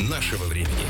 нашего 0.00 0.44
времени. 0.44 0.86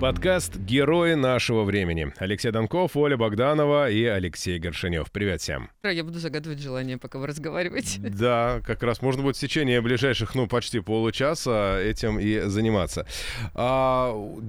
Подкаст 0.00 0.56
«Герои 0.56 1.14
нашего 1.14 1.64
времени». 1.64 2.12
Алексей 2.18 2.52
Донков, 2.52 2.96
Оля 2.96 3.16
Богданова 3.16 3.90
и 3.90 4.04
Алексей 4.04 4.60
Горшинев. 4.60 5.10
Привет 5.10 5.40
всем. 5.40 5.70
Я 5.82 6.04
буду 6.04 6.20
загадывать 6.20 6.60
желание, 6.60 6.98
пока 6.98 7.18
вы 7.18 7.26
разговариваете. 7.26 8.00
Да, 8.18 8.60
как 8.64 8.84
раз 8.84 9.02
можно 9.02 9.22
будет 9.22 9.36
в 9.36 9.40
течение 9.40 9.80
ближайших, 9.80 10.36
ну, 10.36 10.46
почти 10.46 10.78
получаса 10.78 11.80
этим 11.82 12.20
и 12.20 12.40
заниматься. 12.40 13.06
10 13.54 13.54
а, 13.56 14.40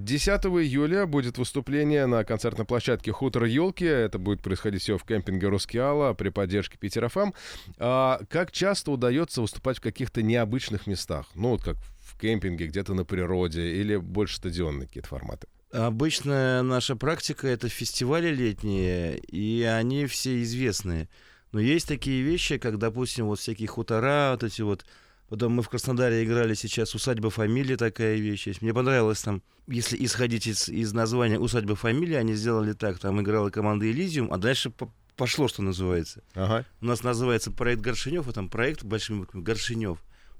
июля 0.50 1.08
будет 1.08 1.40
выступление 1.40 2.06
на 2.06 2.24
концертной 2.24 2.68
площадке 2.68 3.12
«Хутор 3.12 3.46
елки». 3.46 3.86
Это 3.86 4.20
будет 4.20 4.44
происходить 4.44 4.84
все 4.84 5.00
в 5.00 5.04
кемпинге 5.04 5.48
«Рускеала» 5.48 6.14
при 6.14 6.30
поддержке 6.30 6.78
Питер 6.78 7.10
ФМ. 7.10 7.32
А 7.80 8.20
как 8.30 8.52
часто 8.52 8.92
удается 8.92 9.42
выступать 9.42 9.78
в 9.78 9.82
каких-то 9.82 10.22
необычных 10.22 10.86
местах? 10.86 11.26
Ну, 11.34 11.50
вот 11.50 11.64
как 11.64 11.78
кемпинге, 12.20 12.68
где-то 12.68 12.93
на 12.93 13.06
природе 13.06 13.75
или 13.75 13.96
больше 13.96 14.38
стадионные 14.38 14.88
какие-то 14.88 15.10
форматы? 15.10 15.48
Обычная 15.71 16.64
наша 16.64 16.96
практика— 16.96 17.48
это 17.50 17.70
фестивали 17.70 18.34
летние, 18.34 19.18
и 19.18 19.64
они 19.64 20.06
все 20.07 20.42
известные. 20.42 21.10
Но 21.52 21.60
есть 21.60 21.88
такие 21.88 22.21
вещи, 22.21 22.57
как, 22.57 22.78
допустим, 22.78 23.28
вот 23.28 23.40
всякие 23.40 23.68
хутора, 23.68 24.32
вот 24.32 24.43
эти 24.43 24.62
вот... 24.62 24.86
Потом 25.29 25.54
мы 25.54 25.62
в 25.62 25.70
Краснодаре 25.70 26.24
играли 26.24 26.56
сейчас 26.56 26.96
«Усадьба 26.96 27.29
фамилии», 27.29 27.76
такая 27.76 28.16
вещь 28.16 28.48
есть. 28.48 28.64
Мне 28.64 28.74
понравилось 28.74 29.21
там, 29.21 29.43
если 29.68 30.04
исходить 30.04 30.48
из, 30.48 30.70
из 30.70 30.92
названия 30.92 31.38
«Усадьба 31.38 31.76
фамилии», 31.76 32.16
они 32.16 32.34
сделали 32.34 32.73
так, 32.73 32.98
там 32.98 33.22
играла 33.22 33.52
команда 33.52 33.86
«Элизиум», 33.90 34.34
а 34.34 34.40
дальше 34.40 34.73
пошло, 35.16 35.48
что 35.48 35.62
называется. 35.62 36.23
Ага. 36.34 36.66
У 36.81 36.86
нас 36.86 37.04
называется 37.04 37.52
проект 37.52 37.81
Горшинев, 37.81 38.28
а 38.28 38.31
там 38.31 38.50
проект 38.50 38.84
большими 38.84 39.20
буквами 39.20 39.44
Горшинев 39.44 40.00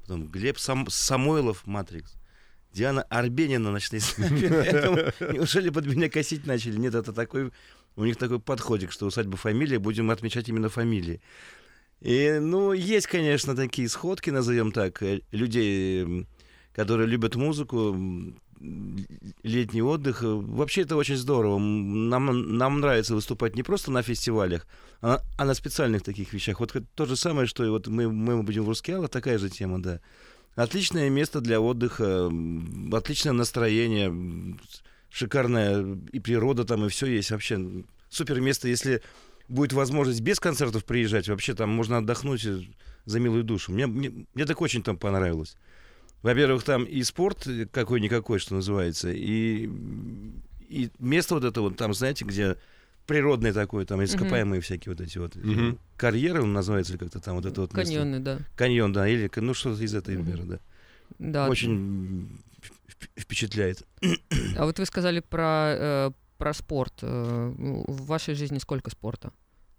потом 0.10 0.28
Глеб 0.28 0.58
Сам, 0.58 0.88
Самойлов, 0.90 1.68
Матрикс. 1.68 2.16
Диана 2.74 3.04
Арбенина, 3.04 3.72
ночные 3.72 4.00
снайперы. 4.00 5.14
Неужели 5.34 5.70
под 5.70 5.86
меня 5.86 6.10
косить 6.10 6.48
начали? 6.48 6.78
Нет, 6.78 6.96
это 6.96 7.14
такой... 7.14 7.52
У 7.96 8.06
них 8.06 8.18
такой 8.18 8.40
подходик, 8.40 8.92
что 8.92 9.06
усадьба 9.08 9.38
фамилия, 9.38 9.78
будем 9.78 10.10
отмечать 10.10 10.50
именно 10.50 10.70
фамилии. 10.70 11.22
И, 12.00 12.38
ну, 12.40 12.72
есть, 12.72 13.08
конечно, 13.08 13.56
такие 13.56 13.90
сходки, 13.90 14.30
назовем 14.30 14.72
так, 14.72 15.04
э, 15.04 15.22
людей, 15.32 16.28
которые 16.74 17.08
любят 17.08 17.36
музыку, 17.36 17.96
летний 19.44 19.82
отдых. 19.82 20.20
Вообще 20.22 20.82
это 20.82 20.96
очень 20.96 21.18
здорово. 21.18 21.58
Нам, 21.60 22.58
нам 22.58 22.80
нравится 22.80 23.16
выступать 23.16 23.56
не 23.56 23.64
просто 23.64 23.92
на 23.92 24.02
фестивалях, 24.02 24.68
а, 25.02 25.22
а 25.38 25.46
на 25.46 25.54
специальных 25.54 26.04
таких 26.04 26.34
вещах. 26.34 26.60
Вот 26.60 26.76
то 26.96 27.06
же 27.06 27.16
самое, 27.16 27.48
что 27.48 27.66
и 27.66 27.70
вот 27.70 27.88
мы, 27.88 28.12
мы 28.12 28.42
будем 28.44 28.64
в 28.64 28.70
Рускеала, 28.70 29.08
такая 29.08 29.38
же 29.38 29.50
тема, 29.50 29.82
да. 29.82 30.02
Отличное 30.56 31.10
место 31.10 31.42
для 31.42 31.62
отдыха, 31.62 32.30
отличное 32.92 33.34
настроение, 33.34 34.58
шикарная 35.10 35.98
и 36.12 36.20
природа 36.20 36.66
там, 36.66 36.86
и 36.86 36.90
все 36.90 37.08
есть. 37.08 37.32
Вообще 37.32 37.84
супер 38.10 38.42
место, 38.42 38.68
если 38.68 39.02
будет 39.48 39.74
возможность 39.74 40.22
без 40.22 40.40
концертов 40.40 40.86
приезжать, 40.86 41.30
вообще 41.30 41.54
там 41.54 41.70
можно 41.70 41.98
отдохнуть 41.98 42.46
за 43.06 43.20
милую 43.20 43.44
душу. 43.44 43.72
Мне, 43.72 43.88
мне, 43.88 44.26
мне 44.34 44.46
так 44.46 44.62
очень 44.62 44.84
там 44.84 44.98
понравилось. 44.98 45.56
Во-первых, 46.22 46.64
там 46.64 46.84
и 46.84 47.04
спорт 47.04 47.48
какой-никакой, 47.72 48.40
что 48.40 48.56
называется, 48.56 49.10
и, 49.12 49.70
и 50.68 50.90
место 51.00 51.36
вот 51.36 51.46
это 51.46 51.62
вот 51.62 51.78
там, 51.78 51.94
знаете, 51.94 52.26
где 52.26 52.58
природное 53.06 53.54
такое, 53.54 53.86
там 53.86 54.04
ископаемые 54.04 54.60
mm-hmm. 54.60 54.64
всякие 54.64 54.94
вот 54.94 55.02
эти 55.02 55.18
вот 55.18 55.36
mm-hmm. 55.36 55.78
карьеры, 55.98 56.44
он 56.44 56.54
называется 56.54 56.98
как-то 56.98 57.20
там 57.20 57.38
вот 57.38 57.46
это 57.46 57.62
вот 57.62 57.72
Каньоны, 57.72 58.20
да. 58.20 58.40
Каньон, 58.56 58.94
да, 58.94 59.08
или 59.08 59.32
ну 59.38 59.54
что-то 59.54 59.82
из 59.82 59.96
этой 59.96 60.16
mm-hmm. 60.16 60.46
да. 60.46 60.60
Да. 61.18 61.50
Очень 61.50 62.40
впечатляет. 63.18 63.86
А 64.58 64.66
вот 64.66 64.78
вы 64.78 64.86
сказали 64.86 65.22
про, 65.22 65.76
э, 65.78 66.12
про 66.38 66.54
спорт. 66.54 66.94
Э, 67.02 67.54
в 67.56 68.06
вашей 68.06 68.36
жизни 68.36 68.60
сколько 68.60 68.90
спорта? 68.92 69.32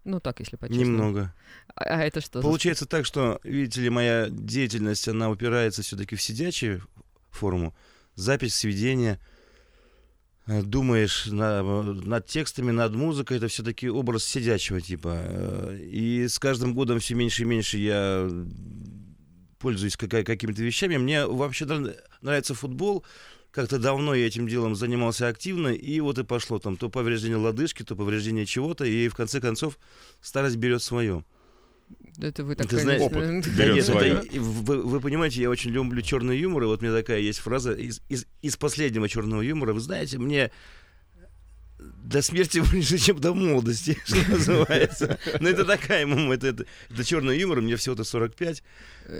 Ну, 0.05 0.21
так, 0.21 0.41
если 0.41 0.57
по-честному. 0.57 0.91
Немного. 0.91 1.35
А, 1.75 1.85
а 1.85 2.03
это 2.03 2.21
что? 2.21 2.41
Получается 2.41 2.87
так, 2.87 3.05
что, 3.05 3.41
видите 3.45 3.83
ли, 3.83 3.91
моя 3.91 4.29
деятельность, 4.31 5.07
она 5.09 5.31
упирается 5.31 5.83
все-таки 5.83 6.17
в 6.17 6.23
сидячую 6.23 6.83
форму. 7.31 7.75
Запись, 8.15 8.55
сведение. 8.55 9.21
Э, 10.47 10.63
думаешь 10.63 11.27
на, 11.27 11.63
над 11.63 12.27
текстами, 12.27 12.71
над 12.71 12.95
музыкой, 12.95 13.37
это 13.37 13.49
все-таки 13.49 13.89
образ 13.89 14.25
сидячего 14.25 14.81
типа. 14.81 15.13
Э, 15.15 15.79
и 15.81 16.27
с 16.27 16.39
каждым 16.39 16.75
годом 16.75 16.99
все 16.99 17.15
меньше 17.15 17.43
и 17.43 17.47
меньше 17.47 17.79
я 17.79 18.29
пользуюсь 19.59 19.97
какими-то 19.97 20.63
вещами. 20.63 20.97
Мне 20.97 21.27
вообще 21.27 21.67
нравится 22.23 22.55
футбол, 22.55 23.05
как-то 23.51 23.79
давно 23.79 24.15
я 24.15 24.27
этим 24.27 24.47
делом 24.47 24.75
занимался 24.75 25.29
активно, 25.29 25.69
и 25.69 26.01
вот 26.01 26.19
и 26.19 26.25
пошло 26.25 26.59
там 26.59 26.77
то 26.77 26.89
повреждение 26.89 27.37
лодыжки, 27.37 27.83
то 27.83 27.97
повреждение 27.97 28.47
чего-то, 28.47 28.85
и 28.85 29.09
в 29.09 29.15
конце 29.15 29.41
концов 29.41 29.79
старость 30.21 30.57
берет 30.57 30.83
свое. 30.83 31.25
Это 32.19 32.45
вы 32.45 32.55
так 32.55 32.69
Ты 32.69 32.79
знаете, 32.79 33.05
опыт 33.05 33.57
да 33.57 33.67
нет, 33.67 33.89
это, 33.89 34.41
вы, 34.41 34.83
вы 34.83 35.01
понимаете, 35.01 35.41
я 35.41 35.51
очень 35.51 35.71
люблю 35.71 36.01
черный 36.03 36.39
юмор, 36.39 36.63
и 36.63 36.67
вот 36.67 36.81
у 36.81 36.85
меня 36.85 36.95
такая 36.95 37.21
есть 37.21 37.41
фраза 37.41 37.73
из, 37.73 38.03
из, 38.09 38.27
из 38.43 38.57
последнего 38.57 39.09
черного 39.09 39.41
юмора. 39.43 39.73
Вы 39.73 39.81
знаете, 39.81 40.19
мне 40.19 40.53
до 42.03 42.23
смерти 42.23 42.59
ближе, 42.59 42.99
чем 42.99 43.19
до 43.19 43.35
молодости, 43.35 43.99
что 44.05 44.31
называется. 44.31 45.19
Но 45.41 45.49
это 45.49 45.65
такая, 45.65 46.07
мама, 46.07 46.35
это, 46.35 46.49
это, 46.49 46.67
это 46.91 47.05
черный 47.05 47.39
юмор, 47.39 47.61
мне 47.61 47.77
всего-то 47.77 48.05
45. 48.05 48.63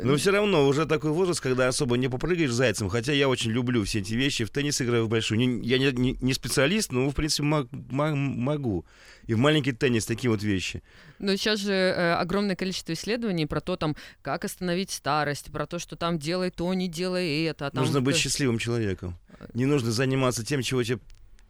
Но 0.03 0.17
все 0.17 0.31
равно 0.31 0.67
уже 0.67 0.87
такой 0.87 1.11
возраст, 1.11 1.41
когда 1.41 1.69
особо 1.69 1.97
не 1.97 2.09
попрыгаешь 2.09 2.53
зайцем, 2.53 2.89
хотя 2.89 3.13
я 3.13 3.29
очень 3.29 3.51
люблю 3.51 3.85
все 3.85 4.01
эти 4.01 4.15
вещи, 4.15 4.45
в 4.45 4.51
теннис 4.51 4.81
играю 4.81 5.07
в 5.07 5.09
большую. 5.09 5.39
Не, 5.39 5.67
я 5.67 5.79
не, 5.79 5.91
не, 5.93 6.17
не 6.21 6.33
специалист, 6.33 6.93
но, 6.93 7.09
в 7.09 7.15
принципе, 7.15 7.43
мог, 7.43 7.69
мог, 7.73 8.15
могу. 8.15 8.87
И 9.27 9.35
в 9.35 9.39
маленький 9.39 9.73
теннис 9.73 10.07
такие 10.07 10.31
вот 10.31 10.43
вещи. 10.43 10.83
Но 11.19 11.37
сейчас 11.37 11.61
же 11.61 11.73
э, 11.73 12.15
огромное 12.15 12.57
количество 12.57 12.93
исследований 12.93 13.47
про 13.47 13.61
то, 13.61 13.77
там, 13.77 13.97
как 14.23 14.45
остановить 14.45 14.91
старость, 14.91 15.51
про 15.53 15.67
то, 15.67 15.79
что 15.79 15.97
там 15.97 16.19
делай 16.19 16.51
то, 16.51 16.73
не 16.73 16.89
делай 16.89 17.45
это. 17.45 17.67
А 17.67 17.71
там 17.71 17.85
нужно 17.85 18.01
быть 18.01 18.17
счастливым 18.17 18.59
человеком. 18.59 19.19
Не 19.55 19.67
нужно 19.67 19.91
заниматься 19.91 20.45
тем, 20.45 20.63
чего 20.63 20.83
тебе 20.83 21.01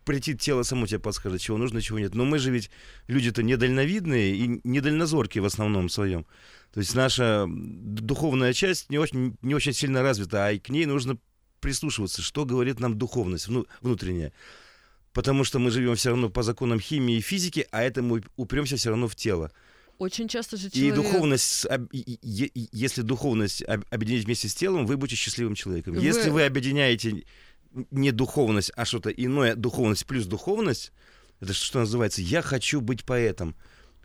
прийти 0.05 0.35
тело 0.35 0.63
само 0.63 0.87
тебе 0.87 0.99
подскажет, 0.99 1.41
чего 1.41 1.57
нужно, 1.57 1.81
чего 1.83 1.99
нет. 1.99 2.15
Но 2.15 2.25
мы 2.25 2.39
же 2.39 2.51
ведь 2.51 2.71
люди-то 3.07 3.43
недальновидные 3.43 4.35
и 4.35 4.61
недальнозоркие 4.65 5.43
в 5.43 5.47
основном 5.47 5.89
своем. 5.89 6.27
То 6.73 6.81
есть 6.81 6.95
наша 6.95 7.47
духовная 7.49 8.53
часть 8.53 8.91
не 8.91 8.99
очень, 8.99 9.37
не 9.43 9.55
очень 9.55 9.73
сильно 9.73 10.03
развита, 10.03 10.47
а 10.47 10.59
к 10.59 10.69
ней 10.69 10.87
нужно 10.87 11.19
прислушиваться, 11.61 12.23
что 12.23 12.45
говорит 12.45 12.81
нам 12.81 12.97
духовность 12.97 13.49
внутренняя. 13.81 14.33
Потому 15.13 15.45
что 15.45 15.59
мы 15.59 15.71
живем 15.71 15.97
все 15.97 16.11
равно 16.11 16.31
по 16.31 16.43
законам 16.43 16.79
химии 16.79 17.17
и 17.17 17.21
физики, 17.21 17.67
а 17.73 17.83
это 17.83 18.01
мы 18.01 18.23
упремся 18.37 18.77
все 18.77 18.91
равно 18.91 19.09
в 19.09 19.17
тело. 19.17 19.51
Очень 19.99 20.29
часто 20.29 20.57
же 20.57 20.71
человек... 20.71 20.93
И 20.93 20.97
духовность, 20.97 21.67
если 21.93 23.03
духовность 23.03 23.63
объединить 23.91 24.25
вместе 24.25 24.49
с 24.49 24.55
телом, 24.55 24.87
вы 24.87 24.97
будете 24.97 25.17
счастливым 25.17 25.55
человеком. 25.55 25.95
Вы... 25.95 26.01
Если 26.01 26.31
вы 26.31 26.45
объединяете 26.47 27.25
не 27.91 28.11
духовность, 28.11 28.73
а 28.77 28.85
что-то 28.85 29.11
иное, 29.11 29.55
духовность 29.55 30.07
плюс 30.07 30.27
духовность, 30.27 30.93
это 31.41 31.53
что 31.53 31.81
называется, 31.81 32.23
я 32.23 32.43
хочу 32.43 32.81
быть 32.81 33.05
поэтом. 33.05 33.55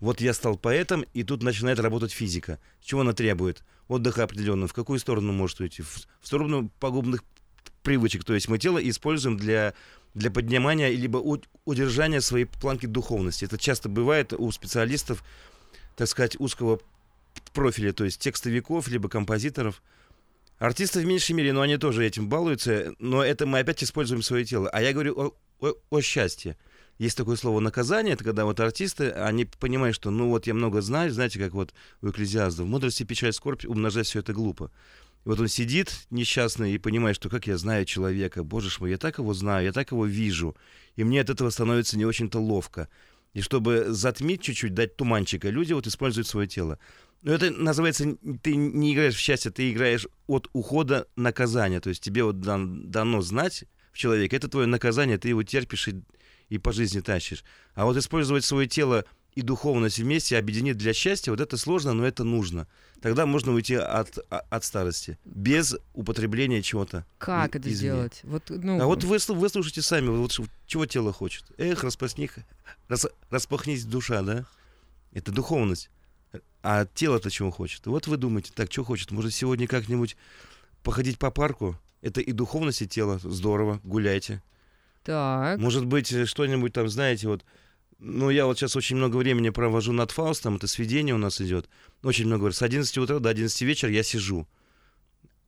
Вот 0.00 0.20
я 0.20 0.34
стал 0.34 0.56
поэтом, 0.56 1.04
и 1.14 1.22
тут 1.22 1.42
начинает 1.42 1.78
работать 1.78 2.12
физика. 2.12 2.58
Чего 2.82 3.00
она 3.00 3.12
требует? 3.12 3.64
Отдыха 3.88 4.24
определенного. 4.24 4.68
В 4.68 4.74
какую 4.74 4.98
сторону 4.98 5.32
может 5.32 5.60
уйти? 5.60 5.82
В, 5.82 6.06
сторону 6.22 6.70
пагубных 6.80 7.24
привычек. 7.82 8.24
То 8.24 8.34
есть 8.34 8.48
мы 8.48 8.58
тело 8.58 8.78
используем 8.78 9.36
для, 9.38 9.74
для 10.14 10.30
поднимания 10.30 10.90
либо 10.90 11.18
удержания 11.64 12.20
своей 12.20 12.44
планки 12.44 12.86
духовности. 12.86 13.46
Это 13.46 13.56
часто 13.58 13.88
бывает 13.88 14.34
у 14.34 14.50
специалистов, 14.50 15.24
так 15.96 16.08
сказать, 16.08 16.38
узкого 16.38 16.80
профиля, 17.54 17.92
то 17.92 18.04
есть 18.04 18.20
текстовиков, 18.20 18.88
либо 18.88 19.08
композиторов– 19.08 19.82
Артисты 20.58 21.00
в 21.00 21.04
меньшей 21.04 21.32
мере, 21.32 21.52
но 21.52 21.60
они 21.60 21.76
тоже 21.76 22.06
этим 22.06 22.28
балуются, 22.28 22.94
но 22.98 23.22
это 23.22 23.46
мы 23.46 23.58
опять 23.58 23.84
используем 23.84 24.22
свое 24.22 24.44
тело. 24.44 24.70
А 24.70 24.80
я 24.80 24.92
говорю 24.92 25.14
о, 25.18 25.36
о, 25.60 25.74
о 25.90 26.00
счастье. 26.00 26.56
Есть 26.98 27.18
такое 27.18 27.36
слово 27.36 27.60
наказание, 27.60 28.14
это 28.14 28.24
когда 28.24 28.46
вот 28.46 28.58
артисты, 28.58 29.10
они 29.10 29.44
понимают, 29.44 29.94
что 29.94 30.10
ну 30.10 30.30
вот 30.30 30.46
я 30.46 30.54
много 30.54 30.80
знаю, 30.80 31.10
знаете, 31.10 31.38
как 31.38 31.52
вот 31.52 31.74
у 32.00 32.08
экклезиастов, 32.08 32.64
в 32.64 32.68
мудрости, 32.68 33.02
печаль, 33.02 33.34
скорбь, 33.34 33.66
умножать 33.66 34.06
все 34.06 34.20
это 34.20 34.32
глупо. 34.32 34.70
И 35.26 35.28
вот 35.28 35.38
он 35.38 35.48
сидит 35.48 35.92
несчастный 36.08 36.72
и 36.72 36.78
понимает, 36.78 37.16
что 37.16 37.28
как 37.28 37.46
я 37.46 37.58
знаю 37.58 37.84
человека, 37.84 38.44
боже 38.44 38.70
мой, 38.80 38.90
я 38.90 38.96
так 38.96 39.18
его 39.18 39.34
знаю, 39.34 39.66
я 39.66 39.72
так 39.72 39.90
его 39.90 40.06
вижу, 40.06 40.56
и 40.94 41.04
мне 41.04 41.20
от 41.20 41.28
этого 41.28 41.50
становится 41.50 41.98
не 41.98 42.06
очень-то 42.06 42.38
ловко. 42.38 42.88
И 43.34 43.42
чтобы 43.42 43.88
затмить 43.88 44.40
чуть-чуть, 44.40 44.72
дать 44.72 44.96
туманчика, 44.96 45.50
люди 45.50 45.74
вот 45.74 45.86
используют 45.86 46.26
свое 46.26 46.48
тело. 46.48 46.78
Но 47.22 47.32
это 47.32 47.50
называется, 47.50 48.16
ты 48.42 48.54
не 48.54 48.94
играешь 48.94 49.14
в 49.14 49.18
счастье, 49.18 49.50
ты 49.50 49.72
играешь 49.72 50.06
от 50.26 50.48
ухода 50.52 51.08
наказания. 51.16 51.80
То 51.80 51.88
есть 51.88 52.02
тебе 52.02 52.22
вот 52.24 52.40
дан, 52.40 52.90
дано 52.90 53.20
знать 53.20 53.64
в 53.92 53.98
человеке, 53.98 54.36
это 54.36 54.48
твое 54.48 54.66
наказание, 54.66 55.18
ты 55.18 55.28
его 55.28 55.42
терпишь 55.42 55.88
и, 55.88 56.00
и 56.48 56.58
по 56.58 56.72
жизни 56.72 57.00
тащишь. 57.00 57.44
А 57.74 57.84
вот 57.84 57.96
использовать 57.96 58.44
свое 58.44 58.68
тело 58.68 59.04
и 59.34 59.42
духовность 59.42 59.98
вместе 59.98 60.38
объединить 60.38 60.78
для 60.78 60.94
счастья, 60.94 61.30
вот 61.30 61.40
это 61.40 61.56
сложно, 61.58 61.92
но 61.92 62.06
это 62.06 62.24
нужно. 62.24 62.66
Тогда 63.02 63.26
можно 63.26 63.52
уйти 63.52 63.74
от, 63.74 64.18
а, 64.30 64.38
от 64.48 64.64
старости, 64.64 65.18
без 65.26 65.76
употребления 65.92 66.62
чего-то. 66.62 67.04
Как 67.18 67.54
это 67.54 67.68
извне. 67.68 67.76
сделать? 67.76 68.20
Вот, 68.22 68.44
ну, 68.48 68.80
А 68.80 68.86
вот 68.86 69.04
вы, 69.04 69.18
вы 69.28 69.48
слушайте 69.50 69.82
сами, 69.82 70.08
вот 70.08 70.40
чего 70.66 70.86
тело 70.86 71.12
хочет. 71.12 71.44
Эх, 71.58 71.84
распахних, 71.84 72.38
рас- 72.88 73.08
распахнись 73.28 73.84
душа, 73.84 74.22
да? 74.22 74.46
Это 75.12 75.32
духовность. 75.32 75.90
А 76.68 76.84
тело-то 76.84 77.30
чего 77.30 77.52
хочет? 77.52 77.86
Вот 77.86 78.08
вы 78.08 78.16
думаете, 78.16 78.50
так, 78.52 78.72
что 78.72 78.82
хочет? 78.82 79.12
Может, 79.12 79.32
сегодня 79.32 79.68
как-нибудь 79.68 80.16
походить 80.82 81.16
по 81.16 81.30
парку? 81.30 81.78
Это 82.02 82.20
и 82.20 82.32
духовность, 82.32 82.82
и 82.82 82.88
тело. 82.88 83.20
Здорово, 83.22 83.78
гуляйте. 83.84 84.42
Так. 85.04 85.60
Может 85.60 85.86
быть, 85.86 86.12
э, 86.12 86.26
что-нибудь 86.26 86.72
там, 86.72 86.88
знаете, 86.88 87.28
вот... 87.28 87.44
Ну, 88.00 88.30
я 88.30 88.46
вот 88.46 88.58
сейчас 88.58 88.74
очень 88.74 88.96
много 88.96 89.16
времени 89.16 89.50
провожу 89.50 89.92
над 89.92 90.10
Фаустом, 90.10 90.56
это 90.56 90.66
сведение 90.66 91.14
у 91.14 91.18
нас 91.18 91.40
идет. 91.40 91.68
Очень 92.02 92.26
много, 92.26 92.50
с 92.50 92.60
11 92.62 92.98
утра 92.98 93.20
до 93.20 93.28
11 93.28 93.62
вечера 93.62 93.92
я 93.92 94.02
сижу. 94.02 94.48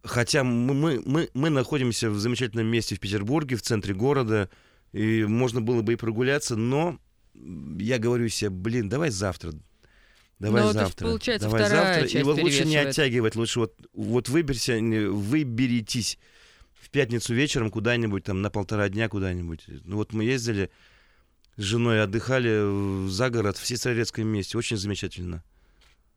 Хотя 0.05 0.45
мы, 0.45 0.73
мы, 0.73 1.03
мы, 1.05 1.31
мы 1.35 1.51
находимся 1.51 2.11
в 2.11 2.19
замечательном 2.21 2.69
месте 2.69 2.95
в 2.95 3.01
Петербурге, 3.01 3.57
в 3.57 3.63
центре 3.63 3.93
города, 3.93 4.51
и 4.93 5.25
можно 5.25 5.61
было 5.61 5.83
бы 5.83 5.95
и 5.95 5.97
прогуляться, 5.97 6.55
но 6.55 7.01
я 7.35 7.99
говорю 7.99 8.29
себе, 8.29 8.51
блин, 8.51 8.89
давай 8.89 9.11
завтра. 9.11 9.53
Давай 10.39 10.63
Ну, 10.63 10.73
то 10.73 10.79
есть, 10.79 10.89
завтра. 10.89 11.07
получается, 11.07 11.49
давай 11.49 11.65
вторая 11.65 11.85
завтра. 11.95 12.07
И 12.07 12.13
часть 12.13 12.25
вот 12.25 12.41
лучше 12.41 12.65
не 12.65 12.77
оттягивать, 12.77 13.35
лучше 13.37 13.59
вот, 13.61 13.75
вот 13.93 14.29
выберся, 14.29 14.81
не- 14.81 15.09
выберитесь 15.09 16.19
в 16.75 16.91
пятницу 16.91 17.35
вечером 17.35 17.71
куда-нибудь, 17.71 18.25
там, 18.25 18.41
на 18.41 18.51
полтора 18.51 18.89
дня 18.89 19.09
куда-нибудь. 19.09 19.65
Ну 19.85 19.97
вот 19.97 20.13
мы 20.13 20.25
ездили 20.25 20.71
с 21.57 21.63
женой, 21.63 22.03
отдыхали 22.03 23.09
за 23.09 23.31
город, 23.31 23.57
в 23.57 23.67
Сестрорецком 23.67 24.29
месте. 24.29 24.57
Очень 24.57 24.77
замечательно. 24.77 25.43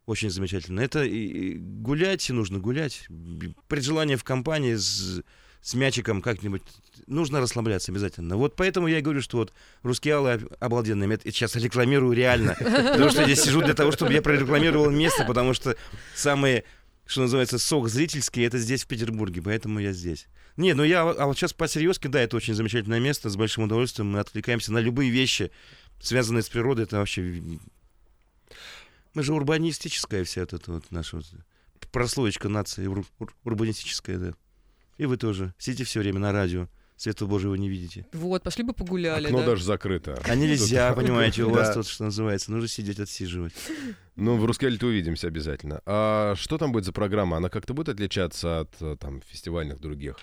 Очень 0.06 0.30
замечательно. 0.30 0.82
Это 0.82 1.04
и, 1.04 1.18
и 1.18 1.54
гулять 1.58 2.30
нужно, 2.30 2.60
гулять. 2.60 3.08
При 3.68 3.80
желании 3.82 4.16
в 4.16 4.24
компании 4.24 4.76
с, 4.76 5.22
с 5.62 5.74
мячиком 5.74 6.22
как-нибудь. 6.22 6.62
Нужно 7.12 7.42
расслабляться 7.42 7.92
обязательно. 7.92 8.38
Вот 8.38 8.56
поэтому 8.56 8.88
я 8.88 9.00
и 9.00 9.02
говорю, 9.02 9.22
что 9.22 9.38
вот 9.38 9.54
русские 9.84 10.16
аллы 10.16 10.32
об- 10.32 10.54
обалденные. 10.60 11.20
Я 11.26 11.32
сейчас 11.32 11.56
рекламирую 11.58 12.14
реально. 12.14 12.56
Потому 12.58 13.10
что 13.10 13.24
я 13.24 13.36
сижу 13.36 13.62
для 13.62 13.74
того, 13.74 13.92
чтобы 13.92 14.14
я 14.14 14.22
прорекламировал 14.22 14.90
место, 14.90 15.26
потому 15.26 15.54
что 15.54 15.76
самые, 16.16 16.64
что 17.06 17.22
называется, 17.22 17.60
сок 17.60 17.90
зрительский, 17.90 18.46
это 18.46 18.58
здесь, 18.58 18.86
в 18.86 18.88
Петербурге. 18.88 19.42
Поэтому 19.42 19.80
я 19.80 19.92
здесь. 19.92 20.28
Не, 20.56 20.74
ну 20.74 20.84
я, 20.84 21.02
а 21.02 21.26
вот 21.26 21.38
сейчас 21.38 21.52
по-серьезки, 21.52 22.08
да, 22.08 22.22
это 22.22 22.38
очень 22.38 22.54
замечательное 22.54 23.00
место, 23.00 23.30
с 23.30 23.36
большим 23.36 23.64
удовольствием 23.66 24.10
мы 24.12 24.20
откликаемся 24.20 24.72
на 24.72 24.80
любые 24.80 25.10
вещи, 25.10 25.52
связанные 26.00 26.44
с 26.44 26.50
природой, 26.50 26.86
это 26.86 26.98
вообще... 26.98 27.22
Мы 29.14 29.24
же 29.24 29.34
урбанистическая 29.34 30.24
вся 30.24 30.44
эта 30.44 30.60
вот 30.68 30.90
наша 30.92 31.18
вот 31.18 31.26
прослоечка 31.92 32.48
нации, 32.48 32.88
ур- 32.88 33.06
ур- 33.20 33.34
урбанистическая, 33.44 34.18
да. 34.18 34.34
И 34.98 35.06
вы 35.06 35.18
тоже 35.18 35.54
сидите 35.58 35.84
все 35.84 36.00
время 36.00 36.20
на 36.20 36.32
радио, 36.32 36.70
света 37.02 37.26
Божьего 37.26 37.56
не 37.56 37.68
видите. 37.68 38.06
Вот, 38.14 38.44
пошли 38.44 38.64
бы 38.64 38.74
погуляли, 38.74 39.26
Окно 39.26 39.40
да? 39.40 39.46
даже 39.48 39.64
закрыто. 39.64 40.22
А 40.24 40.36
нельзя, 40.36 40.94
Тут- 40.94 41.04
понимаете, 41.04 41.44
у 41.44 41.50
вас 41.52 41.70
Да. 41.70 41.74
тут, 41.74 41.88
что 41.88 42.04
называется, 42.04 42.52
нужно 42.52 42.68
сидеть, 42.68 43.00
отсиживать. 43.00 43.54
Ну, 44.16 44.38
в 44.38 44.46
Рускеле-то 44.46 44.86
увидимся 44.86 45.28
обязательно. 45.28 45.82
А 45.88 46.36
что 46.36 46.60
там 46.60 46.72
будет 46.72 46.86
за 46.86 46.92
программа? 46.92 47.38
Она 47.38 47.50
как-то 47.50 47.74
будет 47.74 47.90
отличаться 47.90 48.60
от 48.62 48.76
э, 48.82 48.98
там 49.00 49.22
фестивальных 49.28 49.80
других? 49.80 50.18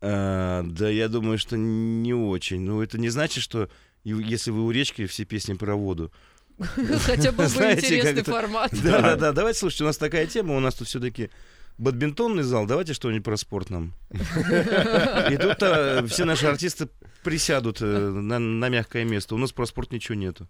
А, 0.00 0.62
да, 0.64 0.88
я 0.88 1.08
думаю, 1.08 1.38
что 1.38 1.56
не 1.56 2.14
очень. 2.14 2.60
Ну, 2.60 2.82
это 2.82 2.98
не 2.98 3.08
значит, 3.10 3.42
что 3.42 3.68
если 4.04 4.50
вы 4.50 4.64
у 4.64 4.70
речки, 4.72 5.06
все 5.06 5.24
песни 5.24 5.54
про 5.54 5.76
воду. 5.76 6.12
Хотя 6.58 7.30
бы 7.30 7.38
был 7.44 7.48
Знаете, 7.48 7.86
интересный 7.98 8.24
формат. 8.24 8.72
Да, 8.82 9.00
да, 9.02 9.16
да. 9.16 9.32
Давайте, 9.32 9.60
слушайте, 9.60 9.84
у 9.84 9.86
нас 9.86 9.98
такая 9.98 10.26
тема, 10.26 10.56
у 10.56 10.60
нас 10.60 10.74
тут 10.74 10.88
все-таки 10.88 11.30
бадминтонный 11.78 12.42
зал. 12.42 12.66
Давайте 12.66 12.92
что-нибудь 12.92 13.24
про 13.24 13.36
спорт 13.36 13.70
нам. 13.70 13.94
И 14.10 15.36
тут 15.36 15.62
а, 15.62 16.04
все 16.06 16.24
наши 16.24 16.46
артисты 16.46 16.88
присядут 17.22 17.78
э, 17.82 17.84
на, 17.84 18.38
на 18.38 18.68
мягкое 18.68 19.04
место. 19.04 19.34
У 19.34 19.38
нас 19.38 19.52
про 19.52 19.66
спорт 19.66 19.92
ничего 19.92 20.14
нету, 20.14 20.48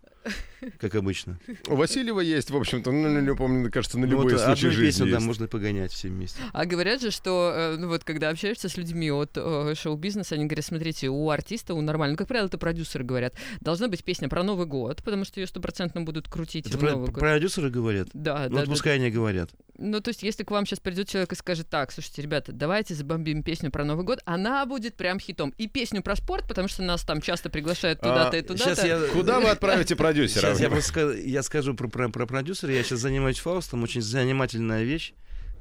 как 0.78 0.94
обычно. 0.94 1.38
У 1.66 1.76
Васильева 1.76 2.20
есть, 2.20 2.50
в 2.50 2.56
общем-то, 2.56 2.92
ну, 2.92 3.20
ну, 3.20 3.36
помню, 3.36 3.60
мне 3.60 3.70
кажется, 3.70 3.98
на 3.98 4.06
Ну, 4.06 4.12
любые 4.12 4.36
вот 4.36 4.44
случаи 4.44 4.66
жизни 4.68 4.86
песню 4.86 5.06
есть. 5.06 5.26
можно 5.26 5.46
погонять 5.48 5.92
все 5.92 6.08
вместе. 6.08 6.40
А 6.52 6.64
говорят 6.66 7.00
же, 7.00 7.10
что, 7.10 7.52
э, 7.54 7.76
ну 7.78 7.88
вот, 7.88 8.04
когда 8.04 8.28
общаешься 8.30 8.68
с 8.68 8.76
людьми 8.76 9.10
от 9.10 9.32
э, 9.36 9.74
шоу-бизнеса, 9.76 10.34
они 10.34 10.46
говорят, 10.46 10.64
смотрите, 10.64 11.08
у 11.08 11.30
артиста, 11.30 11.74
у 11.74 11.80
нормального, 11.80 12.14
ну, 12.14 12.18
как 12.18 12.28
правило, 12.28 12.46
это 12.46 12.58
продюсеры 12.58 13.04
говорят, 13.04 13.34
должна 13.60 13.88
быть 13.88 14.04
песня 14.04 14.28
про 14.28 14.42
Новый 14.42 14.66
год, 14.66 15.02
потому 15.02 15.24
что 15.24 15.40
ее 15.40 15.46
стопроцентно 15.46 16.02
будут 16.02 16.28
крутить 16.28 16.66
Это 16.66 16.76
в 16.76 16.80
про- 16.80 16.90
Новый 16.92 17.06
год. 17.10 17.20
продюсеры 17.20 17.70
говорят? 17.70 18.08
Да, 18.12 18.44
Ну, 18.44 18.50
да, 18.50 18.56
вот 18.60 18.64
да. 18.66 18.70
пускай 18.70 18.96
они 18.96 19.10
говорят. 19.10 19.50
Ну, 19.80 20.00
то 20.00 20.08
есть, 20.08 20.24
если 20.24 20.42
к 20.42 20.50
вам 20.50 20.66
сейчас 20.66 20.80
придет 20.80 21.08
человек 21.08 21.30
и 21.32 21.36
скажет, 21.36 21.68
так, 21.70 21.92
слушайте, 21.92 22.20
ребята, 22.20 22.50
давайте 22.50 22.94
забомбим 22.94 23.44
песню 23.44 23.70
про 23.70 23.84
Новый 23.84 24.04
год, 24.04 24.18
она 24.24 24.66
будет 24.66 24.96
прям 24.96 25.20
хитом. 25.20 25.54
И 25.56 25.68
песню 25.68 26.02
про 26.02 26.16
спорт, 26.16 26.48
потому 26.48 26.57
что 26.66 26.82
нас 26.82 27.04
там 27.04 27.20
часто 27.20 27.50
приглашают 27.50 28.00
туда-то 28.00 28.36
и 28.36 28.42
туда-то. 28.42 28.72
А, 28.72 28.74
Сейчас 28.74 28.84
я... 28.84 29.00
Куда 29.12 29.38
вы 29.38 29.50
отправите 29.50 29.94
продюсера? 29.96 30.40
Сейчас 30.40 30.60
я, 30.60 30.68
просто 30.70 31.12
я 31.12 31.42
скажу 31.44 31.74
про, 31.74 31.86
про, 31.88 32.08
про 32.08 32.26
продюсера. 32.26 32.72
Я 32.72 32.82
сейчас 32.82 32.98
занимаюсь 33.00 33.38
Фаустом. 33.38 33.84
Очень 33.84 34.02
занимательная 34.02 34.82
вещь. 34.82 35.12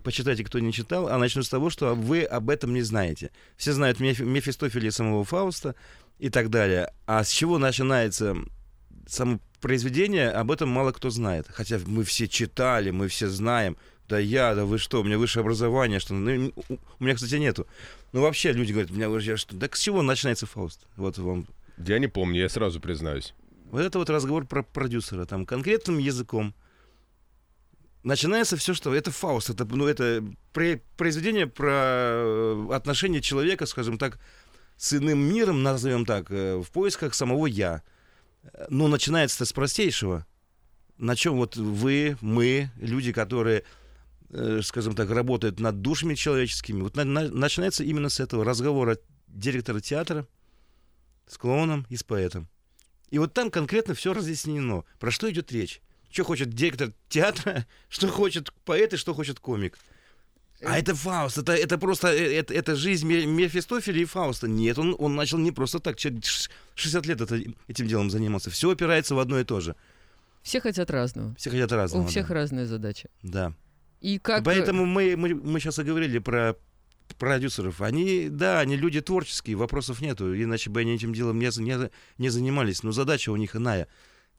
Почитайте, 0.03 0.43
кто 0.43 0.57
не 0.59 0.73
читал. 0.73 1.09
А 1.09 1.17
начну 1.17 1.43
с 1.43 1.49
того, 1.49 1.69
что 1.69 1.93
вы 1.93 2.23
об 2.23 2.49
этом 2.49 2.73
не 2.73 2.81
знаете. 2.81 3.29
Все 3.57 3.73
знают 3.73 3.99
Меф- 3.99 4.23
Мефистофеля 4.23 4.87
и 4.87 4.91
самого 4.91 5.23
Фауста 5.25 5.75
и 6.17 6.29
так 6.29 6.49
далее. 6.49 6.91
А 7.05 7.23
с 7.23 7.29
чего 7.29 7.57
начинается 7.59 8.35
само 9.05 9.39
произведение, 9.61 10.29
об 10.29 10.51
этом 10.51 10.69
мало 10.69 10.91
кто 10.91 11.09
знает. 11.09 11.47
Хотя 11.49 11.79
мы 11.85 12.03
все 12.03 12.27
читали, 12.27 12.91
мы 12.91 13.07
все 13.07 13.27
знаем. 13.27 13.77
Да 14.07 14.17
я, 14.19 14.55
да 14.55 14.63
вы 14.63 14.77
что, 14.77 15.01
у 15.01 15.03
меня 15.03 15.17
высшее 15.17 15.41
образование, 15.41 15.99
что... 15.99 16.13
Ну, 16.13 16.53
у 16.69 17.03
меня, 17.03 17.15
кстати, 17.15 17.35
нету. 17.35 17.67
Ну, 18.13 18.21
вообще 18.21 18.51
люди 18.51 18.71
говорят, 18.71 18.91
меня 18.91 19.07
я 19.19 19.37
что... 19.37 19.55
Да 19.55 19.67
с 19.71 19.79
чего 19.79 20.01
начинается 20.01 20.45
Фауст? 20.45 20.85
Вот 20.95 21.17
вам 21.17 21.47
Я 21.77 21.99
не 21.99 22.07
помню, 22.07 22.41
я 22.41 22.49
сразу 22.49 22.79
признаюсь. 22.79 23.33
вот 23.69 23.81
это 23.81 23.99
вот 23.99 24.09
разговор 24.09 24.45
про 24.45 24.63
продюсера, 24.63 25.25
там, 25.25 25.45
конкретным 25.45 25.97
языком. 25.97 26.53
Начинается 28.03 28.55
все, 28.55 28.73
что... 28.73 28.93
Это 28.93 29.11
Фауст, 29.11 29.49
это, 29.49 29.65
ну, 29.65 29.85
это 29.85 30.23
произведение 30.51 31.47
про 31.47 31.71
э, 31.73 32.67
отношение 32.71 33.21
человека, 33.21 33.65
скажем 33.65 33.97
так, 33.97 34.19
с 34.77 34.93
иным 34.93 35.19
миром, 35.19 35.63
назовем 35.63 36.05
так, 36.05 36.31
э, 36.31 36.57
в 36.57 36.71
поисках 36.71 37.13
самого 37.13 37.47
«я». 37.47 37.81
Но 38.69 38.87
начинается 38.87 39.43
с 39.43 39.51
простейшего. 39.51 40.25
На 40.97 41.15
чем 41.15 41.35
вот 41.35 41.57
вы, 41.57 42.17
мы, 42.21 42.71
люди, 42.77 43.11
которые, 43.11 43.63
скажем 44.63 44.95
так, 44.95 45.09
работают 45.09 45.59
над 45.59 45.81
душами 45.81 46.15
человеческими, 46.15 46.81
вот 46.81 46.95
на- 46.95 47.05
на- 47.05 47.29
начинается 47.29 47.83
именно 47.83 48.09
с 48.09 48.19
этого 48.19 48.43
разговора 48.43 48.97
директора 49.27 49.79
театра 49.79 50.27
с 51.27 51.37
клоуном 51.37 51.85
и 51.89 51.95
с 51.97 52.03
поэтом. 52.03 52.47
И 53.09 53.19
вот 53.19 53.33
там 53.33 53.51
конкретно 53.51 53.93
все 53.93 54.13
разъяснено. 54.13 54.83
Про 54.99 55.11
что 55.11 55.29
идет 55.31 55.51
речь? 55.51 55.81
Что 56.11 56.23
хочет 56.23 56.49
директор 56.53 56.93
театра, 57.09 57.65
что 57.89 58.07
хочет 58.07 58.51
поэт 58.65 58.93
и 58.93 58.97
что 58.97 59.13
хочет 59.13 59.39
комик. 59.39 59.77
А 60.63 60.79
это 60.79 60.95
Фауст, 60.95 61.37
это, 61.37 61.53
это 61.53 61.77
просто, 61.77 62.07
э, 62.07 62.33
это, 62.39 62.51
это 62.53 62.75
жизнь 62.75 63.07
Ме- 63.07 63.27
Мефистофеля 63.27 64.01
и 64.01 64.05
Фауста. 64.05 64.47
Нет, 64.47 64.79
он, 64.79 64.95
он 64.97 65.15
начал 65.15 65.37
не 65.37 65.51
просто 65.51 65.79
так, 65.79 65.97
человек 65.97 66.25
ш- 66.25 66.49
60 66.73 67.05
лет 67.05 67.21
это, 67.21 67.39
этим 67.67 67.87
делом 67.87 68.09
занимался. 68.09 68.49
Все 68.49 68.71
опирается 68.71 69.13
в 69.13 69.19
одно 69.19 69.39
и 69.39 69.43
то 69.43 69.59
же. 69.59 69.75
Все 70.41 70.59
хотят 70.59 70.89
разного. 70.89 71.35
Все 71.35 71.51
хотят 71.51 71.71
разного. 71.71 72.05
У 72.05 72.07
всех 72.07 72.29
да. 72.29 72.33
разная 72.33 72.65
задача. 72.65 73.07
Да. 73.21 73.53
И 74.01 74.19
как... 74.19 74.41
э, 74.41 74.43
Поэтому 74.43 74.85
мы, 74.85 75.15
мы, 75.15 75.35
мы 75.35 75.59
сейчас 75.59 75.79
и 75.79 75.83
говорили 75.83 76.19
про 76.19 76.55
продюсеров. 77.17 77.81
Они, 77.81 78.27
да, 78.29 78.59
они 78.59 78.75
люди 78.75 79.01
творческие, 79.01 79.55
вопросов 79.55 80.01
нету, 80.01 80.35
иначе 80.35 80.69
бы 80.69 80.81
они 80.81 80.95
этим 80.95 81.13
делом 81.13 81.39
не, 81.39 81.49
не, 81.61 81.89
не 82.17 82.29
занимались. 82.29 82.83
Но 82.83 82.91
задача 82.91 83.31
у 83.31 83.35
них 83.35 83.55
иная. 83.55 83.87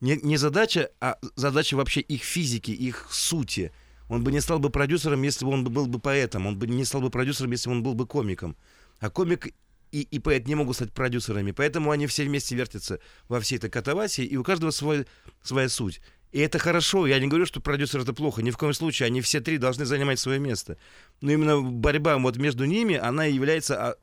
Не, 0.01 0.17
не 0.17 0.37
задача, 0.37 0.91
а 1.01 1.17
задача 1.35 1.75
вообще 1.75 2.01
их 2.01 2.23
физики, 2.23 2.71
их 2.71 3.07
сути. 3.11 3.71
Он 4.07 4.23
бы 4.23 4.31
не 4.31 4.39
стал 4.39 4.59
бы 4.59 4.69
продюсером, 4.69 5.21
если 5.23 5.45
бы 5.45 5.51
он 5.51 5.63
был 5.63 5.87
бы 5.87 5.99
поэтом. 5.99 6.47
Он 6.47 6.57
бы 6.57 6.67
не 6.67 6.85
стал 6.85 7.01
бы 7.01 7.09
продюсером, 7.09 7.51
если 7.51 7.69
бы 7.69 7.75
он 7.75 7.83
был 7.83 7.93
бы 7.93 8.07
комиком. 8.07 8.55
А 8.99 9.09
комик 9.09 9.47
и, 9.91 10.01
и 10.01 10.19
поэт 10.19 10.47
не 10.47 10.55
могут 10.55 10.75
стать 10.75 10.91
продюсерами. 10.93 11.51
Поэтому 11.51 11.91
они 11.91 12.07
все 12.07 12.23
вместе 12.23 12.55
вертятся 12.55 12.99
во 13.27 13.39
всей 13.39 13.57
этой 13.57 13.69
катавасии, 13.69 14.23
и 14.23 14.37
у 14.37 14.43
каждого 14.43 14.71
свой, 14.71 15.05
своя 15.43 15.69
суть. 15.69 16.01
И 16.31 16.39
это 16.39 16.59
хорошо. 16.59 17.07
Я 17.07 17.19
не 17.19 17.27
говорю, 17.27 17.45
что 17.47 17.59
продюсер 17.59 18.01
это 18.01 18.13
плохо. 18.13 18.41
Ни 18.43 18.51
в 18.51 18.57
коем 18.57 18.73
случае. 18.73 19.07
Они 19.07 19.19
все 19.21 19.39
три 19.41 19.57
должны 19.57 19.85
занимать 19.85 20.19
свое 20.19 20.39
место. 20.39 20.77
Но 21.21 21.31
именно 21.31 21.59
борьба 21.61 22.17
вот 22.17 22.37
между 22.37 22.65
ними, 22.65 22.95
она 22.95 23.25
является 23.25 23.95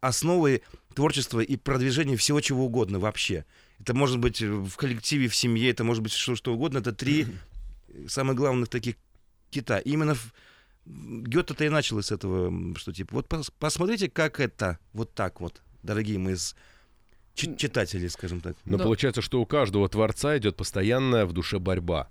основой 0.00 0.62
творчества 0.94 1.40
и 1.40 1.56
продвижения 1.56 2.16
всего 2.16 2.40
чего 2.40 2.64
угодно 2.66 2.98
вообще. 2.98 3.44
Это 3.80 3.94
может 3.94 4.18
быть 4.18 4.40
в 4.42 4.74
коллективе, 4.76 5.28
в 5.28 5.36
семье, 5.36 5.70
это 5.70 5.84
может 5.84 6.02
быть 6.02 6.12
что, 6.12 6.34
что 6.34 6.52
угодно. 6.52 6.78
Это 6.78 6.92
три 6.92 7.26
самых 8.08 8.34
главных 8.36 8.68
таких 8.68 8.96
кита. 9.50 9.78
И 9.78 9.90
именно 9.90 10.14
в- 10.14 10.32
Гёте-то 10.90 11.64
и 11.66 11.68
начал 11.68 12.02
с 12.02 12.10
этого, 12.10 12.50
что 12.78 12.92
типа, 12.94 13.14
вот 13.16 13.26
пос- 13.28 13.52
посмотрите, 13.58 14.08
как 14.08 14.40
это, 14.40 14.78
вот 14.94 15.12
так 15.14 15.40
вот, 15.42 15.60
дорогие 15.82 16.18
мои 16.18 16.34
с- 16.34 16.56
читателей, 17.38 18.08
скажем 18.10 18.40
так. 18.40 18.56
Но 18.64 18.76
Но- 18.78 18.84
получается, 18.84 19.22
что 19.22 19.40
у 19.40 19.46
каждого 19.46 19.88
творца 19.88 20.36
идет 20.38 20.56
постоянная 20.56 21.24
в 21.26 21.32
душе 21.32 21.58
борьба. 21.58 22.08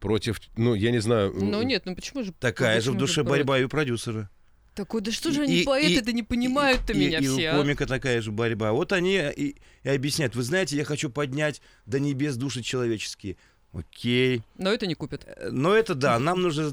Против, 0.00 0.40
ну, 0.56 0.74
я 0.74 0.90
не 0.90 1.00
знаю... 1.00 1.32
Ну 1.34 1.62
нет, 1.62 1.82
ну 1.84 1.94
почему 1.94 2.24
же... 2.24 2.32
Такая 2.32 2.80
же 2.80 2.90
в 2.90 2.94
почему 2.94 2.98
душе 3.00 3.22
борьба 3.22 3.58
и 3.58 3.64
у 3.64 3.68
продюсера. 3.68 4.28
Такой, 4.74 5.00
да 5.02 5.12
что 5.12 5.30
же 5.30 5.42
И- 5.42 5.44
они 5.44 5.60
и- 5.60 5.64
поэты-то 5.64 6.12
не 6.12 6.22
понимают-то 6.22 6.92
и, 6.92 6.96
меня 6.98 7.18
и 7.18 7.26
все, 7.26 7.50
у 7.50 7.54
а? 7.54 7.58
комика 7.58 7.86
такая 7.86 8.20
же 8.22 8.32
борьба. 8.32 8.72
Вот 8.72 8.92
они 8.92 9.16
и, 9.36 9.56
и 9.84 9.88
объясняют, 9.88 10.34
вы 10.34 10.42
знаете, 10.42 10.76
я 10.76 10.84
хочу 10.84 11.10
поднять 11.10 11.60
до 11.86 12.00
небес 12.00 12.36
души 12.36 12.62
человеческие. 12.62 13.36
Окей. 13.72 14.42
Но 14.58 14.70
это 14.72 14.86
не 14.86 14.94
купят. 14.94 15.24
Э, 15.26 15.50
Но 15.50 15.74
это 15.74 15.94
да, 15.94 16.18
нам 16.18 16.40
нужно... 16.42 16.70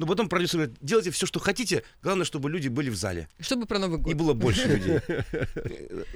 Ну, 0.00 0.06
потом 0.06 0.30
продюсер 0.30 0.60
говорит, 0.60 0.78
делайте 0.80 1.10
все, 1.10 1.26
что 1.26 1.40
хотите, 1.40 1.84
главное, 2.02 2.24
чтобы 2.24 2.48
люди 2.48 2.68
были 2.68 2.88
в 2.88 2.96
зале. 2.96 3.28
Чтобы 3.38 3.66
про 3.66 3.78
Новый 3.78 3.98
год. 3.98 4.10
И 4.10 4.14
было 4.14 4.32
больше 4.32 4.66
людей. 4.66 5.00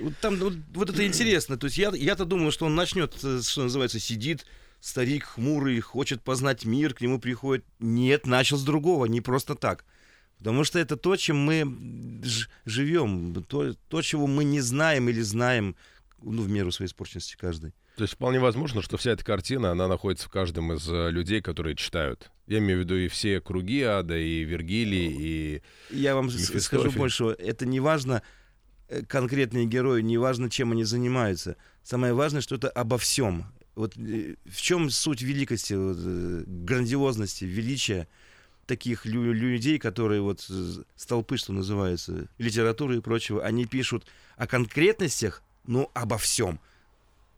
Вот 0.01 0.15
там 0.23 0.37
вот, 0.37 0.55
вот 0.73 0.89
это 0.89 1.07
интересно. 1.07 1.59
То 1.59 1.67
есть 1.67 1.77
я, 1.77 1.91
я-то 1.91 2.25
думал, 2.25 2.51
что 2.51 2.65
он 2.65 2.75
начнет, 2.75 3.15
э, 3.23 3.43
что 3.43 3.65
называется, 3.65 4.01
сидит, 4.01 4.47
старик 4.81 5.25
хмурый, 5.25 5.79
хочет 5.81 6.23
познать 6.23 6.65
мир, 6.65 6.95
к 6.95 7.03
нему 7.03 7.21
приходит. 7.21 7.67
Нет, 7.79 8.27
начал 8.27 8.57
с 8.57 8.63
другого, 8.63 9.05
не 9.05 9.21
просто 9.21 9.55
так. 9.55 9.85
Потому 10.39 10.65
что 10.65 10.79
это 10.79 10.97
то, 10.97 11.15
чем 11.17 11.37
мы 11.37 12.23
живем, 12.65 13.35
то, 13.45 13.75
то, 13.75 14.01
чего 14.01 14.27
мы 14.27 14.45
не 14.45 14.63
знаем 14.63 15.11
или 15.11 15.21
знаем, 15.21 15.77
ну, 16.23 16.41
в 16.41 16.49
меру 16.49 16.73
своей 16.73 16.89
испорченности 16.89 17.37
каждый. 17.39 17.75
То 17.97 18.03
есть 18.03 18.15
вполне 18.15 18.41
возможно, 18.41 18.83
что 18.83 18.97
вся 18.97 19.13
эта 19.13 19.25
картина, 19.25 19.71
она 19.71 19.87
находится 19.87 20.27
в 20.27 20.31
каждом 20.31 20.73
из 20.73 20.89
э, 20.89 21.11
людей, 21.11 21.41
которые 21.41 21.77
читают. 21.77 22.31
Я 22.49 22.59
имею 22.59 22.81
в 22.81 22.83
виду 22.83 22.97
и 22.97 23.07
все 23.07 23.41
круги 23.41 23.83
ада, 23.83 24.19
и 24.19 24.43
Вергилий, 24.43 25.15
и... 25.17 25.63
Я 25.91 26.17
вам 26.17 26.29
скажу 26.31 26.91
больше, 26.91 27.25
это 27.39 27.67
не 27.67 27.79
важно, 27.79 28.23
э, 28.89 29.03
конкретные 29.05 29.67
герои, 29.67 30.03
не 30.03 30.19
важно, 30.19 30.51
чем 30.51 30.73
они 30.73 30.83
занимаются. 30.83 31.57
Самое 31.85 32.15
важное, 32.15 32.41
что 32.41 32.57
это 32.57 32.69
обо 32.69 32.99
всем. 32.99 33.47
Вот 33.77 33.97
э, 33.97 34.35
в 34.45 34.61
чем 34.61 34.91
суть 34.91 35.23
великости, 35.23 35.75
вот, 35.75 35.97
грандиозности, 35.97 37.45
величия 37.45 38.09
таких 38.67 39.07
лю- 39.07 39.33
людей, 39.33 39.79
которые 39.79 40.21
вот 40.21 40.45
столпы, 40.97 41.37
что 41.37 41.53
называется, 41.53 42.29
литературы 42.39 42.97
и 42.97 43.01
прочего, 43.01 43.45
они 43.45 43.67
пишут 43.67 44.05
о 44.37 44.49
конкретностях, 44.49 45.43
но 45.65 45.93
обо 45.95 46.19
всем. 46.19 46.59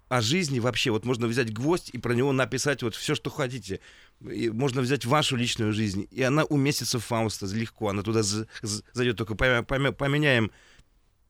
О 0.08 0.20
жизни 0.20 0.60
вообще. 0.60 0.90
Вот 0.90 1.04
можно 1.04 1.26
взять 1.26 1.52
гвоздь 1.52 1.90
и 1.92 1.98
про 1.98 2.14
него 2.14 2.32
написать 2.32 2.82
вот 2.82 2.94
все, 2.94 3.14
что 3.14 3.28
хотите. 3.30 3.80
И 4.20 4.50
можно 4.50 4.80
взять 4.80 5.04
вашу 5.04 5.36
личную 5.36 5.72
жизнь, 5.72 6.06
и 6.10 6.22
она 6.22 6.44
уместится 6.44 6.98
в 6.98 7.04
Фауста 7.04 7.46
легко. 7.46 7.88
Она 7.88 8.02
туда 8.02 8.22
за- 8.22 8.46
за- 8.62 8.82
зайдет, 8.92 9.16
только 9.16 9.34
помя- 9.34 9.64
помя- 9.66 9.92
поменяем 9.92 10.52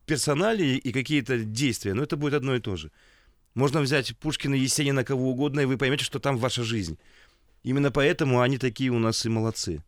персоналии 0.05 0.77
и 0.77 0.93
какие-то 0.93 1.39
действия, 1.39 1.95
но 1.95 2.03
это 2.03 2.17
будет 2.17 2.35
одно 2.35 2.55
и 2.55 2.61
то 2.61 2.77
же. 2.77 2.91
Можно 3.55 3.81
взять 3.81 4.17
Пушкина, 4.19 4.55
Есенина, 4.55 5.03
кого 5.05 5.31
угодно, 5.31 5.61
и 5.61 5.65
вы 5.65 5.79
поймете, 5.79 6.05
что 6.05 6.19
там 6.19 6.37
ваша 6.37 6.63
жизнь. 6.63 6.99
Именно 7.63 7.91
поэтому 7.91 8.43
они 8.43 8.59
такие 8.59 8.91
у 8.91 8.99
нас 8.99 9.25
и 9.25 9.29
молодцы. 9.31 9.83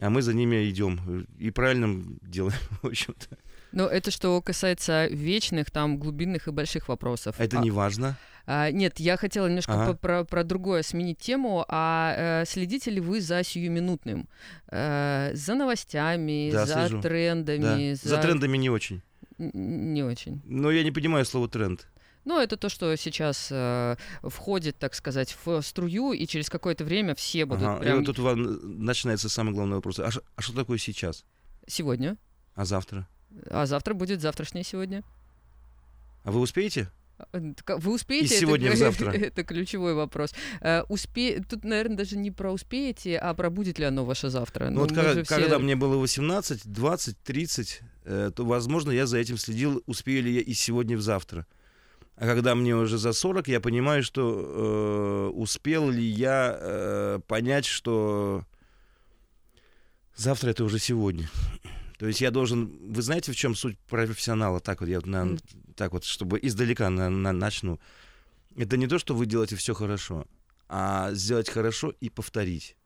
А 0.00 0.08
мы 0.08 0.22
за 0.22 0.32
ними 0.32 0.70
идем. 0.70 1.26
И 1.38 1.50
правильно 1.50 2.02
делаем, 2.22 2.58
в 2.82 2.86
общем-то. 2.86 3.36
Но 3.72 3.86
это 3.86 4.10
что 4.10 4.40
касается 4.42 5.06
вечных, 5.06 5.70
там, 5.70 5.98
глубинных 5.98 6.48
и 6.48 6.50
больших 6.50 6.88
вопросов. 6.88 7.36
Это 7.38 7.58
А- 7.58 7.62
не 7.62 7.70
важно. 7.70 8.16
а, 8.46 8.70
нет, 8.70 8.98
я 8.98 9.16
хотела 9.16 9.46
немножко 9.46 9.72
Ага. 9.74 9.94
про, 9.94 10.24
про 10.24 10.42
другое 10.44 10.82
сменить 10.82 11.18
тему. 11.18 11.64
А 11.68 12.42
э, 12.42 12.44
следите 12.46 12.90
ли 12.90 13.00
вы 13.00 13.20
за 13.20 13.42
сиюминутным? 13.44 14.26
Э, 14.70 15.30
за 15.34 15.54
новостями, 15.54 16.50
Да, 16.50 16.64
за 16.66 16.74
слежу. 16.88 17.02
трендами? 17.02 17.92
Да. 18.02 18.08
За 18.08 18.16
трендами 18.18 18.56
не 18.56 18.70
очень. 18.70 19.02
Не 19.38 20.02
очень. 20.02 20.40
Но 20.46 20.70
я 20.70 20.82
не 20.82 20.90
понимаю 20.90 21.24
слово 21.24 21.48
тренд. 21.48 21.86
Ну, 22.24 22.38
это 22.38 22.56
то, 22.56 22.68
что 22.68 22.94
сейчас 22.96 23.48
э, 23.50 23.96
входит, 24.22 24.78
так 24.78 24.94
сказать, 24.94 25.36
в 25.44 25.62
струю, 25.62 26.12
и 26.12 26.26
через 26.26 26.50
какое-то 26.50 26.84
время 26.84 27.14
все 27.14 27.46
будут 27.46 27.64
Ага. 27.64 27.76
И 27.78 27.80
прям 27.82 28.04
вот 28.04 28.16
тут 28.16 28.18
начинается 28.62 29.28
самый 29.28 29.54
главный 29.54 29.76
вопрос. 29.76 29.98
А, 29.98 30.10
а 30.36 30.40
что 30.42 30.54
такое 30.54 30.78
сейчас? 30.78 31.24
сегодня. 31.66 32.16
А 32.54 32.64
завтра? 32.64 33.06
А 33.50 33.66
завтра 33.66 33.94
будет 33.94 34.20
завтрашнее 34.20 34.64
сегодня. 34.64 35.02
А 36.24 36.30
вы 36.30 36.40
успеете? 36.40 36.90
А, 37.18 37.40
так 37.64 37.80
Вы 37.80 37.94
успеете? 37.94 38.34
И 38.34 38.38
сегодня, 38.38 38.68
это, 38.68 38.76
завтра. 38.78 39.10
Это 39.10 39.44
ключевой 39.44 39.94
вопрос. 39.94 40.34
Э, 40.60 40.82
успе... 40.88 41.42
Тут, 41.42 41.64
наверное, 41.64 41.96
даже 41.96 42.16
не 42.16 42.30
про 42.30 42.52
успеете, 42.52 43.18
а 43.18 43.34
про 43.34 43.50
будет 43.50 43.78
ли 43.78 43.84
оно 43.84 44.04
ваше 44.04 44.30
завтра. 44.30 44.70
Ну, 44.70 44.80
вот 44.80 44.90
мы 44.90 44.96
когда, 44.96 45.22
все- 45.22 45.24
когда 45.24 45.58
мне 45.58 45.74
было 45.74 45.96
18, 45.96 46.66
20, 46.66 47.18
30, 47.18 47.80
э, 48.04 48.30
то, 48.34 48.44
возможно, 48.44 48.90
я 48.90 49.06
за 49.06 49.18
этим 49.18 49.36
следил, 49.36 49.82
успею 49.86 50.22
ли 50.22 50.32
я 50.34 50.40
и 50.40 50.52
сегодня, 50.54 50.96
и 50.96 50.98
завтра. 50.98 51.46
А 52.16 52.26
когда 52.26 52.54
мне 52.54 52.74
уже 52.74 52.98
за 52.98 53.12
40, 53.12 53.48
я 53.48 53.60
понимаю, 53.60 54.02
что 54.02 55.30
э, 55.32 55.36
успел 55.36 55.88
ли 55.88 56.04
я 56.04 56.56
э, 56.60 57.20
понять, 57.26 57.64
что 57.64 58.44
завтра 60.16 60.50
это 60.50 60.64
уже 60.64 60.78
сегодня. 60.78 61.28
То 61.98 62.06
есть 62.06 62.20
я 62.20 62.30
должен... 62.30 62.92
Вы 62.92 63.02
знаете, 63.02 63.32
в 63.32 63.36
чем 63.36 63.54
суть 63.54 63.76
профессионала? 63.88 64.60
Так 64.60 64.80
вот, 64.80 64.88
я 64.88 64.96
вот 64.98 65.06
на- 65.06 65.24
Мгм. 65.24 65.38
так 65.74 65.92
вот, 65.92 66.04
чтобы 66.04 66.38
издалека 66.40 66.88
на- 66.90 67.10
на- 67.10 67.32
начну. 67.32 67.80
Это 68.56 68.76
не 68.76 68.86
то, 68.86 68.98
что 68.98 69.14
вы 69.14 69.26
делаете 69.26 69.56
все 69.56 69.74
хорошо, 69.74 70.24
а 70.68 71.12
сделать 71.12 71.48
хорошо 71.50 71.92
и 72.00 72.08
повторить. 72.08 72.76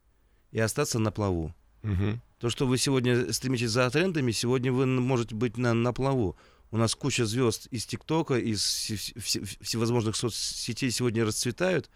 И 0.51 0.59
остаться 0.59 0.99
на 0.99 1.13
плаву. 1.13 1.55
Мгм. 1.83 2.21
То, 2.39 2.49
что 2.51 2.67
вы 2.67 2.79
сегодня 2.79 3.33
стремитесь 3.33 3.71
за 3.71 3.89
трендами, 3.91 4.33
сегодня 4.33 4.73
вы 4.73 4.87
можете 4.87 5.35
быть 5.35 5.57
на, 5.59 5.75
на 5.75 5.93
плаву. 5.93 6.37
У 6.71 6.79
нас 6.79 6.95
куча 6.95 7.27
звезд 7.27 7.67
из 7.71 7.85
ТикТока, 7.85 8.39
из 8.39 8.61
вс- 8.61 9.15
вс- 9.17 9.43
вс- 9.43 9.59
всевозможных 9.63 10.17
соцсетей 10.17 10.91
сегодня 10.91 11.25
расцветают, 11.25 11.91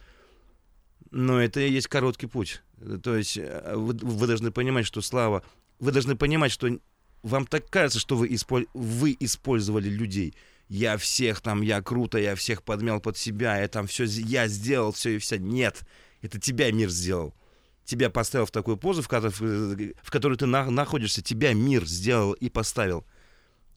но 1.11 1.40
это 1.40 1.61
и 1.61 1.70
есть 1.73 1.88
короткий 1.88 2.26
путь. 2.26 2.62
То 3.02 3.16
есть 3.16 3.38
э, 3.38 3.73
вы, 3.75 3.94
вы 3.94 4.26
должны 4.26 4.50
понимать, 4.50 4.85
что 4.87 5.00
слава... 5.00 5.42
Вы 5.78 5.92
должны 5.92 6.14
понимать, 6.16 6.52
что 6.52 6.68
вам 7.26 7.47
так 7.47 7.68
кажется, 7.68 7.99
что 7.99 8.16
вы, 8.16 8.28
исполь- 8.28 8.68
вы 8.75 9.16
использовали 9.21 9.88
людей. 9.88 10.35
Я 10.68 10.97
всех 10.97 11.40
там, 11.40 11.61
я 11.62 11.80
круто, 11.83 12.18
я 12.18 12.35
всех 12.35 12.62
подмял 12.62 13.00
под 13.00 13.16
себя, 13.16 13.59
я 13.59 13.68
там 13.68 13.87
все, 13.87 14.04
я 14.04 14.49
сделал 14.49 14.92
все 14.92 15.16
и 15.16 15.18
вся. 15.18 15.37
Нет, 15.37 15.83
это 16.23 16.40
тебя 16.40 16.71
мир 16.73 16.90
сделал 16.90 17.35
тебя 17.87 18.11
поставил 18.11 18.47
в 18.47 18.50
такую 18.50 18.76
позу, 18.76 19.00
в 19.00 19.09
которой, 19.09 19.33
в 20.02 20.11
которой 20.11 20.37
ты 20.37 20.47
на- 20.47 20.71
находишься, 20.71 21.23
тебя 21.23 21.54
мир 21.54 21.87
сделал 21.87 22.33
и 22.33 22.50
поставил. 22.50 23.06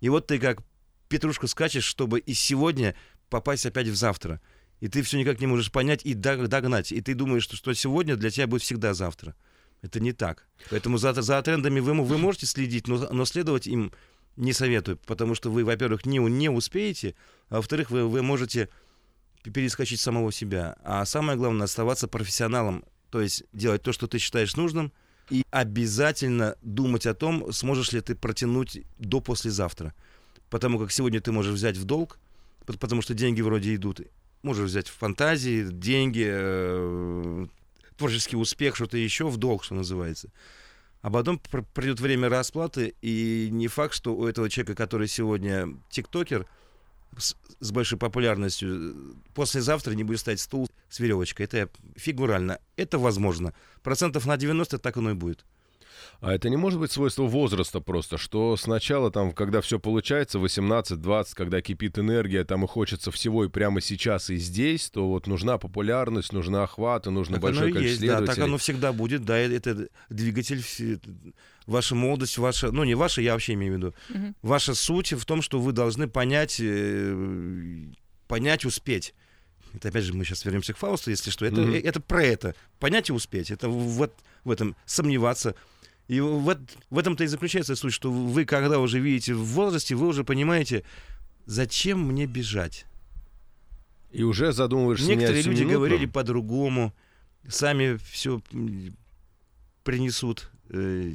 И 0.01 0.09
вот 0.09 0.27
ты 0.27 0.39
как 0.39 0.63
петрушка 1.07 1.47
скачешь, 1.47 1.85
чтобы 1.85 2.19
и 2.19 2.33
сегодня 2.33 2.95
попасть 3.29 3.65
опять 3.65 3.87
в 3.87 3.95
завтра. 3.95 4.41
И 4.79 4.87
ты 4.87 5.01
все 5.03 5.17
никак 5.17 5.39
не 5.39 5.47
можешь 5.47 5.71
понять 5.71 6.05
и 6.05 6.13
дог- 6.13 6.47
догнать. 6.47 6.91
И 6.91 7.01
ты 7.01 7.13
думаешь, 7.13 7.43
что 7.43 7.73
сегодня 7.73 8.15
для 8.15 8.31
тебя 8.31 8.47
будет 8.47 8.63
всегда 8.63 8.93
завтра. 8.93 9.35
Это 9.81 9.99
не 9.99 10.11
так. 10.11 10.45
Поэтому 10.69 10.97
за, 10.97 11.13
за 11.13 11.41
трендами 11.41 11.79
вы, 11.79 11.93
вы 11.93 12.17
можете 12.17 12.45
следить, 12.45 12.87
но, 12.87 13.07
но 13.11 13.25
следовать 13.25 13.67
им 13.67 13.91
не 14.35 14.53
советую, 14.53 14.97
потому 15.05 15.35
что 15.35 15.51
вы, 15.51 15.65
во-первых, 15.65 16.05
не, 16.05 16.17
не 16.17 16.49
успеете, 16.49 17.15
а 17.49 17.57
во-вторых, 17.57 17.91
вы, 17.91 18.07
вы 18.07 18.21
можете 18.21 18.69
перескочить 19.43 19.99
самого 19.99 20.31
себя. 20.31 20.75
А 20.83 21.05
самое 21.05 21.37
главное, 21.37 21.65
оставаться 21.65 22.07
профессионалом, 22.07 22.83
то 23.09 23.21
есть 23.21 23.43
делать 23.53 23.81
то, 23.81 23.91
что 23.91 24.07
ты 24.07 24.17
считаешь 24.17 24.55
нужным, 24.55 24.91
и 25.29 25.43
обязательно 25.51 26.55
думать 26.61 27.05
о 27.05 27.13
том, 27.13 27.51
сможешь 27.51 27.91
ли 27.91 28.01
ты 28.01 28.15
протянуть 28.15 28.81
до 28.97 29.21
послезавтра. 29.21 29.93
Потому 30.49 30.79
как 30.79 30.91
сегодня 30.91 31.21
ты 31.21 31.31
можешь 31.31 31.53
взять 31.53 31.77
в 31.77 31.85
долг, 31.85 32.19
пот- 32.65 32.79
потому 32.79 33.01
что 33.01 33.13
деньги 33.13 33.41
вроде 33.41 33.75
идут. 33.75 34.01
Можешь 34.41 34.69
взять 34.69 34.87
в 34.87 34.97
фантазии, 34.97 35.67
деньги, 35.69 36.25
э, 36.27 37.47
творческий 37.99 38.37
успех, 38.37 38.75
что-то 38.75 38.97
еще 38.97 39.27
в 39.27 39.37
долг, 39.37 39.63
что 39.63 39.75
называется. 39.75 40.29
А 41.01 41.11
потом 41.11 41.37
пр- 41.37 41.65
придет 41.73 41.99
время 41.99 42.29
расплаты, 42.29 42.95
и 43.01 43.49
не 43.51 43.67
факт, 43.67 43.93
что 43.93 44.15
у 44.15 44.25
этого 44.25 44.49
человека, 44.49 44.75
который 44.75 45.07
сегодня 45.07 45.77
тиктокер, 45.89 46.47
с, 47.17 47.35
с 47.59 47.71
большой 47.71 47.97
популярностью, 47.97 49.15
послезавтра 49.33 49.93
не 49.93 50.03
будет 50.03 50.19
стоять 50.19 50.39
стул 50.39 50.69
с 50.89 50.99
веревочкой. 50.99 51.45
Это 51.45 51.69
фигурально. 51.95 52.59
Это 52.75 52.97
возможно. 52.99 53.53
Процентов 53.83 54.25
на 54.25 54.37
90 54.37 54.77
так 54.79 54.97
оно 54.97 55.11
и 55.11 55.13
будет. 55.13 55.45
А 56.21 56.33
это 56.33 56.49
не 56.49 56.57
может 56.57 56.79
быть 56.79 56.91
свойство 56.91 57.23
возраста 57.23 57.79
просто, 57.81 58.17
что 58.17 58.55
сначала 58.57 59.11
там, 59.11 59.31
когда 59.31 59.61
все 59.61 59.79
получается, 59.79 60.37
18-20, 60.39 61.25
когда 61.33 61.61
кипит 61.61 61.97
энергия, 61.99 62.43
там 62.43 62.63
и 62.65 62.67
хочется 62.67 63.11
всего 63.11 63.45
и 63.45 63.49
прямо 63.49 63.81
сейчас 63.81 64.29
и 64.29 64.35
здесь, 64.37 64.89
то 64.89 65.07
вот 65.07 65.27
нужна 65.27 65.57
популярность, 65.57 66.33
нужна 66.33 66.63
охват, 66.63 67.07
и 67.07 67.09
нужно 67.09 67.35
Так 67.35 67.43
большое 67.43 67.73
количество 67.73 68.03
есть, 68.05 68.07
да, 68.07 68.07
так 68.17 68.25
следователей. 68.25 68.45
оно 68.45 68.57
всегда 68.57 68.93
будет, 68.93 69.25
да, 69.25 69.37
э- 69.39 69.55
это 69.55 69.87
двигатель, 70.09 70.59
вс- 70.59 71.33
ваша 71.65 71.95
молодость, 71.95 72.37
ваша, 72.37 72.71
ну 72.71 72.83
не 72.83 72.95
ваша, 72.95 73.21
я 73.21 73.33
вообще 73.33 73.53
имею 73.53 73.73
в 73.73 73.77
виду, 73.77 73.93
Мгм. 74.09 74.35
ваша 74.41 74.73
суть 74.75 75.13
в 75.13 75.25
том, 75.25 75.41
что 75.41 75.59
вы 75.59 75.71
должны 75.71 76.07
понять, 76.07 76.59
э, 76.59 77.85
понять, 78.27 78.65
успеть. 78.65 79.13
Это 79.73 79.89
опять 79.89 80.03
же 80.03 80.13
мы 80.13 80.25
сейчас 80.25 80.43
вернемся 80.45 80.73
к 80.73 80.77
Фаусту, 80.77 81.11
если 81.11 81.29
что. 81.29 81.45
Это, 81.45 81.61
э, 81.61 81.79
это 81.81 81.99
про 81.99 82.23
это. 82.23 82.55
Понять 82.79 83.09
и 83.09 83.13
успеть. 83.13 83.51
Это 83.51 83.69
вот 83.69 84.11
в 84.43 84.49
этом 84.51 84.75
сомневаться. 84.85 85.53
И 86.09 86.19
в, 86.21 86.57
в 86.89 86.97
этом-то 86.97 87.23
и 87.23 87.27
заключается 87.27 87.75
суть, 87.75 87.93
что 87.93 88.11
вы, 88.11 88.43
когда 88.45 88.79
уже 88.79 88.99
видите 88.99 89.35
в 89.35 89.43
возрасте, 89.45 89.93
вы 89.93 90.07
уже 90.07 90.23
понимаете, 90.23 90.83
зачем 91.45 91.99
мне 92.01 92.25
бежать? 92.25 92.85
И 94.11 94.23
уже 94.23 94.51
задумываешься 94.51 95.05
Некоторые 95.07 95.43
люди 95.43 95.63
говорили 95.71 96.05
по-другому, 96.07 96.95
сами 97.47 97.99
все 98.11 98.41
принесут 99.83 100.49
э, 100.69 101.13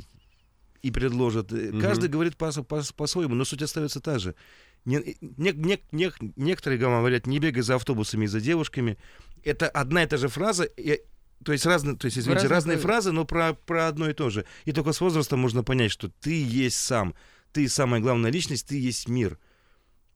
и 0.83 0.91
предложат. 0.93 1.51
Мгм. 1.51 1.81
Каждый 1.81 2.09
говорит 2.09 2.37
по- 2.37 2.53
по- 2.63 2.83
по-своему, 2.97 3.35
но 3.35 3.45
суть 3.45 3.63
остается 3.63 4.01
та 4.01 4.21
же. 4.21 4.37
Не- 4.85 5.17
не- 5.21 5.53
не- 5.53 5.81
не- 5.91 6.13
некоторые 6.37 6.79
говорят, 6.79 7.27
не 7.27 7.41
бегай 7.41 7.63
за 7.63 7.75
автобусами 7.75 8.27
и 8.27 8.29
за 8.29 8.41
девушками. 8.41 8.97
Это 9.43 9.69
одна 9.69 10.05
и 10.05 10.07
та 10.07 10.19
же 10.19 10.29
фраза, 10.29 10.65
и- 10.65 11.01
то 11.45 11.53
есть 11.53 11.67
разные, 11.67 11.97
то 11.97 12.07
есть, 12.07 12.19
извините, 12.19 12.49
разные 12.49 12.77
говор- 12.77 12.83
фразы, 12.83 13.13
но 13.13 13.25
про, 13.25 13.55
про 13.55 13.89
одно 13.89 14.09
и 14.09 14.15
то 14.15 14.31
же. 14.31 14.45
И 14.65 14.73
только 14.73 14.93
с 14.93 15.01
возрастом 15.01 15.41
можно 15.41 15.63
понять, 15.63 15.93
что 15.93 16.09
ты 16.09 16.43
есть 16.43 16.77
сам, 16.77 17.15
ты 17.53 17.69
самая 17.69 18.01
главная 18.01 18.33
личность, 18.33 18.67
ты 18.67 18.79
есть 18.81 19.09
мир. 19.09 19.39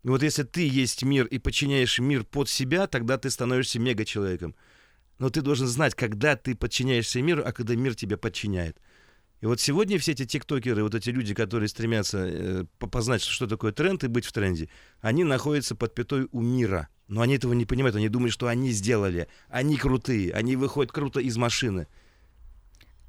И 0.04 0.08
вот 0.08 0.22
если 0.22 0.42
ты 0.42 0.66
есть 0.66 1.02
мир 1.02 1.26
и 1.26 1.38
подчиняешь 1.38 1.98
мир 1.98 2.24
под 2.24 2.48
себя, 2.48 2.86
тогда 2.86 3.18
ты 3.18 3.30
становишься 3.30 3.78
мега-человеком. 3.78 4.54
Но 5.18 5.30
ты 5.30 5.42
должен 5.42 5.66
знать, 5.66 5.94
когда 5.94 6.36
ты 6.36 6.54
подчиняешься 6.54 7.20
миру, 7.20 7.42
а 7.44 7.52
когда 7.52 7.74
мир 7.74 7.94
тебя 7.94 8.16
подчиняет. 8.16 8.80
И 9.40 9.46
вот 9.46 9.60
сегодня 9.60 9.98
все 9.98 10.12
эти 10.12 10.24
тиктокеры, 10.24 10.82
вот 10.82 10.94
эти 10.94 11.10
люди, 11.10 11.32
которые 11.32 11.68
стремятся 11.68 12.18
э, 12.26 12.64
по- 12.78 12.88
познать, 12.88 13.22
что 13.22 13.46
такое 13.46 13.70
тренд 13.72 14.02
и 14.02 14.08
быть 14.08 14.24
в 14.24 14.32
тренде, 14.32 14.68
они 15.00 15.22
находятся 15.22 15.74
под 15.76 15.94
пятой 15.94 16.28
у 16.32 16.40
мира. 16.40 16.88
Но 17.06 17.20
они 17.20 17.36
этого 17.36 17.52
не 17.52 17.64
понимают, 17.64 17.94
они 17.96 18.08
думают, 18.08 18.32
что 18.32 18.48
они 18.48 18.72
сделали, 18.72 19.28
они 19.48 19.76
крутые, 19.76 20.32
они 20.32 20.56
выходят 20.56 20.92
круто 20.92 21.20
из 21.20 21.36
машины. 21.36 21.86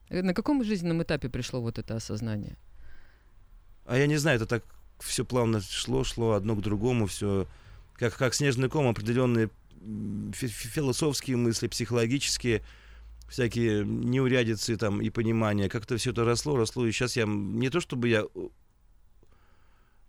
Э, 0.09 0.21
На 0.21 0.33
каком 0.33 0.63
жизненном 0.63 1.01
этапе 1.01 1.29
пришло 1.29 1.62
вот 1.62 1.79
это 1.79 1.95
осознание? 1.95 2.57
А 3.86 3.98
я 3.98 4.05
не 4.05 4.17
знаю, 4.17 4.36
это 4.38 4.45
так 4.45 4.63
все 5.00 5.25
плавно 5.25 5.62
шло, 5.62 6.03
шло 6.03 6.33
одно 6.33 6.55
к 6.55 6.62
другому, 6.62 7.07
все 7.07 7.48
как, 7.95 8.15
как 8.15 8.36
снежный 8.36 8.69
ком, 8.69 8.88
определенные 8.88 9.50
философские 10.31 11.38
мысли, 11.38 11.67
психологические, 11.67 12.62
всякие 13.29 13.86
неурядицы 13.86 14.75
там 14.77 15.01
и 15.01 15.09
понимания. 15.09 15.69
Как-то 15.69 15.95
все 15.98 16.12
это 16.12 16.25
росло, 16.25 16.57
росло, 16.57 16.86
и 16.86 16.91
сейчас 16.91 17.15
я 17.17 17.25
не 17.25 17.69
то 17.69 17.79
чтобы 17.79 18.07
я... 18.09 18.21
э, 18.36 18.48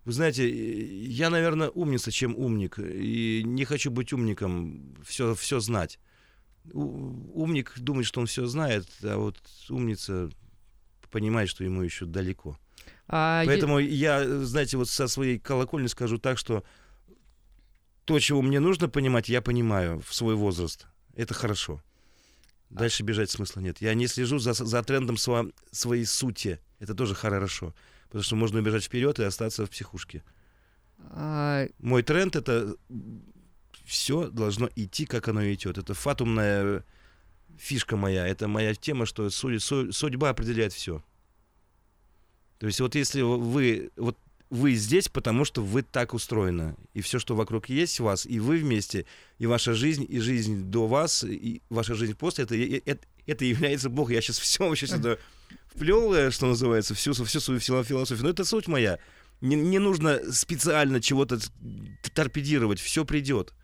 Вы 0.04 0.12
знаете, 0.12 0.48
э, 0.48 0.84
я, 1.06 1.30
наверное, 1.30 1.68
умница, 1.70 2.10
чем 2.10 2.34
умник, 2.36 2.78
и 2.78 3.42
не 3.44 3.64
хочу 3.64 3.90
быть 3.90 4.12
умником, 4.12 4.94
все, 5.04 5.34
все 5.34 5.60
знать. 5.60 5.98
У- 6.72 7.42
умник 7.42 7.74
думает, 7.78 8.06
что 8.06 8.20
он 8.20 8.26
все 8.26 8.46
знает, 8.46 8.86
а 9.02 9.16
вот 9.16 9.36
умница 9.68 10.30
понимает, 11.10 11.48
что 11.48 11.64
ему 11.64 11.82
еще 11.82 12.06
далеко. 12.06 12.56
А 13.08 13.42
е- 13.42 13.46
Поэтому 13.46 13.78
я, 13.78 14.44
знаете, 14.44 14.76
вот 14.76 14.88
со 14.88 15.08
своей 15.08 15.38
колокольни 15.38 15.88
скажу 15.88 16.18
так, 16.18 16.38
что 16.38 16.62
то, 18.04 18.18
чего 18.20 18.42
мне 18.42 18.60
нужно 18.60 18.88
понимать, 18.88 19.28
я 19.28 19.40
понимаю 19.42 20.00
в 20.00 20.14
свой 20.14 20.34
возраст. 20.34 20.86
Это 21.16 21.34
хорошо. 21.34 21.82
Дальше 22.70 23.02
бежать 23.02 23.30
смысла 23.30 23.60
нет. 23.60 23.80
Я 23.80 23.94
не 23.94 24.06
слежу 24.06 24.38
за, 24.38 24.52
за 24.52 24.82
трендом 24.82 25.16
сва- 25.16 25.52
своей 25.72 26.04
сути. 26.06 26.60
Это 26.78 26.94
тоже 26.94 27.14
хорошо. 27.14 27.74
Потому 28.06 28.22
что 28.22 28.36
можно 28.36 28.60
убежать 28.60 28.84
вперед 28.84 29.18
и 29.18 29.24
остаться 29.24 29.66
в 29.66 29.70
психушке. 29.70 30.22
а, 31.10 31.66
Мой 31.78 32.02
тренд 32.02 32.36
это 32.36 32.76
все 33.84 34.30
должно 34.30 34.68
идти, 34.76 35.04
как 35.04 35.28
оно 35.28 35.44
идет. 35.52 35.78
Это 35.78 35.94
фатумная 35.94 36.84
фишка 37.58 37.96
моя. 37.96 38.26
Это 38.26 38.46
моя 38.48 38.74
тема, 38.74 39.04
что 39.04 39.28
су- 39.30 39.58
су- 39.60 39.92
судьба 39.92 40.30
определяет 40.30 40.72
все. 40.72 41.02
То 42.58 42.66
есть 42.66 42.80
вот 42.80 42.94
если 42.94 43.22
вы 43.22 43.90
вот 43.96 44.16
вы 44.50 44.74
здесь, 44.74 45.08
потому 45.08 45.44
что 45.44 45.62
вы 45.62 45.82
так 45.82 46.12
устроены. 46.12 46.74
И 46.92 47.00
все, 47.00 47.18
что 47.18 47.36
вокруг 47.36 47.68
есть 47.68 48.00
вас, 48.00 48.26
и 48.26 48.40
вы 48.40 48.58
вместе, 48.58 49.06
и 49.38 49.46
ваша 49.46 49.74
жизнь, 49.74 50.04
и 50.08 50.18
жизнь 50.18 50.64
до 50.64 50.88
вас, 50.88 51.24
и 51.24 51.62
ваша 51.70 51.94
жизнь 51.94 52.14
после, 52.14 52.44
это, 52.44 52.56
это, 52.56 53.06
это 53.26 53.44
является 53.44 53.88
Бог. 53.88 54.10
Я 54.10 54.20
сейчас 54.20 54.40
все 54.40 54.68
вообще 54.68 54.88
сюда 54.88 55.16
вплел, 55.68 56.12
э, 56.12 56.30
что 56.32 56.46
называется, 56.46 56.94
всю, 56.94 57.12
всю 57.12 57.40
свою 57.40 57.60
фило- 57.60 57.84
философию. 57.84 58.24
Но 58.24 58.30
это 58.30 58.44
суть 58.44 58.66
моя. 58.66 58.98
Не, 59.40 59.54
не 59.54 59.78
нужно 59.78 60.20
специально 60.32 61.00
чего-то 61.00 61.38
торпедировать, 62.12 62.80
все 62.80 63.04
придет. 63.04 63.54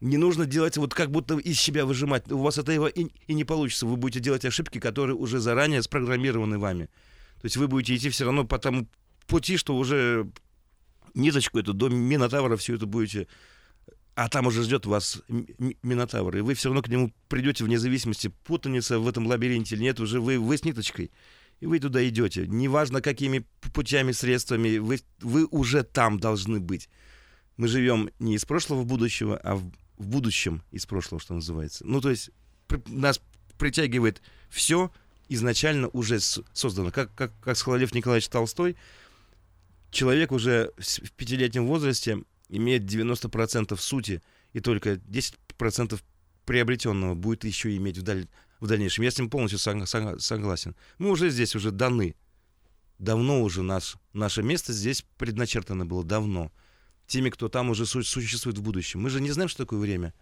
Не 0.00 0.16
нужно 0.16 0.46
делать 0.46 0.76
вот 0.76 0.94
как 0.94 1.10
будто 1.10 1.36
из 1.38 1.60
себя 1.60 1.84
выжимать. 1.84 2.30
У 2.30 2.38
вас 2.38 2.58
этого 2.58 2.86
и, 2.86 3.08
и 3.26 3.34
не 3.34 3.44
получится. 3.44 3.86
Вы 3.86 3.96
будете 3.96 4.20
делать 4.20 4.44
ошибки, 4.44 4.78
которые 4.78 5.16
уже 5.16 5.38
заранее 5.38 5.82
спрограммированы 5.82 6.58
вами. 6.58 6.86
То 7.40 7.46
есть 7.46 7.56
вы 7.56 7.68
будете 7.68 7.96
идти 7.96 8.08
все 8.10 8.24
равно 8.24 8.44
по 8.44 8.58
тому 8.58 8.88
пути, 9.32 9.56
что 9.56 9.76
уже 9.76 10.30
ниточку 11.14 11.58
эту 11.58 11.72
до 11.72 11.88
Минотавра 11.88 12.56
все 12.56 12.74
это 12.74 12.86
будете... 12.86 13.26
А 14.14 14.28
там 14.28 14.46
уже 14.46 14.62
ждет 14.62 14.84
вас 14.84 15.22
Минотавр. 15.82 16.36
И 16.36 16.40
вы 16.42 16.52
все 16.52 16.68
равно 16.68 16.82
к 16.82 16.88
нему 16.88 17.14
придете 17.28 17.64
вне 17.64 17.78
зависимости, 17.78 18.30
путаница 18.44 18.98
в 18.98 19.08
этом 19.08 19.26
лабиринте 19.26 19.74
или 19.74 19.84
нет, 19.84 20.00
уже 20.00 20.20
вы, 20.20 20.38
вы 20.38 20.58
с 20.58 20.64
ниточкой. 20.64 21.10
И 21.60 21.66
вы 21.66 21.78
туда 21.78 22.06
идете. 22.06 22.46
Неважно, 22.46 23.00
какими 23.00 23.46
путями, 23.72 24.12
средствами, 24.12 24.76
вы, 24.76 25.00
вы 25.20 25.46
уже 25.46 25.82
там 25.82 26.20
должны 26.20 26.60
быть. 26.60 26.90
Мы 27.56 27.68
живем 27.68 28.10
не 28.18 28.34
из 28.34 28.44
прошлого 28.44 28.82
в 28.82 28.86
будущего, 28.86 29.38
а 29.38 29.54
в, 29.54 29.62
в 29.96 30.06
будущем 30.08 30.62
из 30.72 30.84
прошлого, 30.84 31.18
что 31.18 31.32
называется. 31.32 31.86
Ну, 31.86 32.02
то 32.02 32.10
есть 32.10 32.30
при- 32.66 32.82
нас 32.86 33.18
притягивает 33.56 34.20
все 34.50 34.90
изначально 35.30 35.88
уже 35.88 36.20
с- 36.20 36.42
создано. 36.52 36.90
Как, 36.90 37.14
как, 37.14 37.32
как 37.40 37.66
Лев 37.68 37.94
Николаевич 37.94 38.28
Толстой, 38.28 38.76
человек 39.92 40.32
уже 40.32 40.72
в 40.78 41.12
пятилетнем 41.12 41.66
возрасте 41.66 42.22
имеет 42.48 42.82
90% 42.82 43.76
сути, 43.78 44.20
и 44.52 44.60
только 44.60 44.94
10% 44.94 46.00
приобретенного 46.44 47.14
будет 47.14 47.44
еще 47.44 47.76
иметь 47.76 47.98
в, 47.98 48.02
даль- 48.02 48.26
в 48.60 48.66
дальнейшем. 48.66 49.04
Я 49.04 49.10
с 49.10 49.18
ним 49.18 49.30
полностью 49.30 49.58
сог- 49.58 49.86
сог- 49.86 50.18
согласен. 50.18 50.74
Мы 50.98 51.10
уже 51.10 51.30
здесь 51.30 51.54
уже 51.54 51.70
даны. 51.70 52.14
Давно 52.98 53.42
уже 53.42 53.62
наш, 53.62 53.96
наше 54.12 54.42
место 54.42 54.72
здесь 54.72 55.04
предначертано 55.18 55.86
было, 55.86 56.04
давно. 56.04 56.50
Теми, 57.06 57.30
кто 57.30 57.48
там 57.48 57.70
уже 57.70 57.84
су- 57.86 58.02
существует 58.04 58.58
в 58.58 58.62
будущем. 58.62 59.00
Мы 59.00 59.10
же 59.10 59.20
не 59.20 59.30
знаем, 59.30 59.48
что 59.48 59.64
такое 59.64 59.80
время. 59.80 60.12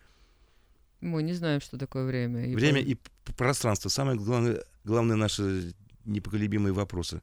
мы 1.00 1.22
не 1.22 1.32
знаем, 1.34 1.60
что 1.60 1.78
такое 1.78 2.04
время. 2.06 2.46
и 2.46 2.54
Время 2.54 2.80
и 2.80 2.96
пространство. 3.36 3.88
Самые 3.88 4.16
главные, 4.16 4.62
главные 4.84 5.16
наши 5.16 5.74
непоколебимые 6.04 6.72
вопросы. 6.72 7.22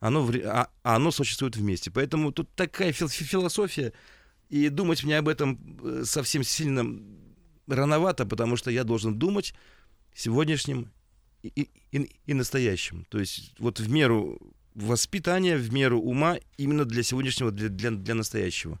Оно, 0.00 0.24
вре- 0.24 0.44
а, 0.46 0.68
а 0.82 0.96
оно 0.96 1.10
существует 1.10 1.56
вместе. 1.56 1.90
Поэтому 1.90 2.32
тут 2.32 2.50
такая 2.54 2.92
фил- 2.92 3.08
фи- 3.08 3.24
философия. 3.24 3.92
И 4.48 4.68
думать 4.68 5.02
мне 5.04 5.18
об 5.18 5.28
этом 5.28 5.58
э, 5.82 6.02
совсем 6.04 6.44
сильно 6.44 6.84
рановато, 7.66 8.26
потому 8.26 8.56
что 8.56 8.70
я 8.70 8.84
должен 8.84 9.18
думать 9.18 9.54
сегодняшним 10.14 10.90
и, 11.42 11.48
и- 11.92 12.10
и- 12.26 12.34
настоящим. 12.34 13.04
То 13.08 13.18
есть 13.18 13.54
вот 13.58 13.80
в 13.80 13.90
меру 13.90 14.38
воспитания, 14.74 15.56
в 15.56 15.72
меру 15.72 16.00
ума, 16.00 16.36
именно 16.58 16.84
для 16.84 17.02
сегодняшнего, 17.02 17.50
для, 17.50 17.68
для, 17.68 17.90
для 17.90 18.14
настоящего. 18.14 18.80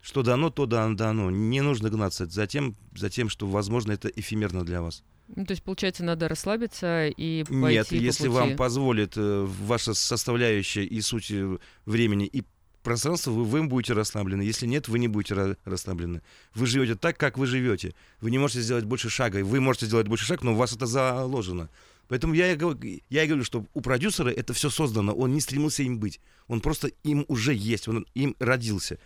Что 0.00 0.22
дано, 0.22 0.50
то 0.50 0.66
да- 0.66 0.88
дано. 0.92 1.30
Не 1.30 1.62
нужно 1.62 1.90
гнаться 1.90 2.26
за 2.26 2.46
тем, 2.46 2.76
за 2.94 3.10
тем, 3.10 3.28
что, 3.28 3.46
возможно, 3.46 3.92
это 3.92 4.08
эфемерно 4.08 4.64
для 4.64 4.82
вас. 4.82 5.02
Ну, 5.34 5.44
то 5.44 5.52
есть, 5.52 5.62
получается, 5.62 6.04
надо 6.04 6.28
расслабиться 6.28 7.08
и 7.08 7.42
пойти 7.44 7.56
Нет, 7.78 7.88
по 7.88 7.94
если 7.94 8.28
пути. 8.28 8.38
вам 8.38 8.56
позволит 8.56 9.14
э, 9.16 9.44
ваша 9.44 9.92
составляющая 9.94 10.84
и 10.84 11.00
суть 11.00 11.30
э, 11.30 11.58
времени 11.84 12.26
и 12.26 12.44
пространства, 12.84 13.32
вы, 13.32 13.44
вы 13.44 13.64
будете 13.64 13.94
расслаблены. 13.94 14.42
Если 14.42 14.66
нет, 14.66 14.86
вы 14.86 15.00
не 15.00 15.08
будете 15.08 15.34
ра- 15.34 15.56
расслаблены. 15.64 16.22
Вы 16.54 16.66
живете 16.66 16.94
так, 16.94 17.18
как 17.18 17.36
вы 17.38 17.46
живете. 17.46 17.94
Вы 18.20 18.30
не 18.30 18.38
можете 18.38 18.60
сделать 18.60 18.84
больше 18.84 19.10
шага. 19.10 19.44
Вы 19.44 19.60
можете 19.60 19.86
сделать 19.86 20.06
больше 20.06 20.24
шага, 20.24 20.44
но 20.44 20.52
у 20.52 20.56
вас 20.56 20.72
это 20.72 20.86
заложено. 20.86 21.68
Поэтому 22.08 22.34
я, 22.34 22.52
и 22.52 22.56
говорю- 22.56 23.00
я 23.10 23.24
и 23.24 23.26
говорю, 23.26 23.42
что 23.42 23.66
у 23.74 23.80
продюсера 23.80 24.28
это 24.28 24.52
все 24.52 24.70
создано. 24.70 25.12
Он 25.12 25.32
не 25.34 25.40
стремился 25.40 25.82
им 25.82 25.98
быть. 25.98 26.20
Он 26.46 26.60
просто 26.60 26.92
им 27.02 27.24
уже 27.26 27.52
есть. 27.52 27.88
Он 27.88 28.06
им 28.14 28.36
родился. 28.38 29.00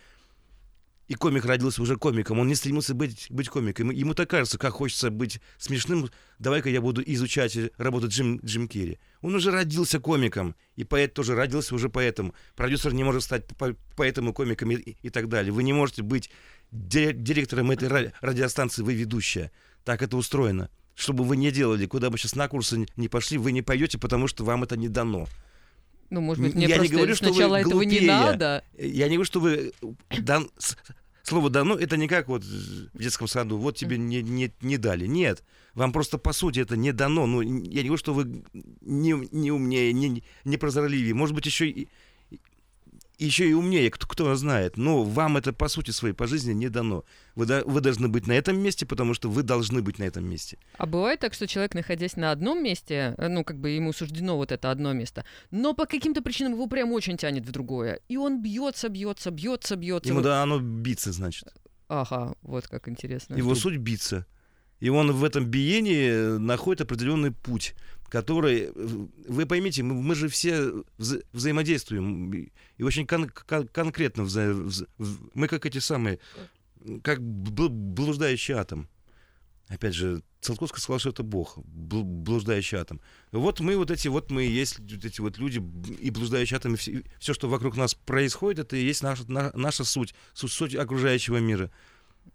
И 1.11 1.15
комик 1.15 1.43
родился 1.43 1.81
уже 1.81 1.97
комиком. 1.97 2.39
Он 2.39 2.47
не 2.47 2.55
стремился 2.55 2.93
быть, 2.93 3.27
быть 3.29 3.49
комиком. 3.49 3.89
Ему 3.89 4.13
так 4.13 4.29
кажется, 4.29 4.57
как 4.57 4.71
хочется 4.75 5.09
быть 5.11 5.41
смешным. 5.57 6.09
Давай-ка 6.39 6.69
я 6.69 6.79
буду 6.79 7.03
изучать 7.05 7.57
работу 7.77 8.07
Джим, 8.07 8.39
Джим 8.45 8.69
Керри. 8.69 8.97
Он 9.21 9.35
уже 9.35 9.51
родился 9.51 9.99
комиком. 9.99 10.55
И 10.77 10.85
поэт 10.85 11.13
тоже 11.13 11.35
родился 11.35 11.75
уже 11.75 11.89
поэтом. 11.89 12.33
Продюсер 12.55 12.93
не 12.93 13.03
может 13.03 13.23
стать 13.23 13.45
по- 13.57 13.75
поэтом 13.97 14.29
и 14.29 14.33
комиком 14.33 14.71
и, 14.71 14.75
и- 14.75 15.09
так 15.09 15.27
далее. 15.27 15.51
Вы 15.51 15.63
не 15.63 15.73
можете 15.73 16.01
быть 16.01 16.29
ди- 16.71 17.11
директором 17.11 17.71
этой 17.71 17.89
ра- 17.89 18.13
радиостанции, 18.21 18.81
вы 18.81 18.93
ведущая. 18.93 19.51
Так 19.83 20.01
это 20.03 20.15
устроено. 20.15 20.69
Что 20.95 21.11
бы 21.11 21.25
вы 21.25 21.35
ни 21.35 21.49
делали, 21.49 21.87
куда 21.87 22.09
бы 22.09 22.17
сейчас 22.17 22.35
на 22.35 22.47
курсы 22.47 22.85
не 22.95 23.09
пошли, 23.09 23.37
вы 23.37 23.51
не 23.51 23.61
пойдете, 23.61 23.97
потому 23.97 24.27
что 24.29 24.45
вам 24.45 24.63
это 24.63 24.77
не 24.77 24.87
дано. 24.87 25.27
Ну, 26.09 26.19
может 26.21 26.43
быть, 26.43 26.53
Я 26.53 26.59
мне 26.59 26.67
не 26.67 26.73
просто 26.75 26.93
говорю, 26.95 27.15
что 27.15 27.25
вы 27.27 27.33
сначала 27.33 27.55
этого 27.57 27.81
не 27.83 27.99
глупее. 27.99 28.07
надо. 28.11 28.63
Я 28.77 29.07
не 29.07 29.15
говорю, 29.15 29.25
что 29.25 29.39
вы 29.39 29.71
дан, 30.19 30.49
слово 31.31 31.49
дано, 31.49 31.75
это 31.75 31.95
не 31.95 32.09
как 32.09 32.27
вот 32.27 32.43
в 32.43 32.97
детском 32.97 33.27
саду, 33.27 33.57
вот 33.57 33.77
тебе 33.77 33.97
не, 33.97 34.21
не, 34.21 34.51
не 34.61 34.77
дали. 34.77 35.07
Нет, 35.07 35.43
вам 35.73 35.93
просто 35.93 36.17
по 36.17 36.33
сути 36.33 36.59
это 36.59 36.75
не 36.75 36.91
дано. 36.91 37.25
Ну, 37.25 37.41
я 37.41 37.49
не 37.49 37.87
говорю, 37.87 37.97
что 37.97 38.13
вы 38.13 38.43
не, 38.81 39.29
не 39.31 39.51
умнее, 39.51 39.93
не, 39.93 40.23
не 40.43 40.57
прозорливее. 40.57 41.13
Может 41.13 41.33
быть, 41.33 41.45
еще 41.45 41.69
и, 41.69 41.87
еще 43.25 43.49
и 43.49 43.53
умнее, 43.53 43.89
кто, 43.91 44.07
кто 44.07 44.35
знает. 44.35 44.77
Но 44.77 45.03
вам 45.03 45.37
это, 45.37 45.53
по 45.53 45.67
сути 45.67 45.91
своей, 45.91 46.13
по 46.13 46.27
жизни 46.27 46.53
не 46.53 46.69
дано. 46.69 47.03
Вы, 47.35 47.63
вы 47.65 47.81
должны 47.81 48.07
быть 48.07 48.27
на 48.27 48.33
этом 48.33 48.59
месте, 48.59 48.85
потому 48.85 49.13
что 49.13 49.29
вы 49.29 49.43
должны 49.43 49.81
быть 49.81 49.99
на 49.99 50.03
этом 50.03 50.25
месте. 50.29 50.57
А 50.77 50.85
бывает 50.85 51.19
так, 51.19 51.33
что 51.33 51.47
человек, 51.47 51.75
находясь 51.75 52.15
на 52.15 52.31
одном 52.31 52.63
месте, 52.63 53.15
э, 53.17 53.27
ну, 53.27 53.43
как 53.43 53.59
бы 53.59 53.69
ему 53.69 53.93
суждено 53.93 54.37
вот 54.37 54.51
это 54.51 54.71
одно 54.71 54.93
место, 54.93 55.23
но 55.51 55.73
по 55.73 55.85
каким-то 55.85 56.21
причинам 56.21 56.53
его 56.53 56.67
прям 56.67 56.91
очень 56.91 57.17
тянет 57.17 57.45
в 57.45 57.51
другое. 57.51 57.99
И 58.09 58.17
он 58.17 58.41
бьется, 58.41 58.89
бьется, 58.89 59.31
бьется, 59.31 59.75
бьется. 59.75 60.09
Ему 60.09 60.21
да, 60.21 60.41
оно 60.41 60.59
биться, 60.59 61.11
значит. 61.11 61.47
Ага, 61.87 62.35
вот 62.41 62.67
как 62.67 62.87
интересно. 62.87 63.35
Его 63.35 63.53
суть 63.53 63.77
биться. 63.77 64.25
И 64.79 64.89
он 64.89 65.11
в 65.11 65.23
этом 65.23 65.45
биении 65.45 66.37
находит 66.39 66.81
определенный 66.81 67.31
путь 67.31 67.75
который, 68.11 68.71
вы 68.75 69.45
поймите, 69.45 69.83
мы, 69.83 69.95
мы 69.95 70.15
же 70.15 70.27
все 70.27 70.83
вза 70.97 71.19
взаимодействуем 71.31 72.31
и 72.33 72.83
очень 72.83 73.07
кон 73.07 73.29
кон 73.29 73.69
конкретно 73.69 74.23
вза 74.23 74.51
вза 74.51 74.85
мы 75.33 75.47
как 75.47 75.65
эти 75.65 75.77
самые, 75.77 76.19
как 77.03 77.21
блуждающий 77.21 78.53
атом. 78.53 78.89
Опять 79.69 79.93
же, 79.93 80.21
Циолковский 80.41 80.81
сказал, 80.81 80.99
что 80.99 81.11
это 81.11 81.23
Бог, 81.23 81.57
бл 81.59 82.03
блуждающий 82.03 82.77
атом. 82.77 82.99
Вот 83.31 83.61
мы 83.61 83.77
вот 83.77 83.89
эти 83.89 84.09
вот 84.09 84.29
мы 84.29 84.45
и 84.45 84.51
есть 84.51 84.79
вот 84.79 85.05
эти 85.05 85.21
вот 85.21 85.37
люди 85.37 85.63
и 86.01 86.09
блуждающие 86.09 86.57
атомы, 86.57 86.75
все, 86.75 87.03
все 87.17 87.33
что 87.33 87.47
вокруг 87.47 87.77
нас 87.77 87.95
происходит, 87.95 88.59
это 88.59 88.75
и 88.75 88.83
есть 88.83 89.03
наша, 89.03 89.31
на, 89.31 89.53
наша 89.53 89.85
суть, 89.85 90.13
суть, 90.33 90.51
суть 90.51 90.75
окружающего 90.75 91.37
мира. 91.37 91.71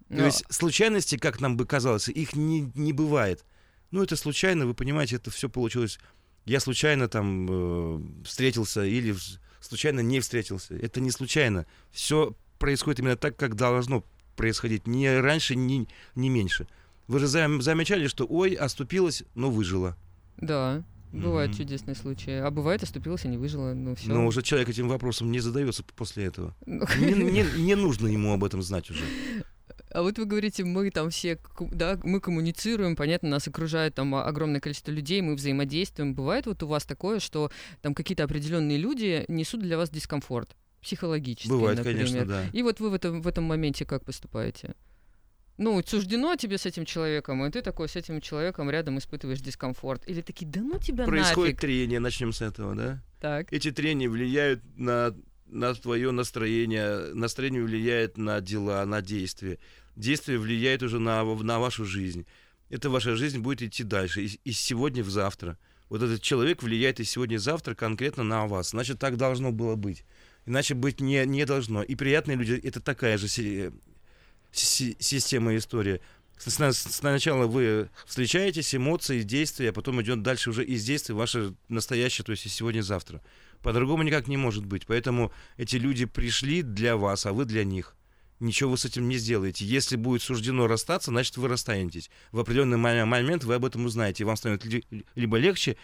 Но... 0.09 0.17
То 0.21 0.25
есть 0.25 0.45
случайности, 0.49 1.19
как 1.19 1.43
нам 1.43 1.59
бы 1.59 1.67
казалось, 1.67 2.09
их 2.09 2.35
не, 2.35 2.73
не 2.75 2.95
бывает. 2.95 3.45
Ну, 3.91 4.03
это 4.03 4.17
случайно, 4.17 4.67
вы 4.67 4.75
понимаете, 4.75 5.17
это 5.17 5.31
все 5.31 5.49
получилось. 5.49 5.99
Я 6.45 6.61
случайно 6.61 7.09
там 7.09 7.47
э, 7.49 8.25
встретился 8.25 8.85
или 8.85 9.15
случайно 9.61 10.01
не 10.01 10.21
встретился. 10.21 10.77
Это 10.77 11.01
не 11.01 11.11
случайно. 11.11 11.67
Все 11.91 12.37
происходит 12.59 13.01
именно 13.01 13.17
так, 13.17 13.37
как 13.37 13.55
должно 13.57 14.05
происходить. 14.37 14.87
Ни 14.87 15.07
раньше, 15.07 15.57
ни, 15.57 15.89
ни 16.15 16.29
меньше. 16.29 16.69
Вы 17.09 17.21
же 17.21 17.27
зам, 17.27 17.63
замечали, 17.63 18.07
что 18.09 18.27
ой, 18.27 18.55
оступилась, 18.55 19.25
но 19.35 19.51
выжила. 19.51 19.97
Да. 20.37 20.85
Бывают 21.13 21.53
mm-hmm. 21.53 21.59
чудесные 21.59 21.95
случаи. 21.95 22.33
А 22.33 22.51
бывает, 22.51 22.83
оступилась 22.83 23.25
и 23.25 23.29
не 23.29 23.39
выжила. 23.39 23.73
Ну, 23.73 23.95
все. 23.95 24.09
Но 24.13 24.27
уже 24.27 24.43
человек 24.43 24.69
этим 24.69 24.89
вопросом 24.89 25.31
не 25.31 25.41
задается 25.41 25.83
после 25.83 26.25
этого. 26.25 26.55
Ну, 26.67 26.85
не, 26.99 27.13
не, 27.15 27.45
не 27.59 27.75
нужно 27.75 28.09
ему 28.09 28.33
об 28.33 28.45
этом 28.45 28.61
знать 28.61 28.91
уже. 28.91 29.03
А 29.91 30.03
вот 30.03 30.19
вы 30.19 30.25
говорите, 30.25 30.65
мы 30.65 30.91
там 30.91 31.11
все, 31.11 31.39
да, 31.73 31.99
мы 32.03 32.21
коммуницируем, 32.21 32.97
понятно, 32.97 33.29
нас 33.29 33.49
окружает 33.49 33.95
там 33.95 34.15
огромное 34.15 34.61
количество 34.61 34.91
людей, 34.91 35.21
мы 35.23 35.35
взаимодействуем. 35.35 36.15
Бывает 36.15 36.47
вот 36.47 36.63
у 36.63 36.67
вас 36.67 36.85
такое, 36.85 37.21
что 37.21 37.51
там 37.83 37.95
какие-то 37.95 38.25
определенные 38.25 38.79
люди 38.79 39.25
несут 39.29 39.61
для 39.61 39.77
вас 39.77 39.91
дискомфорт? 39.91 40.57
психологически, 40.83 41.49
Бывает, 41.49 41.79
например. 41.79 42.07
конечно, 42.07 42.27
да. 42.27 42.45
И 42.53 42.63
вот 42.63 42.79
вы 42.79 42.91
в 42.91 42.95
этом, 42.95 43.21
в 43.21 43.27
этом 43.27 43.43
моменте 43.43 43.85
как 43.85 44.05
поступаете? 44.05 44.77
Ну, 45.59 45.83
суждено 45.85 46.37
тебе 46.37 46.59
с 46.59 46.67
этим 46.67 46.85
человеком, 46.85 47.45
и 47.45 47.51
ты 47.51 47.63
такой 47.63 47.89
с 47.89 47.97
этим 47.97 48.21
человеком 48.21 48.71
рядом 48.71 48.99
испытываешь 48.99 49.41
дискомфорт. 49.41 50.07
Или 50.07 50.21
такие, 50.21 50.47
да 50.47 50.61
ну 50.61 50.79
тебя 50.79 51.05
Происходит 51.05 51.55
нафиг. 51.55 51.61
трение, 51.61 51.99
начнем 51.99 52.33
с 52.33 52.43
этого, 52.43 52.75
да? 52.77 53.03
Так. 53.21 53.53
Эти 53.53 53.73
трения 53.73 54.09
влияют 54.09 54.63
на, 54.77 55.17
на 55.49 55.75
твое 55.75 56.11
настроение, 56.11 57.15
настроение 57.15 57.63
влияет 57.63 58.17
на 58.17 58.41
дела, 58.41 58.85
на 58.85 59.03
действия 59.03 59.59
действие 59.97 60.39
влияет 60.39 60.83
уже 60.83 60.99
на, 60.99 61.25
на 61.25 61.59
вашу 61.59 61.85
жизнь. 61.85 62.27
Эта 62.69 62.91
ваша 62.91 63.17
жизнь 63.17 63.39
будет 63.39 63.63
идти 63.63 63.83
дальше, 63.83 64.23
из, 64.23 64.39
из 64.45 64.61
сегодня 64.61 65.03
в 65.03 65.11
завтра. 65.11 65.59
Вот 65.89 66.03
этот 66.03 66.21
человек 66.21 66.63
влияет 66.63 67.01
из 67.01 67.11
сегодня 67.11 67.39
в 67.39 67.43
завтра 67.43 67.75
конкретно 67.75 68.23
на 68.23 68.47
вас. 68.47 68.71
Значит, 68.71 68.99
так 68.99 69.17
должно 69.17 69.53
было 69.53 69.77
быть. 69.77 70.05
Иначе 70.45 70.75
быть 70.75 71.01
не, 71.01 71.25
не 71.27 71.45
должно. 71.47 71.83
И 71.83 71.95
приятные 71.95 72.37
люди— 72.37 72.61
это 72.63 72.81
такая 72.81 73.19
же 73.19 73.29
си, 73.29 73.71
си, 74.53 74.97
система 74.99 75.57
истории. 75.57 76.01
Сначала 76.39 77.47
вы 77.47 77.89
встречаетесь, 78.05 78.75
эмоции, 78.75 79.23
действия, 79.23 79.71
а 79.71 79.73
потом 79.73 80.03
идет 80.03 80.23
дальше 80.23 80.51
уже 80.51 80.65
из 80.65 80.85
действий 80.85 81.15
ваше 81.15 81.55
настоящее, 81.69 82.25
то 82.25 82.33
есть 82.33 82.51
сегодня-завтра. 82.51 83.23
По-другому 83.67 84.05
никак 84.05 84.29
не 84.29 84.37
может 84.37 84.65
быть. 84.65 84.87
Поэтому 84.87 85.33
эти 85.57 85.75
люди 85.75 86.05
пришли 86.05 86.63
для 86.63 86.97
вас, 86.97 87.27
а 87.27 87.33
вы 87.33 87.47
для 87.47 87.65
них 87.65 87.97
ничего 88.39 88.71
вы 88.71 88.79
с 88.79 88.85
этим 88.85 89.09
не 89.09 89.17
сделаете. 89.17 89.65
Если 89.65 89.97
будет 89.97 90.23
суждено 90.23 90.69
расстаться, 90.69 91.11
значит, 91.11 91.37
вы 91.37 91.49
расстанетесь. 91.49 92.09
В 92.31 92.39
определенный 92.39 92.77
момент 92.77 93.43
вы 93.43 93.57
об 93.57 93.65
этом 93.65 93.85
узнаете, 93.85 94.23
и 94.23 94.25
вам 94.25 94.37
станет 94.37 94.65
либо 95.17 95.37
легче, 95.37 95.77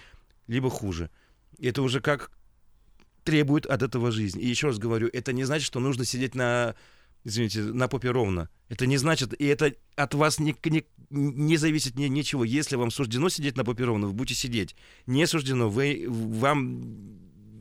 либо 0.47 0.71
хуже. 0.71 1.11
Это 1.59 1.83
уже 1.83 2.01
как 2.01 2.31
требует 3.25 3.66
от 3.66 3.83
этого 3.83 4.12
жизнь. 4.12 4.40
И 4.40 4.47
еще 4.47 4.68
раз 4.68 4.79
говорю, 4.79 5.11
это 5.12 5.33
не 5.33 5.42
значит, 5.42 5.66
что 5.66 5.81
нужно 5.81 6.05
сидеть 6.05 6.37
на, 6.37 6.77
извините, 7.25 7.62
на 7.62 7.88
попе 7.88 8.12
ровно. 8.12 8.49
Это 8.68 8.87
не 8.87 8.97
значит, 8.97 9.35
и 9.40 9.45
это 9.45 9.75
от 9.97 10.14
вас 10.14 10.38
не, 10.38 10.55
не, 10.66 10.85
не 11.11 11.57
зависит 11.57 11.97
ни, 11.97 12.05
ничего. 12.05 12.45
Если 12.45 12.77
вам 12.77 12.92
суждено 12.92 13.29
сидеть 13.29 13.57
на 13.57 13.64
попе 13.64 13.83
ровно, 13.83 14.07
вы 14.07 14.12
будете 14.12 14.38
сидеть. 14.38 14.77
Не 15.07 15.27
суждено, 15.27 15.68
вы, 15.68 16.07
вам 16.09 17.12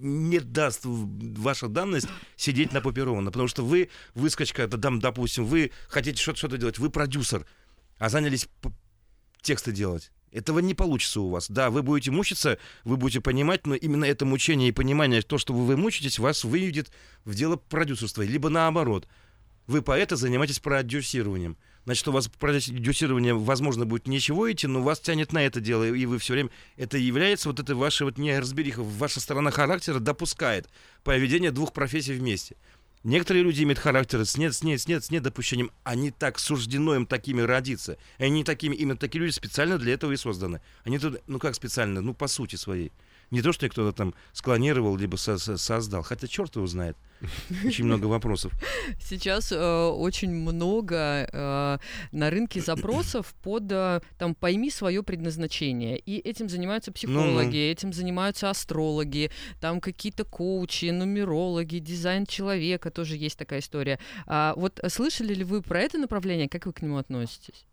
не 0.01 0.39
даст 0.39 0.81
ваша 0.83 1.67
данность 1.67 2.07
сидеть 2.35 2.73
на 2.73 2.81
попе 2.81 3.03
ровно, 3.03 3.31
потому 3.31 3.47
что 3.47 3.63
вы 3.63 3.89
выскочка, 4.15 4.67
допустим, 4.67 5.45
вы 5.45 5.71
хотите 5.87 6.21
что-то 6.21 6.37
что 6.37 6.57
делать, 6.57 6.79
вы 6.79 6.89
продюсер, 6.89 7.45
а 7.97 8.09
занялись 8.09 8.47
тексты 9.41 9.71
делать. 9.71 10.11
Этого 10.31 10.59
не 10.59 10.73
получится 10.73 11.19
у 11.21 11.29
вас. 11.29 11.49
Да, 11.49 11.69
вы 11.69 11.83
будете 11.83 12.09
мучиться, 12.09 12.57
вы 12.85 12.95
будете 12.95 13.19
понимать, 13.19 13.67
но 13.67 13.75
именно 13.75 14.05
это 14.05 14.25
мучение 14.25 14.69
и 14.69 14.71
понимание, 14.71 15.21
то, 15.21 15.37
что 15.37 15.53
вы 15.53 15.75
мучитесь, 15.75 16.19
вас 16.19 16.43
выведет 16.45 16.89
в 17.25 17.35
дело 17.35 17.57
продюсерства. 17.57 18.21
Либо 18.21 18.49
наоборот. 18.49 19.07
Вы 19.67 19.81
поэта 19.81 20.15
занимаетесь 20.15 20.59
продюсированием 20.59 21.57
значит, 21.85 22.07
у 22.07 22.11
вас 22.11 22.27
продюсирование, 22.27 23.33
возможно, 23.33 23.85
будет 23.85 24.07
ничего 24.07 24.51
идти, 24.51 24.67
но 24.67 24.81
вас 24.81 24.99
тянет 24.99 25.33
на 25.33 25.45
это 25.45 25.59
дело, 25.59 25.83
и 25.83 26.05
вы 26.05 26.17
все 26.19 26.33
время... 26.33 26.49
Это 26.77 26.97
является 26.97 27.49
вот 27.49 27.59
это 27.59 27.75
ваша 27.75 28.05
вот 28.05 28.17
неразбериха, 28.17 28.81
ваша 28.83 29.19
сторона 29.19 29.51
характера 29.51 29.99
допускает 29.99 30.69
поведение 31.03 31.51
двух 31.51 31.73
профессий 31.73 32.13
вместе. 32.13 32.55
Некоторые 33.03 33.43
люди 33.43 33.63
имеют 33.63 33.79
характер 33.79 34.23
с 34.25 34.37
нет, 34.37 34.53
с 34.53 34.63
нет, 34.63 34.79
с 34.79 34.87
нет, 34.87 35.03
с 35.03 35.09
недопущением. 35.09 35.71
Они 35.83 36.11
так 36.11 36.37
суждено 36.37 36.95
им 36.95 37.07
такими 37.07 37.41
родиться. 37.41 37.97
Они 38.19 38.43
такими, 38.43 38.75
именно 38.75 38.97
такие 38.97 39.21
люди 39.21 39.31
специально 39.31 39.79
для 39.79 39.93
этого 39.93 40.11
и 40.11 40.17
созданы. 40.17 40.61
Они 40.83 40.99
тут, 40.99 41.19
ну 41.25 41.39
как 41.39 41.55
специально, 41.55 42.01
ну 42.01 42.13
по 42.13 42.27
сути 42.27 42.57
своей. 42.57 42.91
Не 43.31 43.41
то, 43.41 43.53
что 43.53 43.67
кто-то 43.69 43.95
там 43.95 44.13
склонировал, 44.33 44.97
либо 44.97 45.15
со 45.15 45.37
со 45.37 45.57
создал. 45.57 46.03
Хотя 46.03 46.27
черт 46.27 46.55
его 46.55 46.67
знает. 46.67 46.97
Очень 47.65 47.85
много 47.85 48.05
вопросов. 48.07 48.51
Сейчас 48.99 49.51
э, 49.51 49.57
очень 49.57 50.31
много 50.31 51.29
э, 51.31 51.77
на 52.11 52.29
рынке 52.29 52.61
запросов 52.61 53.33
под 53.41 53.71
э, 53.71 54.01
там 54.17 54.35
пойми 54.35 54.69
свое 54.69 55.01
предназначение. 55.03 55.97
И 55.97 56.17
этим 56.17 56.49
занимаются 56.49 56.91
психологи, 56.91 57.45
ну, 57.45 57.51
ну. 57.51 57.71
этим 57.71 57.93
занимаются 57.93 58.49
астрологи, 58.49 59.31
там 59.59 59.79
какие-то 59.79 60.25
коучи, 60.25 60.85
нумерологи, 60.85 61.77
дизайн 61.77 62.25
человека 62.25 62.91
тоже 62.91 63.15
есть 63.15 63.37
такая 63.37 63.59
история. 63.59 63.99
А, 64.25 64.53
вот 64.57 64.79
слышали 64.89 65.33
ли 65.33 65.43
вы 65.43 65.61
про 65.61 65.79
это 65.79 65.97
направление? 65.97 66.49
Как 66.49 66.65
вы 66.65 66.73
к 66.73 66.81
нему 66.81 66.97
относитесь? 66.97 67.65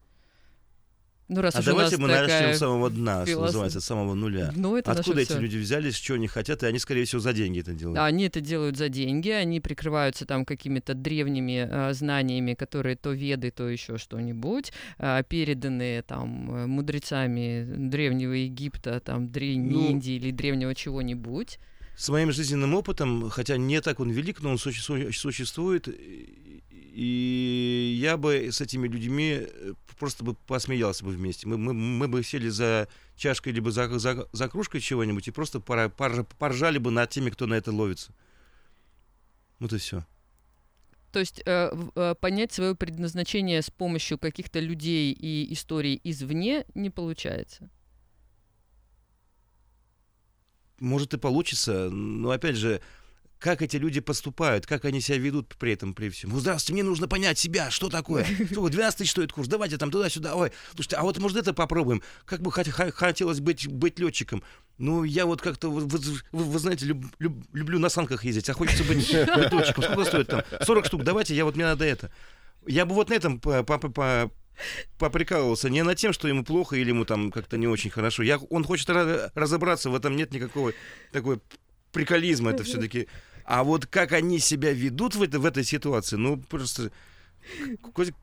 Ну, 1.28 1.42
раз 1.42 1.54
а 1.56 1.62
давайте 1.62 1.98
мы 1.98 2.08
начнем 2.08 2.54
с 2.54 2.58
самого 2.58 2.88
дна, 2.88 3.26
философ... 3.26 3.32
что 3.32 3.42
называется, 3.42 3.80
с 3.82 3.84
самого 3.84 4.14
нуля. 4.14 4.50
Ну, 4.56 4.76
это 4.76 4.92
Откуда 4.92 5.20
эти 5.20 5.28
все. 5.28 5.38
люди 5.38 5.58
взялись, 5.58 5.94
что 5.94 6.14
они 6.14 6.26
хотят, 6.26 6.62
и 6.62 6.66
они, 6.66 6.78
скорее 6.78 7.04
всего, 7.04 7.20
за 7.20 7.34
деньги 7.34 7.60
это 7.60 7.72
делают? 7.72 7.98
Они 7.98 8.24
это 8.24 8.40
делают 8.40 8.78
за 8.78 8.88
деньги, 8.88 9.28
они 9.28 9.60
прикрываются 9.60 10.24
там 10.24 10.46
какими-то 10.46 10.94
древними 10.94 11.68
э, 11.70 11.92
знаниями, 11.92 12.54
которые 12.54 12.96
то 12.96 13.12
веды, 13.12 13.50
то 13.50 13.68
еще 13.68 13.98
что-нибудь, 13.98 14.72
э, 14.98 15.22
переданные 15.28 16.00
там 16.00 16.50
э, 16.50 16.66
мудрецами 16.66 17.66
древнего 17.76 18.32
Египта, 18.32 18.98
там 19.00 19.30
древней 19.30 19.70
ну, 19.70 19.90
Индии 19.90 20.14
или 20.14 20.30
древнего 20.30 20.74
чего-нибудь. 20.74 21.58
С 21.94 22.08
моим 22.08 22.32
жизненным 22.32 22.74
опытом, 22.74 23.28
хотя 23.28 23.58
не 23.58 23.82
так 23.82 24.00
он 24.00 24.10
велик, 24.10 24.40
но 24.40 24.50
он 24.52 24.58
существует, 24.58 25.88
и 26.98 27.96
я 28.00 28.16
бы 28.16 28.50
с 28.50 28.60
этими 28.60 28.88
людьми 28.88 29.42
э, 29.42 29.74
просто 30.00 30.24
бы 30.24 30.34
посмеялся 30.34 31.04
бы 31.04 31.12
вместе. 31.12 31.46
Мы, 31.46 31.56
мы, 31.56 31.72
мы 31.72 32.08
бы 32.08 32.24
сели 32.24 32.48
за 32.48 32.88
чашкой 33.14 33.52
либо 33.52 33.70
за, 33.70 34.00
за, 34.00 34.28
за 34.32 34.48
кружкой 34.48 34.80
чего-нибудь 34.80 35.28
и 35.28 35.30
просто 35.30 35.60
пора, 35.60 35.90
пор, 35.90 36.24
поржали 36.24 36.78
бы 36.78 36.90
над 36.90 37.08
теми, 37.08 37.30
кто 37.30 37.46
на 37.46 37.54
это 37.54 37.70
ловится. 37.70 38.12
Вот 39.60 39.72
и 39.72 39.78
все. 39.78 40.04
То 41.12 41.20
есть 41.20 41.40
э, 41.46 41.70
э, 41.94 42.16
понять 42.20 42.50
свое 42.50 42.74
предназначение 42.74 43.62
с 43.62 43.70
помощью 43.70 44.18
каких-то 44.18 44.58
людей 44.58 45.12
и 45.12 45.52
историй 45.52 46.00
извне 46.02 46.64
не 46.74 46.90
получается. 46.90 47.70
Может 50.80 51.14
и 51.14 51.18
получится, 51.18 51.90
но 51.90 52.30
опять 52.30 52.56
же, 52.56 52.82
как 53.38 53.62
эти 53.62 53.76
люди 53.76 54.00
поступают, 54.00 54.66
как 54.66 54.84
они 54.84 55.00
себя 55.00 55.18
ведут 55.18 55.54
при 55.56 55.72
этом, 55.72 55.94
при 55.94 56.08
всем. 56.08 56.30
Ну, 56.30 56.40
здравствуйте, 56.40 56.72
мне 56.72 56.82
нужно 56.82 57.06
понять 57.06 57.38
себя, 57.38 57.70
что 57.70 57.88
такое. 57.88 58.26
Что, 58.50 58.68
12 58.68 58.98
тысяч 58.98 59.12
стоит 59.12 59.32
курс, 59.32 59.48
давайте 59.48 59.78
там 59.78 59.90
туда-сюда. 59.90 60.34
Ой, 60.34 60.52
слушайте, 60.74 60.96
а 60.96 61.02
вот 61.02 61.18
может 61.18 61.38
это 61.38 61.52
попробуем. 61.54 62.02
Как 62.24 62.40
бы 62.40 62.50
хотелось 62.50 63.40
быть, 63.40 63.68
быть 63.68 63.98
летчиком. 63.98 64.42
Ну, 64.78 65.04
я 65.04 65.26
вот 65.26 65.40
как-то, 65.40 65.70
вы, 65.70 65.86
вы, 65.86 66.44
вы 66.44 66.58
знаете, 66.58 66.86
люб, 66.86 67.04
люб, 67.18 67.44
люблю 67.52 67.78
на 67.78 67.88
санках 67.88 68.24
ездить, 68.24 68.48
а 68.50 68.54
хочется 68.54 68.84
быть 68.84 68.96
летчиком. 69.12 69.84
Сколько 69.84 70.04
стоит 70.04 70.28
там? 70.28 70.42
40 70.60 70.86
штук, 70.86 71.04
давайте, 71.04 71.34
я 71.34 71.44
вот, 71.44 71.54
мне 71.54 71.64
надо 71.64 71.84
это. 71.84 72.10
Я 72.66 72.86
бы 72.86 72.94
вот 72.94 73.08
на 73.08 73.14
этом 73.14 73.40
по, 73.40 73.62
по, 73.62 73.78
по, 73.78 74.32
поприкалывался 74.98 75.70
не 75.70 75.82
над 75.82 75.96
тем, 75.96 76.12
что 76.12 76.26
ему 76.26 76.44
плохо 76.44 76.76
или 76.76 76.88
ему 76.88 77.04
там 77.04 77.30
как-то 77.30 77.56
не 77.56 77.68
очень 77.68 77.90
хорошо. 77.90 78.24
Я, 78.24 78.38
он 78.38 78.64
хочет 78.64 78.90
разобраться, 78.90 79.90
в 79.90 79.94
этом 79.94 80.16
нет 80.16 80.32
никакого 80.32 80.72
такой 81.12 81.40
приколизма, 81.92 82.50
это 82.50 82.64
все-таки. 82.64 83.08
А 83.48 83.64
вот 83.64 83.86
как 83.86 84.12
они 84.12 84.40
себя 84.40 84.74
ведут 84.74 85.14
в, 85.14 85.22
это, 85.22 85.40
в 85.40 85.46
этой 85.46 85.64
ситуации, 85.64 86.16
ну, 86.16 86.36
просто 86.36 86.92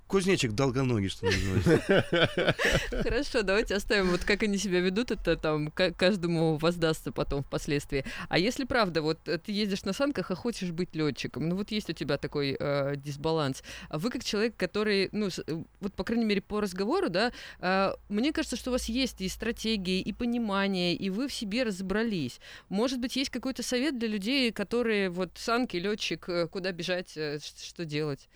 Кузнечик 0.07 0.51
долгоногий, 0.51 1.09
что 1.09 1.25
называется. 1.25 2.55
Хорошо, 3.03 3.41
давайте 3.41 3.75
оставим, 3.75 4.11
вот 4.11 4.23
как 4.23 4.43
они 4.43 4.57
себя 4.57 4.79
ведут, 4.79 5.11
это 5.11 5.35
там 5.35 5.71
каждому 5.71 6.57
воздастся 6.57 7.11
потом 7.11 7.43
впоследствии. 7.43 8.05
А 8.29 8.37
если 8.37 8.65
правда, 8.65 9.01
вот 9.01 9.27
э, 9.27 9.37
ты 9.37 9.51
ездишь 9.51 9.83
на 9.83 9.93
санках, 9.93 10.31
а 10.31 10.35
хочешь 10.35 10.71
быть 10.71 10.95
летчиком, 10.95 11.49
ну 11.49 11.55
вот 11.55 11.71
есть 11.71 11.89
у 11.89 11.93
тебя 11.93 12.17
такой 12.17 12.55
э, 12.59 12.95
дисбаланс. 12.97 13.63
А 13.89 13.97
вы 13.97 14.09
как 14.11 14.23
человек, 14.23 14.55
который, 14.57 15.09
ну, 15.11 15.27
э, 15.27 15.63
вот 15.81 15.93
по 15.93 16.03
крайней 16.03 16.25
мере 16.25 16.41
по 16.41 16.61
разговору, 16.61 17.09
да, 17.09 17.31
э, 17.59 17.93
мне 18.09 18.31
кажется, 18.31 18.57
что 18.57 18.69
у 18.69 18.73
вас 18.73 18.85
есть 18.85 19.21
и 19.21 19.29
стратегии, 19.29 20.01
и 20.01 20.13
понимание, 20.13 20.93
и 20.93 21.09
вы 21.09 21.27
в 21.27 21.33
себе 21.33 21.63
разобрались. 21.63 22.39
Может 22.69 22.99
быть, 22.99 23.15
есть 23.15 23.31
какой-то 23.31 23.63
совет 23.63 23.97
для 23.97 24.07
людей, 24.07 24.51
которые 24.51 25.09
вот 25.09 25.31
санки, 25.35 25.77
летчик, 25.77 26.29
э, 26.29 26.47
куда 26.47 26.71
бежать, 26.71 27.09
что 27.11 27.85
делать? 27.85 28.29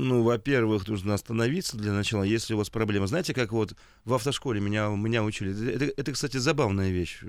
Ну, 0.00 0.22
во-первых, 0.22 0.86
нужно 0.86 1.14
остановиться 1.14 1.76
для 1.76 1.92
начала, 1.92 2.22
если 2.22 2.54
у 2.54 2.58
вас 2.58 2.70
проблема. 2.70 3.08
Знаете, 3.08 3.34
как 3.34 3.50
вот 3.50 3.74
в 4.04 4.14
автошколе 4.14 4.60
меня, 4.60 4.86
меня 4.90 5.24
учили? 5.24 5.74
Это, 5.74 5.86
это, 5.86 6.12
кстати, 6.12 6.36
забавная 6.36 6.90
вещь. 6.90 7.20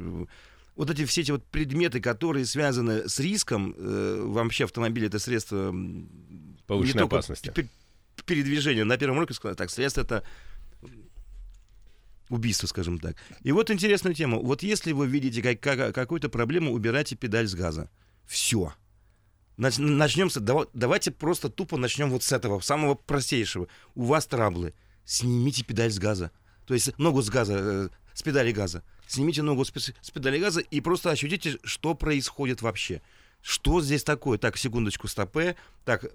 Вот 0.75 0.89
эти 0.91 1.03
все 1.05 1.21
эти 1.21 1.32
вот 1.32 1.43
предметы, 1.45 1.99
которые 1.99 2.45
связаны 2.45 3.10
с 3.10 3.19
риском, 3.19 3.73
э, 3.75 4.23
вообще 4.23 4.65
автомобиль 4.65 5.08
это 5.08 5.17
средство 5.17 5.73
повышенной 6.67 7.05
опасности. 7.05 7.51
передвижения. 8.25 8.84
На 8.84 8.97
первом 8.97 9.17
уроке 9.17 9.34
сказали, 9.34 9.58
так, 9.58 9.71
средство 9.71 10.01
это 10.01 10.23
убийство, 12.29 12.67
скажем 12.67 12.99
так. 12.99 13.17
И 13.41 13.51
вот 13.51 13.71
интересную 13.71 14.13
тему. 14.13 14.43
Вот 14.43 14.62
если 14.62 14.91
вы 14.91 15.08
видите 15.08 15.41
как, 15.41 15.60
как, 15.60 15.95
какую-то 15.95 16.29
проблему, 16.29 16.71
убирайте 16.73 17.15
педаль 17.15 17.47
с 17.47 17.55
газа. 17.55 17.89
Все. 18.27 18.75
Начнем 19.60 20.30
с... 20.30 20.39
Давайте 20.74 21.12
просто 21.12 21.50
тупо 21.50 21.76
начнем 21.76 22.10
вот 22.10 22.24
с 22.24 22.32
этого, 22.32 22.62
самого 22.62 22.95
простейшего. 22.95 23.67
У 23.93 24.06
вас 24.06 24.26
траблы. 24.26 24.74
Снимите 25.04 25.65
педаль 25.65 25.91
с 25.91 26.00
газа. 26.00 26.32
То 26.65 26.74
есть 26.74 26.98
ногу 26.98 27.22
с 27.22 27.30
газа, 27.30 27.58
э, 27.58 27.89
с 28.13 28.24
педали 28.24 28.54
газа. 28.54 28.84
Снимите 29.06 29.41
ногу 29.41 29.65
с, 29.65 29.72
педали 30.13 30.39
газа 30.39 30.62
и 30.62 30.80
просто 30.80 31.12
ощутите, 31.12 31.58
что 31.63 31.93
происходит 31.93 32.62
вообще. 32.62 33.02
Что 33.41 33.82
здесь 33.82 34.06
такое? 34.06 34.38
Так, 34.38 34.56
секундочку, 34.56 35.10
стопе. 35.10 35.58
Так, 35.84 36.06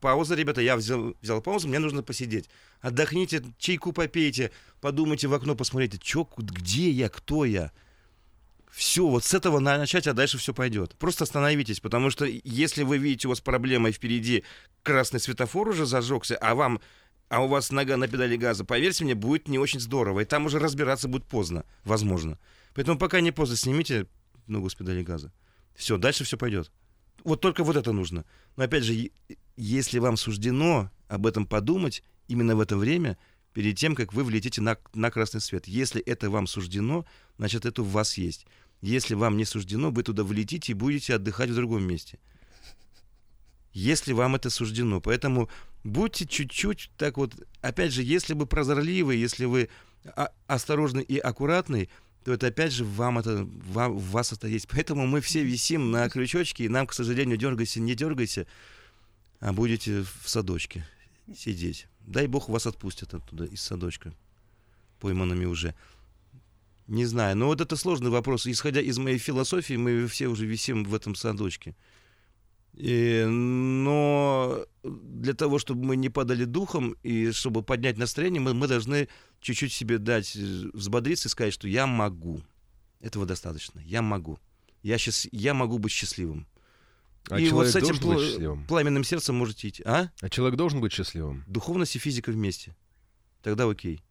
пауза, 0.00 0.36
ребята, 0.36 0.60
я 0.60 0.76
взял, 0.76 1.16
взял 1.20 1.42
паузу, 1.42 1.66
мне 1.66 1.80
нужно 1.80 2.04
посидеть. 2.04 2.48
Отдохните, 2.80 3.42
чайку 3.58 3.92
попейте, 3.92 4.52
подумайте 4.80 5.26
в 5.26 5.34
окно, 5.34 5.56
посмотрите, 5.56 5.98
чё, 5.98 6.28
где 6.36 6.88
я, 6.90 7.08
кто 7.08 7.44
я. 7.44 7.72
Все, 8.72 9.06
вот 9.06 9.22
с 9.22 9.34
этого 9.34 9.58
надо 9.58 9.80
начать, 9.80 10.06
а 10.06 10.14
дальше 10.14 10.38
все 10.38 10.54
пойдет. 10.54 10.94
Просто 10.96 11.24
остановитесь, 11.24 11.80
потому 11.80 12.08
что 12.08 12.24
если 12.24 12.84
вы 12.84 12.96
видите, 12.96 13.28
у 13.28 13.30
вас 13.30 13.42
проблема 13.42 13.90
и 13.90 13.92
впереди 13.92 14.44
красный 14.82 15.20
светофор 15.20 15.68
уже 15.68 15.84
зажегся, 15.84 16.36
а 16.36 16.54
вам 16.54 16.80
а 17.28 17.42
у 17.42 17.48
вас 17.48 17.70
нога 17.70 17.96
на 17.96 18.08
педали 18.08 18.36
газа, 18.36 18.64
поверьте 18.64 19.04
мне, 19.04 19.14
будет 19.14 19.48
не 19.48 19.58
очень 19.58 19.80
здорово. 19.80 20.20
И 20.20 20.24
там 20.24 20.46
уже 20.46 20.58
разбираться 20.58 21.08
будет 21.08 21.24
поздно, 21.24 21.64
возможно. 21.84 22.38
Поэтому 22.74 22.98
пока 22.98 23.20
не 23.20 23.30
поздно, 23.30 23.56
снимите 23.56 24.06
ногу 24.46 24.68
с 24.68 24.74
педали 24.74 25.02
газа. 25.02 25.32
Все, 25.74 25.96
дальше 25.96 26.24
все 26.24 26.36
пойдет. 26.36 26.70
Вот 27.24 27.40
только 27.40 27.64
вот 27.64 27.76
это 27.76 27.92
нужно. 27.92 28.24
Но 28.56 28.64
опять 28.64 28.84
же, 28.84 29.10
если 29.56 29.98
вам 29.98 30.16
суждено 30.16 30.90
об 31.08 31.26
этом 31.26 31.46
подумать 31.46 32.02
именно 32.28 32.56
в 32.56 32.60
это 32.60 32.76
время, 32.76 33.16
перед 33.52 33.76
тем, 33.76 33.94
как 33.94 34.12
вы 34.12 34.24
влетите 34.24 34.60
на, 34.60 34.76
на 34.94 35.10
красный 35.10 35.40
свет. 35.40 35.66
Если 35.66 36.00
это 36.02 36.30
вам 36.30 36.46
суждено, 36.46 37.04
значит, 37.38 37.66
это 37.66 37.82
у 37.82 37.86
вас 37.86 38.16
есть. 38.16 38.46
Если 38.82 39.14
вам 39.14 39.36
не 39.36 39.44
суждено, 39.44 39.90
вы 39.90 40.02
туда 40.02 40.24
влетите 40.24 40.72
и 40.72 40.74
будете 40.74 41.14
отдыхать 41.14 41.50
в 41.50 41.54
другом 41.54 41.84
месте. 41.84 42.18
Если 43.72 44.12
вам 44.12 44.34
это 44.34 44.50
суждено. 44.50 45.00
Поэтому 45.00 45.48
будьте 45.84 46.26
чуть-чуть 46.26 46.90
так 46.98 47.16
вот, 47.16 47.34
опять 47.62 47.92
же, 47.92 48.02
если 48.02 48.34
вы 48.34 48.44
прозорливы, 48.44 49.14
если 49.14 49.46
вы 49.46 49.70
осторожны 50.46 51.00
и 51.00 51.16
аккуратны, 51.16 51.88
то 52.24 52.32
это 52.32 52.48
опять 52.48 52.72
же 52.72 52.84
вам 52.84 53.18
это, 53.18 53.48
вам, 53.68 53.96
в 53.96 54.10
вас 54.10 54.32
это 54.32 54.48
есть. 54.48 54.68
Поэтому 54.68 55.06
мы 55.06 55.20
все 55.20 55.42
висим 55.44 55.92
на 55.92 56.08
крючочке, 56.08 56.64
и 56.64 56.68
нам, 56.68 56.86
к 56.88 56.92
сожалению, 56.92 57.36
дергайся, 57.36 57.80
не 57.80 57.94
дергайся, 57.94 58.46
а 59.38 59.52
будете 59.52 60.02
в 60.02 60.28
садочке 60.28 60.86
сидеть. 61.36 61.86
Дай 62.00 62.26
бог 62.26 62.48
вас 62.48 62.66
отпустят 62.66 63.14
оттуда, 63.14 63.44
из 63.44 63.62
садочка, 63.62 64.12
пойманными 64.98 65.44
уже. 65.44 65.74
Не 66.86 67.04
знаю, 67.06 67.36
но 67.36 67.46
вот 67.46 67.60
это 67.60 67.76
сложный 67.76 68.10
вопрос. 68.10 68.46
Исходя 68.46 68.80
из 68.80 68.98
моей 68.98 69.18
философии, 69.18 69.74
мы 69.74 70.06
все 70.06 70.26
уже 70.26 70.46
висим 70.46 70.84
в 70.84 70.94
этом 70.94 71.14
садочке. 71.14 71.76
И, 72.74 73.24
но 73.26 74.64
для 74.82 75.34
того, 75.34 75.58
чтобы 75.58 75.84
мы 75.84 75.96
не 75.96 76.08
падали 76.08 76.44
духом 76.44 76.96
и 77.02 77.30
чтобы 77.30 77.62
поднять 77.62 77.98
настроение, 77.98 78.40
мы, 78.40 78.54
мы 78.54 78.66
должны 78.66 79.08
чуть-чуть 79.40 79.72
себе 79.72 79.98
дать 79.98 80.34
э, 80.36 80.70
взбодриться 80.72 81.28
и 81.28 81.30
сказать, 81.30 81.52
что 81.52 81.68
я 81.68 81.86
могу. 81.86 82.42
Этого 83.00 83.26
достаточно. 83.26 83.80
Я 83.80 84.00
могу. 84.00 84.38
Я, 84.82 84.96
сейчас, 84.96 85.28
я 85.32 85.54
могу 85.54 85.78
быть 85.78 85.92
счастливым. 85.92 86.46
А 87.28 87.38
и 87.38 87.50
вот 87.50 87.68
с 87.68 87.76
этим 87.76 87.96
пл- 87.96 88.66
пламенным 88.66 89.04
сердцем 89.04 89.36
можете 89.36 89.68
идти. 89.68 89.82
А? 89.84 90.10
а 90.20 90.30
человек 90.30 90.56
должен 90.56 90.80
быть 90.80 90.92
счастливым? 90.92 91.44
Духовность 91.46 91.94
и 91.94 91.98
физика 91.98 92.32
вместе. 92.32 92.74
Тогда 93.42 93.68
окей. 93.68 94.02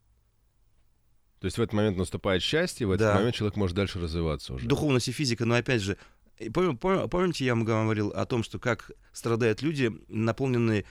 То 1.42 1.46
есть 1.46 1.58
в 1.58 1.62
этот 1.62 1.74
момент 1.74 1.98
наступает 1.98 2.44
счастье, 2.44 2.86
в 2.86 2.92
этот 2.92 3.08
да. 3.08 3.16
момент 3.16 3.34
человек 3.34 3.56
может 3.56 3.76
дальше 3.76 4.00
развиваться 4.00 4.54
уже. 4.54 4.68
Духовность 4.68 5.08
и 5.08 5.12
физика, 5.12 5.44
но 5.44 5.56
опять 5.56 5.82
же, 5.82 5.98
пом- 6.40 6.78
пом- 6.78 7.10
помните, 7.10 7.46
я 7.46 7.56
вам 7.56 7.66
говорил 7.66 8.10
о 8.10 8.26
том, 8.28 8.44
что 8.44 8.60
как 8.60 8.92
страдают 9.12 9.64
люди, 9.64 9.92
наполненные 10.08 10.86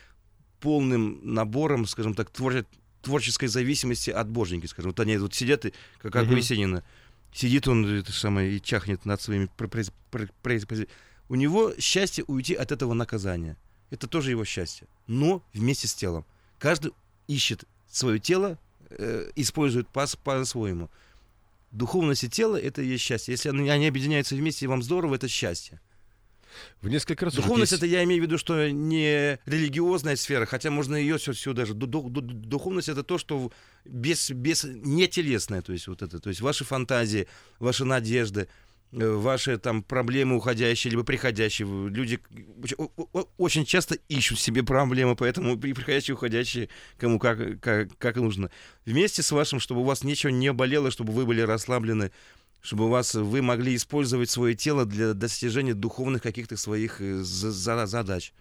полным 0.58 1.20
набором, 1.22 1.86
скажем 1.86 2.14
так, 2.14 2.30
твор- 2.32 2.66
творческой 3.00 3.46
зависимости 3.46 4.10
от 4.10 4.28
боженьки, 4.28 4.66
скажем. 4.66 4.90
Вот 4.90 4.98
они 4.98 5.16
вот 5.18 5.34
сидят, 5.34 5.66
и, 5.66 5.72
как 5.98 6.16
от 6.16 6.26
угу. 6.26 6.34
Есенина. 6.34 6.82
Сидит 7.32 7.68
он 7.68 7.86
это 7.86 8.10
самое, 8.10 8.52
и 8.56 8.60
чахнет 8.60 9.04
над 9.04 9.20
своими 9.20 9.48
произведениями. 9.56 10.88
У 11.28 11.36
него 11.36 11.74
счастье 11.78 12.24
уйти 12.26 12.54
от 12.54 12.72
этого 12.72 12.92
наказания. 12.92 13.56
Это 13.90 14.08
тоже 14.08 14.30
его 14.30 14.44
счастье. 14.44 14.88
Но 15.06 15.44
вместе 15.52 15.86
с 15.86 15.94
телом. 15.94 16.26
Каждый 16.58 16.90
ищет 17.28 17.64
свое 17.88 18.18
тело, 18.18 18.58
э, 18.90 19.30
использует 19.36 19.88
по- 19.88 20.06
по-своему. 20.22 20.90
Духовность 21.70 22.24
и 22.24 22.28
тело— 22.28 22.56
это 22.60 22.82
и 22.82 22.86
есть 22.88 23.04
счастье. 23.04 23.32
Если 23.32 23.48
они, 23.48 23.68
они 23.68 23.86
объединяются 23.86 24.34
вместе, 24.34 24.64
и 24.64 24.68
вам 24.68 24.82
здорово, 24.82 25.14
это 25.14 25.28
счастье. 25.28 25.80
В 26.82 26.88
несколько 26.88 27.24
раз 27.24 27.34
Духовность 27.34 27.72
есть... 27.72 27.82
это 27.82 27.90
я 27.90 28.02
имею 28.04 28.22
в 28.22 28.26
виду, 28.26 28.38
что 28.38 28.68
не 28.70 29.38
религиозная 29.46 30.16
сфера, 30.16 30.46
хотя 30.46 30.70
можно 30.70 30.96
ее 30.96 31.18
все, 31.18 31.52
даже. 31.52 31.74
Духовность 31.74 32.88
это 32.88 33.02
то, 33.04 33.18
что 33.18 33.52
без, 33.84 34.30
без 34.30 34.64
не 34.64 35.06
телесное, 35.06 35.62
то 35.62 35.72
есть 35.72 35.86
вот 35.86 36.02
это, 36.02 36.18
то 36.18 36.28
есть 36.28 36.40
ваши 36.40 36.64
фантазии, 36.64 37.28
ваши 37.60 37.84
надежды, 37.84 38.48
ваши 38.92 39.56
там 39.58 39.82
проблемы 39.82 40.36
уходящие 40.36 40.90
либо 40.90 41.04
приходящие. 41.04 41.66
Люди 41.88 42.20
очень 43.36 43.64
часто 43.64 43.96
ищут 44.08 44.40
себе 44.40 44.62
проблемы, 44.62 45.16
поэтому 45.16 45.56
приходящие, 45.56 46.14
уходящие, 46.14 46.68
кому 46.98 47.18
как, 47.18 47.60
как, 47.60 47.96
как 47.98 48.16
нужно. 48.16 48.50
Вместе 48.84 49.22
с 49.22 49.30
вашим, 49.32 49.60
чтобы 49.60 49.82
у 49.82 49.84
вас 49.84 50.02
ничего 50.02 50.30
не 50.30 50.52
болело, 50.52 50.90
чтобы 50.90 51.12
вы 51.12 51.24
были 51.24 51.40
расслаблены, 51.40 52.10
чтобы 52.60 52.86
у 52.86 52.88
вас, 52.88 53.14
вы 53.14 53.42
могли 53.42 53.76
использовать 53.76 54.30
свое 54.30 54.54
тело 54.54 54.84
для 54.84 55.14
достижения 55.14 55.74
духовных 55.74 56.22
каких-то 56.22 56.56
своих 56.56 57.00
э, 57.00 57.20
задач. 57.22 58.32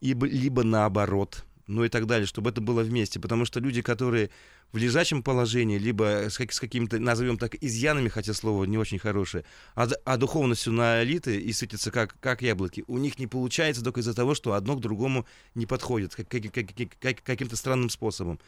Либо, 0.00 0.26
либо 0.26 0.62
наоборот, 0.62 1.44
ну 1.68 1.84
и 1.84 1.88
так 1.88 2.06
далее, 2.06 2.26
чтобы 2.26 2.50
это 2.50 2.60
было 2.60 2.82
вместе. 2.82 3.20
Потому 3.20 3.44
что 3.44 3.60
люди, 3.60 3.82
которые 3.82 4.30
в 4.72 4.78
лежачем 4.78 5.22
положении, 5.22 5.78
либо 5.78 6.28
с, 6.28 6.36
как, 6.38 6.52
с 6.52 6.58
какими-то, 6.58 6.98
назовем 6.98 7.38
так, 7.38 7.54
изъянами, 7.54 8.08
хотя 8.08 8.34
слово 8.34 8.64
не 8.64 8.78
очень 8.78 8.98
хорошее, 8.98 9.44
а, 9.74 9.86
а 10.04 10.16
духовностью 10.16 10.72
налиты 10.72 11.38
и 11.38 11.52
светятся 11.52 11.90
как, 11.90 12.16
как 12.20 12.42
яблоки, 12.42 12.84
у 12.88 12.98
них 12.98 13.18
не 13.18 13.26
получается 13.26 13.84
только 13.84 14.00
из-за 14.00 14.14
того, 14.14 14.34
что 14.34 14.54
одно 14.54 14.76
к 14.76 14.80
другому 14.80 15.26
не 15.54 15.66
подходит 15.66 16.14
как, 16.14 16.28
как, 16.28 16.42
как, 16.52 16.66
как, 17.00 17.22
каким-то 17.22 17.56
странным 17.56 17.90
способом. 17.90 18.40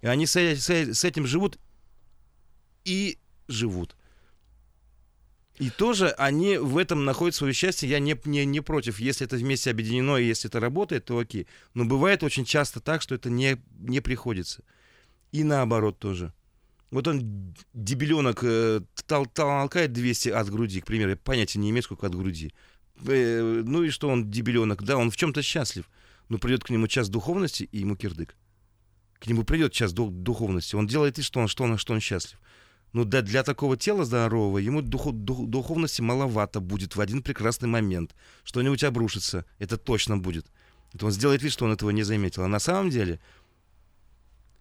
И 0.00 0.06
они 0.06 0.26
с, 0.26 0.36
с, 0.36 0.70
с 0.70 1.04
этим 1.04 1.26
живут 1.26 1.58
и 2.84 3.18
живут. 3.48 3.96
И 5.60 5.68
тоже 5.68 6.08
они 6.12 6.56
в 6.56 6.78
этом 6.78 7.04
находят 7.04 7.34
свое 7.34 7.52
счастье. 7.52 7.86
Я 7.86 7.98
не, 7.98 8.18
не, 8.24 8.46
не 8.46 8.62
против. 8.62 8.98
Если 8.98 9.26
это 9.26 9.36
вместе 9.36 9.70
объединено 9.70 10.16
и 10.16 10.24
если 10.24 10.48
это 10.48 10.58
работает, 10.58 11.04
то 11.04 11.18
окей. 11.18 11.46
Но 11.74 11.84
бывает 11.84 12.22
очень 12.22 12.46
часто 12.46 12.80
так, 12.80 13.02
что 13.02 13.14
это 13.14 13.28
не, 13.28 13.58
не 13.78 14.00
приходится. 14.00 14.64
И 15.32 15.44
наоборот 15.44 15.98
тоже. 15.98 16.32
Вот 16.90 17.06
он, 17.06 17.54
дебеленок, 17.74 18.40
э, 18.42 18.80
тол 19.06 19.26
толкает 19.26 19.92
200 19.92 20.30
от 20.30 20.48
груди, 20.48 20.80
к 20.80 20.86
примеру, 20.86 21.18
понятия 21.22 21.58
не 21.58 21.68
имею, 21.68 21.82
сколько 21.82 22.06
от 22.06 22.14
груди. 22.14 22.54
Э, 23.06 23.62
ну 23.62 23.82
и 23.82 23.90
что 23.90 24.08
он 24.08 24.30
дебеленок? 24.30 24.82
Да, 24.82 24.96
он 24.96 25.10
в 25.10 25.16
чем-то 25.18 25.42
счастлив. 25.42 25.90
Но 26.30 26.38
придет 26.38 26.64
к 26.64 26.70
нему 26.70 26.88
час 26.88 27.10
духовности, 27.10 27.64
и 27.64 27.80
ему 27.80 27.96
кирдык. 27.96 28.34
К 29.18 29.26
нему 29.26 29.44
придет 29.44 29.74
час 29.74 29.92
духовности. 29.92 30.74
Он 30.74 30.86
делает 30.86 31.18
и 31.18 31.22
что 31.22 31.40
он, 31.40 31.48
что 31.48 31.64
он, 31.64 31.76
что 31.76 31.92
он 31.92 32.00
счастлив. 32.00 32.40
Но 32.92 33.04
да, 33.04 33.22
для 33.22 33.42
такого 33.42 33.76
тела 33.76 34.04
здорового 34.04 34.58
ему 34.58 34.82
дух, 34.82 35.12
дух, 35.12 35.46
духовности 35.46 36.00
маловато 36.00 36.60
будет 36.60 36.96
в 36.96 37.00
один 37.00 37.22
прекрасный 37.22 37.68
момент. 37.68 38.14
Что-нибудь 38.42 38.82
обрушится. 38.82 39.44
Это 39.58 39.76
точно 39.76 40.18
будет. 40.18 40.46
Это 40.92 41.06
он 41.06 41.12
сделает 41.12 41.42
вид, 41.42 41.52
что 41.52 41.66
он 41.66 41.72
этого 41.72 41.90
не 41.90 42.02
заметил. 42.02 42.42
А 42.42 42.48
на 42.48 42.58
самом 42.58 42.90
деле 42.90 43.20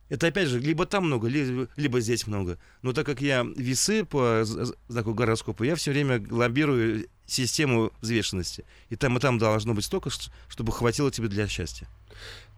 это 0.10 0.28
опять 0.28 0.48
же 0.48 0.60
либо 0.60 0.86
там 0.86 1.06
много, 1.06 1.28
либо, 1.28 1.68
либо 1.76 2.02
здесь 2.02 2.28
много. 2.28 2.58
Но 2.82 2.94
так 2.94 3.06
как 3.06 3.22
я 3.22 3.44
весы 3.56 4.04
по 4.06 4.44
знаку 4.88 5.13
гороскопа, 5.13 5.63
я 5.63 5.76
все 5.76 5.92
время 5.92 6.24
лоббирую 6.30 7.08
систему 7.28 7.92
взвешенности. 8.02 8.65
И 8.89 8.96
там 8.96 9.18
и 9.18 9.20
там 9.20 9.38
должно 9.38 9.76
быть 9.76 9.86
столько, 9.86 10.10
чтобы 10.48 10.72
хватило 10.72 11.12
тебе 11.12 11.28
для 11.28 11.48
счастья. 11.48 11.88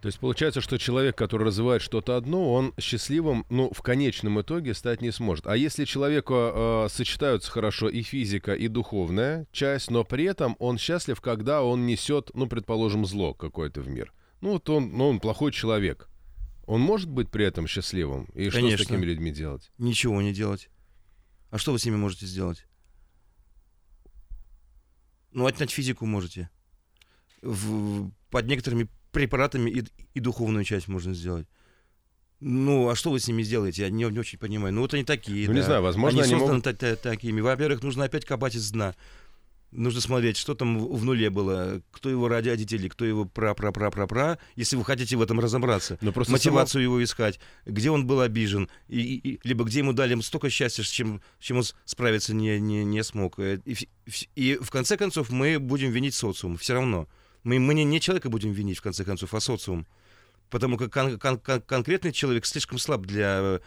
То 0.01 0.07
есть 0.07 0.17
получается, 0.17 0.61
что 0.61 0.79
человек, 0.79 1.15
который 1.15 1.45
развивает 1.45 1.83
что-то 1.83 2.17
одно, 2.17 2.51
он 2.53 2.73
счастливым, 2.79 3.45
ну, 3.49 3.71
в 3.71 3.83
конечном 3.83 4.41
итоге 4.41 4.73
стать 4.73 4.99
не 5.01 5.11
сможет. 5.11 5.45
А 5.45 5.55
если 5.55 5.85
человеку 5.85 6.33
э, 6.33 6.87
сочетаются 6.89 7.51
хорошо 7.51 7.87
и 7.87 8.01
физика, 8.01 8.55
и 8.55 8.67
духовная 8.67 9.47
часть, 9.51 9.91
но 9.91 10.03
при 10.03 10.23
этом 10.23 10.55
он 10.57 10.79
счастлив, 10.79 11.21
когда 11.21 11.61
он 11.61 11.85
несет, 11.85 12.31
ну, 12.33 12.47
предположим, 12.47 13.05
зло 13.05 13.35
какое-то 13.35 13.81
в 13.81 13.89
мир. 13.89 14.11
Ну, 14.41 14.53
вот 14.53 14.67
он, 14.71 14.89
ну, 14.89 15.07
он 15.07 15.19
плохой 15.19 15.51
человек. 15.51 16.09
Он 16.65 16.81
может 16.81 17.09
быть 17.09 17.29
при 17.29 17.45
этом 17.45 17.67
счастливым? 17.67 18.25
И 18.33 18.49
Конечно. 18.49 18.77
что 18.77 18.85
с 18.85 18.87
такими 18.87 19.05
людьми 19.05 19.29
делать? 19.29 19.71
Ничего 19.77 20.19
не 20.23 20.33
делать. 20.33 20.69
А 21.51 21.59
что 21.59 21.73
вы 21.73 21.79
с 21.79 21.85
ними 21.85 21.97
можете 21.97 22.25
сделать? 22.25 22.65
Ну, 25.31 25.45
отнять 25.45 25.69
физику 25.69 26.07
можете. 26.07 26.49
В, 27.43 28.09
под 28.31 28.47
некоторыми 28.47 28.89
препаратами 29.11 29.69
и, 29.69 29.83
и 30.13 30.19
духовную 30.19 30.63
часть 30.63 30.87
можно 30.87 31.13
сделать. 31.13 31.47
Ну, 32.41 32.89
а 32.89 32.95
что 32.95 33.11
вы 33.11 33.19
с 33.19 33.27
ними 33.27 33.43
сделаете? 33.43 33.83
Я 33.83 33.89
не, 33.89 34.03
не 34.05 34.19
очень 34.19 34.39
понимаю. 34.39 34.73
Ну, 34.73 34.81
вот 34.81 34.93
они 34.95 35.03
такие. 35.03 35.47
Ну, 35.47 35.53
да. 35.53 35.59
не 35.59 35.65
знаю, 35.65 35.83
возможно, 35.83 36.21
они, 36.21 36.31
они 36.31 36.39
созданы 36.39 36.63
могут... 36.65 37.01
такими. 37.01 37.39
Во-первых, 37.39 37.83
нужно 37.83 38.05
опять 38.05 38.25
копать 38.25 38.55
из 38.55 38.71
дна. 38.71 38.95
Нужно 39.71 40.01
смотреть, 40.01 40.35
что 40.35 40.53
там 40.53 40.79
в 40.79 41.05
нуле 41.05 41.29
было, 41.29 41.81
кто 41.91 42.09
его 42.09 42.27
родители, 42.27 42.89
кто 42.89 43.05
его 43.05 43.23
пра-пра-пра-пра-пра, 43.23 44.37
если 44.57 44.75
вы 44.75 44.83
хотите 44.83 45.15
в 45.15 45.21
этом 45.21 45.39
разобраться. 45.39 45.97
Но 46.01 46.11
просто 46.11 46.33
Мотивацию 46.33 46.81
само... 46.81 46.83
его 46.83 47.03
искать, 47.03 47.39
где 47.65 47.89
он 47.89 48.05
был 48.05 48.19
обижен, 48.19 48.69
и, 48.89 48.99
и, 48.99 49.39
либо 49.47 49.63
где 49.63 49.79
ему 49.79 49.93
дали 49.93 50.19
столько 50.19 50.49
счастья, 50.49 50.83
с 50.83 50.89
чем, 50.89 51.21
с 51.39 51.45
чем 51.45 51.57
он 51.57 51.63
справиться 51.85 52.33
не, 52.33 52.59
не, 52.59 52.83
не 52.83 53.01
смог. 53.01 53.39
Э, 53.39 53.61
и, 53.63 53.77
и 54.35 54.55
в 54.61 54.69
конце 54.71 54.97
концов 54.97 55.29
мы 55.29 55.57
будем 55.57 55.91
винить 55.91 56.15
социум, 56.15 56.57
все 56.57 56.73
равно. 56.73 57.07
Мы, 57.43 57.59
мы 57.59 57.73
не, 57.73 57.83
не 57.83 57.99
человека 57.99 58.29
будем 58.29 58.51
винить, 58.51 58.77
в 58.77 58.81
конце 58.81 59.03
концов, 59.03 59.33
а 59.33 59.39
социум. 59.39 59.87
Потому 60.49 60.77
как 60.77 60.93
кон, 60.93 61.17
кон, 61.17 61.39
кон, 61.39 61.61
конкретный 61.61 62.11
человек 62.11 62.45
слишком 62.45 62.77
слаб 62.77 63.01
для 63.05 63.61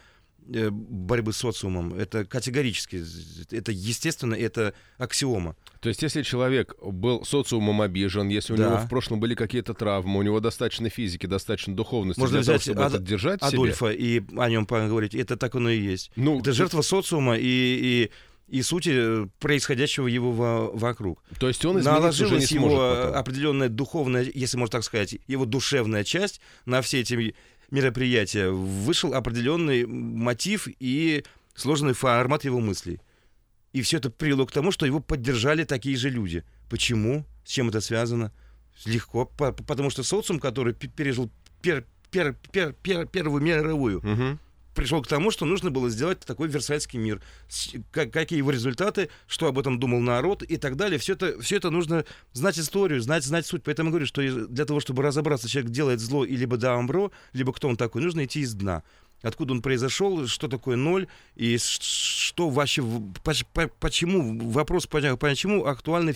э, 0.47 0.69
борьбы 0.69 1.33
с 1.33 1.37
социумом. 1.37 1.95
Это 1.95 2.25
категорически, 2.25 3.03
это 3.51 3.71
естественно, 3.71 4.35
это 4.35 4.75
аксиома. 4.97 5.55
То 5.81 5.89
есть, 5.89 6.03
если 6.03 6.21
человек 6.21 6.75
был 6.81 7.25
социумом 7.25 7.81
обижен, 7.81 8.27
если 8.29 8.53
у 8.53 8.57
да. 8.57 8.67
него 8.67 8.77
в 8.77 8.87
прошлом 8.87 9.19
были 9.19 9.33
какие-то 9.33 9.73
травмы, 9.73 10.19
у 10.19 10.21
него 10.21 10.39
достаточно 10.39 10.89
физики, 10.89 11.25
достаточно 11.25 11.75
духовности 11.75 12.19
Можно 12.19 12.37
для 12.37 12.41
взять 12.41 12.63
того, 12.63 12.75
чтобы 12.75 12.85
Ад... 12.85 12.93
это 12.93 13.03
держать 13.03 13.41
Адольфа 13.41 13.91
себе? 13.91 14.17
и 14.17 14.23
о 14.37 14.49
нем 14.49 14.67
поговорить. 14.67 15.15
Это 15.15 15.37
так 15.37 15.55
оно 15.55 15.69
и 15.71 15.81
есть. 15.81 16.11
Ну, 16.15 16.39
это 16.39 16.53
жертва 16.53 16.81
социума 16.81 17.35
и, 17.35 17.41
и 17.43 18.11
и 18.47 18.61
сути 18.61 18.91
э, 18.93 19.27
происходящего 19.39 20.07
его 20.07 20.31
во, 20.31 20.71
вокруг. 20.71 21.23
То 21.39 21.47
есть 21.47 21.65
он 21.65 21.81
Наложилась 21.81 22.51
его 22.51 22.69
потом. 22.69 23.15
определенная 23.15 23.69
духовная, 23.69 24.29
если 24.33 24.57
можно 24.57 24.73
так 24.73 24.83
сказать, 24.83 25.17
его 25.27 25.45
душевная 25.45 26.03
часть 26.03 26.41
на 26.65 26.81
все 26.81 26.99
эти 27.01 27.35
мероприятия. 27.71 28.49
Вышел 28.49 29.13
определенный 29.13 29.85
мотив 29.85 30.67
и 30.79 31.23
сложный 31.55 31.93
формат 31.93 32.45
его 32.45 32.59
мыслей. 32.59 33.01
И 33.73 33.81
все 33.81 33.97
это 33.97 34.09
привело 34.09 34.45
к 34.45 34.51
тому, 34.51 34.71
что 34.71 34.85
его 34.85 34.99
поддержали 34.99 35.63
такие 35.63 35.97
же 35.97 36.09
люди. 36.09 36.43
Почему? 36.69 37.25
С 37.43 37.51
чем 37.51 37.69
это 37.69 37.81
связано? 37.81 38.31
Легко, 38.85 39.25
потому 39.25 39.89
что 39.89 40.03
социум, 40.03 40.39
который 40.39 40.73
пережил 40.73 41.31
пер, 41.61 41.85
пер, 42.11 42.35
пер, 42.51 42.73
пер, 42.73 43.07
Первую 43.07 43.41
мировую, 43.41 43.99
угу 43.99 44.39
пришел 44.75 45.01
к 45.01 45.07
тому, 45.07 45.31
что 45.31 45.45
нужно 45.45 45.71
было 45.71 45.89
сделать 45.89 46.19
такой 46.19 46.47
Версальский 46.47 46.99
мир. 46.99 47.21
Как, 47.91 48.11
какие 48.11 48.37
его 48.37 48.51
результаты, 48.51 49.09
что 49.25 49.47
об 49.47 49.57
этом 49.57 49.79
думал 49.79 50.01
народ 50.01 50.43
и 50.43 50.57
так 50.57 50.75
далее. 50.75 50.99
Все 50.99 51.13
это, 51.13 51.41
все 51.41 51.55
это 51.55 51.71
нужно 51.71 52.05
знать 52.33 52.59
историю, 52.59 53.01
знать, 53.01 53.23
знать 53.23 53.47
суть. 53.47 53.63
Поэтому 53.63 53.87
я 53.87 53.91
говорю, 53.91 54.05
что 54.05 54.21
для 54.47 54.65
того, 54.65 54.79
чтобы 54.79 55.01
разобраться, 55.01 55.49
человек 55.49 55.71
делает 55.71 55.99
зло 55.99 56.25
и 56.25 56.35
либо 56.35 56.57
Даамбро, 56.57 57.11
либо 57.33 57.53
кто 57.53 57.69
он 57.69 57.77
такой, 57.77 58.01
нужно 58.01 58.25
идти 58.25 58.41
из 58.41 58.53
дна. 58.53 58.83
Откуда 59.21 59.53
он 59.53 59.61
произошел, 59.61 60.27
что 60.27 60.47
такое 60.47 60.75
ноль, 60.75 61.07
и 61.35 61.57
что 61.57 62.49
вообще, 62.49 62.83
почему, 63.79 64.51
вопрос, 64.51 64.85
почему 64.85 65.65
актуальный 65.65 66.13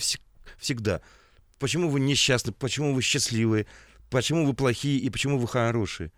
всегда. 0.58 1.00
Почему 1.58 1.88
вы 1.88 2.00
несчастны, 2.00 2.52
почему 2.52 2.94
вы 2.94 3.02
счастливые, 3.02 3.66
почему 4.10 4.46
вы 4.46 4.54
плохие 4.54 4.98
и 4.98 5.10
почему 5.10 5.38
вы 5.38 5.48
хорошие. 5.48 6.12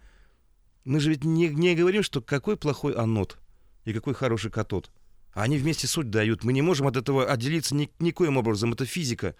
Мы 0.84 1.00
же 1.00 1.10
ведь 1.10 1.24
не, 1.24 1.48
не 1.48 1.74
говорим, 1.74 2.02
что 2.02 2.20
какой 2.20 2.56
плохой 2.56 2.94
анод 2.94 3.38
и 3.84 3.92
какой 3.92 4.14
хороший 4.14 4.50
катод. 4.50 4.90
Они 5.32 5.56
вместе 5.56 5.86
суть 5.86 6.10
дают. 6.10 6.44
Мы 6.44 6.52
не 6.52 6.62
можем 6.62 6.86
от 6.86 6.96
этого 6.96 7.26
отделиться 7.26 7.74
ни, 7.74 7.90
никоим 7.98 8.36
образом. 8.36 8.72
Это 8.72 8.84
физика. 8.84 9.34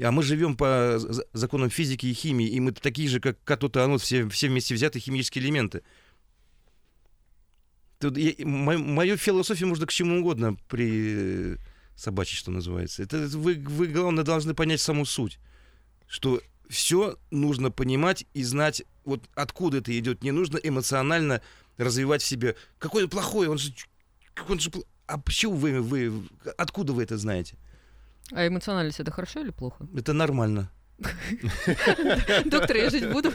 А 0.00 0.10
мы 0.10 0.22
живем 0.22 0.56
по 0.56 0.98
законам 1.32 1.70
физики 1.70 2.06
и 2.06 2.14
химии, 2.14 2.48
и 2.48 2.60
мы 2.60 2.72
такие 2.72 3.08
же, 3.08 3.20
как 3.20 3.42
катод 3.44 3.76
и 3.76 3.80
анод, 3.80 4.00
все, 4.00 4.28
все 4.28 4.48
вместе 4.48 4.74
взяты 4.74 4.98
химические 4.98 5.44
элементы. 5.44 5.82
Тут 7.98 8.16
я, 8.16 8.32
мою, 8.44 8.78
мою 8.80 9.16
философию 9.16 9.68
можно 9.68 9.86
к 9.86 9.92
чему 9.92 10.20
угодно 10.20 10.56
при 10.68 11.58
собачьей, 11.94 12.36
что 12.36 12.50
называется. 12.50 13.02
Это 13.02 13.28
вы, 13.28 13.54
вы, 13.54 13.86
главное, 13.86 14.24
должны 14.24 14.54
понять 14.54 14.80
саму 14.80 15.04
суть. 15.04 15.38
Что 16.08 16.40
все 16.68 17.18
нужно 17.30 17.70
понимать 17.70 18.26
и 18.32 18.42
знать, 18.42 18.82
вот 19.04 19.28
откуда 19.34 19.78
это 19.78 19.96
идет. 19.98 20.22
Не 20.22 20.30
нужно 20.30 20.58
эмоционально 20.58 21.40
развивать 21.76 22.22
в 22.22 22.26
себе. 22.26 22.56
Какой 22.78 23.04
он 23.04 23.10
плохой, 23.10 23.48
он 23.48 23.58
же... 23.58 23.72
Он 24.48 24.58
же 24.58 24.70
а 25.06 25.18
почему 25.18 25.54
вы, 25.54 25.80
вы... 25.80 26.12
Откуда 26.56 26.92
вы 26.92 27.02
это 27.02 27.18
знаете? 27.18 27.56
А 28.32 28.46
эмоциональность 28.46 29.00
это 29.00 29.10
хорошо 29.10 29.40
или 29.40 29.50
плохо? 29.50 29.86
Это 29.94 30.12
нормально. 30.12 30.70
Доктор, 32.44 32.76
я 32.76 32.90
жить 32.90 33.10
буду. 33.10 33.32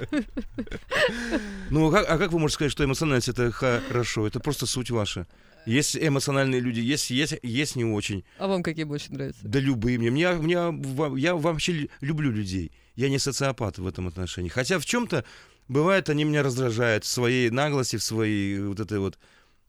Ну, 1.69 1.93
а, 1.93 1.99
а 1.99 2.17
как 2.17 2.32
вы 2.32 2.39
можете 2.39 2.56
сказать, 2.56 2.71
что 2.71 2.84
эмоциональность 2.86 3.30
это 3.30 3.51
хорошо? 3.51 4.25
Это 4.25 4.39
просто 4.39 4.65
суть 4.65 4.89
ваша. 4.89 5.27
Есть 5.65 5.97
эмоциональные 5.97 6.62
люди, 6.62 6.80
есть, 6.80 7.10
есть, 7.10 7.38
есть 7.43 7.75
не 7.75 7.84
очень. 7.84 8.23
А 8.39 8.47
вам 8.47 8.63
какие 8.63 8.86
больше 8.86 9.12
нравятся? 9.12 9.41
Да 9.43 9.60
любые 9.60 9.99
мне. 9.99 10.10
мне, 10.10 10.32
мне 10.32 11.19
я 11.19 11.36
вообще 11.36 11.89
люблю 11.99 12.32
людей. 12.32 12.71
Я 12.95 13.10
не 13.10 13.19
социопат 13.19 13.77
в 13.77 13.86
этом 13.86 14.08
отношении. 14.08 14.49
Хотя 14.49 14.80
в 14.80 14.86
чем-то 14.86 15.25
бывает, 15.67 16.10
они 16.10 16.23
меня 16.23 16.43
раздражают 16.43 17.03
в 17.03 17.08
своей 17.08 17.49
наглости, 17.49 17.97
в 17.97 18.03
своей 18.03 18.60
вот 18.60 18.80
этой 18.80 18.99
вот 18.99 19.17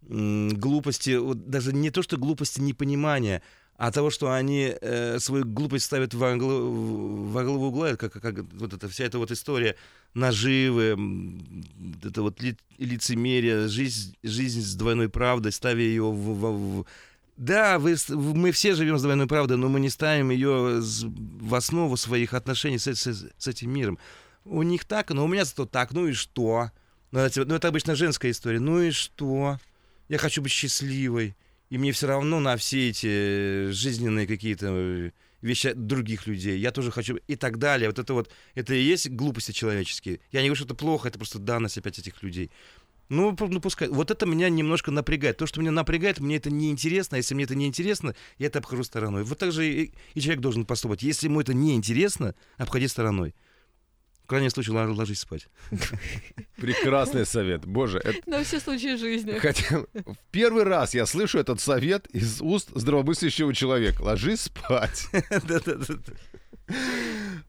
глупости, 0.03 1.17
вот 1.17 1.51
даже 1.51 1.73
не 1.73 1.91
то, 1.91 2.03
что 2.03 2.17
глупости 2.17 2.61
непонимания, 2.61 3.43
а 3.77 3.93
того, 3.93 4.11
что 4.11 4.33
они 4.33 4.75
э, 4.81 5.19
свою 5.21 5.45
глупость 5.45 5.85
ставят 5.85 6.13
во, 6.15 6.35
главу, 6.37 7.25
во 7.27 7.45
главу 7.45 7.67
угла, 7.67 7.95
как, 7.97 8.13
как 8.13 8.41
вот 8.55 8.73
эта 8.73 8.89
вся 8.89 9.05
эта 9.05 9.19
вот 9.19 9.31
история 9.31 9.77
наживы, 10.15 10.97
это 12.03 12.23
вот 12.23 12.43
ли, 12.43 12.57
лицемерие, 12.79 13.69
жизнь, 13.69 14.17
жизнь 14.23 14.63
с 14.63 14.75
двойной 14.75 15.09
правдой, 15.09 15.53
ставя 15.53 15.81
ее 15.81 16.11
в, 16.11 16.15
в, 16.15 16.81
в 16.81 16.87
да, 17.37 17.79
вы, 17.79 17.95
мы 18.09 18.51
все 18.51 18.75
живем 18.75 18.99
с 18.99 19.03
двойной 19.03 19.29
правдой, 19.29 19.59
но 19.59 19.69
мы 19.69 19.79
не 19.79 19.91
ставим 19.91 20.31
ее 20.31 20.81
в 20.81 21.55
основу 21.55 21.97
своих 21.97 22.35
отношений 22.35 22.79
с, 22.79 22.89
с, 22.89 23.31
с 23.39 23.47
этим 23.47 23.71
миром. 23.71 23.99
У 24.49 24.63
них 24.63 24.85
так, 24.87 25.11
но 25.11 25.25
у 25.25 25.29
меня 25.29 25.45
зато 25.45 25.67
так, 25.67 25.93
ну 25.93 26.07
и 26.07 26.13
что? 26.13 26.71
Ну 27.11 27.21
это, 27.21 27.45
ну, 27.45 27.55
это 27.55 27.69
обычно 27.69 27.95
женская 27.95 28.31
история. 28.31 28.61
Ну 28.61 28.81
и 28.81 28.91
что? 28.91 29.59
Я 30.09 30.19
хочу 30.19 30.41
быть 30.41 30.53
счастливой. 30.53 31.37
И 31.69 31.77
мне 31.77 31.93
все 31.93 32.07
равно 32.07 32.41
на 32.41 32.57
все 32.57 32.89
эти 32.89 33.71
жизненные 33.71 34.27
какие-то 34.27 34.69
э, 34.71 35.11
вещи 35.43 35.75
других 35.75 36.27
людей. 36.27 36.59
Я 36.59 36.71
тоже 36.71 36.91
хочу 36.91 37.17
и 37.27 37.37
так 37.37 37.59
далее. 37.59 37.91
Вот 37.91 37.99
это 37.99 38.15
вот, 38.15 38.31
это 38.55 38.75
и 38.75 38.83
есть 38.83 39.11
глупости 39.11 39.53
человеческие. 39.53 40.21
Я 40.33 40.41
не 40.41 40.49
говорю, 40.49 40.57
что 40.57 40.65
это 40.65 40.75
плохо, 40.75 41.09
это 41.09 41.19
просто 41.19 41.39
данность 41.39 41.77
опять 41.77 41.99
этих 41.99 42.23
людей. 42.23 42.51
Ну, 43.11 43.37
ну, 43.39 43.61
пускай. 43.61 43.89
Вот 43.89 44.11
это 44.11 44.25
меня 44.25 44.49
немножко 44.49 44.91
напрягает. 44.91 45.37
То, 45.37 45.47
что 45.47 45.61
меня 45.61 45.73
напрягает, 45.73 46.21
мне 46.21 46.37
это 46.37 46.51
неинтересно. 46.51 47.17
А 47.17 47.19
если 47.19 47.35
мне 47.35 47.45
это 47.45 47.55
неинтересно, 47.55 48.15
я 48.39 48.47
это 48.47 48.61
обхожу 48.61 48.83
стороной. 48.83 49.25
Вот 49.25 49.39
так 49.39 49.53
же 49.53 49.67
и, 49.67 49.93
и 50.15 50.21
человек 50.21 50.41
должен 50.41 50.65
поступать. 50.65 51.03
Если 51.03 51.27
ему 51.27 51.41
это 51.41 51.53
неинтересно, 51.53 52.35
обходи 52.57 52.89
стороной. 52.89 53.35
Крайнем 54.29 54.51
случае 54.51 54.77
ложись 54.77 55.21
спать. 55.21 55.49
Прекрасный 56.57 57.27
совет. 57.27 57.65
Боже, 57.67 57.99
это... 57.99 58.19
На 58.27 58.45
все 58.45 58.61
случаи 58.61 58.97
жизни. 58.97 59.33
Хотя 59.39 59.81
в 59.95 60.17
первый 60.31 60.65
раз 60.65 60.95
я 60.95 61.07
слышу 61.07 61.39
этот 61.39 61.61
совет 61.61 62.07
из 62.09 62.41
уст 62.41 62.71
здравомыслящего 62.75 63.55
человека. 63.55 64.03
Ложись 64.03 64.43
спать. 64.43 65.07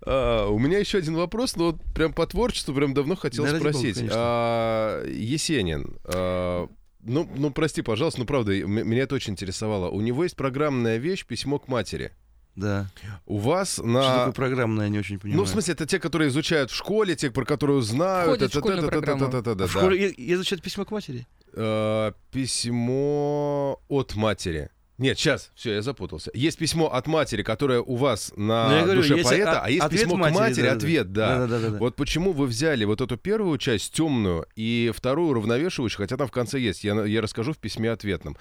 А, 0.06 0.48
у 0.48 0.58
меня 0.60 0.80
еще 0.80 0.98
один 0.98 1.16
вопрос, 1.16 1.58
но 1.58 1.72
вот 1.72 1.82
прям 1.94 2.14
по 2.14 2.26
творчеству 2.26 2.74
прям 2.74 2.94
давно 2.94 3.18
хотел 3.18 3.46
спросить. 3.46 4.02
А, 4.10 5.06
Есенин, 5.06 5.98
а, 6.06 6.70
ну, 7.02 7.30
ну 7.36 7.52
прости, 7.52 7.82
пожалуйста, 7.82 8.22
ну 8.22 8.26
правда, 8.26 8.54
меня 8.54 9.04
это 9.04 9.16
очень 9.16 9.34
интересовало. 9.34 9.90
У 9.90 10.00
него 10.00 10.24
есть 10.24 10.38
программная 10.38 10.98
вещь 10.98 11.26
«Письмо 11.26 11.60
к 11.60 11.68
матери». 11.68 12.14
Да. 12.56 12.88
У 13.26 13.38
вас 13.38 13.74
Что 13.74 13.84
на... 13.84 14.18
такое 14.18 14.34
программное, 14.34 14.86
я 14.86 14.90
не 14.90 15.00
очень 15.00 15.18
понимаю. 15.20 15.38
Ну, 15.40 15.46
в 15.46 15.50
смысле, 15.50 15.74
это 15.74 15.86
те, 15.86 15.98
которые 16.00 16.28
изучают 16.30 16.72
в 16.72 16.76
школе, 16.76 17.16
те, 17.16 17.32
про 17.32 17.46
которые 17.46 17.82
знают. 17.82 18.26
Входят 18.28 18.52
в 18.52 18.58
это- 18.58 18.60
школьную 18.60 18.88
программу. 18.90 19.26
А 19.26 19.30
в 19.42 19.56
да. 19.56 19.68
школе 19.68 20.14
изучают 20.18 20.62
письмо 20.64 20.84
к 20.86 20.92
матери? 20.92 21.26
Э, 21.54 22.12
Письмо 22.32 23.80
от 23.88 24.16
матери. 24.16 24.70
Нет, 24.98 25.18
сейчас, 25.18 25.52
все, 25.56 25.76
я 25.76 25.82
запутался. 25.82 26.30
Есть 26.34 26.58
письмо 26.58 26.88
от 26.94 27.08
матери, 27.08 27.42
которое 27.42 27.80
у 27.80 27.96
вас 27.96 28.34
на 28.36 28.70
Ну, 28.80 28.84
говорю, 28.84 29.02
душе 29.02 29.16
есть 29.16 29.30
поэта, 29.30 29.62
от- 29.62 29.66
а 29.66 29.70
есть 29.70 29.82
ответ 29.82 30.02
письмо 30.02 30.18
матери, 30.18 30.36
к 30.36 30.40
матери, 30.42 30.62
да-да-да. 30.64 30.78
ответ, 30.78 31.12
да. 31.14 31.38
Да-да-да-да. 31.38 31.78
Вот 31.78 31.96
почему 31.96 32.34
вы 32.34 32.48
взяли 32.48 32.84
вот 32.84 33.00
эту 33.00 33.16
первую 33.16 33.58
часть 33.60 33.94
темную 33.94 34.46
и 34.58 34.92
вторую 34.94 35.30
уравновешивающую, 35.30 36.00
хотя 36.00 36.18
там 36.18 36.28
в 36.28 36.32
конце 36.32 36.60
есть. 36.60 36.84
Я, 36.84 37.02
я 37.06 37.22
расскажу 37.22 37.54
в 37.54 37.58
письме 37.60 37.92
ответном. 37.92 38.36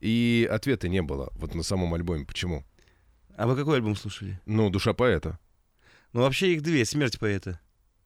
И 0.00 0.48
ответа 0.50 0.88
не 0.88 1.00
было 1.00 1.28
вот 1.34 1.54
на 1.54 1.62
самом 1.62 1.94
альбоме. 1.94 2.24
Почему? 2.24 2.64
А 3.40 3.46
вы 3.46 3.56
какой 3.56 3.76
альбом 3.76 3.96
слушали? 3.96 4.38
Ну, 4.44 4.68
душа 4.68 4.92
поэта. 4.92 5.38
Ну, 6.12 6.20
вообще 6.20 6.52
их 6.52 6.60
две. 6.60 6.84
«Смерть 6.84 7.18
поэта» 7.18 7.58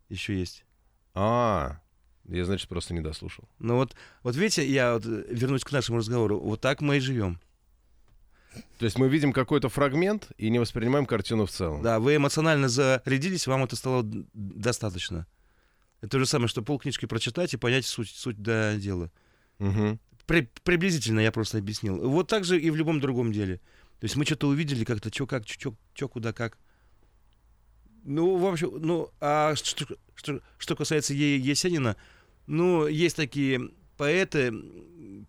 еще 0.08 0.38
есть. 0.38 0.64
А, 1.12 1.80
я, 2.28 2.44
значит, 2.44 2.68
просто 2.68 2.94
не 2.94 3.00
дослушал. 3.00 3.48
Ну 3.58 3.74
вот, 3.74 3.96
вот 4.22 4.36
видите, 4.36 4.64
я 4.64 4.94
вот 4.94 5.04
э, 5.04 5.24
вернусь 5.28 5.64
к 5.64 5.72
нашему 5.72 5.98
разговору. 5.98 6.38
Вот 6.38 6.60
так 6.60 6.80
мы 6.80 6.98
и 6.98 7.00
живем. 7.00 7.40
То 8.78 8.84
есть 8.84 8.96
мы 8.96 9.08
видим 9.08 9.32
какой-то 9.32 9.68
фрагмент 9.68 10.30
и 10.38 10.50
не 10.50 10.60
воспринимаем 10.60 11.04
картину 11.04 11.46
в 11.46 11.50
целом. 11.50 11.82
Да, 11.82 11.98
вы 11.98 12.14
эмоционально 12.14 12.68
зарядились, 12.68 13.48
вам 13.48 13.64
это 13.64 13.74
стало 13.74 14.04
достаточно. 14.34 15.26
Это 16.00 16.10
то 16.10 16.18
же 16.20 16.26
самое, 16.26 16.46
что 16.46 16.62
полкнижки 16.62 17.06
прочитать 17.06 17.52
и 17.54 17.56
понять 17.56 17.86
суть, 17.86 18.10
суть 18.10 18.40
до 18.40 18.76
дела. 18.78 19.10
Мгм. 19.58 19.98
При- 20.26 20.48
приблизительно 20.62 21.18
я 21.18 21.32
просто 21.32 21.58
объяснил. 21.58 22.08
Вот 22.08 22.28
так 22.28 22.44
же 22.44 22.56
и 22.60 22.70
в 22.70 22.76
любом 22.76 23.00
другом 23.00 23.32
деле. 23.32 23.60
То 24.00 24.04
есть 24.04 24.16
мы 24.16 24.24
что-то 24.24 24.48
увидели 24.48 24.84
как-то, 24.84 25.12
что 25.12 25.26
как, 25.26 25.44
что 25.46 26.08
куда 26.08 26.32
как. 26.32 26.58
Ну, 28.04 28.36
в 28.36 28.46
общем, 28.46 28.70
ну, 28.80 29.10
а 29.20 29.54
что, 29.56 29.86
что, 30.14 30.40
что 30.58 30.76
касается 30.76 31.14
Е- 31.14 31.38
Есенина, 31.38 31.96
ну, 32.46 32.86
есть 32.86 33.16
такие 33.16 33.70
поэты, 33.96 34.52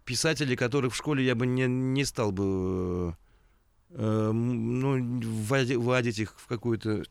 писатели, 0.04 0.56
которых 0.56 0.94
в 0.94 0.98
школе 0.98 1.24
я 1.26 1.36
бы 1.36 1.46
не, 1.46 1.68
не 1.68 2.04
стал 2.04 2.32
бы 2.32 3.16
э, 3.92 4.32
ну, 4.32 4.98
вводи- 4.98 5.78
вводить 5.78 6.20
их 6.20 6.36
в 6.38 6.48
какую-то 6.48 7.04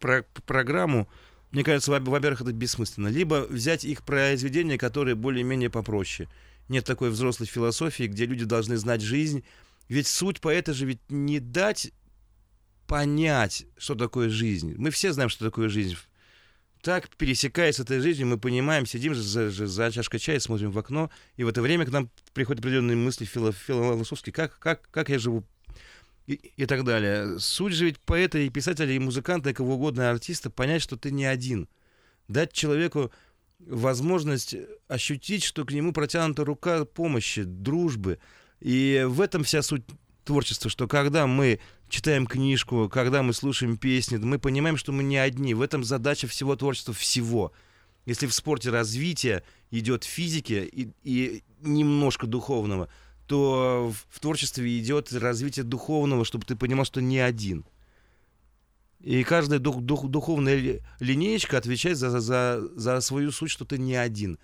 про- 0.00 0.26
программу. 0.46 1.08
Мне 1.52 1.62
кажется, 1.62 1.92
во- 1.92 2.00
во-первых, 2.00 2.40
это 2.40 2.52
бессмысленно. 2.52 3.08
Либо 3.08 3.46
взять 3.48 3.84
их 3.84 4.02
произведения, 4.02 4.78
которые 4.78 5.14
более-менее 5.14 5.70
попроще. 5.70 6.28
Нет 6.68 6.84
такой 6.84 7.10
взрослой 7.10 7.46
философии, 7.46 8.04
где 8.04 8.26
люди 8.26 8.44
должны 8.44 8.76
знать 8.76 9.00
жизнь. 9.00 9.44
Ведь 9.88 10.06
суть 10.06 10.40
поэта 10.40 10.72
же 10.72 10.86
ведь 10.86 11.00
не 11.08 11.40
дать 11.40 11.92
понять, 12.86 13.66
что 13.76 13.94
такое 13.94 14.28
жизнь. 14.28 14.74
Мы 14.76 14.90
все 14.90 15.12
знаем, 15.12 15.28
что 15.28 15.44
такое 15.44 15.68
жизнь. 15.68 15.96
Так, 16.82 17.08
пересекаясь 17.16 17.76
с 17.76 17.80
этой 17.80 18.00
жизнью, 18.00 18.28
мы 18.28 18.38
понимаем, 18.38 18.86
сидим 18.86 19.14
за, 19.14 19.50
же 19.50 19.66
за 19.66 19.90
чашкой 19.90 20.18
чая, 20.18 20.38
смотрим 20.38 20.70
в 20.70 20.78
окно, 20.78 21.10
и 21.36 21.42
в 21.42 21.48
это 21.48 21.60
время 21.60 21.84
к 21.84 21.90
нам 21.90 22.10
приходят 22.32 22.60
определенные 22.60 22.96
мысли 22.96 23.24
фило- 23.24 23.52
философские, 23.52 24.32
как, 24.32 24.58
как, 24.58 24.88
как 24.90 25.08
я 25.08 25.18
живу 25.18 25.44
и, 26.26 26.34
и 26.34 26.66
так 26.66 26.84
далее. 26.84 27.38
Суть 27.38 27.72
же 27.72 27.86
ведь 27.86 27.98
поэта 27.98 28.38
и 28.38 28.50
писателя, 28.50 28.92
и 28.92 28.98
музыканта, 28.98 29.50
и 29.50 29.52
кого 29.52 29.74
угодно 29.74 30.10
артиста 30.10 30.50
понять, 30.50 30.82
что 30.82 30.96
ты 30.96 31.10
не 31.10 31.24
один. 31.24 31.68
Дать 32.28 32.52
человеку 32.52 33.12
возможность 33.58 34.54
ощутить, 34.88 35.44
что 35.44 35.64
к 35.64 35.72
нему 35.72 35.92
протянута 35.92 36.44
рука 36.44 36.84
помощи, 36.84 37.42
дружбы. 37.44 38.18
И 38.60 39.04
в 39.06 39.20
этом 39.20 39.44
вся 39.44 39.62
суть 39.62 39.84
творчества, 40.24 40.70
что 40.70 40.88
когда 40.88 41.26
мы 41.26 41.60
читаем 41.88 42.26
книжку, 42.26 42.88
когда 42.88 43.22
мы 43.22 43.32
слушаем 43.32 43.76
песни, 43.76 44.16
мы 44.16 44.38
понимаем, 44.38 44.76
что 44.76 44.92
мы 44.92 45.02
не 45.02 45.16
одни. 45.16 45.54
В 45.54 45.62
этом 45.62 45.84
задача 45.84 46.26
всего 46.26 46.56
творчества, 46.56 46.92
всего. 46.92 47.52
Если 48.06 48.26
в 48.26 48.34
спорте 48.34 48.70
развитие 48.70 49.42
идет 49.70 50.04
физики 50.04 50.68
и, 50.72 50.90
и 51.02 51.42
немножко 51.60 52.26
духовного, 52.26 52.88
то 53.26 53.92
в, 53.92 54.16
в 54.16 54.20
творчестве 54.20 54.78
идет 54.78 55.12
развитие 55.12 55.64
духовного, 55.64 56.24
чтобы 56.24 56.44
ты 56.44 56.56
понимал, 56.56 56.84
что 56.84 57.00
не 57.00 57.18
один. 57.18 57.64
И 59.00 59.22
каждая 59.24 59.58
дух, 59.58 59.80
дух- 59.82 60.08
духовная 60.08 60.56
ли- 60.56 60.80
линеечка 61.00 61.58
отвечает 61.58 61.98
за, 61.98 62.20
за, 62.20 62.60
за 62.74 63.00
свою 63.00 63.30
суть, 63.30 63.50
что 63.50 63.64
ты 63.64 63.78
не 63.78 63.94
один. 63.94 64.38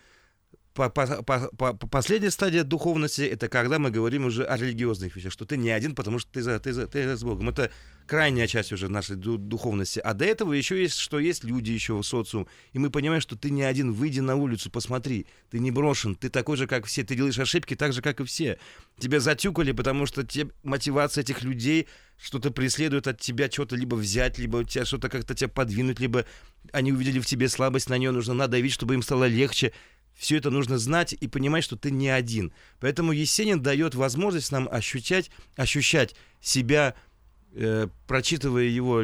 По- 0.75 0.89
по- 0.89 1.23
по- 1.23 1.51
по- 1.51 1.75
Последняя 1.75 2.31
стадия 2.31 2.65
духовности 2.65 3.21
это 3.23 3.49
когда 3.49 3.79
мы 3.79 3.91
говорим 3.91 4.25
уже 4.25 4.45
о 4.45 4.57
религиозных 4.57 5.15
вещах, 5.15 5.31
что 5.31 5.45
ты 5.45 5.59
не 5.59 5.69
один, 5.71 5.95
потому 5.95 6.19
что 6.19 6.33
ты, 6.33 6.41
за, 6.41 6.59
ты, 6.61 6.73
за, 6.73 6.87
ты 6.87 7.15
с 7.15 7.23
Богом. 7.23 7.51
Это 7.51 7.71
крайняя 8.07 8.47
часть 8.47 8.73
уже 8.73 8.89
нашей 8.89 9.17
ду- 9.17 9.37
духовности. 9.37 10.01
А 10.01 10.15
до 10.15 10.25
этого 10.25 10.55
еще 10.55 10.81
есть, 10.81 10.97
что 10.97 11.19
есть 11.19 11.45
люди 11.45 11.73
еще 11.73 11.95
в 11.95 12.03
социум. 12.03 12.47
И 12.73 12.79
мы 12.79 12.89
понимаем, 12.89 13.21
что 13.21 13.37
ты 13.37 13.51
не 13.51 13.63
один. 13.63 13.93
Выйди 13.93 14.21
на 14.21 14.37
улицу, 14.37 14.71
посмотри. 14.71 15.27
Ты 15.51 15.59
не 15.59 15.71
брошен. 15.71 16.15
Ты 16.15 16.31
такой 16.31 16.57
же, 16.57 16.67
как 16.67 16.87
все. 16.87 17.05
Ты 17.05 17.17
делаешь 17.17 17.39
ошибки 17.39 17.77
так 17.77 17.93
же, 17.93 18.01
как 18.01 18.21
и 18.21 18.25
все. 18.25 18.59
Тебя 18.99 19.21
затюкали, 19.21 19.73
потому 19.73 20.07
что 20.07 20.25
те, 20.25 20.49
мотивация 20.63 21.21
этих 21.21 21.43
людей 21.43 21.87
что-то 22.19 22.51
преследует 22.51 23.09
от 23.09 23.21
тебя, 23.21 23.51
что-то 23.51 23.77
либо 23.77 23.97
взять, 23.97 24.39
либо 24.39 24.65
тебя 24.65 24.85
что-то 24.85 25.09
как-то 25.09 25.35
тебя 25.35 25.49
подвинуть, 25.49 25.99
либо 25.99 26.25
они 26.73 26.93
увидели 26.93 27.19
в 27.19 27.27
тебе 27.27 27.49
слабость, 27.49 27.91
на 27.91 27.99
нее 27.99 28.13
нужно 28.13 28.33
надавить, 28.33 28.73
чтобы 28.73 28.95
им 28.95 29.03
стало 29.03 29.25
легче. 29.25 29.73
Все 30.23 30.37
это 30.37 30.51
нужно 30.51 30.79
знать 30.79 31.17
и 31.19 31.27
понимать, 31.27 31.65
что 31.65 31.75
ты 31.75 31.91
не 31.91 32.09
один. 32.09 32.53
Поэтому 32.79 33.11
Есенин 33.11 33.61
дает 33.61 33.97
возможность 33.97 34.53
нам 34.53 34.69
ощущать, 34.71 35.33
ощущать 35.57 36.15
себя, 36.41 36.95
э, 37.55 37.89
прочитывая 38.07 38.67
его 38.67 39.03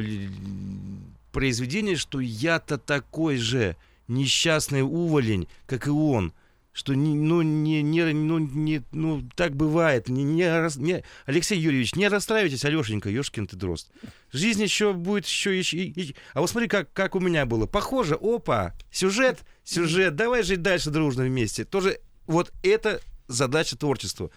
произведение, 1.32 1.96
что 1.96 2.20
я-то 2.20 2.78
такой 2.78 3.36
же 3.36 3.74
несчастный 4.06 4.82
уволень, 4.82 5.48
как 5.66 5.88
и 5.88 5.90
он. 5.90 6.32
Что 6.78 6.94
не, 6.94 7.12
ну, 7.16 7.42
не, 7.42 7.82
не, 7.82 8.04
ну, 8.12 8.38
не, 8.38 8.84
ну, 8.92 9.28
так 9.34 9.56
бывает. 9.56 10.08
Не, 10.08 10.22
не, 10.22 10.44
не- 10.76 11.02
Алексей 11.26 11.58
Юрьевич, 11.58 11.96
не 11.96 12.06
расстраивайтесь, 12.06 12.64
Алешенька, 12.64 13.10
Ёшкин 13.10 13.48
ты 13.48 13.56
дрозд. 13.56 13.90
Жизнь 14.30 14.62
еще 14.62 14.92
будет, 14.92 15.26
еще, 15.26 15.58
еще, 15.58 15.78
и- 15.78 15.90
и- 16.00 16.16
А 16.34 16.40
вот 16.40 16.48
смотри, 16.48 16.68
как, 16.68 16.92
как 16.92 17.16
у 17.16 17.20
меня 17.20 17.46
было. 17.46 17.66
Похоже, 17.66 18.14
опа, 18.14 18.74
сюжет, 18.92 19.40
сюжет, 19.64 20.14
давай 20.14 20.44
жить 20.44 20.62
дальше 20.62 20.90
дружно 20.90 21.24
вместе. 21.24 21.64
Тоже 21.64 21.98
вот 22.28 22.52
это 22.62 23.00
задача 23.26 23.76
творчества. 23.76 24.30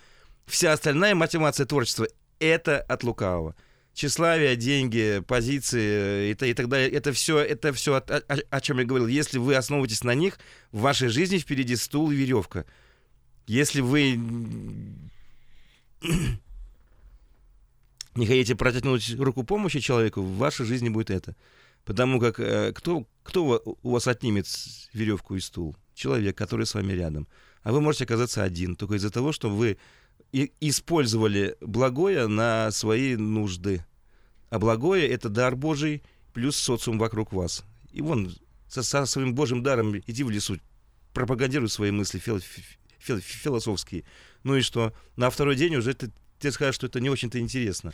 Вся 0.47 0.73
остальная 0.73 1.13
мотивация 1.13 1.67
творчества— 1.67 2.07
это 2.39 2.81
от 2.81 3.03
лукавого. 3.03 3.55
Тщеславие, 3.93 4.55
деньги, 4.55 5.21
позиции 5.27 6.27
э, 6.29 6.31
и, 6.31 6.33
та- 6.33 6.45
и 6.45 6.53
так 6.53 6.69
далее. 6.69 6.89
Это 6.89 7.11
все, 7.11 7.39
это 7.39 7.73
все 7.73 7.95
о, 7.95 7.97
о- 7.97 8.39
о 8.49 8.61
чем 8.61 8.79
я 8.79 8.85
говорил. 8.85 9.07
Если 9.07 9.37
вы 9.37 9.55
основываетесь 9.55 10.03
на 10.03 10.15
них, 10.15 10.39
в 10.71 10.79
вашей 10.79 11.09
жизни 11.09 11.37
впереди 11.37 11.75
стул 11.75 12.09
и 12.11 12.15
веревка. 12.15 12.65
Если 13.47 13.81
вы 13.81 14.17
не 18.15 18.25
хотите 18.25 18.55
протянуть 18.55 19.13
руку 19.19 19.43
помощи 19.43 19.79
человеку, 19.79 20.21
в 20.21 20.37
вашей 20.37 20.65
жизни 20.65 20.89
будет 20.89 21.09
это. 21.09 21.35
Потому 21.83 22.19
как 22.19 22.39
э, 22.39 22.73
кто, 22.73 23.05
кто 23.23 23.61
у 23.83 23.89
вас 23.91 24.07
отнимет 24.07 24.45
веревку 24.93 25.35
и 25.35 25.39
стул? 25.39 25.75
Человек, 25.95 26.37
который 26.37 26.65
с 26.65 26.73
вами 26.73 26.93
рядом. 26.93 27.27
А 27.63 27.71
вы 27.71 27.81
можете 27.81 28.05
оказаться 28.05 28.43
один, 28.43 28.75
только 28.75 28.95
из-за 28.95 29.09
того, 29.09 29.31
что 29.31 29.49
вы 29.49 29.77
использовали 30.31 31.55
благое 31.61 32.27
на 32.27 32.71
свои 32.71 33.15
нужды. 33.15 33.85
А 34.49 34.59
благое— 34.59 35.07
это 35.09 35.29
дар 35.29 35.55
Божий 35.55 36.03
плюс 36.33 36.55
социум 36.55 36.97
вокруг 36.97 37.33
вас. 37.33 37.63
И 37.91 38.01
вон, 38.01 38.33
со, 38.67 38.83
со 38.83 39.05
своим 39.05 39.33
Божьим 39.33 39.63
даром 39.63 39.97
иди 39.97 40.23
в 40.23 40.29
лесу, 40.29 40.57
пропагандируй 41.13 41.69
свои 41.69 41.91
мысли 41.91 42.19
фил- 42.19 42.41
фил- 42.99 43.19
философские. 43.19 44.03
Ну 44.43 44.55
и 44.55 44.61
что? 44.61 44.93
На 45.15 45.29
второй 45.29 45.55
день 45.55 45.75
уже 45.75 45.93
ты, 45.93 46.11
ты 46.39 46.51
скажешь, 46.51 46.75
что 46.75 46.87
это 46.87 46.99
не 46.99 47.09
очень-то 47.09 47.39
интересно. 47.39 47.93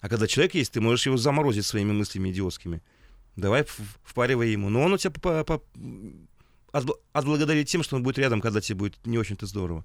А 0.00 0.08
когда 0.08 0.26
человек 0.26 0.54
есть, 0.54 0.72
ты 0.72 0.80
можешь 0.80 1.06
его 1.06 1.16
заморозить 1.16 1.66
своими 1.66 1.92
мыслями 1.92 2.30
идиотскими. 2.30 2.82
Давай 3.36 3.64
впаривай 4.04 4.50
ему. 4.50 4.68
Но 4.68 4.82
он 4.82 4.92
у 4.92 4.98
тебя 4.98 5.10
по- 5.10 5.44
по- 5.44 5.62
отбл- 6.72 6.98
отблагодарит 7.12 7.68
тем, 7.68 7.82
что 7.82 7.96
он 7.96 8.02
будет 8.02 8.18
рядом, 8.18 8.40
когда 8.40 8.60
тебе 8.60 8.78
будет 8.78 9.06
не 9.06 9.18
очень-то 9.18 9.46
здорово. 9.46 9.84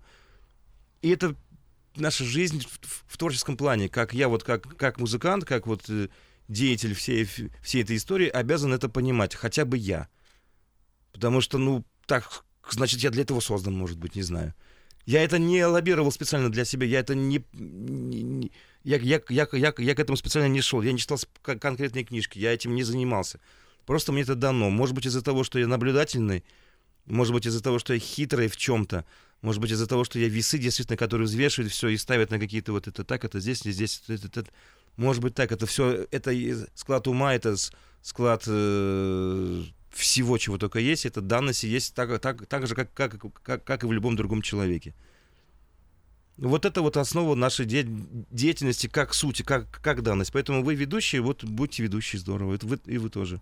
И 1.02 1.10
это 1.10 1.36
наша 1.96 2.24
жизнь 2.24 2.62
в, 2.62 2.80
в- 3.08 3.18
творческом 3.18 3.58
плане. 3.58 3.90
Как 3.90 4.14
я 4.14 4.28
вот 4.28 4.44
как, 4.44 4.76
как 4.78 5.00
музыкант, 5.00 5.46
как 5.46 5.68
вот 5.68 5.90
э, 5.90 6.10
деятель 6.48 6.94
всей, 6.94 7.26
всей 7.62 7.84
этой 7.84 7.96
истории 7.96 8.28
обязан 8.28 8.74
это 8.74 8.90
понимать, 8.90 9.36
хотя 9.36 9.66
бы 9.66 9.78
я. 9.78 10.08
Потому 11.12 11.42
что, 11.42 11.58
ну, 11.58 11.86
так, 12.06 12.44
значит, 12.70 13.00
я 13.00 13.10
для 13.10 13.24
этого 13.24 13.40
создан, 13.40 13.74
может 13.76 13.98
быть, 13.98 14.16
не 14.16 14.22
знаю. 14.22 14.54
Я 15.06 15.24
это 15.24 15.38
не 15.38 15.64
лоббировал 15.66 16.12
специально 16.12 16.52
для 16.52 16.66
себя, 16.66 16.88
я 16.88 17.00
это 17.00 17.14
не, 17.14 17.46
не 17.54 18.52
я, 18.84 18.98
я, 18.98 19.22
я, 19.30 19.48
я, 19.52 19.74
я 19.78 19.96
к 19.96 20.00
этому 20.00 20.18
специально 20.18 20.48
не 20.48 20.62
шел, 20.62 20.82
я 20.82 20.92
не 20.92 20.98
читал 20.98 21.20
конкретные 21.42 22.04
книжки, 22.04 22.40
я 22.40 22.54
этим 22.54 22.76
не 22.76 22.84
занимался. 22.84 23.40
Просто 23.86 24.12
мне 24.12 24.24
это 24.24 24.36
дано. 24.36 24.70
Может 24.72 24.96
быть, 24.96 25.06
из-за 25.06 25.22
того, 25.22 25.44
что 25.44 25.60
я 25.60 25.68
наблюдательный, 25.68 26.44
может 27.06 27.34
быть, 27.34 27.46
из-за 27.46 27.62
того, 27.62 27.78
что 27.78 27.94
я 27.94 28.00
хитрый 28.00 28.48
в 28.48 28.58
чем-то, 28.58 29.06
может 29.42 29.62
быть, 29.62 29.72
из-за 29.72 29.88
того, 29.88 30.04
что 30.04 30.20
я 30.20 30.28
весы, 30.28 30.58
действительно, 30.58 30.98
которые 30.98 31.26
взвешивают 31.26 31.72
все 31.72 31.90
и 31.90 31.98
ставят 31.98 32.32
на 32.32 32.40
какие-то 32.40 32.72
вот 32.72 32.88
это 32.88 33.04
так, 33.04 33.24
это 33.26 33.40
здесь, 33.40 33.60
здесь, 33.60 34.02
это, 34.08 34.28
это, 34.28 34.40
это. 34.40 34.52
Может 34.98 35.22
быть, 35.22 35.36
так, 35.36 35.52
это 35.52 35.66
все, 35.66 36.08
это 36.12 36.34
склад 36.74 37.08
ума, 37.08 37.36
это 37.36 37.56
склад 38.02 38.44
э, 38.48 39.64
всего, 39.92 40.38
чего 40.38 40.58
только 40.58 40.80
есть, 40.80 41.06
это 41.06 41.22
данности 41.22 41.66
есть 41.66 41.94
так, 41.94 42.20
так, 42.20 42.46
так 42.48 42.68
же, 42.68 42.76
как, 42.76 42.94
как, 42.94 43.18
как, 43.44 43.64
как 43.64 43.84
и 43.84 43.88
в 43.88 43.92
любом 43.92 44.16
другом 44.16 44.42
человеке. 44.42 44.94
Вот 46.38 46.66
это 46.66 46.82
вот 46.82 46.98
основа 46.98 47.34
нашей 47.36 47.66
де- 47.66 47.88
деятельности 48.30 48.88
как 48.88 49.14
сути, 49.14 49.42
как, 49.42 49.70
как 49.82 50.04
данность. 50.04 50.34
Поэтому 50.34 50.64
вы 50.64 50.76
ведущие, 50.76 51.22
вот 51.22 51.44
будьте 51.46 51.84
ведущие, 51.84 52.20
здорово. 52.20 52.56
Это 52.56 52.68
вы, 52.68 52.80
и 52.86 52.98
вы 52.98 53.10
тоже. 53.10 53.40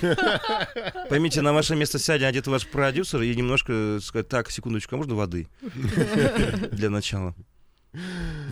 Поймите, 1.08 1.42
на 1.42 1.52
ваше 1.52 1.76
место 1.76 1.98
сядет 1.98 2.28
один 2.28 2.42
ваш 2.46 2.66
продюсер 2.66 3.22
и 3.22 3.34
немножко 3.34 3.98
сказать, 4.00 4.28
так, 4.28 4.50
секундочку, 4.50 4.94
а 4.94 4.98
можно 4.98 5.14
воды? 5.14 5.48
Для 6.72 6.90
начала. 6.90 7.34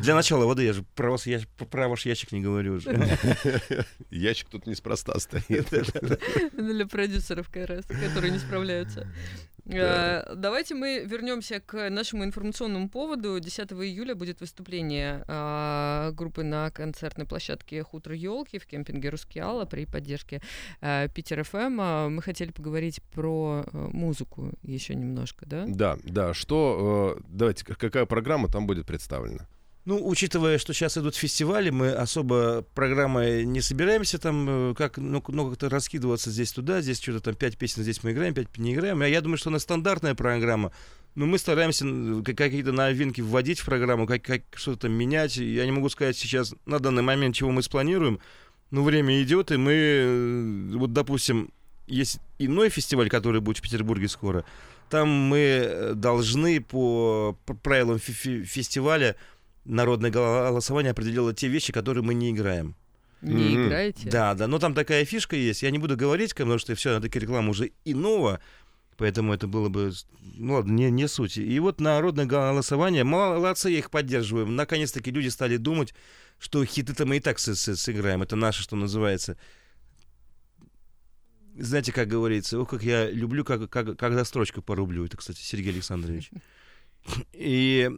Для 0.01 0.15
начала 0.15 0.47
воды, 0.47 0.65
я 0.65 0.73
же 0.73 0.85
про, 0.95 1.11
вас, 1.11 1.27
я, 1.27 1.41
про 1.71 1.89
ваш 1.89 2.07
ящик 2.07 2.33
не 2.33 2.41
говорю 2.41 2.75
уже. 2.75 2.91
Ящик 4.11 4.49
тут 4.49 4.67
неспроста 4.67 5.19
стоит. 5.19 5.69
Для 6.53 6.87
продюсеров 6.87 7.51
как 7.51 7.69
раз, 7.69 7.85
которые 7.87 8.33
не 8.33 8.39
справляются. 8.39 9.07
Э, 9.67 10.35
давайте 10.35 10.75
мы 10.75 11.05
вернемся 11.07 11.61
к 11.61 11.91
нашему 11.91 12.25
информационному 12.25 12.89
поводу. 12.89 13.39
10 13.41 13.73
июля 13.73 14.15
будет 14.15 14.41
выступление 14.41 15.25
а, 15.27 16.13
группы 16.13 16.43
на 16.43 16.71
концертной 16.71 17.27
площадке 17.27 17.83
Хутор 17.83 18.13
Елки 18.13 18.59
в 18.59 18.67
кемпинге 18.67 19.09
Рускеала 19.09 19.65
при 19.65 19.87
поддержке 19.87 20.43
э, 20.81 21.09
Питер 21.15 21.45
ФМ. 21.45 21.57
Эм. 21.57 21.81
А, 21.81 22.09
мы 22.09 22.23
хотели 22.23 22.51
поговорить 22.51 23.03
про 23.13 23.65
э, 23.67 23.89
музыку 23.93 24.53
еще 24.63 24.95
немножко, 24.95 25.47
да? 25.47 25.65
Да, 25.67 25.99
да. 26.05 26.35
Что, 26.35 27.19
давайте, 27.29 27.65
какая 27.65 28.07
программа 28.07 28.49
там 28.49 28.67
будет 28.67 28.87
представлена? 28.87 29.47
Ну, 29.87 30.01
учитывая, 30.09 30.57
что 30.57 30.73
сейчас 30.73 30.97
идут 30.97 31.15
фестивали, 31.15 31.69
мы 31.69 31.91
особо 31.91 32.65
программой 32.75 33.45
не 33.45 33.61
собираемся 33.61 34.19
там 34.19 34.71
э, 34.71 34.75
как, 34.75 34.97
ну, 34.97 35.23
ну, 35.29 35.51
как-то 35.51 35.69
раскидываться 35.69 36.31
здесь 36.31 36.53
туда, 36.53 36.81
здесь 36.81 37.03
что-то 37.03 37.21
там 37.21 37.35
пять 37.35 37.59
песен 37.59 37.83
здесь 37.83 38.03
мы 38.03 38.13
играем, 38.13 38.33
пять 38.33 38.57
не 38.57 38.73
играем. 38.73 39.03
Я, 39.03 39.09
я 39.09 39.21
думаю, 39.21 39.37
что 39.37 39.51
она 39.51 39.59
стандартная 39.59 40.15
программа. 40.15 40.73
Но 41.15 41.27
мы 41.27 41.37
стараемся 41.37 41.85
какие-то 42.25 42.73
новинки 42.73 43.21
вводить 43.21 43.61
в 43.61 43.67
программу, 43.67 44.07
как, 44.07 44.23
как 44.23 44.43
что-то 44.55 44.83
там 44.83 44.93
менять. 44.93 45.37
Я 45.37 45.67
не 45.67 45.73
могу 45.73 45.91
сказать 45.91 46.17
сейчас 46.17 46.55
на 46.65 46.79
данный 46.79 47.03
момент, 47.03 47.37
чего 47.37 47.51
мы 47.51 47.63
спланируем. 47.63 48.21
Но 48.71 48.83
время 48.83 49.23
идет, 49.23 49.53
и 49.53 49.59
мы, 49.59 49.73
э, 49.75 50.71
вот, 50.77 50.95
допустим, 50.95 51.51
есть 51.87 52.21
иной 52.39 52.71
фестиваль, 52.71 53.11
который 53.11 53.43
будет 53.43 53.59
в 53.59 53.63
Петербурге 53.63 54.09
скоро. 54.09 54.47
Там 54.89 55.09
мы 55.09 55.39
э, 55.39 55.93
должны 55.95 56.63
по 56.63 57.37
правилам 57.63 57.99
фестиваля 57.99 59.17
народное 59.65 60.11
голосование 60.11 60.91
определило 60.91 61.33
те 61.35 61.49
вещи, 61.49 61.73
которые 61.73 62.05
мы 62.05 62.15
не 62.15 62.31
играем. 62.31 62.77
Не 63.23 63.33
mm-hmm. 63.33 63.67
играете? 63.67 64.11
Да, 64.11 64.35
да. 64.35 64.47
Но 64.47 64.59
там 64.59 64.75
такая 64.75 65.05
фишка 65.05 65.37
есть. 65.37 65.63
Я 65.63 65.71
не 65.71 65.79
буду 65.79 65.97
говорить, 65.97 66.35
потому 66.35 66.59
что 66.59 66.75
все, 66.75 66.99
это 66.99 67.19
реклама 67.19 67.51
уже 67.51 67.73
иного. 67.85 68.41
Поэтому 68.97 69.33
это 69.33 69.47
было 69.47 69.69
бы, 69.69 69.93
ну 70.37 70.55
ладно, 70.55 70.73
не, 70.73 70.91
не 70.91 71.09
суть. 71.09 71.37
И 71.37 71.59
вот 71.59 71.81
народное 71.81 72.27
голосование, 72.27 73.03
молодцы, 73.03 73.71
я 73.71 73.79
их 73.79 73.91
поддерживаем. 73.91 74.55
Наконец-таки 74.55 75.11
люди 75.11 75.29
стали 75.29 75.57
думать, 75.57 75.95
что 76.39 76.65
хиты-то 76.65 77.07
мы 77.07 77.17
и 77.17 77.21
так 77.21 77.39
с 77.39 77.49
-с 77.49 77.77
сыграем. 77.77 78.23
Это 78.23 78.37
наше, 78.37 78.63
что 78.63 78.77
называется. 78.77 79.37
Знаете, 81.57 81.93
как 81.93 82.09
говорится, 82.09 82.59
ох, 82.59 82.69
как 82.69 82.83
я 82.83 83.11
люблю, 83.11 83.45
как, 83.45 83.71
как, 83.71 83.97
когда 83.97 84.25
строчку 84.25 84.61
порублю. 84.61 85.07
Это, 85.07 85.17
кстати, 85.17 85.41
Сергей 85.41 85.73
Александрович. 85.73 86.31
И 87.33 87.91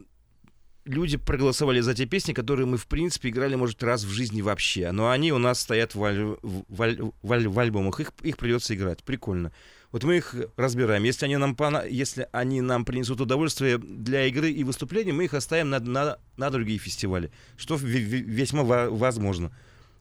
люди 0.87 1.17
проголосовали 1.17 1.79
за 1.79 1.93
те 1.93 2.05
песни, 2.05 2.33
которые 2.33 2.65
мы, 2.65 2.77
в 2.77 2.87
принципе, 2.87 3.29
играли, 3.29 3.55
может, 3.55 3.83
раз 3.83 4.03
в 4.03 4.09
жизни 4.09 4.41
вообще. 4.41 4.91
Но 4.91 5.09
они 5.09 5.31
у 5.31 5.37
нас 5.37 5.59
стоят 5.59 5.95
в, 5.95 6.03
аль... 6.03 6.37
в, 6.41 6.81
аль... 6.81 6.99
в, 7.21 7.33
аль... 7.33 7.47
в 7.47 7.59
альбомах. 7.59 7.99
Их, 7.99 8.11
их 8.23 8.37
придется 8.37 8.75
играть. 8.75 9.03
Прикольно. 9.03 9.51
Вот 9.91 10.03
мы 10.03 10.17
их 10.17 10.35
разбираем. 10.57 11.03
Если 11.03 11.25
они, 11.25 11.37
нам 11.37 11.55
пона... 11.55 11.85
Если 11.87 12.27
они 12.31 12.61
нам 12.61 12.85
принесут 12.85 13.21
удовольствие 13.21 13.77
для 13.77 14.25
игры 14.25 14.51
и 14.51 14.63
выступлений, 14.63 15.11
мы 15.11 15.25
их 15.25 15.33
оставим 15.33 15.69
на, 15.69 15.79
на, 15.79 16.19
на 16.35 16.49
другие 16.49 16.79
фестивали. 16.79 17.31
Что 17.57 17.75
весьма 17.75 18.63
возможно. 18.63 19.51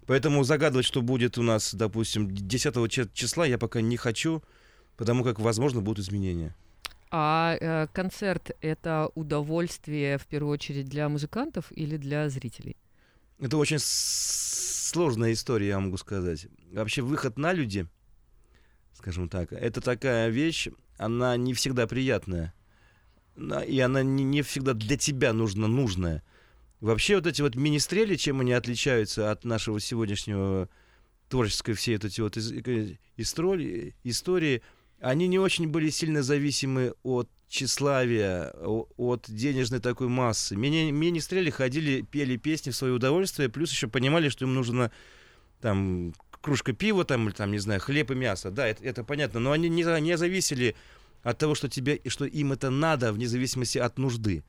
Поэтому 0.06 0.44
загадывать, 0.44 0.86
что 0.86 1.02
будет 1.02 1.36
у 1.36 1.42
нас, 1.42 1.74
допустим, 1.74 2.30
10 2.30 3.12
числа, 3.12 3.44
я 3.46 3.58
пока 3.58 3.80
не 3.80 3.96
хочу, 3.96 4.42
потому 4.96 5.24
как, 5.24 5.40
возможно, 5.40 5.80
будут 5.80 6.04
изменения. 6.04 6.54
А 7.18 7.56
э, 7.58 7.86
концерт 7.94 8.50
это 8.60 9.10
удовольствие 9.14 10.18
в 10.18 10.26
первую 10.26 10.52
очередь 10.52 10.84
для 10.84 11.08
музыкантов 11.08 11.72
или 11.72 11.96
для 11.96 12.28
зрителей? 12.28 12.76
Это 13.38 13.56
очень 13.56 13.78
сложная 13.80 15.32
история, 15.32 15.68
я 15.68 15.80
могу 15.80 15.96
сказать. 15.96 16.46
Вообще 16.70 17.00
выход 17.00 17.38
на 17.38 17.54
люди, 17.54 17.86
скажем 18.92 19.30
так, 19.30 19.50
это 19.54 19.80
такая 19.80 20.28
вещь, 20.28 20.68
она 20.98 21.38
не 21.38 21.54
всегда 21.54 21.86
приятная. 21.86 22.52
И 23.66 23.80
она 23.80 24.02
не, 24.02 24.42
всегда 24.42 24.74
для 24.74 24.98
тебя 24.98 25.32
нужна, 25.32 25.68
нужная. 25.68 26.22
Вообще 26.80 27.16
вот 27.16 27.26
эти 27.26 27.40
вот 27.40 27.54
министрели, 27.54 28.16
чем 28.16 28.40
они 28.40 28.52
отличаются 28.52 29.30
от 29.30 29.42
нашего 29.46 29.80
сегодняшнего 29.80 30.68
творческой 31.30 31.72
всей 31.72 31.96
этой 31.96 32.14
вот 32.20 32.36
истории, 32.36 33.94
истории 34.04 34.62
они 35.00 35.28
не 35.28 35.38
очень 35.38 35.68
были 35.68 35.90
сильно 35.90 36.22
зависимы 36.22 36.94
от 37.02 37.28
тщеславия, 37.48 38.50
от 38.54 39.24
денежной 39.28 39.80
такой 39.80 40.08
массы. 40.08 40.56
Мини, 40.56 40.90
министрели 40.90 41.50
ходили, 41.50 42.02
пели 42.02 42.36
песни 42.36 42.70
в 42.70 42.76
свое 42.76 42.94
удовольствие, 42.94 43.48
плюс 43.48 43.70
еще 43.70 43.88
понимали, 43.88 44.28
что 44.28 44.44
им 44.44 44.54
нужно 44.54 44.90
там 45.60 46.12
кружка 46.40 46.72
пива, 46.72 47.04
там, 47.04 47.26
или 47.26 47.34
там, 47.34 47.52
не 47.52 47.58
знаю, 47.58 47.80
хлеб 47.80 48.10
и 48.10 48.14
мясо. 48.14 48.50
Да, 48.50 48.66
это, 48.66 48.82
это 48.84 49.04
понятно, 49.04 49.40
но 49.40 49.52
они 49.52 49.68
не, 49.68 49.82
не 50.00 50.16
зависели 50.16 50.76
от 51.22 51.38
того, 51.38 51.54
что 51.54 51.68
тебе, 51.68 52.00
что 52.06 52.24
им 52.24 52.52
это 52.52 52.70
надо, 52.70 53.12
вне 53.12 53.26
зависимости 53.26 53.78
от 53.78 53.98
нужды. 53.98 54.44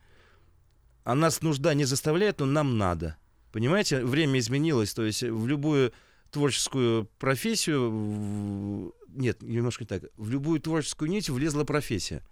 А 1.03 1.15
нас 1.15 1.41
нужда 1.41 1.73
не 1.73 1.85
заставляет, 1.85 2.39
но 2.39 2.45
нам 2.45 2.77
надо. 2.77 3.17
Понимаете, 3.51 4.03
время 4.03 4.39
изменилось, 4.39 4.93
то 4.93 5.03
есть 5.03 5.23
в 5.23 5.47
любую 5.47 5.93
творческую 6.31 7.09
профессию 7.17 8.93
нет, 9.17 9.41
немножко 9.41 9.83
не 9.83 9.87
так. 9.87 10.03
В 10.15 10.29
любую 10.29 10.61
творческую 10.61 11.09
нить 11.09 11.29
влезла 11.29 11.63
профессия. 11.63 12.23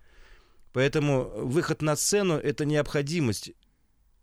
Поэтому 0.71 1.23
выход 1.35 1.81
на 1.81 1.95
сцену— 1.95 2.33
это 2.43 2.65
необходимость, 2.65 3.51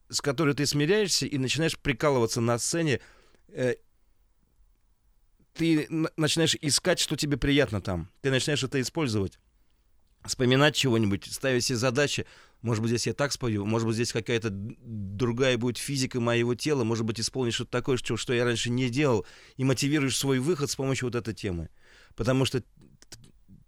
с 0.09 0.21
которой 0.21 0.55
ты 0.55 0.67
смиряешься 0.67 1.27
и 1.27 1.39
начинаешь 1.39 1.79
прикалываться 1.79 2.41
на 2.41 2.59
сцене. 2.59 3.01
Э, 3.49 3.75
ты 5.55 5.89
начинаешь 6.17 6.57
искать, 6.61 6.99
что 6.99 7.17
тебе 7.17 7.37
приятно 7.37 7.81
там. 7.81 8.11
Ты 8.21 8.31
начинаешь 8.31 8.63
это 8.63 8.81
использовать. 8.81 9.39
Вспоминать 10.25 10.77
чего-нибудь, 10.77 11.25
ставить 11.33 11.65
себе 11.65 11.79
задачи. 11.79 12.27
Может 12.61 12.83
быть, 12.83 12.91
здесь 12.91 13.09
я 13.09 13.15
так 13.15 13.33
спою, 13.33 13.67
может 13.67 13.89
быть, 13.89 13.97
здесь 13.97 14.13
какая-то 14.13 14.51
другая 14.51 15.59
будет 15.59 15.79
физика 15.79 16.21
моего 16.21 16.55
тела, 16.55 16.85
может 16.85 17.05
быть, 17.05 17.19
исполнишь 17.19 17.55
что-то 17.55 17.73
такое, 17.73 17.97
что, 17.97 18.17
что 18.17 18.33
я 18.33 18.45
раньше 18.45 18.71
не 18.71 18.89
делал, 18.89 19.27
и 19.57 19.65
мотивируешь 19.65 20.17
свой 20.17 20.39
выход 20.39 20.71
с 20.71 20.77
помощью 20.77 21.09
вот 21.09 21.17
этой 21.17 21.35
темы 21.35 21.71
потому 22.17 22.45
что 22.45 22.63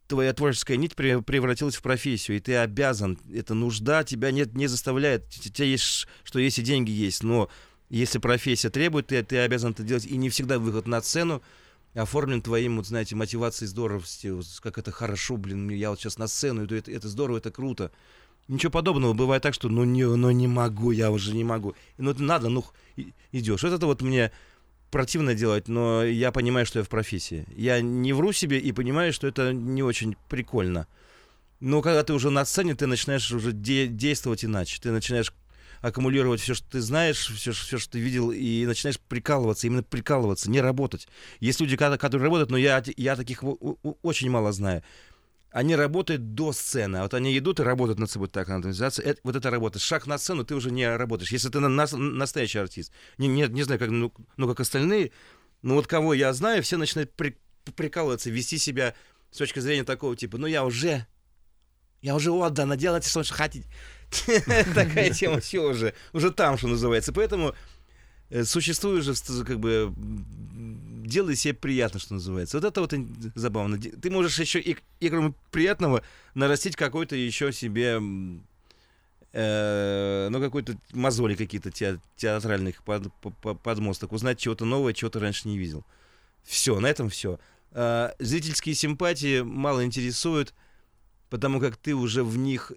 твоя 0.06 0.32
творческая 0.32 0.76
нить 0.76 0.94
превратилась 0.94 1.76
в 1.76 1.82
профессию, 1.82 2.36
и 2.36 2.40
ты 2.40 2.56
обязан, 2.56 3.18
это 3.32 3.54
нужда 3.54 4.04
тебя 4.04 4.30
нет, 4.30 4.54
не 4.54 4.66
заставляет, 4.66 5.28
тебя 5.28 5.66
есть, 5.66 6.06
что 6.22 6.38
есть 6.38 6.58
и 6.58 6.62
деньги 6.62 6.90
есть, 6.90 7.22
но 7.22 7.48
если 7.88 8.18
профессия 8.18 8.70
требует, 8.70 9.08
ты, 9.08 9.22
ты 9.22 9.38
обязан 9.38 9.72
это 9.72 9.82
делать, 9.82 10.06
и 10.06 10.16
не 10.16 10.28
всегда 10.28 10.58
выход 10.58 10.86
на 10.86 11.00
сцену 11.00 11.42
оформлен 11.94 12.42
твоим, 12.42 12.76
вот 12.76 12.86
знаете, 12.86 13.14
мотивацией 13.16 13.68
здоровости, 13.68 14.32
как 14.60 14.78
это 14.78 14.90
хорошо, 14.90 15.36
блин, 15.36 15.68
я 15.70 15.90
вот 15.90 16.00
сейчас 16.00 16.18
на 16.18 16.26
сцену, 16.26 16.64
это, 16.64 16.90
это 16.90 17.08
здорово, 17.08 17.38
это 17.38 17.50
круто. 17.50 17.90
Ничего 18.46 18.70
подобного. 18.70 19.14
Бывает 19.14 19.42
так, 19.42 19.54
что 19.54 19.70
ну 19.70 19.84
не, 19.84 20.04
ну 20.04 20.30
не 20.30 20.46
могу, 20.46 20.90
я 20.90 21.10
уже 21.10 21.34
не 21.34 21.44
могу. 21.44 21.74
Ну 21.96 22.10
это 22.10 22.22
надо, 22.22 22.50
ну 22.50 22.64
идешь. 23.32 23.62
Вот 23.62 23.72
это 23.72 23.86
вот 23.86 24.02
мне 24.02 24.32
противно 24.94 25.34
делать, 25.34 25.66
но 25.66 26.04
я 26.04 26.30
понимаю, 26.30 26.64
что 26.66 26.78
я 26.78 26.84
в 26.84 26.88
профессии. 26.88 27.44
Я 27.56 27.80
не 27.80 28.12
вру 28.12 28.30
себе 28.30 28.60
и 28.60 28.70
понимаю, 28.70 29.12
что 29.12 29.26
это 29.26 29.52
не 29.52 29.82
очень 29.82 30.14
прикольно. 30.28 30.86
Но 31.58 31.82
когда 31.82 32.04
ты 32.04 32.12
уже 32.12 32.30
на 32.30 32.44
сцене, 32.44 32.76
ты 32.76 32.86
начинаешь 32.86 33.28
уже 33.32 33.50
де- 33.50 33.88
действовать 33.88 34.44
иначе. 34.44 34.80
Ты 34.80 34.92
начинаешь 34.92 35.34
аккумулировать 35.80 36.40
все, 36.40 36.54
что 36.54 36.70
ты 36.70 36.80
знаешь, 36.80 37.26
все, 37.26 37.50
все, 37.50 37.78
что 37.78 37.90
ты 37.90 37.98
видел, 37.98 38.30
и 38.30 38.64
начинаешь 38.66 39.00
прикалываться, 39.00 39.66
именно 39.66 39.82
прикалываться, 39.82 40.48
не 40.48 40.60
работать. 40.60 41.08
Есть 41.40 41.60
люди, 41.60 41.76
которые 41.76 42.22
работают, 42.22 42.52
но 42.52 42.56
я, 42.56 42.80
я 42.96 43.16
таких 43.16 43.42
очень 43.42 44.30
мало 44.30 44.52
знаю. 44.52 44.84
Они 45.54 45.76
работают 45.76 46.34
до 46.34 46.52
сцены. 46.52 46.96
А 46.96 47.02
вот 47.02 47.14
они 47.14 47.38
идут 47.38 47.60
и 47.60 47.62
работают 47.62 48.00
над 48.00 48.10
собой 48.10 48.26
так, 48.26 48.48
надо 48.48 48.70
это, 48.70 49.20
вот 49.22 49.36
это 49.36 49.50
работа. 49.50 49.78
Шаг 49.78 50.08
на 50.08 50.18
сцену, 50.18 50.44
ты 50.44 50.56
уже 50.56 50.72
не 50.72 50.96
работаешь. 50.96 51.30
Если 51.30 51.48
ты 51.48 51.60
на, 51.60 51.68
на, 51.68 51.86
настоящий 51.96 52.58
артист. 52.58 52.92
Не, 53.18 53.28
не, 53.28 53.46
не 53.46 53.62
знаю, 53.62 53.78
как, 53.78 53.90
ну, 53.90 54.12
ну, 54.36 54.48
как 54.48 54.58
остальные, 54.58 55.12
но 55.62 55.74
вот 55.74 55.86
кого 55.86 56.12
я 56.12 56.32
знаю, 56.32 56.64
все 56.64 56.76
начинают 56.76 57.12
при, 57.12 57.38
прикалываться, 57.76 58.30
вести 58.30 58.58
себя 58.58 58.94
с 59.30 59.36
точки 59.36 59.60
зрения 59.60 59.84
такого 59.84 60.16
типа, 60.16 60.38
ну 60.38 60.48
я 60.48 60.64
уже, 60.64 61.06
я 62.02 62.16
уже 62.16 62.32
отдана, 62.32 62.76
делайте, 62.76 63.08
что 63.08 63.22
хотите. 63.22 63.68
Такая 64.74 65.10
тема, 65.14 65.38
все 65.38 65.60
уже, 65.60 65.94
уже 66.12 66.32
там, 66.32 66.58
что 66.58 66.66
называется. 66.66 67.12
Поэтому 67.12 67.54
э, 68.28 68.42
существует 68.42 69.04
же, 69.04 69.14
как 69.44 69.60
бы, 69.60 69.94
делай 71.06 71.36
себе 71.36 71.54
приятно, 71.54 72.00
что 72.00 72.14
называется. 72.14 72.58
Вот 72.58 72.64
это 72.64 72.80
вот 72.80 72.94
забавно. 73.34 73.78
Ты 73.78 74.10
можешь 74.10 74.38
еще 74.38 74.60
и, 74.60 74.76
и 75.00 75.08
кроме 75.08 75.34
приятного 75.50 76.02
нарастить 76.34 76.76
какой-то 76.76 77.16
еще 77.16 77.52
себе 77.52 78.00
э, 79.32 80.28
ну, 80.30 80.40
какой-то 80.40 80.76
мозоли 80.92 81.34
какие-то 81.34 81.70
те, 81.70 81.98
театральных 82.16 82.82
под, 82.84 83.12
под, 83.14 83.60
подмосток, 83.60 84.12
узнать 84.12 84.38
чего-то 84.38 84.64
новое, 84.64 84.92
чего 84.92 85.10
ты 85.10 85.18
раньше 85.18 85.48
не 85.48 85.58
видел. 85.58 85.84
Все, 86.44 86.78
на 86.80 86.86
этом 86.86 87.08
все. 87.08 87.38
Э, 87.72 88.10
зрительские 88.18 88.74
симпатии 88.74 89.42
мало 89.42 89.84
интересуют, 89.84 90.54
потому 91.30 91.60
как 91.60 91.76
ты 91.76 91.94
уже 91.94 92.22
в 92.22 92.36
них 92.38 92.72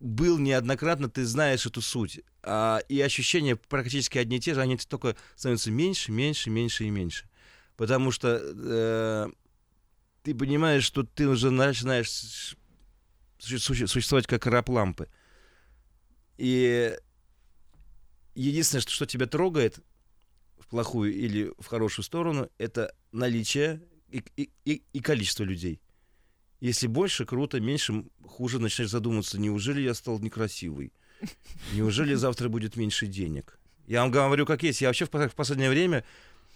был 0.00 0.38
неоднократно, 0.38 1.08
ты 1.08 1.24
знаешь 1.24 1.66
эту 1.66 1.82
суть. 1.82 2.20
А, 2.42 2.78
и 2.88 3.00
ощущения 3.00 3.56
практически 3.56 4.18
одни 4.18 4.38
и 4.38 4.40
те 4.40 4.54
же, 4.54 4.62
они 4.62 4.76
только 4.78 5.14
становятся 5.36 5.70
меньше, 5.70 6.10
меньше, 6.10 6.50
меньше 6.50 6.84
и 6.84 6.90
меньше. 6.90 7.28
Потому 7.76 8.10
что 8.10 8.40
э, 8.42 9.28
ты 10.22 10.34
понимаешь, 10.34 10.84
что 10.84 11.02
ты 11.02 11.28
уже 11.28 11.50
начинаешь 11.50 12.56
существовать 13.38 14.26
как 14.26 14.46
раб 14.46 14.68
лампы. 14.68 15.08
И 16.36 16.94
единственное, 18.34 18.82
что, 18.82 18.90
что 18.90 19.06
тебя 19.06 19.26
трогает 19.26 19.80
в 20.58 20.66
плохую 20.66 21.14
или 21.14 21.52
в 21.58 21.66
хорошую 21.66 22.04
сторону, 22.04 22.50
это 22.58 22.94
наличие 23.12 23.82
и, 24.08 24.22
и, 24.36 24.82
и 24.92 25.00
количество 25.00 25.44
людей. 25.44 25.80
Если 26.60 26.86
больше, 26.86 27.24
круто, 27.24 27.60
меньше, 27.60 28.04
хуже, 28.26 28.58
начинаешь 28.58 28.90
задумываться, 28.90 29.40
неужели 29.40 29.80
я 29.80 29.94
стал 29.94 30.18
некрасивый? 30.18 30.92
Неужели 31.72 32.14
завтра 32.14 32.48
будет 32.48 32.76
меньше 32.76 33.06
денег? 33.06 33.58
Я 33.86 34.02
вам 34.02 34.10
говорю, 34.10 34.46
как 34.46 34.62
есть. 34.62 34.80
Я 34.80 34.88
вообще 34.88 35.06
в 35.06 35.34
последнее 35.34 35.70
время 35.70 36.04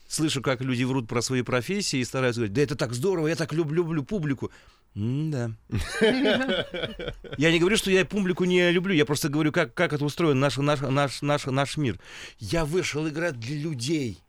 слышу, 0.09 0.43
как 0.43 0.61
люди 0.61 0.85
врут 0.85 1.09
про 1.09 1.23
свои 1.23 1.43
профессии 1.43 1.99
и 1.99 2.05
стараются 2.05 2.41
говорить, 2.41 2.55
да 2.55 2.63
это 2.63 2.77
так 2.77 2.93
здорово, 2.93 3.29
я 3.29 3.37
так 3.37 3.53
люблю, 3.53 3.83
люблю 3.83 4.05
публику. 4.05 4.51
да. 4.95 5.51
Я 7.39 7.51
не 7.51 7.59
говорю, 7.59 7.77
что 7.77 7.91
я 7.91 8.05
публику 8.05 8.45
не 8.45 8.71
люблю, 8.71 8.95
я 8.95 9.05
просто 9.05 9.29
говорю, 9.29 9.51
как, 9.51 9.75
как 9.75 9.93
это 9.93 10.05
устроен 10.05 10.39
наш, 10.39 10.57
наш, 10.59 10.81
наш, 10.81 11.23
наш, 11.23 11.47
наш 11.47 11.77
мир. 11.77 11.99
Я 12.39 12.65
вышел 12.65 13.09
играть 13.09 13.41
для 13.41 13.57
людей. 13.57 14.24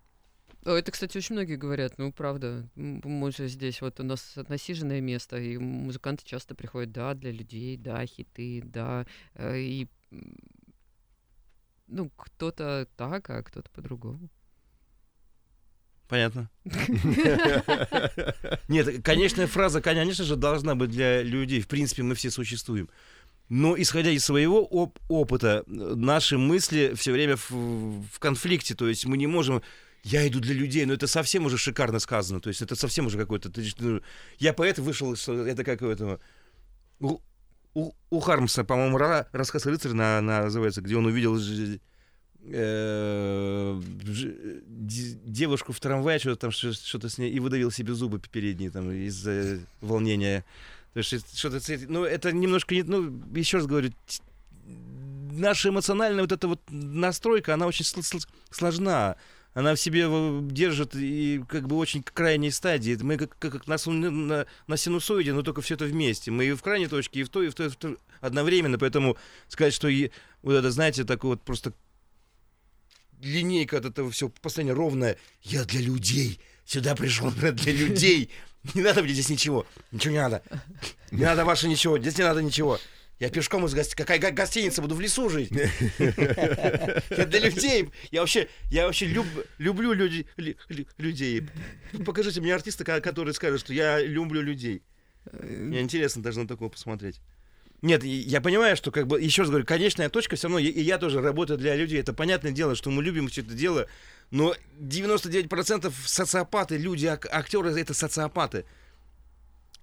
Это, 0.66 0.92
кстати, 0.92 1.18
очень 1.18 1.36
многие 1.36 1.58
говорят, 1.58 2.00
ну, 2.00 2.12
правда, 2.12 2.68
мы 2.76 3.32
же 3.32 3.48
здесь, 3.48 3.82
вот 3.82 4.00
у 4.00 4.04
нас 4.04 4.34
насиженное 4.50 5.00
место, 5.00 5.38
и 5.38 5.58
музыканты 5.58 6.26
часто 6.26 6.56
приходят, 6.56 6.92
да, 6.92 7.14
для 7.14 7.32
людей, 7.32 7.78
да, 7.78 8.04
хиты, 8.06 8.64
да, 8.66 9.06
э, 9.36 9.60
и, 9.60 9.88
ну, 11.88 12.10
кто-то 12.16 12.88
так, 12.98 13.30
а 13.30 13.44
кто-то 13.44 13.70
по-другому. 13.70 14.30
Понятно. 16.08 16.50
Нет, 18.68 19.04
конечная 19.04 19.48
фраза, 19.48 19.82
конечно 19.82 20.24
же, 20.24 20.36
должна 20.36 20.76
быть 20.76 20.92
для 20.92 21.24
людей. 21.24 21.62
В 21.62 21.68
принципе, 21.68 22.04
мы 22.04 22.16
все 22.16 22.30
существуем. 22.30 22.90
Но 23.50 23.80
исходя 23.80 24.12
из 24.12 24.26
своего 24.26 24.64
оп- 24.64 25.00
опыта, 25.10 25.64
наши 25.68 26.38
мысли 26.38 26.94
все 26.96 27.12
время 27.12 27.36
в, 27.36 27.52
в 27.52 28.20
конфликте. 28.20 28.76
То 28.76 28.88
есть 28.88 29.06
мы 29.06 29.18
не 29.18 29.28
можем 29.28 29.62
я 30.06 30.28
иду 30.28 30.40
для 30.40 30.54
людей, 30.54 30.86
но 30.86 30.94
это 30.94 31.08
совсем 31.08 31.48
уже 31.48 31.58
шикарно 31.58 31.98
сказано, 31.98 32.40
то 32.40 32.50
есть 32.50 32.62
это 32.62 32.76
совсем 32.76 33.08
уже 33.08 33.18
какой-то... 33.18 33.52
Ну, 33.80 34.02
я 34.38 34.54
поэт 34.54 34.78
вышел, 34.78 35.16
это 35.16 35.64
как 35.64 35.82
у 35.82 35.88
этого... 35.88 36.20
У, 37.00 37.18
у, 37.74 37.92
у 38.12 38.20
Хармса, 38.20 38.64
по-моему, 38.64 39.00
рассказ 39.32 39.66
«Рыцарь» 39.66 39.94
на, 39.94 40.22
на, 40.22 40.44
называется, 40.44 40.82
где 40.82 40.96
он 40.96 41.08
увидел 41.08 41.40
э, 42.44 43.82
девушку 45.26 45.74
в 45.74 45.80
трамвае, 45.80 46.20
что-то 46.20 46.40
там, 46.40 46.52
что-то 46.52 47.10
с 47.10 47.18
ней, 47.18 47.32
и 47.32 47.40
выдавил 47.40 47.72
себе 47.72 47.96
зубы 47.96 48.20
передние 48.20 48.70
там 48.70 48.92
из-за 48.92 49.60
волнения. 49.82 50.46
То 50.94 51.00
есть 51.00 51.36
что-то... 51.36 51.60
Ну, 51.88 52.04
это 52.04 52.32
немножко... 52.32 52.76
Ну, 52.76 53.24
еще 53.34 53.58
раз 53.58 53.66
говорю, 53.66 53.92
наша 55.32 55.70
эмоциональная 55.70 56.22
вот 56.22 56.32
эта 56.32 56.48
вот 56.48 56.62
настройка, 56.70 57.56
она 57.56 57.66
очень 57.66 57.86
сложна 58.52 59.16
она 59.56 59.74
в 59.74 59.80
себе 59.80 60.08
держит 60.52 60.96
и 60.96 61.42
как 61.48 61.66
бы 61.66 61.78
очень 61.78 62.04
крайней 62.04 62.52
стадии. 62.52 62.98
Мы 63.02 63.16
как, 63.18 63.40
как, 63.40 63.54
как 63.54 63.68
на, 63.68 63.78
на, 64.12 64.46
на 64.68 64.78
синусоиде, 64.78 65.32
но 65.32 65.44
только 65.44 65.62
все 65.62 65.76
это 65.76 65.86
вместе. 65.86 66.30
Мы 66.30 66.46
и 66.46 66.52
в 66.52 66.62
крайней 66.62 66.88
точке, 66.88 67.22
и 67.22 67.24
в 67.24 67.30
той, 67.30 67.48
и 67.48 67.50
в 67.50 67.56
той, 67.56 67.68
и 67.68 67.70
в 67.70 67.78
той 67.78 67.98
одновременно. 68.20 68.78
Поэтому 68.78 69.18
сказать, 69.48 69.74
что 69.74 69.88
и, 69.88 70.12
вот 70.44 70.56
это, 70.56 70.70
знаете, 70.72 71.06
такой 71.06 71.32
вот 71.32 71.42
просто 71.42 71.72
линейка 73.22 73.78
от 73.78 73.86
этого 73.86 74.12
все 74.12 74.28
постоянно 74.28 74.76
ровная. 74.76 75.18
Я 75.42 75.64
для 75.64 75.80
людей. 75.80 76.42
Сюда 76.66 76.94
пришел 76.94 77.32
для 77.32 77.52
людей. 77.52 78.30
Не 78.74 78.82
надо 78.82 79.04
мне 79.04 79.14
здесь 79.14 79.30
ничего. 79.30 79.66
Ничего 79.94 80.16
не 80.16 80.20
надо. 80.20 80.44
Не 81.12 81.24
надо 81.24 81.46
ваше 81.46 81.70
ничего. 81.70 81.98
Здесь 81.98 82.18
не 82.18 82.26
надо 82.26 82.42
ничего. 82.42 82.78
Я 83.20 83.30
пешком 83.30 83.66
из 83.66 83.74
гостиницы. 83.74 83.96
Какая 83.96 84.32
гостиница? 84.32 84.82
Буду 84.82 84.96
в 84.96 85.02
лесу 85.02 85.30
жить. 85.30 85.50
Я 86.00 87.26
для 87.26 87.40
людей. 87.40 87.90
Я 88.12 88.22
вообще, 88.22 88.50
я 88.70 88.86
вообще 88.86 89.06
люб, 89.06 89.26
люблю 89.58 89.94
людей. 89.94 91.48
Покажите 92.06 92.42
мне 92.42 92.54
артиста, 92.54 92.84
который 92.84 93.34
скажет, 93.34 93.62
что 93.62 93.74
я 93.74 94.02
люблю 94.02 94.42
людей. 94.42 94.84
Мне 95.32 95.82
интересно 95.82 96.22
даже 96.22 96.42
на 96.42 96.48
такого 96.48 96.70
посмотреть. 96.70 97.22
Нет, 97.82 98.04
я 98.04 98.42
понимаю, 98.42 98.76
что, 98.76 98.92
как 98.92 99.08
бы, 99.08 99.22
еще 99.22 99.44
раз 99.44 99.50
говорю, 99.50 99.66
конечная 99.66 100.10
точка 100.10 100.36
все 100.36 100.48
равно, 100.48 100.60
и 100.60 100.82
я 100.82 100.98
тоже 100.98 101.22
работаю 101.22 101.58
для 101.58 101.76
людей. 101.76 102.00
Это 102.00 102.14
понятное 102.14 102.52
дело, 102.52 102.76
что 102.76 102.90
мы 102.90 103.04
любим 103.04 103.28
все 103.28 103.42
это 103.42 103.54
дело, 103.54 103.88
но 104.32 104.56
99% 104.80 105.94
социопаты, 106.06 106.78
люди, 106.78 107.06
актеры, 107.06 107.80
это 107.80 107.94
социопаты 107.94 108.66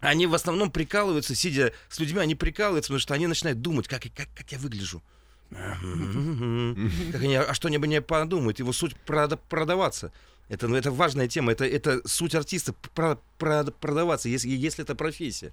они 0.02 0.26
в 0.26 0.34
основном 0.34 0.70
прикалываются, 0.70 1.34
сидя 1.34 1.72
с 1.88 1.98
людьми, 2.00 2.18
они 2.18 2.34
прикалываются, 2.34 2.88
потому 2.88 3.00
что 3.00 3.14
они 3.14 3.28
начинают 3.28 3.62
думать, 3.62 3.86
как, 3.86 4.02
как, 4.14 4.28
как 4.34 4.50
я 4.50 4.58
выгляжу. 4.58 5.02
Как 5.50 7.22
они, 7.22 7.36
а 7.36 7.54
что 7.54 7.68
они 7.68 7.78
бы 7.78 7.86
не 7.86 8.02
подумают, 8.02 8.58
его 8.58 8.72
суть 8.72 8.96
прода- 9.06 9.38
продаваться. 9.48 10.12
Это, 10.48 10.66
ну, 10.66 10.76
это 10.76 10.90
важная 10.90 11.28
тема, 11.28 11.52
это, 11.52 11.64
это 11.64 12.06
суть 12.06 12.34
артиста 12.34 12.74
про, 12.94 13.18
про, 13.38 13.64
продаваться, 13.64 14.28
если, 14.28 14.48
если 14.48 14.82
это 14.82 14.96
профессия. 14.96 15.52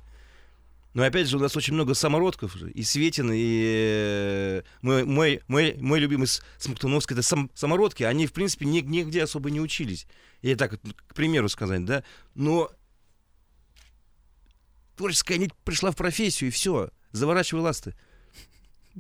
Но 0.96 1.04
опять 1.04 1.28
же, 1.28 1.38
у 1.38 1.40
нас 1.40 1.56
очень 1.56 1.76
много 1.76 1.94
самородков, 1.94 2.56
и 2.56 2.82
Светин, 2.82 3.30
и 3.32 3.64
э, 3.64 4.62
мой, 4.82 5.04
мой, 5.06 5.42
мой, 5.48 5.76
мой 5.80 6.00
любимый 6.00 6.28
Смоктуновский, 6.58 7.14
это 7.14 7.22
сам, 7.22 7.52
самородки, 7.54 8.02
они, 8.02 8.26
в 8.26 8.34
принципе, 8.34 8.66
нигде 8.66 9.22
особо 9.22 9.52
не 9.52 9.62
учились. 9.62 10.08
И 10.42 10.56
так, 10.56 10.80
к 11.08 11.14
примеру 11.14 11.50
сказать, 11.50 11.86
да. 11.86 12.04
Но 12.34 12.72
творческая 15.00 15.38
нить 15.38 15.54
пришла 15.64 15.92
в 15.92 15.96
профессию, 15.96 16.50
и 16.50 16.52
все. 16.52 16.90
Заворачивай 17.14 17.62
ласты. 17.62 17.96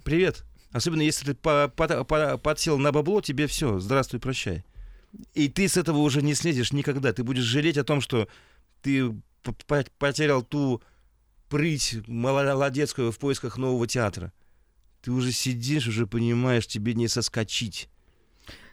Привет. 0.06 0.45
Особенно 0.72 1.02
если 1.02 1.26
ты 1.26 1.34
по 1.34 1.68
по 1.68 2.06
по 2.06 2.38
подсел 2.38 2.78
на 2.78 2.93
бабло, 2.93 3.20
тебе 3.20 3.47
все, 3.47 3.80
здравствуй, 3.80 4.22
прощай. 4.22 4.64
И 5.34 5.50
ты 5.50 5.68
с 5.68 5.76
этого 5.76 5.97
уже 5.97 6.22
не 6.22 6.36
слезешь 6.36 6.72
никогда. 6.72 7.12
Ты 7.12 7.26
будешь 7.26 7.43
жалеть 7.43 7.78
о 7.78 7.84
том, 7.84 8.00
что 8.00 8.30
ты 8.82 9.14
потерял 9.97 10.41
ту 10.41 10.82
прыть 11.50 11.97
молодецкую 12.08 13.12
в 13.12 13.20
поисках 13.20 13.58
нового 13.58 13.86
театра. 13.86 14.32
Ты 15.02 15.12
уже 15.12 15.34
сидишь, 15.34 15.88
уже 15.88 16.08
понимаешь, 16.08 16.66
тебе 16.66 16.93
не 16.93 17.10
соскочить. 17.10 17.89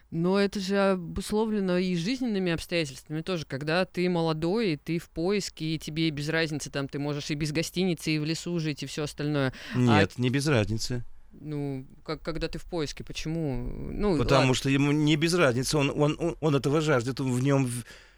Но 0.09 0.39
это 0.39 0.59
же 0.61 0.91
обусловлено 0.91 1.77
и 1.77 1.95
жизненными 1.95 2.53
обстоятельствами 2.53 3.21
тоже, 3.21 3.45
когда 3.45 3.83
ты 3.83 4.09
молодой, 4.09 4.73
и 4.73 4.77
ты 4.77 4.99
в 4.99 5.09
поиске, 5.09 5.65
и 5.75 5.79
тебе 5.79 6.09
без 6.11 6.29
разницы, 6.29 6.69
там 6.69 6.87
ты 6.87 6.97
можешь 6.97 7.29
и 7.29 7.35
без 7.35 7.51
гостиницы, 7.51 8.11
и 8.11 8.19
в 8.19 8.23
лесу 8.23 8.57
жить, 8.59 8.83
и 8.83 8.85
все 8.85 9.03
остальное. 9.03 9.53
А 9.73 9.77
Нет, 9.77 10.13
а... 10.17 10.21
не 10.21 10.29
без 10.29 10.47
разницы. 10.47 11.03
Ну, 11.39 11.85
как, 12.03 12.21
когда 12.21 12.47
ты 12.47 12.57
в 12.57 12.63
поиске, 12.63 13.03
почему? 13.03 13.69
Ну, 13.91 14.17
Потому 14.17 14.39
ладно. 14.39 14.53
что 14.53 14.69
ему 14.69 14.91
не 14.91 15.17
без 15.17 15.33
разницы, 15.33 15.77
он, 15.77 15.91
он, 15.91 16.15
он, 16.19 16.37
он 16.39 16.55
этого 16.55 16.81
жаждет, 16.81 17.19
в 17.19 17.43
нем 17.43 17.69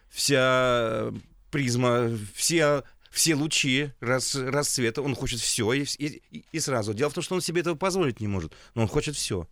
вся 0.09 1.11
призма, 1.51 2.11
все, 2.35 2.83
все 3.09 3.35
лучи 3.35 3.91
рас, 3.99 4.35
расцвета, 4.35 5.01
он 5.01 5.15
хочет 5.15 5.39
все 5.39 5.73
и, 5.73 5.85
и, 5.97 6.45
и 6.51 6.59
сразу. 6.59 6.93
Дело 6.93 7.09
в 7.09 7.13
том, 7.13 7.23
что 7.23 7.35
он 7.35 7.41
себе 7.41 7.61
этого 7.61 7.75
позволить 7.75 8.19
не 8.19 8.27
может, 8.27 8.53
но 8.75 8.83
он 8.83 8.87
хочет 8.87 9.15
все. 9.15 9.47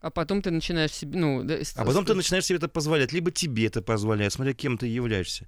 А 0.00 0.10
потом 0.10 0.40
ты 0.40 0.50
начинаешь 0.50 0.92
себе, 0.92 1.18
ну... 1.18 1.46
А 1.76 1.84
потом 1.84 2.04
ты 2.06 2.14
начинаешь 2.14 2.46
себе 2.46 2.56
это 2.56 2.68
позволять, 2.68 3.12
либо 3.12 3.30
тебе 3.30 3.66
это 3.66 3.82
позволяет, 3.82 4.32
смотря 4.32 4.54
кем 4.54 4.78
ты 4.78 4.86
являешься. 4.86 5.46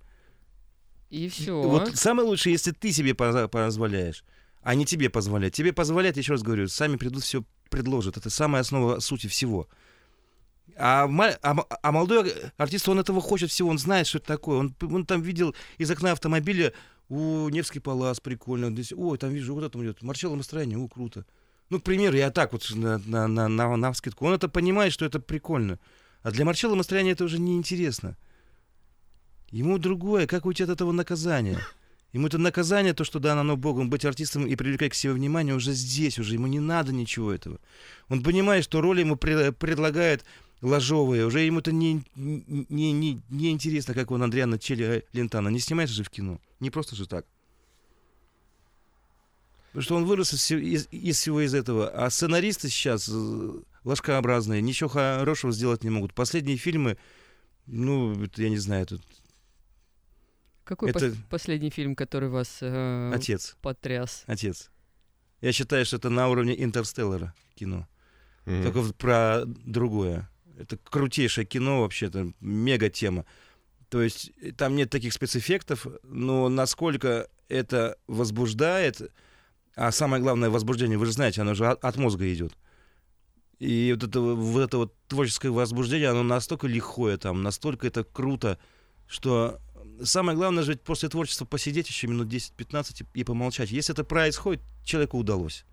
И 1.08 1.28
все. 1.28 1.60
Вот 1.60 1.96
самое 1.96 2.28
лучшее, 2.28 2.52
если 2.52 2.72
ты 2.72 2.92
себе 2.92 3.14
позволяешь, 3.14 4.24
а 4.62 4.74
не 4.74 4.84
тебе 4.84 5.10
позволяет. 5.10 5.54
Тебе 5.54 5.72
позволяет, 5.72 6.16
еще 6.16 6.32
раз 6.32 6.42
говорю, 6.42 6.68
сами 6.68 6.96
придут, 6.96 7.22
все 7.22 7.44
предложат. 7.70 8.16
Это 8.16 8.30
самая 8.30 8.60
основа 8.60 9.00
сути 9.00 9.26
всего. 9.26 9.68
А, 10.76 11.04
а, 11.42 11.66
а 11.82 11.92
молодой 11.92 12.32
артист, 12.56 12.88
он 12.88 12.98
этого 12.98 13.20
хочет 13.20 13.50
всего, 13.50 13.68
он 13.68 13.78
знает, 13.78 14.06
что 14.06 14.18
это 14.18 14.28
такое. 14.28 14.58
Он, 14.58 14.74
он 14.80 15.04
там 15.04 15.20
видел 15.22 15.54
из 15.78 15.90
окна 15.90 16.12
автомобиля, 16.12 16.72
у 17.08 17.48
Невский 17.48 17.80
палас 17.80 18.20
прикольно. 18.20 18.70
Здесь, 18.70 18.92
ой, 18.92 19.18
там 19.18 19.30
вижу, 19.30 19.54
вот 19.54 19.64
это 19.64 19.78
идет. 19.82 20.02
Марчелло 20.02 20.34
настроение, 20.34 20.78
о, 20.78 20.88
круто. 20.88 21.26
Ну, 21.72 21.80
к 21.80 21.84
примеру, 21.84 22.18
я 22.18 22.30
так 22.30 22.52
вот 22.52 22.70
на, 22.74 22.98
на, 22.98 23.26
на, 23.26 23.48
на, 23.48 23.76
на 23.76 23.92
вскидку. 23.92 24.26
Он 24.26 24.34
это 24.34 24.46
понимает, 24.46 24.92
что 24.92 25.06
это 25.06 25.20
прикольно. 25.20 25.78
А 26.22 26.30
для 26.30 26.44
Марчелло 26.44 26.74
настроение 26.74 27.14
это 27.14 27.24
уже 27.24 27.38
неинтересно. 27.38 28.18
Ему 29.50 29.78
другое, 29.78 30.26
как 30.26 30.44
уйти 30.44 30.64
от 30.64 30.68
этого 30.68 30.92
наказания. 30.92 31.58
Ему 32.12 32.26
это 32.26 32.36
наказание, 32.36 32.92
то, 32.92 33.04
что 33.04 33.20
дано 33.20 33.56
Богом, 33.56 33.88
быть 33.88 34.04
артистом 34.04 34.46
и 34.46 34.54
привлекать 34.54 34.92
к 34.92 34.94
себе 34.94 35.14
внимание 35.14 35.54
уже 35.54 35.72
здесь, 35.72 36.18
уже 36.18 36.34
ему 36.34 36.46
не 36.46 36.60
надо 36.60 36.92
ничего 36.92 37.32
этого. 37.32 37.58
Он 38.10 38.22
понимает, 38.22 38.64
что 38.64 38.82
роли 38.82 39.00
ему 39.00 39.16
пред, 39.16 39.56
предлагают 39.56 40.26
ложовые, 40.60 41.24
уже 41.24 41.40
ему 41.40 41.60
это 41.60 41.72
не, 41.72 42.02
не, 42.14 42.92
не, 42.92 43.22
не 43.30 43.50
интересно, 43.50 43.94
как 43.94 44.10
он 44.10 44.22
Андриана 44.22 44.58
Челли 44.58 45.06
Лентана. 45.14 45.48
Не 45.48 45.58
снимается 45.58 45.94
же 45.94 46.04
в 46.04 46.10
кино. 46.10 46.38
Не 46.60 46.68
просто 46.68 46.96
же 46.96 47.06
так. 47.06 47.24
Потому 49.72 49.82
что 49.82 49.96
он 49.96 50.04
вырос 50.04 50.34
из, 50.34 50.50
из, 50.50 50.88
из 50.90 51.16
всего 51.16 51.40
из 51.40 51.54
этого. 51.54 51.88
А 51.88 52.10
сценаристы 52.10 52.68
сейчас 52.68 53.08
э, 53.10 53.50
ложкообразные, 53.84 54.60
ничего 54.60 54.90
хорошего 54.90 55.50
сделать 55.50 55.82
не 55.82 55.88
могут. 55.88 56.12
Последние 56.12 56.58
фильмы, 56.58 56.98
ну, 57.66 58.14
я 58.36 58.50
не 58.50 58.58
знаю, 58.58 58.86
тут 58.86 59.02
какой 60.64 60.90
это... 60.90 61.06
пос- 61.06 61.16
последний 61.30 61.70
фильм, 61.70 61.96
который 61.96 62.28
вас 62.28 62.58
э, 62.60 63.12
Отец. 63.14 63.56
потряс? 63.62 64.24
Отец. 64.26 64.70
Я 65.40 65.52
считаю, 65.52 65.86
что 65.86 65.96
это 65.96 66.10
на 66.10 66.28
уровне 66.28 66.54
Интерстеллара 66.62 67.34
кино. 67.54 67.88
Mm-hmm. 68.44 68.62
Только 68.62 68.92
про 68.92 69.42
другое. 69.46 70.30
Это 70.58 70.76
крутейшее 70.76 71.46
кино 71.46 71.80
вообще, 71.80 72.06
это 72.06 72.32
мега 72.40 72.90
тема. 72.90 73.24
То 73.88 74.02
есть 74.02 74.32
э, 74.40 74.52
там 74.52 74.76
нет 74.76 74.90
таких 74.90 75.14
спецэффектов, 75.14 75.86
но 76.02 76.50
насколько 76.50 77.28
это 77.48 77.96
возбуждает, 78.06 79.10
а 79.74 79.90
самое 79.90 80.22
главное 80.22 80.50
возбуждение, 80.50 80.98
вы 80.98 81.06
же 81.06 81.12
знаете, 81.12 81.40
оно 81.40 81.54
же 81.54 81.66
от, 81.66 81.96
мозга 81.96 82.32
идет. 82.32 82.52
И 83.58 83.92
вот 83.94 84.08
это, 84.08 84.20
вот 84.20 84.60
это 84.60 84.76
вот 84.76 84.94
творческое 85.08 85.50
возбуждение, 85.50 86.08
оно 86.08 86.22
настолько 86.22 86.66
лихое 86.66 87.16
там, 87.16 87.42
настолько 87.42 87.86
это 87.86 88.04
круто, 88.04 88.58
что 89.06 89.60
самое 90.02 90.36
главное 90.36 90.62
же 90.62 90.76
после 90.76 91.08
творчества 91.08 91.44
посидеть 91.44 91.88
еще 91.88 92.06
минут 92.06 92.28
10-15 92.28 93.06
и, 93.14 93.24
помолчать. 93.24 93.70
Если 93.70 93.94
это 93.94 94.04
происходит, 94.04 94.62
человеку 94.84 95.18
удалось. 95.18 95.64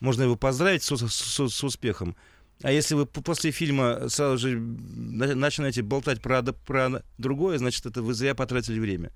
Можно 0.00 0.24
его 0.24 0.36
поздравить 0.36 0.82
с, 0.82 0.90
с, 0.96 1.48
с 1.48 1.64
успехом. 1.64 2.16
А 2.62 2.70
если 2.70 2.94
вы 2.94 3.06
после 3.06 3.50
фильма 3.50 4.08
сразу 4.08 4.38
же 4.38 4.58
начинаете 4.58 5.82
болтать 5.82 6.20
про, 6.20 6.42
про 6.42 7.02
другое, 7.18 7.58
значит, 7.58 7.86
это 7.86 8.02
вы 8.02 8.14
зря 8.14 8.34
потратили 8.34 8.78
время. 8.78 9.12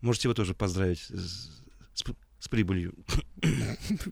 Можете 0.00 0.28
его 0.28 0.34
тоже 0.34 0.54
поздравить 0.54 1.00
с, 1.00 1.50
с 2.44 2.48
прибылью. 2.48 2.94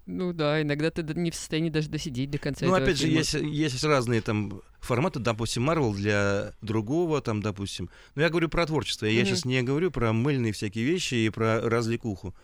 Ну 0.07 0.33
да, 0.33 0.63
иногда 0.63 0.91
ты 0.91 1.03
не 1.03 1.31
в 1.31 1.35
состоянии 1.35 1.69
даже 1.69 1.91
досидеть 1.91 2.31
до 2.31 2.39
конца. 2.39 2.65
Ну, 2.65 2.73
опять 2.73 2.97
же, 2.97 3.07
есть, 3.07 3.35
есть 3.35 3.85
разные 3.85 4.23
там 4.23 4.63
форматы, 4.81 5.21
допустим, 5.21 5.69
Marvel 5.69 5.95
для 5.95 6.55
другого, 6.63 7.21
там, 7.21 7.43
допустим. 7.43 7.91
Но 8.15 8.23
я 8.23 8.31
говорю 8.31 8.49
про 8.49 8.65
творчество. 8.65 9.05
Я 9.05 9.21
mm-hmm. 9.21 9.25
сейчас 9.27 9.45
не 9.45 9.63
говорю 9.63 9.91
про 9.91 10.15
мыльные 10.15 10.55
всякие 10.55 10.85
вещи 10.85 11.15
и 11.15 11.29
про 11.29 11.61
развлекуху. 11.61 12.35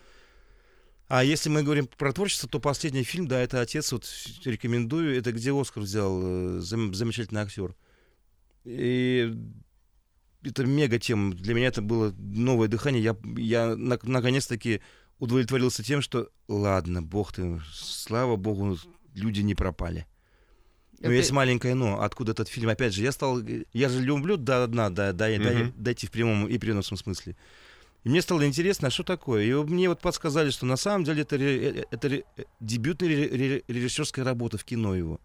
А 1.08 1.24
если 1.24 1.48
мы 1.48 1.62
говорим 1.62 1.86
про 1.86 2.12
творчество, 2.12 2.50
то 2.50 2.60
последний 2.60 3.02
фильм, 3.02 3.26
да, 3.26 3.40
это 3.40 3.62
отец, 3.62 3.90
вот 3.92 4.06
рекомендую, 4.44 5.16
это 5.16 5.32
где 5.32 5.58
Оскар 5.58 5.84
взял, 5.84 6.20
э, 6.22 6.60
зам, 6.60 6.92
замечательный 6.92 7.40
актер. 7.40 7.74
И 8.64 9.34
это 10.42 10.66
мега 10.66 10.98
тема. 10.98 11.32
Для 11.32 11.54
меня 11.54 11.68
это 11.68 11.80
было 11.80 12.14
новое 12.18 12.68
дыхание. 12.68 13.02
Я, 13.02 13.16
я 13.38 13.74
на, 13.74 13.98
наконец-таки 14.02 14.82
удовлетворился 15.18 15.82
тем, 15.82 16.00
что 16.00 16.28
ладно, 16.48 17.02
бог 17.02 17.32
ты, 17.32 17.60
слава 17.72 18.36
богу, 18.36 18.78
люди 19.14 19.40
не 19.40 19.54
пропали. 19.54 20.06
Но 21.00 21.12
есть 21.12 21.30
маленькое 21.30 21.74
но. 21.74 22.00
Откуда 22.02 22.32
этот 22.32 22.48
фильм? 22.48 22.68
Опять 22.68 22.92
же, 22.92 23.02
я 23.02 23.12
стал... 23.12 23.40
Я 23.72 23.88
же 23.88 24.00
люблю 24.00 24.36
до 24.36 24.66
дна, 24.66 24.90
да, 24.90 25.12
да, 25.12 25.30
mm-hmm. 25.30 25.72
дойти 25.76 26.06
в 26.06 26.10
прямом 26.10 26.48
и 26.48 26.58
переносном 26.58 26.98
смысле. 26.98 27.36
И 28.04 28.08
мне 28.08 28.22
стало 28.22 28.46
интересно, 28.46 28.88
а 28.88 28.90
что 28.90 29.04
такое? 29.04 29.44
И 29.44 29.52
мне 29.52 29.88
вот 29.88 30.00
подсказали, 30.00 30.50
что 30.50 30.66
на 30.66 30.76
самом 30.76 31.04
деле 31.04 31.22
это, 31.22 31.36
э, 31.36 31.84
это, 31.90 32.08
это 32.08 32.24
дебютная 32.60 33.08
режиссерская 33.68 34.24
работа 34.24 34.58
в 34.58 34.64
кино 34.64 34.94
его. 34.94 35.20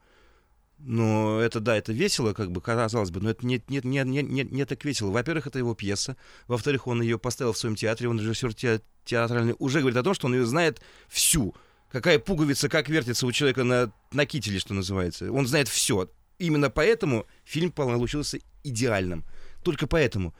Но 0.86 1.40
это, 1.40 1.62
да, 1.62 1.78
это 1.78 1.94
весело, 1.94 2.34
как 2.34 2.52
бы, 2.52 2.60
казалось 2.60 3.10
бы, 3.10 3.22
но 3.22 3.30
это 3.30 3.46
не, 3.46 3.64
не, 3.70 3.80
не, 3.84 4.04
не, 4.04 4.22
не, 4.22 4.44
не 4.44 4.66
так 4.66 4.84
весело. 4.84 5.12
Во-первых, 5.12 5.48
это 5.48 5.58
его 5.58 5.74
пьеса. 5.76 6.18
Во-вторых, 6.48 6.88
он 6.88 7.02
ее 7.02 7.18
поставил 7.18 7.54
в 7.54 7.58
своем 7.58 7.78
театре, 7.78 8.10
он 8.10 8.20
режиссер 8.20 8.54
те, 8.54 8.82
театральный. 9.06 9.56
Уже 9.60 9.80
говорит 9.80 9.98
о 9.98 10.04
том, 10.04 10.14
что 10.14 10.28
он 10.28 10.34
ее 10.34 10.46
знает 10.46 10.82
всю. 11.08 11.56
Какая 11.90 12.20
пуговица, 12.20 12.68
как 12.68 12.90
вертится 12.90 13.26
у 13.26 13.32
человека 13.32 13.64
на, 13.64 13.94
на 14.12 14.26
кителе, 14.26 14.60
что 14.60 14.74
называется. 14.74 15.32
Он 15.32 15.48
знает 15.48 15.70
все. 15.70 16.10
Именно 16.38 16.70
поэтому 16.70 17.28
фильм 17.46 17.72
получился 17.72 18.40
идеальным. 18.66 19.24
Только 19.64 19.88
поэтому. 19.88 20.36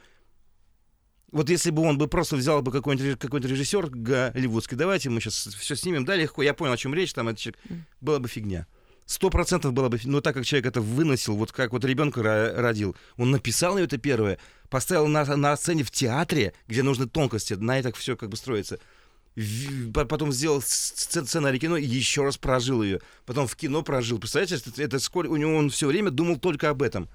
Вот 1.32 1.48
если 1.48 1.70
бы 1.70 1.80
он 1.80 1.96
бы 1.96 2.06
просто 2.06 2.36
взял 2.36 2.60
бы 2.60 2.70
какой-нибудь 2.70 3.18
какой 3.18 3.40
режиссер 3.40 3.88
голливудский, 3.88 4.76
давайте 4.76 5.08
мы 5.08 5.22
сейчас 5.22 5.54
все 5.54 5.74
снимем, 5.74 6.04
да, 6.04 6.16
легко, 6.16 6.42
я 6.42 6.52
понял, 6.52 6.74
о 6.74 6.76
чем 6.76 6.94
речь, 6.94 7.14
там 7.14 7.28
это 7.28 7.52
была 8.02 8.18
бы 8.18 8.28
фигня 8.28 8.66
сто 9.06 9.30
процентов 9.30 9.72
было 9.72 9.88
бы, 9.88 10.00
ну 10.04 10.20
так 10.20 10.34
как 10.34 10.44
человек 10.44 10.66
это 10.66 10.80
выносил, 10.80 11.36
вот 11.36 11.52
как 11.52 11.72
вот 11.72 11.84
ребенка 11.84 12.22
родил, 12.56 12.96
он 13.16 13.30
написал 13.30 13.78
это 13.78 13.98
первое, 13.98 14.38
поставил 14.70 15.06
на, 15.06 15.24
на 15.36 15.56
сцене 15.56 15.84
в 15.84 15.90
театре, 15.90 16.54
где 16.68 16.82
нужны 16.82 17.06
тонкости, 17.06 17.54
на 17.54 17.78
это 17.78 17.92
все 17.92 18.16
как 18.16 18.30
бы 18.30 18.36
строится. 18.36 18.78
Потом 19.92 20.32
сделал 20.32 20.62
сценарий 20.62 21.58
кино 21.58 21.76
и 21.76 21.84
еще 21.84 22.22
раз 22.22 22.36
прожил 22.36 22.84
ее. 22.84 23.00
Потом 23.26 23.48
в 23.48 23.56
кино 23.56 23.82
прожил. 23.82 24.20
Представляете, 24.20 24.62
это 24.76 25.00
сколько 25.00 25.32
у 25.32 25.36
него 25.36 25.56
он 25.56 25.70
все 25.70 25.88
время 25.88 26.10
думал 26.10 26.38
только 26.38 26.70
об 26.70 26.82
этом. 26.82 27.08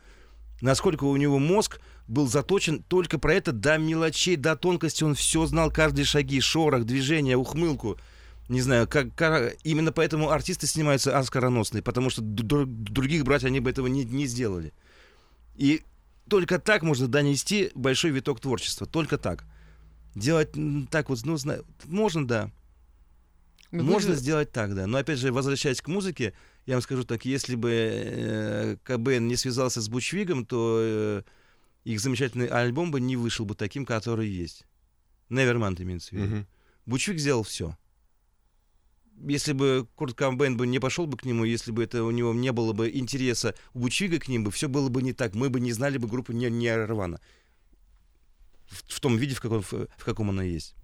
Насколько 0.59 1.05
у 1.05 1.15
него 1.15 1.39
мозг 1.39 1.79
был 2.07 2.27
заточен 2.27 2.83
только 2.83 3.19
про 3.19 3.35
это 3.35 3.53
до 3.53 3.77
мелочей, 3.77 4.35
до 4.35 4.57
тонкости. 4.57 5.05
Он 5.05 5.15
все 5.15 5.45
знал, 5.45 5.71
каждые 5.71 6.03
шаги, 6.03 6.41
шорох, 6.41 6.83
движение, 6.83 7.37
ухмылку 7.37 7.97
не 8.49 8.61
знаю, 8.61 8.87
как, 8.87 9.13
как 9.15 9.55
именно 9.63 9.91
поэтому 9.91 10.31
артисты 10.31 10.65
снимаются 10.65 11.17
оскароносные, 11.17 11.83
потому 11.83 12.09
что 12.09 12.21
других 12.23 13.23
брать 13.23 13.43
они 13.43 13.59
бы 13.59 13.69
этого 13.69 13.85
не, 13.85 14.03
не 14.03 14.25
сделали. 14.25 14.73
И 15.55 15.83
только 16.27 16.57
так 16.57 16.81
можно 16.81 17.07
донести 17.07 17.71
большой 17.75 18.09
виток 18.09 18.39
творчества, 18.39 18.87
только 18.87 19.19
так. 19.19 19.45
Делать 20.15 20.49
так 20.89 21.09
вот, 21.09 21.23
ну, 21.25 21.37
знаю, 21.37 21.63
можно, 21.85 22.27
да. 22.27 22.51
Ну, 23.71 23.83
можно 23.83 24.13
же... 24.13 24.19
сделать 24.19 24.51
так, 24.51 24.73
да. 24.73 24.87
Но 24.87 24.97
опять 24.97 25.19
же, 25.19 25.31
возвращаясь 25.31 25.79
к 25.79 25.87
музыке, 25.87 26.33
я 26.65 26.73
вам 26.73 26.81
скажу 26.81 27.03
так, 27.03 27.25
если 27.25 27.53
бы 27.53 27.69
э, 27.71 28.77
КБН 28.83 29.27
не 29.27 29.35
связался 29.35 29.79
с 29.79 29.87
Бучвигом, 29.89 30.43
то 30.43 30.79
э, 30.81 31.23
их 31.83 31.99
замечательный 31.99 32.47
альбом 32.47 32.89
бы 32.89 32.99
не 32.99 33.15
вышел 33.15 33.45
бы 33.45 33.53
таким, 33.53 33.85
который 33.85 34.27
есть. 34.27 34.65
Nevermind 35.29 35.79
имеется 35.83 36.15
в 36.15 36.17
виду. 36.17 36.35
Угу. 36.35 36.45
Бучвик 36.87 37.19
сделал 37.19 37.43
все 37.43 37.77
если 39.27 39.53
бы 39.53 39.87
Курт 39.95 40.15
Камбейн 40.15 40.57
бы 40.57 40.67
не 40.67 40.79
пошел 40.79 41.07
бы 41.07 41.17
к 41.17 41.25
нему, 41.25 41.43
если 41.43 41.71
бы 41.71 41.83
это 41.83 42.03
у 42.03 42.11
него 42.11 42.33
не 42.33 42.51
было 42.51 42.73
бы 42.73 42.89
интереса 42.89 43.55
у 43.73 43.79
Бучвига 43.79 44.19
к 44.19 44.27
ним 44.27 44.43
бы, 44.43 44.51
все 44.51 44.69
было 44.69 44.89
бы 44.89 45.01
не 45.01 45.13
так. 45.13 45.35
Мы 45.35 45.49
бы 45.49 45.59
не 45.59 45.71
знали 45.71 45.97
бы 45.97 46.07
группу 46.07 46.31
не, 46.31 46.49
не 46.49 46.75
Рвана. 46.75 47.19
В, 48.67 48.95
в 48.95 48.99
том 48.99 49.17
виде, 49.17 49.35
в 49.35 49.41
каком, 49.41 49.61
в, 49.61 49.71
в 49.71 50.05
каком 50.05 50.29
она 50.29 50.43
есть. 50.43 50.75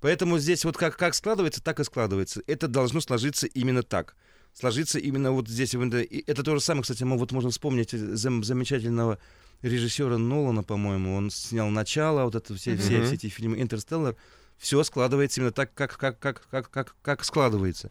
Поэтому 0.00 0.38
здесь 0.38 0.64
вот 0.64 0.76
как, 0.76 0.96
как 0.96 1.14
складывается, 1.14 1.62
так 1.62 1.80
и 1.80 1.84
складывается. 1.84 2.42
Это 2.46 2.68
должно 2.68 3.00
сложиться 3.00 3.46
именно 3.46 3.82
так. 3.82 4.16
Сложиться 4.54 4.98
именно 4.98 5.32
вот 5.32 5.48
здесь. 5.48 5.74
Это 5.74 6.42
то 6.42 6.54
же 6.54 6.60
самое, 6.60 6.82
кстати, 6.82 7.02
мы 7.02 7.18
вот 7.18 7.32
можно 7.32 7.50
вспомнить 7.50 7.90
зам, 7.90 8.44
замечательного 8.44 9.18
режиссера 9.62 10.16
Нолана, 10.18 10.62
по-моему. 10.62 11.16
Он 11.16 11.30
снял 11.30 11.68
«Начало», 11.70 12.24
вот 12.24 12.34
это 12.34 12.54
все, 12.54 12.72
mm-hmm. 12.72 12.78
все, 12.78 13.04
все 13.04 13.14
эти 13.14 13.28
фильмы 13.28 13.60
«Интерстеллар» 13.60 14.16
все 14.58 14.82
складывается 14.84 15.40
именно 15.40 15.52
так, 15.52 15.72
как, 15.72 15.96
как, 15.96 16.18
как, 16.18 16.48
как, 16.50 16.70
как, 16.70 16.96
как 17.00 17.24
складывается. 17.24 17.90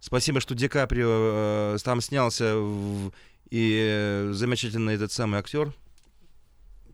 Спасибо, 0.00 0.40
что 0.40 0.54
Ди 0.54 0.68
Каприо 0.68 1.74
э, 1.74 1.78
там 1.82 2.00
снялся, 2.00 2.56
в, 2.56 3.12
и 3.50 3.78
э, 3.80 4.32
замечательный 4.32 4.94
этот 4.94 5.12
самый 5.12 5.40
актер. 5.40 5.74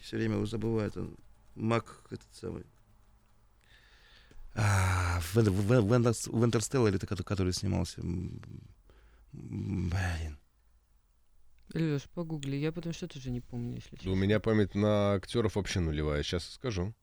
Все 0.00 0.16
время 0.16 0.34
его 0.34 0.46
забываю. 0.46 0.88
Это 0.88 1.08
Мак, 1.54 2.02
этот 2.10 2.34
самый. 2.34 2.64
А, 4.54 5.20
в, 5.20 5.34
в, 5.34 5.80
в, 5.80 6.28
в 6.28 6.44
Интерстелларе, 6.44 6.98
который 6.98 7.52
снимался. 7.52 8.00
Блин. 9.32 10.38
Леш, 11.72 12.02
погугли, 12.14 12.56
я 12.56 12.70
потому 12.72 12.92
что 12.92 13.08
тоже 13.08 13.30
не 13.30 13.40
помню, 13.40 13.76
если 13.76 13.96
честно. 13.96 14.12
У 14.12 14.14
меня 14.14 14.38
память 14.38 14.74
на 14.74 15.14
актеров 15.14 15.56
вообще 15.56 15.80
нулевая, 15.80 16.22
сейчас 16.22 16.48
скажу. 16.48 16.94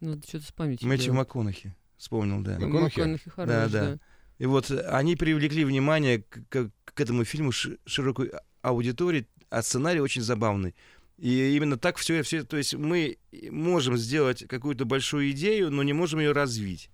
Надо 0.00 0.26
что-то 0.26 0.46
с 0.46 0.52
памятью 0.52 0.88
Мэтью. 0.88 1.14
МакКонахи. 1.14 1.74
Вспомнил, 1.96 2.40
да. 2.42 2.52
МакКонахи? 2.58 2.98
МакКонахи 2.98 3.30
хорош, 3.30 3.48
Да, 3.48 3.68
да. 3.68 3.90
да. 3.94 3.98
И 4.38 4.46
вот 4.46 4.70
они 4.70 5.16
привлекли 5.16 5.64
внимание 5.64 6.22
к, 6.22 6.40
к- 6.48 6.70
к 6.84 7.00
этому 7.00 7.24
фильму 7.24 7.52
ш- 7.52 7.76
широкой 7.84 8.30
аудитории, 8.62 9.26
а 9.50 9.62
сценарий 9.62 10.00
очень 10.00 10.22
забавный. 10.22 10.74
И 11.18 11.54
именно 11.54 11.76
так 11.76 11.98
все, 11.98 12.22
все, 12.22 12.44
то 12.44 12.56
есть 12.56 12.74
мы 12.74 13.18
можем 13.50 13.98
сделать 13.98 14.46
какую-то 14.48 14.86
большую 14.86 15.30
идею, 15.32 15.70
но 15.70 15.82
не 15.82 15.92
можем 15.92 16.20
ее 16.20 16.32
развить. 16.32 16.88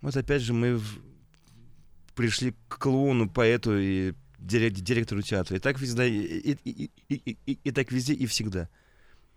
Вот 0.00 0.16
опять 0.16 0.42
же 0.42 0.52
мы 0.52 0.76
в- 0.76 1.00
пришли 2.14 2.54
к 2.68 2.78
клоуну, 2.78 3.28
поэту 3.28 3.76
и 3.76 4.12
дирек- 4.38 4.80
директору 4.80 5.22
театра. 5.22 5.56
И 5.56 5.60
так 5.60 5.78
всегда, 5.78 6.06
и, 6.06 6.12
и- 6.12 6.58
и- 6.64 6.90
и- 7.08 7.38
и- 7.46 7.58
и 7.64 7.70
так 7.72 7.90
везде 7.90 8.14
и 8.14 8.26
всегда. 8.26 8.68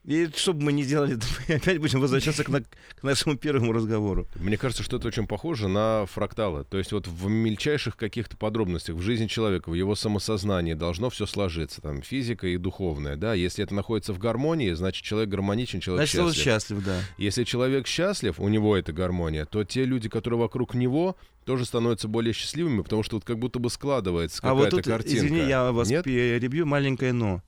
И 0.05 0.29
что 0.35 0.53
бы 0.53 0.61
мы 0.65 0.71
ни 0.71 0.83
делали, 0.83 1.17
мы 1.49 1.55
опять 1.55 1.79
будем 1.79 1.99
возвращаться 1.99 2.43
к, 2.43 2.49
на- 2.49 2.61
к 2.61 3.01
нашему 3.01 3.37
первому 3.37 3.71
разговору. 3.73 4.27
Мне 4.35 4.55
кажется, 4.55 4.83
что 4.83 4.97
это 4.97 5.07
очень 5.07 5.25
похоже 5.25 5.67
на 5.67 6.05
фракталы. 6.05 6.63
То 6.63 6.77
есть 6.77 6.91
вот 6.91 7.07
в 7.07 7.27
мельчайших 7.27 7.97
каких-то 7.97 8.37
подробностях 8.37 8.95
в 8.95 9.01
жизни 9.01 9.25
человека, 9.25 9.69
в 9.69 9.73
его 9.73 9.95
самосознании 9.95 10.75
должно 10.75 11.09
все 11.09 11.25
сложиться. 11.25 11.81
Там 11.81 12.03
физика 12.03 12.45
и 12.47 12.57
духовное, 12.57 13.15
да. 13.15 13.33
Если 13.33 13.63
это 13.63 13.73
находится 13.73 14.13
в 14.13 14.19
гармонии, 14.19 14.73
значит 14.73 15.03
человек 15.03 15.29
гармоничен, 15.29 15.79
человек 15.79 16.07
Значит, 16.07 16.27
счастлив. 16.35 16.43
счастлив, 16.43 16.85
да. 16.85 16.99
Если 17.17 17.43
человек 17.43 17.87
счастлив, 17.87 18.39
у 18.39 18.47
него 18.47 18.77
эта 18.77 18.93
гармония, 18.93 19.45
то 19.45 19.63
те 19.63 19.85
люди, 19.85 20.07
которые 20.07 20.39
вокруг 20.39 20.75
него, 20.75 21.15
тоже 21.45 21.65
становятся 21.65 22.07
более 22.07 22.33
счастливыми, 22.33 22.81
потому 22.83 23.01
что 23.01 23.15
вот 23.17 23.25
как 23.25 23.39
будто 23.39 23.57
бы 23.57 23.71
складывается 23.71 24.37
А 24.43 24.49
какая-то 24.49 24.75
вот 24.75 24.83
тут, 24.83 24.85
картинка. 24.93 25.17
извини, 25.17 25.47
я 25.49 25.71
вас 25.71 25.89
Нет? 25.89 26.03
перебью, 26.05 26.67
маленькое 26.67 27.11
но. 27.11 27.41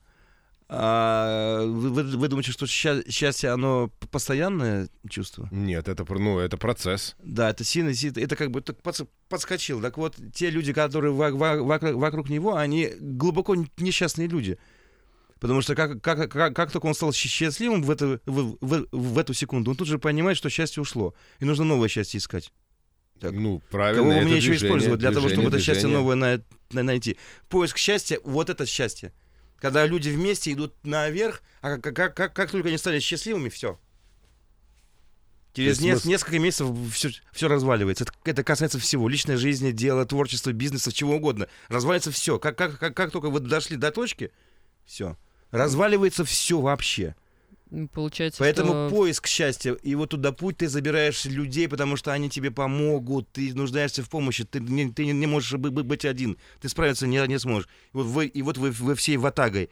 А, 0.70 1.64
вы, 1.64 2.02
вы- 2.02 2.28
думаете, 2.28 2.52
что 2.52 2.66
счастье, 2.66 3.48
оно 3.50 3.90
постоянное 4.10 4.90
чувство? 5.08 5.48
Нет, 5.50 5.88
это, 5.88 6.04
ну, 6.08 6.38
это 6.38 6.58
процесс. 6.58 7.16
Да, 7.22 7.48
это 7.48 7.64
сильно, 7.64 7.90
это 7.90 8.36
как 8.36 8.50
бы 8.50 8.62
подскочил. 9.28 9.80
Так 9.80 9.96
вот, 9.96 10.16
те 10.34 10.50
люди, 10.50 10.74
которые 10.74 11.12
во- 11.12 11.30
во- 11.30 11.62
вокруг, 11.62 11.94
вокруг 11.94 12.28
него, 12.28 12.56
они 12.56 12.90
глубоко 13.00 13.56
несчастные 13.78 14.28
люди. 14.28 14.58
Потому 15.40 15.62
что 15.62 15.74
как, 15.74 16.02
как, 16.02 16.30
как, 16.30 16.54
как 16.54 16.70
только 16.70 16.84
он 16.86 16.94
стал 16.94 17.12
счастливым 17.14 17.82
в, 17.82 17.90
это, 17.90 18.20
в, 18.26 18.58
в- 18.60 18.88
в 18.92 19.18
эту 19.18 19.32
секунду, 19.32 19.70
он 19.70 19.76
тут 19.76 19.88
же 19.88 19.98
понимает, 19.98 20.36
что 20.36 20.50
счастье 20.50 20.82
ушло. 20.82 21.14
И 21.38 21.44
нужно 21.46 21.64
новое 21.64 21.88
счастье 21.88 22.18
искать. 22.18 22.52
Так. 23.20 23.32
Ну, 23.32 23.62
правильно. 23.70 24.02
Кого 24.02 24.12
мне 24.20 24.36
еще 24.36 24.48
движение, 24.50 24.56
использовать 24.68 25.00
для 25.00 25.10
того, 25.12 25.20
движение, 25.28 25.44
чтобы 25.44 25.56
это 25.56 25.64
счастье 25.64 25.74
движение. 25.84 25.98
новое 25.98 26.16
на- 26.16 26.42
на- 26.72 26.82
найти? 26.82 27.16
Поиск 27.48 27.78
счастья, 27.78 28.18
вот 28.24 28.50
это 28.50 28.66
счастье. 28.66 29.12
Когда 29.58 29.86
люди 29.86 30.08
вместе 30.10 30.52
идут 30.52 30.74
наверх, 30.84 31.42
а 31.60 31.78
как, 31.78 31.94
как, 31.94 32.14
как, 32.14 32.32
как 32.32 32.50
только 32.50 32.68
они 32.68 32.78
стали 32.78 33.00
счастливыми, 33.00 33.48
все. 33.48 33.78
Через 35.52 35.80
нес- 35.80 36.02
смысл- 36.02 36.08
несколько 36.08 36.38
месяцев 36.38 36.68
все, 37.32 37.48
разваливается. 37.48 38.04
Это, 38.04 38.12
это 38.24 38.44
касается 38.44 38.78
всего. 38.78 39.08
Личной 39.08 39.36
жизни, 39.36 39.72
дела, 39.72 40.04
творчества, 40.04 40.52
бизнеса, 40.52 40.92
чего 40.92 41.16
угодно. 41.16 41.48
Разваливается 41.68 42.12
все. 42.12 42.38
Как, 42.38 42.56
как, 42.56 42.78
как, 42.78 42.94
как 42.94 43.10
только 43.10 43.30
вы 43.30 43.40
дошли 43.40 43.76
до 43.76 43.90
точки, 43.90 44.30
все. 44.84 45.16
Разваливается 45.50 46.24
все 46.24 46.60
вообще. 46.60 47.16
Получается, 47.92 48.38
Поэтому 48.38 48.70
что... 48.70 48.88
поиск 48.90 49.26
счастья, 49.26 49.72
и 49.74 49.94
вот 49.94 50.10
туда 50.10 50.32
путь 50.32 50.58
ты 50.58 50.68
забираешь 50.68 51.24
людей, 51.24 51.68
потому 51.68 51.96
что 51.96 52.12
они 52.12 52.30
тебе 52.30 52.50
помогут, 52.50 53.30
ты 53.32 53.54
нуждаешься 53.54 54.02
в 54.02 54.08
помощи, 54.08 54.44
ты 54.44 54.60
не, 54.60 54.90
ты 54.90 55.06
не- 55.06 55.26
можешь 55.26 55.52
бы- 55.52 55.70
бы- 55.70 55.82
быть 55.82 56.04
один, 56.04 56.38
ты 56.60 56.68
справиться 56.68 57.06
не, 57.06 57.24
не 57.26 57.38
сможешь. 57.38 57.68
И 57.92 57.96
вот 57.96 58.06
вы, 58.06 58.26
и 58.26 58.42
вот 58.42 58.56
вы, 58.56 58.70
вы 58.70 58.94
всей 58.94 59.16
ватагой, 59.16 59.70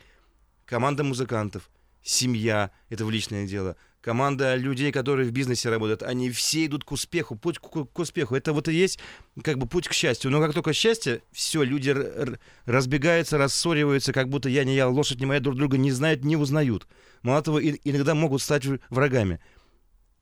команда 0.66 1.04
музыкантов, 1.04 1.70
семья, 2.02 2.70
это 2.90 3.04
в 3.04 3.10
личное 3.10 3.46
дело, 3.46 3.76
команда 4.06 4.54
людей, 4.54 4.92
которые 4.92 5.28
в 5.28 5.32
бизнесе 5.32 5.68
работают, 5.68 6.04
они 6.04 6.30
все 6.30 6.66
идут 6.66 6.84
к 6.84 6.92
успеху, 6.92 7.34
путь 7.34 7.58
к, 7.58 7.86
к 7.86 7.98
успеху. 7.98 8.36
Это 8.36 8.52
вот 8.52 8.68
и 8.68 8.72
есть 8.72 9.00
как 9.42 9.58
бы 9.58 9.66
путь 9.66 9.88
к 9.88 9.92
счастью. 9.92 10.30
Но 10.30 10.40
как 10.40 10.54
только 10.54 10.72
счастье, 10.72 11.22
все, 11.32 11.64
люди 11.64 11.92
разбегаются, 12.66 13.36
рассориваются, 13.36 14.12
как 14.12 14.28
будто 14.28 14.48
я 14.48 14.62
не 14.62 14.76
я, 14.76 14.86
лошадь 14.88 15.18
не 15.18 15.26
моя, 15.26 15.40
друг 15.40 15.56
друга 15.56 15.76
не 15.76 15.90
знают, 15.90 16.24
не 16.24 16.36
узнают. 16.36 16.86
Мало 17.22 17.42
того, 17.42 17.58
и- 17.58 17.80
иногда 17.84 18.14
могут 18.14 18.42
стать 18.42 18.64
врагами. 18.90 19.40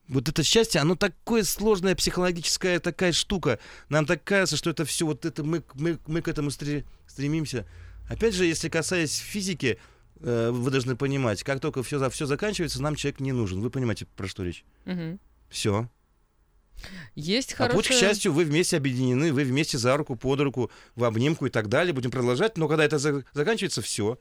Вот 0.08 0.28
это 0.28 0.42
счастье, 0.42 0.80
оно 0.80 0.96
такое 0.96 1.44
сложная 1.44 1.94
психологическая 1.94 2.78
такая 2.78 3.12
штука. 3.12 3.58
Нам 3.88 4.04
так 4.04 4.22
кажется, 4.22 4.56
что 4.56 4.70
это 4.70 4.84
все, 4.84 5.06
вот 5.06 5.24
это 5.24 5.42
мы, 5.42 5.62
мы, 5.74 5.98
мы 6.06 6.20
к 6.20 6.28
этому 6.28 6.50
стре- 6.50 6.84
стремимся. 7.06 7.66
Опять 8.08 8.34
же, 8.34 8.44
если 8.44 8.68
касаясь 8.68 9.16
физики, 9.16 9.78
э, 10.20 10.50
вы 10.52 10.70
должны 10.70 10.94
понимать, 10.94 11.42
как 11.42 11.60
только 11.60 11.82
все, 11.82 12.10
все 12.10 12.26
заканчивается, 12.26 12.82
нам 12.82 12.96
человек 12.96 13.20
не 13.20 13.32
нужен. 13.32 13.60
Вы 13.62 13.70
понимаете, 13.70 14.04
про 14.14 14.28
что 14.28 14.44
речь? 14.44 14.64
Мгм. 14.84 15.18
Все. 15.48 15.88
Есть 17.14 17.54
А 17.54 17.56
хорошая... 17.56 17.76
путь 17.76 17.88
к 17.88 17.92
счастью, 17.92 18.32
вы 18.32 18.44
вместе 18.44 18.76
объединены, 18.76 19.32
вы 19.32 19.44
вместе 19.44 19.78
за 19.78 19.96
руку, 19.96 20.16
под 20.16 20.40
руку, 20.40 20.70
в 20.96 21.04
обнимку 21.04 21.46
и 21.46 21.50
так 21.50 21.68
далее. 21.68 21.92
Будем 21.94 22.10
продолжать, 22.10 22.58
но 22.58 22.68
когда 22.68 22.84
это 22.84 22.98
за- 22.98 23.24
заканчивается, 23.32 23.80
все. 23.80 24.18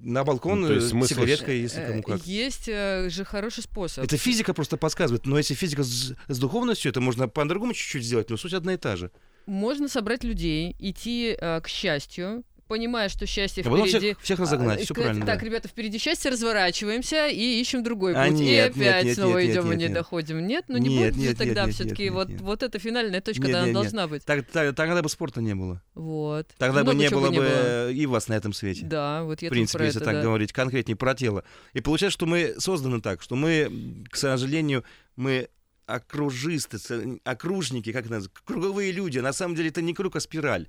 На 0.00 0.24
балкон 0.24 0.60
Ну, 0.60 0.72
есть 0.72 0.86
э, 0.86 0.90
смысл- 0.90 1.06
сигаретка, 1.06 1.52
если 1.52 1.80
Э, 1.80 1.86
кому 1.88 2.02
как. 2.02 2.26
Есть 2.26 2.68
э, 2.68 3.08
же 3.10 3.24
хороший 3.24 3.62
способ. 3.62 4.04
Это 4.04 4.16
физика 4.16 4.52
просто 4.54 4.76
подсказывает. 4.76 5.26
Но 5.26 5.38
если 5.38 5.54
физика 5.54 5.82
с, 5.82 6.14
с 6.28 6.38
духовностью, 6.38 6.90
это 6.90 7.00
можно 7.00 7.28
по-другому 7.28 7.72
чуть-чуть 7.72 8.04
сделать, 8.04 8.30
но 8.30 8.36
суть 8.36 8.52
одна 8.52 8.74
и 8.74 8.76
та 8.76 8.96
же. 8.96 9.10
Можно 9.46 9.88
собрать 9.88 10.22
людей, 10.24 10.76
идти 10.78 11.36
э, 11.38 11.60
к 11.60 11.68
счастью, 11.68 12.44
понимая, 12.66 13.08
что 13.08 13.26
счастье 13.26 13.62
А 13.62 13.70
потом 13.70 13.86
впереди. 13.86 13.98
всех, 14.14 14.20
всех 14.20 14.38
разогнать, 14.40 14.80
А, 14.80 14.84
все 14.84 14.86
сказать, 14.94 15.04
правильно. 15.04 15.26
Так, 15.26 15.40
да. 15.40 15.46
ребята, 15.46 15.68
впереди 15.68 15.98
счастье, 15.98 16.30
разворачиваемся 16.30 17.28
и 17.28 17.60
ищем 17.60 17.82
другой 17.82 18.12
путь. 18.14 18.22
А 18.22 18.26
и 18.28 18.30
нет, 18.30 18.76
нет, 18.76 18.76
опять 18.76 19.04
нет, 19.04 19.14
снова 19.16 19.38
нет, 19.38 19.50
идем 19.50 19.64
нет, 19.64 19.72
и 19.72 19.76
не 19.76 19.84
нет. 19.84 19.92
доходим. 19.92 20.46
Нет, 20.46 20.64
ну 20.68 20.76
не 20.78 20.88
Нет, 20.88 21.14
будет 21.14 21.28
нет, 21.28 21.38
тогда 21.38 21.64
нет, 21.66 21.74
все-таки 21.74 22.04
нет, 22.04 22.12
вот, 22.12 22.28
нет. 22.28 22.40
вот 22.40 22.62
эта 22.62 22.78
финальная 22.78 23.20
точка, 23.20 23.42
Нет, 23.44 23.52
да, 23.52 23.58
она 23.58 23.66
нет, 23.68 23.74
нет. 23.74 23.82
должна 23.82 24.08
быть. 24.08 24.24
Так, 24.24 24.46
так- 24.46 24.74
тогда 24.74 25.02
бы 25.02 25.08
спорта 25.08 25.40
не 25.40 25.54
было. 25.54 25.82
Вот. 25.94 26.48
Тогда 26.58 26.80
бы 26.84 26.92
Много 26.92 27.04
не 27.04 27.08
чего 27.08 27.20
было 27.20 27.28
бы 27.28 27.32
не 27.32 27.38
бы 27.40 27.44
было. 27.46 27.90
и 27.90 28.06
вас 28.06 28.28
на 28.28 28.34
этом 28.34 28.52
свете. 28.52 28.84
Да, 28.84 29.24
вот 29.24 29.42
я 29.42 29.48
в 29.48 29.50
принципе, 29.50 29.84
если 29.84 30.00
это, 30.00 30.06
так 30.06 30.14
да. 30.16 30.22
говорить, 30.22 30.52
конкретнее 30.52 30.96
про 30.96 31.14
тело. 31.14 31.44
И 31.72 31.80
получается, 31.80 32.14
что 32.18 32.26
мы 32.26 32.54
созданы 32.58 33.00
так, 33.00 33.22
что 33.22 33.36
мы, 33.36 34.04
к 34.10 34.16
сожалению, 34.16 34.84
мы 35.16 35.48
окружисты, 35.86 36.78
окружники, 37.24 37.92
как 37.92 38.06
это 38.06 38.14
называется, 38.14 38.42
круговые 38.44 38.92
люди. 38.92 39.18
На 39.20 39.32
самом 39.32 39.54
деле 39.54 39.68
это 39.68 39.82
не 39.82 39.94
круг, 39.94 40.16
а 40.16 40.20
спираль. 40.20 40.68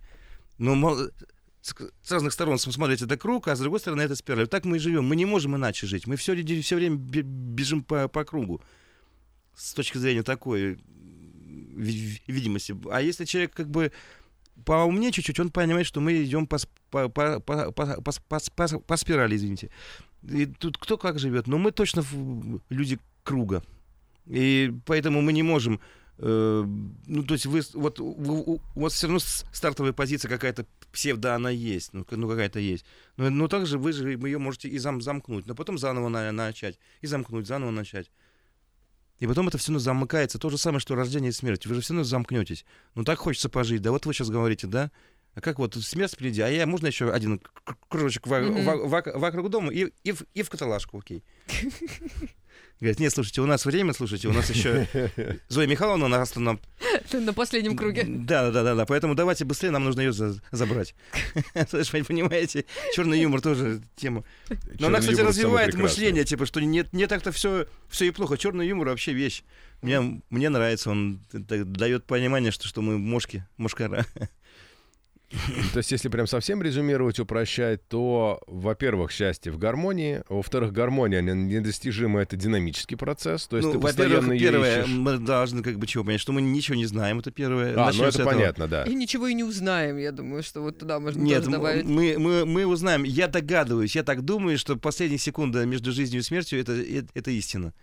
Но 0.60 0.76
с 2.02 2.12
разных 2.12 2.34
сторон 2.34 2.58
смотрите, 2.58 3.06
это 3.06 3.18
круг, 3.18 3.48
а 3.48 3.56
с 3.56 3.60
другой 3.60 3.80
стороны 3.80 4.02
это 4.02 4.16
спираль. 4.16 4.48
Так 4.48 4.66
мы 4.66 4.78
и 4.78 4.80
живем. 4.80 5.06
Мы 5.06 5.16
не 5.16 5.26
можем 5.26 5.56
иначе 5.56 5.88
жить. 5.88 6.08
Мы 6.08 6.16
все, 6.16 6.36
все 6.62 6.76
время 6.76 6.96
бе- 6.98 7.24
бежим 7.24 7.84
по, 7.84 8.08
по 8.08 8.24
кругу. 8.24 8.62
С 9.56 9.74
точки 9.74 9.98
зрения 9.98 10.24
такой 10.24 10.78
ви- 11.76 12.22
видимости. 12.28 12.76
А 12.92 13.02
если 13.02 13.26
человек 13.26 13.54
как 13.54 13.70
бы 13.70 13.92
поумнее 14.66 15.12
чуть-чуть, 15.12 15.40
он 15.40 15.50
понимает, 15.50 15.86
что 15.88 16.02
мы 16.02 16.24
идем 16.24 16.48
по, 16.48 16.58
по, 16.90 17.10
по, 17.10 17.40
по, 17.40 17.72
по, 17.72 18.02
по, 18.02 18.12
по, 18.28 18.80
по- 18.80 18.98
спирали, 18.98 19.36
извините. 19.36 19.70
И 20.24 20.46
тут 20.46 20.78
кто 20.78 20.98
как 20.98 21.20
живет, 21.20 21.48
но 21.48 21.58
мы 21.58 21.72
точно 21.72 22.04
люди 22.70 23.00
круга. 23.24 23.64
И 24.26 24.74
поэтому 24.86 25.22
мы 25.22 25.34
не 25.34 25.44
можем... 25.44 25.80
э, 26.20 26.64
ну, 27.08 27.24
то 27.24 27.34
есть 27.34 27.46
вы, 27.46 27.62
вот 27.74 28.00
у, 28.00 28.06
у- 28.06 28.62
вас 28.76 28.94
все 28.94 29.08
равно 29.08 29.20
стартовая 29.20 29.94
позиция 29.94 30.30
какая-то 30.30 30.66
псевдо, 30.92 31.36
она 31.36 31.50
есть, 31.50 31.94
ну, 31.94 32.06
ну 32.10 32.28
какая-то 32.30 32.60
есть. 32.60 32.86
Но, 33.18 33.30
но 33.30 33.48
также 33.48 33.78
вы 33.78 33.94
же 33.94 34.12
ее 34.12 34.38
можете 34.38 34.70
и 34.70 34.78
зам, 34.78 35.02
замкнуть, 35.02 35.46
но 35.46 35.56
потом 35.56 35.78
заново 35.78 36.10
на- 36.10 36.32
начать, 36.32 36.80
и 37.02 37.08
замкнуть, 37.08 37.48
заново 37.48 37.72
начать. 37.72 38.10
И 39.20 39.26
потом 39.26 39.48
это 39.48 39.58
все 39.58 39.70
равно 39.72 39.80
замыкается. 39.80 40.38
То 40.38 40.50
же 40.50 40.58
самое, 40.58 40.80
что 40.80 40.94
рождение 40.96 41.30
и 41.30 41.34
смерть. 41.34 41.66
Вы 41.66 41.76
же 41.76 41.82
все 41.82 41.94
равно 41.94 42.04
замкнетесь. 42.04 42.66
Ну 42.94 43.04
так 43.04 43.18
хочется 43.18 43.50
пожить. 43.50 43.82
Да 43.82 43.92
вот 43.92 44.06
вы 44.06 44.14
сейчас 44.14 44.30
говорите, 44.30 44.68
да? 44.68 44.92
А 45.38 45.40
как 45.40 45.60
вот 45.60 45.76
смерть 45.76 46.14
впереди? 46.14 46.42
А 46.42 46.48
я 46.50 46.66
можно 46.66 46.88
еще 46.88 47.12
один 47.12 47.40
кружочек 47.90 48.26
во- 48.26 48.42
вокруг 48.42 49.52
дома 49.52 49.72
и, 49.72 49.92
и, 50.04 50.12
в, 50.12 50.24
и 50.34 50.42
в 50.42 50.50
каталажку, 50.50 50.98
окей. 50.98 51.24
Говорит, 52.80 53.00
нет, 53.00 53.14
слушайте, 53.14 53.42
у 53.42 53.46
нас 53.46 53.64
время, 53.64 53.94
слушайте, 53.94 54.28
у 54.30 54.34
нас 54.34 54.50
еще 54.50 54.88
Зоя 55.48 55.68
Михайловна 55.68 56.06
у 56.06 56.08
нас 56.08 56.32
там... 56.32 56.60
На 57.14 57.34
последнем 57.34 57.78
круге. 57.78 58.04
Да, 58.08 58.50
да, 58.50 58.64
да, 58.64 58.74
да, 58.74 58.86
поэтому 58.88 59.14
давайте 59.14 59.46
быстрее, 59.46 59.70
нам 59.70 59.84
нужно 59.84 60.02
ее 60.02 60.12
за- 60.12 60.42
забрать. 60.50 60.96
Понимаете, 61.54 62.66
черный 62.96 63.22
юмор 63.22 63.42
тоже 63.42 63.84
тема. 63.96 64.24
Но 64.80 64.88
она, 64.88 65.02
кстати, 65.02 65.22
развивает 65.22 65.76
мышление, 65.76 66.24
типа, 66.24 66.48
что 66.48 66.62
не, 66.62 66.82
так-то 67.06 67.32
все, 67.32 67.68
и 68.02 68.10
плохо. 68.10 68.40
Черный 68.40 68.68
юмор 68.68 68.88
вообще 68.88 69.14
вещь. 69.14 69.44
Мне, 69.84 70.20
мне 70.32 70.50
нравится, 70.50 70.90
он 70.90 71.22
дает 71.32 72.06
понимание, 72.06 72.52
что, 72.52 72.68
что 72.68 72.82
мы 72.82 72.98
мошки, 72.98 73.46
мошкара. 73.58 74.04
То 75.74 75.78
есть, 75.80 75.92
если 75.92 76.08
прям 76.08 76.26
совсем 76.26 76.62
резюмировать, 76.62 77.20
упрощать, 77.20 77.86
то, 77.90 78.42
во-первых, 78.48 79.12
счастье 79.12 79.52
в 79.52 79.58
гармонии, 79.58 80.24
во-вторых, 80.30 80.72
гармония 80.72 81.22
недостижима, 81.22 82.22
это 82.22 82.38
динамический 82.38 82.96
процесс, 82.96 83.46
то 83.48 83.58
есть 83.58 83.68
ну, 83.68 83.74
ты 83.74 83.80
постоянно 83.80 84.38
первое, 84.40 84.84
ищешь. 84.84 84.90
мы 84.90 85.18
должны 85.18 85.64
как 85.64 85.78
бы 85.80 85.86
чего 85.86 86.06
понять, 86.06 86.22
что 86.22 86.32
мы 86.32 86.42
ничего 86.42 86.76
не 86.76 86.86
знаем, 86.86 87.20
это 87.20 87.32
первое. 87.32 87.74
А, 87.74 87.88
Начнем 87.88 88.04
ну 88.04 88.10
это 88.10 88.24
понятно, 88.24 88.68
да. 88.68 88.84
И 88.86 88.96
ничего 88.96 89.28
и 89.28 89.34
не 89.34 89.44
узнаем, 89.44 89.98
я 89.98 90.14
думаю, 90.14 90.44
что 90.44 90.62
вот 90.62 90.80
туда 90.80 91.00
можно 91.00 91.22
Нет, 91.22 91.40
тоже 91.40 91.52
добавить. 91.52 91.86
мы, 91.86 92.16
мы, 92.18 92.46
мы 92.46 92.66
узнаем. 92.66 93.04
Я 93.04 93.28
догадываюсь, 93.28 93.98
я 93.98 94.04
так 94.04 94.24
думаю, 94.24 94.58
что 94.58 94.78
последняя 94.78 95.18
секунда 95.18 95.66
между 95.66 95.92
жизнью 95.92 96.22
и 96.22 96.24
смертью 96.24 96.62
это, 96.62 96.72
это, 96.72 97.08
это 97.14 97.32
истина. 97.32 97.74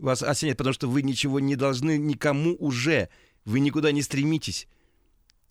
Вас 0.00 0.24
осенит, 0.24 0.56
потому 0.56 0.74
что 0.74 0.88
вы 0.88 1.02
ничего 1.02 1.38
не 1.38 1.54
должны 1.54 1.98
никому 1.98 2.56
уже. 2.58 3.10
Вы 3.44 3.60
никуда 3.60 3.92
не 3.92 4.02
стремитесь. 4.02 4.66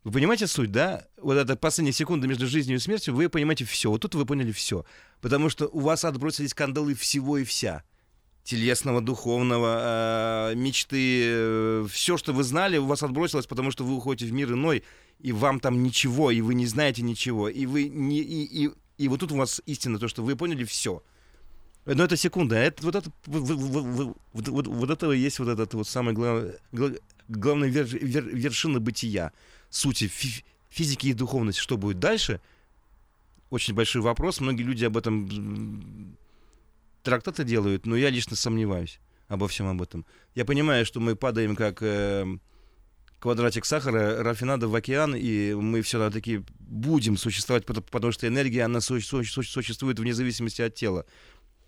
Вы 0.03 0.11
понимаете 0.11 0.47
суть, 0.47 0.71
да? 0.71 1.05
Вот 1.17 1.35
эта 1.35 1.55
последняя 1.57 1.91
секунда 1.91 2.27
между 2.27 2.47
жизнью 2.47 2.77
и 2.77 2.79
смертью, 2.79 3.13
вы 3.13 3.27
понимаете 3.27 3.65
все. 3.65 3.89
Вот 3.89 4.01
тут 4.01 4.15
вы 4.15 4.25
поняли 4.25 4.51
все. 4.51 4.85
Потому 5.19 5.49
что 5.49 5.67
у 5.67 5.79
вас 5.79 6.05
отбросились 6.05 6.53
кандалы 6.53 6.93
всего 6.95 7.37
и 7.37 7.43
вся. 7.43 7.83
Телесного, 8.43 9.01
духовного, 9.01 10.51
э, 10.51 10.55
мечты, 10.55 11.85
все, 11.89 12.17
что 12.17 12.33
вы 12.33 12.43
знали, 12.43 12.77
у 12.77 12.85
вас 12.85 13.03
отбросилось, 13.03 13.45
потому 13.45 13.69
что 13.69 13.83
вы 13.83 13.95
уходите 13.95 14.31
в 14.31 14.33
мир 14.33 14.53
иной, 14.53 14.83
и 15.19 15.33
вам 15.33 15.59
там 15.59 15.83
ничего, 15.83 16.31
и 16.31 16.41
вы 16.41 16.55
не 16.55 16.65
знаете 16.65 17.01
ничего, 17.01 17.49
и 17.49 17.65
вы 17.65 17.89
не, 17.89 18.21
и, 18.21 18.65
и, 18.65 18.71
и 18.97 19.07
вот 19.07 19.19
тут 19.19 19.33
у 19.33 19.35
вас 19.35 19.61
истина, 19.65 19.99
то, 19.99 20.07
что 20.07 20.23
вы 20.23 20.35
поняли 20.35 20.63
все. 20.63 21.03
Но 21.85 22.03
это 22.03 22.17
секунда, 22.17 22.55
а 22.55 22.59
это, 22.59 22.83
вот, 22.83 22.95
это, 22.95 23.11
вот, 23.25 23.49
вот, 24.33 24.47
вот, 24.47 24.67
вот, 24.67 24.89
это 24.89 25.11
есть 25.11 25.39
вот 25.39 25.49
этот 25.49 25.73
вот 25.73 25.87
самый 25.87 26.13
главный, 26.13 26.53
главная 27.27 27.69
вер, 27.69 27.85
вер, 27.85 28.23
вершина 28.25 28.79
бытия, 28.79 29.31
сути 29.69 30.07
фи, 30.07 30.43
физики 30.69 31.07
и 31.07 31.13
духовности. 31.13 31.61
Что 31.61 31.77
будет 31.77 31.99
дальше? 31.99 32.41
Очень 33.49 33.73
большой 33.73 34.01
вопрос. 34.01 34.39
Многие 34.39 34.63
люди 34.63 34.85
об 34.85 34.97
этом 34.97 36.15
трактаты 37.03 37.43
делают, 37.43 37.85
но 37.85 37.95
я 37.95 38.09
лично 38.09 38.35
сомневаюсь 38.35 38.99
обо 39.27 39.47
всем 39.47 39.67
об 39.67 39.81
этом. 39.81 40.05
Я 40.35 40.45
понимаю, 40.45 40.85
что 40.85 40.99
мы 40.99 41.15
падаем 41.15 41.55
как 41.55 41.81
э, 41.81 42.25
квадратик 43.19 43.65
сахара, 43.65 44.23
рафинада 44.23 44.67
в 44.67 44.75
океан, 44.75 45.15
и 45.15 45.53
мы 45.53 45.81
все-таки 45.81 46.43
будем 46.59 47.17
существовать, 47.17 47.65
потому 47.65 48.11
что 48.11 48.27
энергия, 48.27 48.63
она 48.63 48.81
существует 48.81 49.99
вне 49.99 50.13
зависимости 50.13 50.61
от 50.61 50.73
тела. 50.73 51.05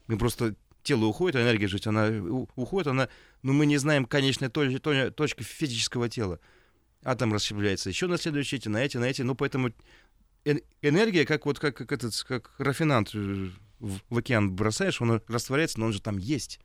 Мы 0.08 0.18
просто 0.18 0.56
тело 0.84 1.06
уходит, 1.06 1.36
а 1.36 1.44
энергия 1.44 1.68
жить, 1.68 1.88
она 1.88 2.10
уходит, 2.56 2.88
она, 2.88 3.10
но 3.44 3.54
мы 3.54 3.66
не 3.66 3.78
знаем 3.78 4.06
конечной 4.06 4.50
точки 4.50 5.44
физического 5.44 6.10
тела. 6.10 6.40
Атом 7.04 7.34
расщепляется 7.34 7.90
еще 7.90 8.08
на 8.08 8.18
следующие 8.18 8.60
эти, 8.60 8.68
на 8.68 8.84
эти, 8.84 8.98
на 8.98 9.06
эти, 9.06 9.22
ну 9.24 9.36
поэтому 9.36 9.72
энергия, 10.82 11.26
как 11.26 11.46
вот 11.46 11.60
как, 11.60 11.76
как 11.76 11.92
этот, 11.92 12.14
как 12.28 12.52
рафинант 12.58 13.12
э, 13.14 13.50
в, 13.80 14.00
в 14.10 14.18
океан 14.18 14.52
бросаешь, 14.52 15.02
он 15.02 15.22
растворяется, 15.28 15.80
но 15.80 15.88
он 15.88 15.94
же 15.94 16.02
там 16.02 16.18
есть, 16.18 16.60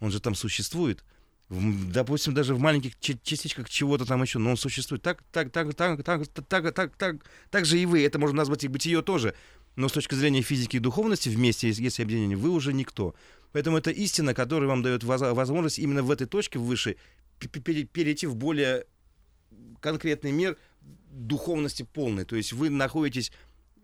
он 0.00 0.10
же 0.10 0.20
там 0.20 0.34
существует. 0.34 1.04
В, 1.48 1.92
допустим, 1.92 2.32
даже 2.32 2.54
в 2.54 2.60
маленьких 2.60 2.98
частичках 2.98 3.68
чего-то 3.68 4.06
там 4.06 4.22
еще, 4.22 4.38
но 4.38 4.50
он 4.50 4.56
существует. 4.56 5.02
Так, 5.02 5.22
так, 5.32 5.52
так, 5.52 5.74
так, 5.74 6.02
так, 6.02 6.26
так, 6.48 6.74
так, 6.74 6.96
так, 6.96 7.16
так 7.50 7.66
же 7.66 7.78
и 7.78 7.84
вы. 7.84 8.02
Это 8.04 8.18
можно 8.18 8.38
назвать 8.38 8.64
и 8.64 8.68
бытие 8.68 9.02
тоже. 9.02 9.34
Но 9.76 9.88
с 9.88 9.92
точки 9.92 10.14
зрения 10.14 10.40
физики 10.40 10.76
и 10.76 10.78
духовности 10.80 11.28
вместе, 11.28 11.68
если 11.68 12.02
объединение, 12.02 12.38
вы 12.38 12.48
уже 12.48 12.72
никто. 12.72 13.14
Поэтому 13.52 13.76
это 13.76 13.90
истина, 13.90 14.32
которая 14.32 14.68
вам 14.68 14.82
дает 14.82 15.04
возможность 15.04 15.78
именно 15.78 16.02
в 16.02 16.10
этой 16.10 16.26
точке 16.26 16.58
выше 16.58 16.96
перейти 17.38 18.26
в 18.26 18.34
более 18.34 18.86
конкретный 19.80 20.32
мир 20.32 20.56
духовности 21.10 21.82
полной. 21.82 22.24
То 22.24 22.36
есть 22.36 22.52
вы 22.52 22.70
находитесь 22.70 23.32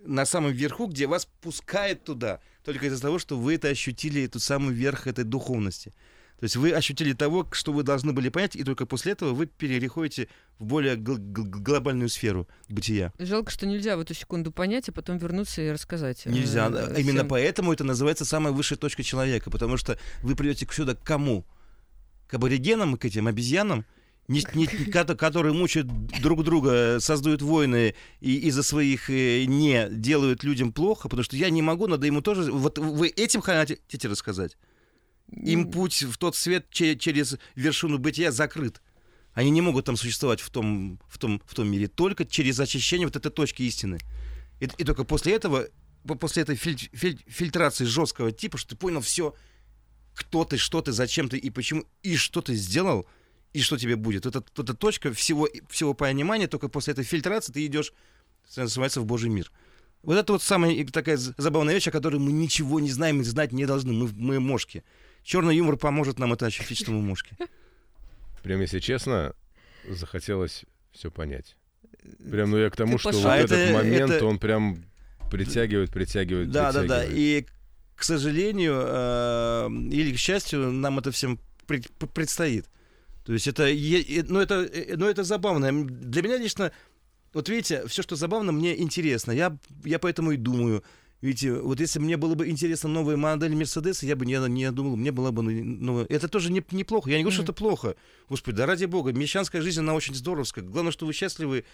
на 0.05 0.25
самом 0.25 0.53
верху, 0.53 0.87
где 0.87 1.07
вас 1.07 1.27
пускает 1.41 2.05
туда, 2.05 2.41
только 2.65 2.87
из-за 2.87 3.01
того, 3.01 3.19
что 3.19 3.39
вы 3.39 3.55
это 3.55 3.69
ощутили, 3.69 4.23
эту 4.25 4.39
самую 4.41 4.75
верх 4.75 5.07
этой 5.07 5.25
духовности. 5.25 5.93
То 6.39 6.45
есть 6.45 6.55
вы 6.55 6.71
ощутили 6.73 7.15
того, 7.15 7.49
что 7.51 7.73
вы 7.73 7.83
должны 7.83 8.13
были 8.13 8.29
понять, 8.29 8.55
и 8.55 8.63
только 8.63 8.87
после 8.87 9.13
этого 9.13 9.35
вы 9.35 9.47
переходите 9.47 10.29
в 10.61 10.67
более 10.67 10.95
гл- 10.95 11.17
глобальную 11.19 12.09
сферу 12.09 12.47
бытия. 12.69 13.13
Жалко, 13.19 13.51
что 13.51 13.67
нельзя 13.67 13.97
в 13.97 14.01
эту 14.01 14.15
секунду 14.15 14.53
понять, 14.53 14.89
а 14.89 14.93
потом 14.93 15.19
вернуться 15.19 15.63
и 15.63 15.71
рассказать. 15.73 16.27
Нельзя. 16.27 16.71
Э, 16.73 16.95
Именно 17.01 17.25
поэтому 17.25 17.73
это 17.73 17.83
называется 17.83 18.25
самая 18.25 18.53
высшая 18.53 18.77
точка 18.77 19.03
человека, 19.03 19.51
потому 19.51 19.77
что 19.77 19.99
вы 20.23 20.37
придете 20.37 20.65
сюда 20.71 20.95
к 20.95 21.03
кому? 21.03 21.45
К 22.29 22.35
аборигенам, 22.35 22.97
к 22.99 23.05
этим 23.05 23.27
обезьянам, 23.27 23.85
не, 24.29 24.45
не, 24.55 24.67
которые 24.67 25.55
мучают 25.55 25.89
друг 26.21 26.45
друга, 26.45 27.01
создают 27.01 27.41
войны 27.41 27.95
и 28.21 28.37
из-за 28.49 28.63
своих 28.63 29.09
э, 29.09 29.45
не 29.45 29.89
делают 29.91 30.45
людям 30.45 30.73
плохо, 30.73 31.09
потому 31.09 31.25
что 31.25 31.37
я 31.37 31.49
не 31.49 31.63
могу, 31.63 31.87
надо 31.87 32.07
ему 32.07 32.21
тоже... 32.21 32.53
Вот 32.53 32.79
вы 32.79 33.09
этим 33.09 33.41
хотите 33.41 34.09
рассказать? 34.09 34.59
Им 35.33 35.71
путь 35.71 36.03
в 36.03 36.19
тот 36.19 36.37
свет 36.37 36.67
через 36.71 37.39
вершину 37.55 37.99
бытия 37.99 38.31
закрыт. 38.31 38.83
Они 39.33 39.51
не 39.51 39.63
могут 39.63 39.87
там 39.87 39.97
существовать 39.97 40.41
в 40.41 40.51
том, 40.51 41.01
в 41.09 41.17
том, 41.17 41.41
в 41.47 41.55
том 41.55 41.71
мире 41.71 41.87
только 41.89 42.27
через 42.27 42.61
очищение 42.61 43.07
вот 43.07 43.17
этой 43.17 43.31
точки 43.31 43.63
истины. 43.63 43.99
И, 44.61 44.69
и 44.77 44.85
только 44.85 45.05
после 45.05 45.35
этого, 45.35 45.69
после 46.21 46.43
этой 46.43 46.57
филь, 46.57 46.77
филь, 46.77 47.19
фильтрации 47.27 47.85
жесткого 47.85 48.31
типа, 48.31 48.59
что 48.59 48.71
ты 48.71 48.77
понял 48.77 49.01
все, 49.01 49.35
кто 50.15 50.45
ты, 50.45 50.59
что 50.59 50.83
ты, 50.83 50.93
зачем 50.93 51.29
ты 51.29 51.39
и 51.39 51.49
почему, 51.49 51.85
и 52.03 52.17
что 52.17 52.43
ты 52.43 52.55
сделал, 52.55 53.07
и 53.53 53.61
что 53.61 53.77
тебе 53.79 53.97
будет. 53.97 54.27
Это, 54.27 54.43
это 54.57 54.75
точка 54.75 55.13
всего, 55.13 55.49
всего 55.69 55.95
понимания, 55.95 56.49
только 56.49 56.69
после 56.69 56.93
этой 56.93 57.05
фильтрации 57.05 57.53
ты 57.53 57.67
идешь, 57.67 57.93
называется, 58.57 59.01
в 59.01 59.07
Божий 59.07 59.31
мир. 59.31 59.51
Вот 60.03 60.17
это 60.17 60.33
вот 60.33 60.43
самая 60.43 60.87
такая 60.87 61.17
забавная 61.17 61.75
вещь, 61.75 61.89
о 61.89 61.91
которой 61.91 62.19
мы 62.19 62.31
ничего 62.31 62.79
не 62.81 62.91
знаем 62.91 63.21
и 63.21 63.25
знать 63.25 63.53
не 63.53 63.67
должны. 63.67 63.93
Мы, 63.93 64.09
мы 64.15 64.41
мошки. 64.41 64.85
Черный 65.25 65.57
юмор 65.57 65.77
поможет 65.77 66.19
нам 66.19 66.33
это 66.33 66.47
ощутить, 66.47 66.79
что 66.79 66.93
мы 66.93 67.03
мушки. 67.03 67.37
Прям, 68.43 68.61
если 68.61 68.79
честно, 68.79 69.35
захотелось 69.89 70.65
все 70.93 71.11
понять. 71.11 71.57
Прям, 72.31 72.51
ну 72.51 72.59
я 72.59 72.71
к 72.71 72.77
тому, 72.77 72.95
Ты 72.95 72.99
что 72.99 73.09
пошел. 73.11 73.23
вот 73.23 73.31
а 73.31 73.37
этот 73.37 73.59
это, 73.59 73.73
момент, 73.75 74.11
это... 74.13 74.25
он 74.25 74.39
прям 74.39 74.85
притягивает, 75.31 75.91
притягивает, 75.91 76.51
да, 76.51 76.69
притягивает. 76.69 76.89
Да, 76.89 77.03
да, 77.03 77.07
да. 77.07 77.15
И, 77.15 77.45
к 77.95 78.03
сожалению, 78.03 78.83
э, 78.87 79.69
или 79.91 80.15
к 80.15 80.19
счастью, 80.19 80.71
нам 80.73 80.99
это 80.99 81.11
всем 81.11 81.39
пред, 81.67 81.91
предстоит. 82.15 82.67
То 83.29 83.35
есть 83.35 83.47
это, 83.47 83.65
ну, 84.27 84.41
это, 84.41 84.71
ну, 84.97 85.05
это 85.05 85.23
забавно. 85.23 85.85
Для 85.87 86.23
меня 86.23 86.39
лично, 86.39 86.73
вот 87.35 87.51
видите, 87.51 87.87
все, 87.87 88.01
что 88.01 88.17
забавно, 88.17 88.53
мне 88.53 88.81
интересно. 88.81 89.33
Я, 89.33 89.59
я 89.85 89.99
поэтому 89.99 90.31
и 90.33 90.39
думаю, 90.39 90.83
Видите, 91.21 91.53
вот 91.53 91.81
если 91.81 91.99
мне 91.99 92.17
было 92.17 92.37
бы 92.37 92.49
интересно 92.49 92.89
новая 92.89 93.17
модель 93.17 93.55
Мерседеса, 93.55 94.07
я 94.07 94.15
бы 94.15 94.25
не, 94.25 94.39
не 94.49 94.71
думал, 94.71 94.97
мне 94.97 95.11
было 95.11 95.33
бы... 95.33 95.43
Ну, 95.43 96.07
это 96.09 96.29
тоже 96.29 96.51
не, 96.51 96.65
неплохо. 96.71 97.11
Я 97.11 97.17
не 97.17 97.25
говорю, 97.25 97.35
mm-hmm. 97.35 97.43
что 97.43 97.53
это 97.53 97.53
плохо. 97.53 97.97
Господи, 98.29 98.59
да 98.59 98.67
ради 98.67 98.85
бога. 98.85 99.13
Мещанская 99.13 99.61
жизнь, 99.61 99.81
она 99.81 99.95
очень 99.95 100.15
здоровская. 100.15 100.65
Главное, 100.65 100.93
что 100.93 101.07
вы 101.07 101.13
счастливы, 101.13 101.65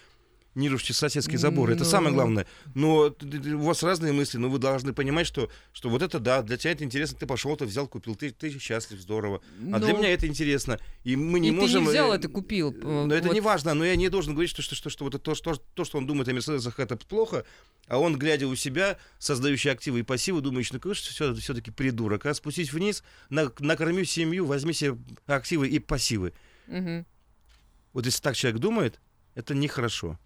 не 0.55 0.69
рушите 0.69 0.93
соседский 0.93 1.37
забор. 1.37 1.71
Это 1.71 1.85
самое 1.85 2.11
ну. 2.11 2.17
главное. 2.17 2.47
Но 2.75 3.15
у 3.23 3.59
вас 3.59 3.83
разные 3.83 4.13
мысли, 4.13 4.39
но 4.39 4.49
вы 4.49 4.59
должны 4.59 4.93
понимать, 4.93 5.27
что, 5.27 5.51
что 5.73 5.89
вот 5.89 6.03
это 6.03 6.19
да, 6.19 6.43
для 6.43 6.57
тебя 6.57 6.73
это 6.73 6.85
интересно, 6.85 7.19
ты 7.19 7.27
пошел, 7.27 7.57
ты 7.57 7.65
взял, 7.67 7.89
купил, 7.89 8.15
ты, 8.15 8.31
ты 8.31 8.57
счастлив, 8.59 9.01
здорово. 9.01 9.43
А 9.73 9.79
для 9.79 9.93
ну. 9.93 9.99
меня 9.99 10.11
это 10.11 10.27
интересно. 10.27 10.79
И 11.03 11.17
мы 11.17 11.41
не 11.41 11.49
и 11.49 11.51
можем... 11.51 11.81
ты 11.81 11.87
не 11.87 11.91
взял, 11.91 12.13
а 12.13 12.19
ты 12.19 12.29
купил. 12.29 12.73
Но 12.73 13.05
вот. 13.05 13.13
это 13.13 13.29
не 13.31 13.41
важно, 13.41 13.75
но 13.75 13.85
я 13.85 13.97
не 13.97 14.09
должен 14.09 14.35
говорить, 14.35 14.51
что, 14.51 14.63
что, 14.63 14.75
что, 14.75 14.91
что 14.91 15.05
вот 15.05 15.23
то, 15.23 15.35
что, 15.35 15.55
то, 15.55 15.85
что 15.85 15.99
он 15.99 16.07
думает 16.07 16.29
о 16.29 16.35
Мерседесах, 16.35 16.79
это 16.79 16.97
плохо, 16.97 17.45
а 17.89 17.99
он, 17.99 18.17
глядя 18.17 18.47
у 18.47 18.55
себя, 18.55 18.99
создающий 19.19 19.71
активы 19.71 20.01
и 20.01 20.03
пассивы, 20.03 20.41
думаешь, 20.41 20.73
ну, 20.73 20.81
конечно, 20.81 21.11
все, 21.11 21.35
все-таки 21.35 21.71
придурок. 21.71 22.27
А 22.27 22.35
спустись 22.35 22.73
вниз, 22.73 23.03
на, 23.29 23.51
накорми 23.59 24.05
семью, 24.05 24.47
возьми 24.47 24.73
себе 24.73 24.97
активы 25.27 25.69
и 25.69 25.79
пассивы. 25.79 26.33
Угу. 26.69 27.05
Вот 27.93 28.07
если 28.07 28.23
так 28.23 28.37
человек 28.37 28.61
думает, 28.61 29.01
это 29.35 29.55
нехорошо. 29.55 30.19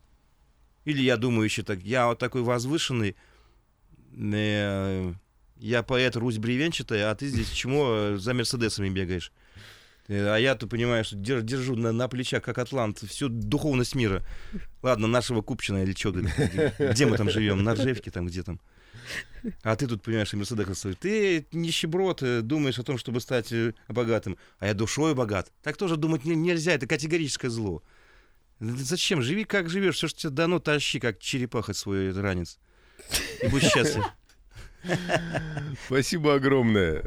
Или 0.89 1.03
я 1.03 1.19
думаю 1.19 1.45
еще 1.45 1.63
так, 1.63 1.83
я 1.83 2.07
вот 2.07 2.19
такой 2.19 2.41
возвышенный, 2.41 3.15
э, 4.17 5.13
я 5.59 5.83
поэт 5.83 6.17
Русь 6.17 6.39
бревенчатая, 6.39 7.11
а 7.11 7.15
ты 7.15 7.27
здесь 7.27 7.51
чему 7.51 8.17
за 8.17 8.33
Мерседесами 8.33 8.89
бегаешь? 8.89 9.31
Э, 10.07 10.35
а 10.35 10.39
я-то 10.39 10.67
понимаю, 10.67 11.05
что 11.05 11.17
держу 11.17 11.77
на, 11.77 11.93
на 11.93 12.09
плечах, 12.09 12.43
как 12.43 12.57
атлант, 12.57 13.01
всю 13.01 13.29
духовность 13.29 13.95
мира. 13.95 14.25
Ладно, 14.83 15.09
нашего 15.09 15.43
Купчина 15.43 15.83
или 15.83 15.93
что, 15.93 16.13
где, 16.13 17.05
мы 17.05 17.19
там 17.19 17.29
живем, 17.29 17.63
на 17.63 17.75
Ржевке 17.75 18.11
там, 18.11 18.27
где 18.27 18.43
там. 18.43 18.59
А 19.63 19.77
ты 19.77 19.87
тут, 19.87 20.03
понимаешь, 20.03 20.33
Мерседес 20.33 20.87
Ты 21.01 21.45
нищеброд, 21.53 22.23
э, 22.23 22.41
думаешь 22.41 22.79
о 22.79 22.83
том, 22.83 22.97
чтобы 22.97 23.21
стать 23.21 23.53
богатым. 23.89 24.39
А 24.59 24.69
я 24.69 24.73
душой 24.73 25.15
богат. 25.15 25.53
Так 25.63 25.77
тоже 25.77 25.99
думать 25.99 26.25
нельзя, 26.25 26.73
это 26.73 26.87
категорическое 26.87 27.51
зло. 27.51 27.83
Зачем? 28.61 29.23
Живи 29.23 29.45
как 29.45 29.69
живешь, 29.69 29.97
все, 29.97 30.09
что 30.09 30.21
тебе 30.21 30.31
дано, 30.31 30.59
тащи, 30.59 30.99
как 30.99 31.19
черепаха 31.21 31.75
свой 31.75 32.13
ранец. 32.13 32.59
И 33.43 33.49
будь 33.49 33.63
счастлив. 33.63 34.05
Спасибо 35.87 36.35
огромное. 36.35 37.05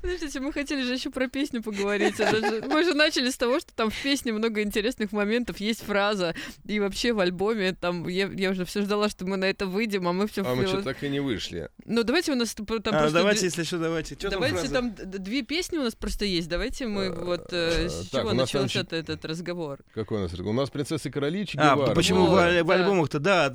Подождите, 0.00 0.40
мы 0.40 0.52
хотели 0.52 0.82
же 0.82 0.94
еще 0.94 1.10
про 1.10 1.28
песню 1.28 1.62
поговорить. 1.62 2.16
Же, 2.16 2.64
мы 2.68 2.84
же 2.84 2.94
начали 2.94 3.30
с 3.30 3.36
того, 3.36 3.60
что 3.60 3.72
там 3.74 3.90
в 3.90 4.02
песне 4.02 4.32
много 4.32 4.62
интересных 4.62 5.12
моментов, 5.12 5.58
есть 5.58 5.82
фраза, 5.82 6.34
и 6.66 6.80
вообще 6.80 7.12
в 7.12 7.20
альбоме 7.20 7.72
там 7.72 8.08
я, 8.08 8.26
я 8.26 8.50
уже 8.50 8.64
все 8.64 8.82
ждала, 8.82 9.08
что 9.08 9.24
мы 9.26 9.36
на 9.36 9.46
это 9.46 9.66
выйдем, 9.66 10.08
а 10.08 10.12
мы 10.12 10.26
все. 10.26 10.42
А 10.44 10.54
мы 10.54 10.66
что 10.66 10.82
так 10.82 11.02
и 11.02 11.08
не 11.08 11.20
вышли. 11.20 11.68
Ну 11.84 12.02
давайте 12.02 12.32
у 12.32 12.34
нас 12.34 12.54
там 12.54 12.66
а, 12.68 12.80
просто. 12.80 13.12
Давайте, 13.12 13.46
если 13.46 13.62
что, 13.62 13.78
давайте. 13.78 14.14
Что 14.14 14.30
давайте 14.30 14.68
там, 14.68 14.92
там 14.92 15.10
две 15.10 15.42
песни 15.42 15.78
у 15.78 15.82
нас 15.82 15.94
просто 15.94 16.24
есть. 16.24 16.48
Давайте 16.48 16.86
мы 16.86 17.06
а, 17.06 17.12
вот 17.12 17.52
э, 17.52 17.88
с 17.88 18.08
так, 18.08 18.22
чего 18.22 18.32
начался 18.32 18.84
там... 18.84 18.98
этот 18.98 19.24
разговор. 19.24 19.80
Какой 19.94 20.18
у 20.18 20.20
нас 20.22 20.32
разговор? 20.32 20.54
У 20.54 20.60
нас 20.60 20.70
принцессы 20.70 21.10
короли 21.10 21.46
А 21.56 21.76
почему 21.94 22.26
вот, 22.26 22.40
в, 22.40 22.62
в 22.64 22.70
альбомах-то 22.70 23.18
да? 23.18 23.54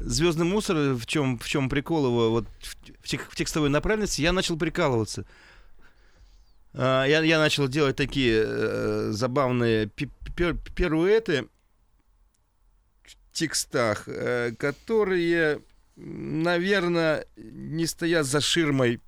Э, 0.00 0.04
Звездный 0.04 0.46
мусор, 0.46 0.94
в 0.94 1.06
чем 1.06 1.38
в 1.38 1.46
чем 1.46 1.68
прикол 1.68 2.06
его, 2.06 2.30
вот 2.30 2.46
в, 2.62 3.04
в 3.04 3.36
текстовой 3.36 3.70
направленности 3.70 4.20
я 4.20 4.32
начал 4.32 4.56
прикалываться. 4.56 5.24
А, 6.74 7.04
я, 7.04 7.22
я 7.22 7.38
начал 7.38 7.68
делать 7.68 7.96
такие 7.96 8.44
э, 8.44 9.08
забавные 9.12 9.86
пируэты 9.86 11.48
в 13.04 13.32
текстах, 13.32 14.08
э, 14.08 14.52
которые, 14.58 15.62
наверное, 15.96 17.26
не 17.36 17.86
стоят 17.86 18.26
за 18.26 18.40
ширмой 18.40 19.00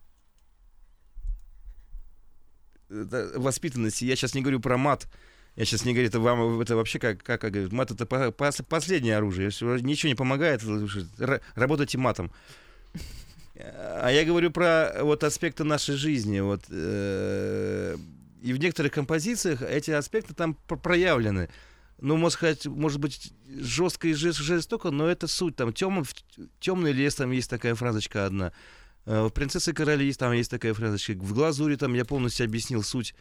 э, 2.89 3.33
воспитанности. 3.37 4.05
Я 4.05 4.15
сейчас 4.15 4.35
не 4.35 4.43
говорю 4.43 4.61
про 4.61 4.77
мат. 4.77 5.09
Я 5.57 5.65
сейчас 5.65 5.87
не 5.87 5.95
говорю, 5.95 6.09
это 6.09 6.21
вам 6.21 6.61
это 6.61 6.77
вообще 6.77 6.99
как, 6.99 7.23
как, 7.23 7.41
как 7.41 7.73
мат 7.73 7.91
это 7.91 8.05
по, 8.05 8.31
по, 8.31 8.51
последнее 8.69 9.17
оружие. 9.17 9.49
Ничего 9.81 10.09
не 10.09 10.15
помогает, 10.15 10.63
работайте 11.55 11.97
матом. 11.97 12.31
А 13.59 14.11
я 14.11 14.25
говорю 14.27 14.51
про 14.51 14.93
вот 15.01 15.25
аспекты 15.25 15.65
нашей 15.65 15.97
жизни. 15.97 16.41
Вот, 16.41 16.65
э, 16.69 17.97
и 18.43 18.53
в 18.53 18.59
некоторых 18.59 18.93
композициях 18.93 19.63
эти 19.63 19.91
аспекты 19.93 20.35
там 20.35 20.55
проявлены. 20.55 21.49
Ну, 21.99 22.17
можно 22.17 22.37
сказать, 22.37 22.67
может 22.67 23.01
быть, 23.01 23.33
жестко 23.49 24.09
и 24.09 24.13
жестоко, 24.13 24.91
но 24.91 25.09
это 25.09 25.27
суть. 25.27 25.57
Там 25.57 25.73
тем, 25.73 26.05
темный 26.61 26.93
лес, 26.93 27.15
там 27.15 27.31
есть 27.31 27.49
такая 27.49 27.75
фразочка 27.75 28.27
одна. 28.27 28.53
Э, 29.07 29.23
в 29.23 29.31
«Принцессе 29.31 29.73
короли» 29.73 30.13
там 30.13 30.33
есть 30.33 30.51
такая 30.51 30.75
фразочка. 30.75 31.13
В 31.13 31.33
«Глазуре» 31.33 31.79
там 31.79 31.95
я 31.95 32.05
полностью 32.05 32.45
объяснил 32.45 32.83
суть 32.83 33.15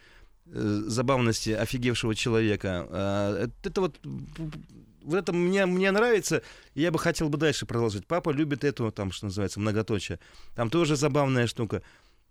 забавности 0.46 1.50
офигевшего 1.52 2.16
человека. 2.16 2.88
А, 2.90 3.48
это, 3.64 3.82
вот 3.82 4.00
вот 5.06 5.18
это 5.18 5.34
мне, 5.34 5.66
мне 5.66 5.92
нравится, 5.92 6.42
и 6.74 6.82
я 6.82 6.92
бы 6.92 7.00
хотел 7.00 7.30
бы 7.30 7.38
дальше 7.38 7.66
продолжить. 7.66 8.08
Папа 8.08 8.32
любит 8.32 8.64
эту, 8.64 8.92
там, 8.92 9.12
что 9.12 9.28
называется, 9.28 9.60
многоточие. 9.60 10.20
Там 10.56 10.70
тоже 10.70 10.96
забавная 10.96 11.48
штука. 11.48 11.84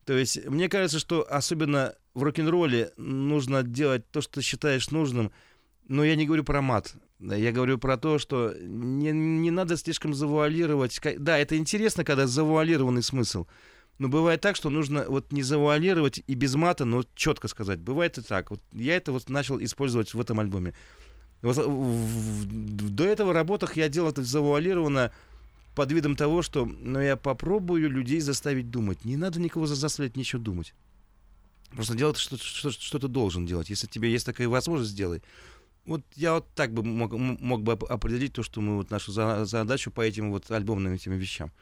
То 0.05 0.12
есть, 0.12 0.45
мне 0.47 0.69
кажется, 0.69 0.99
что 0.99 1.27
особенно 1.31 1.95
в 2.12 2.23
рок-н-ролле 2.23 2.93
нужно 2.97 3.62
делать 3.62 4.11
то, 4.11 4.21
что 4.21 4.35
ты 4.35 4.43
считаешь 4.43 4.91
нужным. 4.91 5.33
Но 5.89 6.05
я 6.05 6.17
не 6.17 6.27
говорю 6.27 6.45
про 6.45 6.61
мат. 6.62 6.95
Я 7.21 7.53
говорю 7.53 7.79
про 7.79 7.97
то, 7.97 8.19
что 8.19 8.55
не, 8.59 9.12
не 9.12 9.51
надо 9.51 9.77
слишком 9.77 10.12
завуалировать. 10.12 11.01
Да, 11.19 11.39
это 11.39 11.57
интересно, 11.57 12.05
когда 12.05 12.27
завуалированный 12.27 13.03
смысл. 13.03 13.47
Но 13.99 14.09
бывает 14.09 14.40
так, 14.40 14.57
что 14.57 14.70
нужно 14.70 15.05
вот 15.09 15.32
не 15.32 15.42
завуалировать 15.42 16.22
и 16.26 16.34
без 16.34 16.55
мата, 16.57 16.84
но 16.84 17.05
четко 17.14 17.49
сказать. 17.49 17.78
Бывает 17.78 18.18
и 18.18 18.22
так. 18.22 18.51
Вот 18.51 18.61
я 18.72 18.97
это 18.97 19.12
вот 19.12 19.28
начал 19.28 19.62
использовать 19.62 20.14
в 20.14 20.20
этом 20.20 20.40
альбоме. 20.40 20.74
Вот, 21.42 21.57
в, 21.57 21.61
в, 21.61 22.90
до 22.90 23.05
этого 23.05 23.30
в 23.30 23.32
работах 23.32 23.76
я 23.76 23.88
делал 23.88 24.11
это 24.11 24.24
завуалированно 24.24 25.12
под 25.74 25.92
видом 25.92 26.16
того, 26.16 26.42
что 26.42 26.64
ну, 26.64 27.01
я 27.01 27.16
попробую 27.16 27.90
людей 27.90 28.20
заставить 28.20 28.70
думать. 28.70 29.05
Не 29.05 29.16
надо 29.16 29.40
никого 29.40 29.66
заставлять 29.66 30.16
ничего 30.16 30.42
думать. 30.42 30.74
Просто 31.70 31.95
делать 31.95 32.16
что, 32.16 32.36
что, 32.36 32.70
что 32.70 32.99
ты 32.99 33.09
должен 33.09 33.47
делать. 33.47 33.70
Если 33.70 33.86
тебе 33.86 34.11
есть 34.11 34.26
такая 34.26 34.49
возможность, 34.49 34.92
сделай. 34.92 35.22
Вот 35.84 36.03
я 36.14 36.34
вот 36.34 36.47
так 36.55 36.72
бы 36.72 36.82
мог, 36.82 37.12
мог 37.12 37.62
бы 37.62 37.72
определить 37.72 38.32
то, 38.32 38.42
что 38.42 38.61
мы 38.61 38.76
вот 38.76 38.90
нашу 38.90 39.12
задачу 39.12 39.90
по 39.90 40.01
этим 40.01 40.30
вот 40.30 40.51
альбомным 40.51 40.95
этим 40.95 41.12
вещам. 41.12 41.53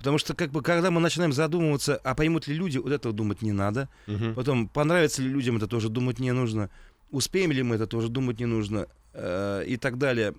Потому 0.00 0.18
что, 0.18 0.34
как 0.34 0.50
бы, 0.50 0.62
когда 0.62 0.90
мы 0.90 1.00
начинаем 1.00 1.32
задумываться, 1.32 1.96
а 1.96 2.14
поймут 2.14 2.48
ли 2.48 2.54
люди, 2.54 2.78
вот 2.78 2.90
этого 2.90 3.14
думать 3.14 3.42
не 3.42 3.52
надо. 3.52 3.88
Uh-huh. 4.06 4.34
Потом, 4.34 4.66
понравится 4.66 5.22
ли 5.22 5.28
людям 5.28 5.58
это 5.58 5.68
тоже 5.68 5.88
думать 5.88 6.18
не 6.18 6.32
нужно 6.32 6.70
успеем 7.10 7.52
ли 7.52 7.62
мы 7.62 7.76
это 7.76 7.86
тоже 7.86 8.08
думать 8.08 8.38
не 8.38 8.46
нужно 8.46 8.86
э, 9.12 9.64
и 9.66 9.76
так 9.76 9.98
далее. 9.98 10.34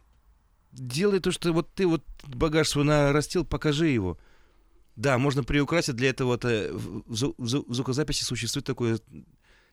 Делай 0.71 1.19
то, 1.19 1.31
что 1.31 1.51
вот 1.51 1.73
ты 1.73 1.85
вот 1.85 2.03
багаж 2.25 2.69
свой 2.69 2.85
нарастил, 2.85 3.45
покажи 3.45 3.87
его. 3.87 4.17
Да, 4.95 5.17
можно 5.17 5.43
приукрасить, 5.43 5.95
для 5.95 6.09
этого 6.09 6.35
-то 6.35 6.71
в, 6.73 7.03
в, 7.07 7.33
в 7.37 7.73
звукозаписи 7.73 8.23
существует 8.23 8.65
такое 8.65 8.99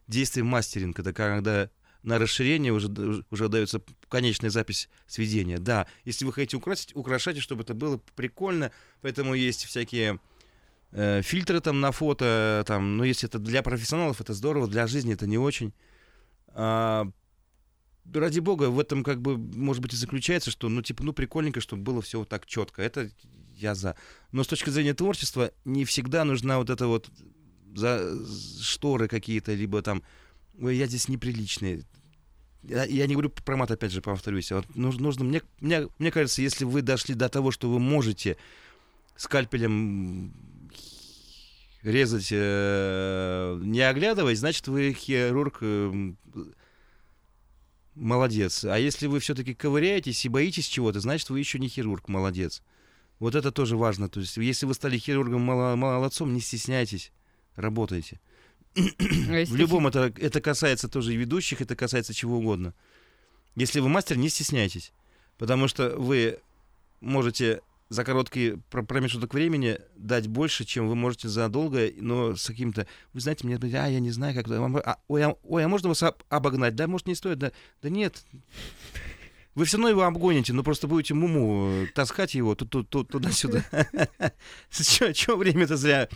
действие 0.07 0.45
мастеринг, 0.45 0.99
это 0.99 1.13
когда 1.13 1.71
на 2.03 2.19
расширение 2.19 2.73
уже, 2.73 2.89
уже 3.31 3.49
дается 3.49 3.83
конечная 4.09 4.51
запись 4.51 4.89
сведения. 5.07 5.59
Да, 5.59 5.87
если 6.05 6.25
вы 6.25 6.33
хотите 6.33 6.57
украсить, 6.57 6.95
украшайте, 6.95 7.41
чтобы 7.41 7.63
это 7.63 7.75
было 7.75 8.01
прикольно, 8.15 8.71
поэтому 9.01 9.35
есть 9.35 9.65
всякие 9.65 10.21
э, 10.93 11.23
фильтры 11.23 11.61
там 11.61 11.81
на 11.81 11.93
фото, 11.93 12.65
там, 12.67 12.97
но 12.97 13.05
если 13.05 13.29
это 13.29 13.39
для 13.39 13.63
профессионалов, 13.63 14.21
это 14.21 14.33
здорово, 14.33 14.69
для 14.69 14.87
жизни 14.87 15.15
это 15.15 15.27
не 15.27 15.39
очень. 15.39 15.73
А, 16.49 17.07
ради 18.13 18.41
бога, 18.41 18.71
в 18.71 18.79
этом 18.79 19.05
как 19.05 19.21
бы, 19.21 19.37
может 19.37 19.83
быть, 19.83 19.93
и 19.93 19.97
заключается, 19.97 20.51
что, 20.51 20.69
ну, 20.69 20.83
типа, 20.83 21.03
ну, 21.03 21.13
прикольненько, 21.13 21.61
чтобы 21.61 21.83
было 21.83 22.03
все 22.03 22.19
вот 22.19 22.29
так 22.29 22.47
четко. 22.47 22.83
Это 22.83 23.11
я 23.57 23.75
за. 23.75 23.97
Но 24.33 24.45
с 24.45 24.47
точки 24.47 24.71
зрения 24.71 24.95
творчества 24.95 25.53
не 25.65 25.85
всегда 25.85 26.25
нужна 26.25 26.59
вот 26.59 26.71
эта 26.71 26.87
вот 26.87 27.11
за 27.75 28.17
шторы 28.63 29.09
какие-то, 29.09 29.53
либо 29.55 29.83
там, 29.83 30.03
я 30.61 30.87
здесь 30.87 31.09
неприличный. 31.09 31.85
Я, 32.63 32.85
я 32.85 33.07
не 33.07 33.15
говорю 33.15 33.31
про 33.31 33.57
мат, 33.57 33.71
опять 33.71 33.93
же, 33.93 34.03
повторюсь. 34.03 34.51
А 34.53 34.57
вот 34.57 34.75
нужно, 34.75 35.03
нужно 35.03 35.25
мне, 35.25 35.43
мне, 35.61 35.89
мне 35.99 36.11
кажется, 36.11 36.43
если 36.43 36.65
вы 36.65 36.83
дошли 36.83 37.15
до 37.15 37.29
того, 37.29 37.51
что 37.51 37.71
вы 37.71 37.79
можете 37.79 38.37
скальпелем 39.17 40.33
резать, 41.83 42.29
э, 42.31 43.61
не 43.63 43.81
оглядываясь, 43.81 44.39
значит, 44.39 44.67
вы 44.69 44.93
хирург 44.93 45.59
э, 45.61 46.13
молодец. 47.95 48.65
А 48.65 48.79
если 48.79 49.07
вы 49.07 49.21
все-таки 49.21 49.55
ковыряетесь 49.55 50.25
и 50.25 50.29
боитесь 50.29 50.67
чего-то, 50.67 51.01
значит, 51.01 51.31
вы 51.31 51.39
еще 51.39 51.59
не 51.59 51.69
хирург, 51.69 52.09
молодец. 52.09 52.63
Вот 53.19 53.35
это 53.35 53.51
тоже 53.51 53.77
важно. 53.77 54.09
То 54.09 54.21
есть, 54.21 54.37
если 54.37 54.67
вы 54.67 54.75
стали 54.75 54.99
хирургом 54.99 55.43
молодцом, 55.43 56.33
не 56.33 56.41
стесняйтесь, 56.41 57.13
работайте. 57.57 58.21
А 58.79 59.45
В 59.45 59.57
любом 59.57 59.87
это, 59.87 60.13
это 60.17 60.41
касается 60.41 60.89
тоже 60.89 61.15
и 61.15 61.17
ведущих, 61.17 61.61
это 61.61 61.77
касается 61.77 62.15
чего 62.15 62.39
угодно. 62.39 62.75
Если 63.57 63.81
вы 63.81 63.89
мастер, 63.89 64.17
не 64.17 64.29
стесняйтесь. 64.29 64.93
Потому 65.37 65.69
что 65.69 65.97
вы 65.97 66.41
можете 67.01 67.61
за 67.89 68.05
короткий 68.05 68.59
промежуток 68.71 69.33
времени 69.33 69.79
дать 69.97 70.27
больше, 70.29 70.65
чем 70.65 70.89
вы 70.89 70.95
можете 70.95 71.29
за 71.29 71.49
долго, 71.49 71.91
но 71.97 72.37
с 72.37 72.47
каким-то... 72.47 72.87
Вы 73.15 73.21
знаете, 73.21 73.47
мне... 73.47 73.57
А, 73.57 73.89
я 73.89 74.01
не 74.01 74.11
знаю, 74.11 74.35
как... 74.35 74.47
А, 74.51 74.99
ой, 75.09 75.23
а, 75.23 75.37
ой, 75.43 75.65
а 75.65 75.69
можно 75.69 75.89
вас 75.89 76.03
обогнать? 76.29 76.75
Да, 76.75 76.87
может, 76.87 77.07
не 77.07 77.15
стоит? 77.15 77.39
Да, 77.39 77.53
да 77.83 77.89
нет. 77.89 78.25
Вы 79.55 79.65
все 79.65 79.77
равно 79.77 79.89
его 79.89 80.03
обгоните, 80.03 80.53
но 80.53 80.63
просто 80.63 80.87
будете 80.87 81.15
муму 81.15 81.87
таскать 81.95 82.35
его 82.35 82.55
туда-сюда. 82.55 83.65
Чего 84.71 85.37
время-то 85.37 85.77
зря 85.77 86.09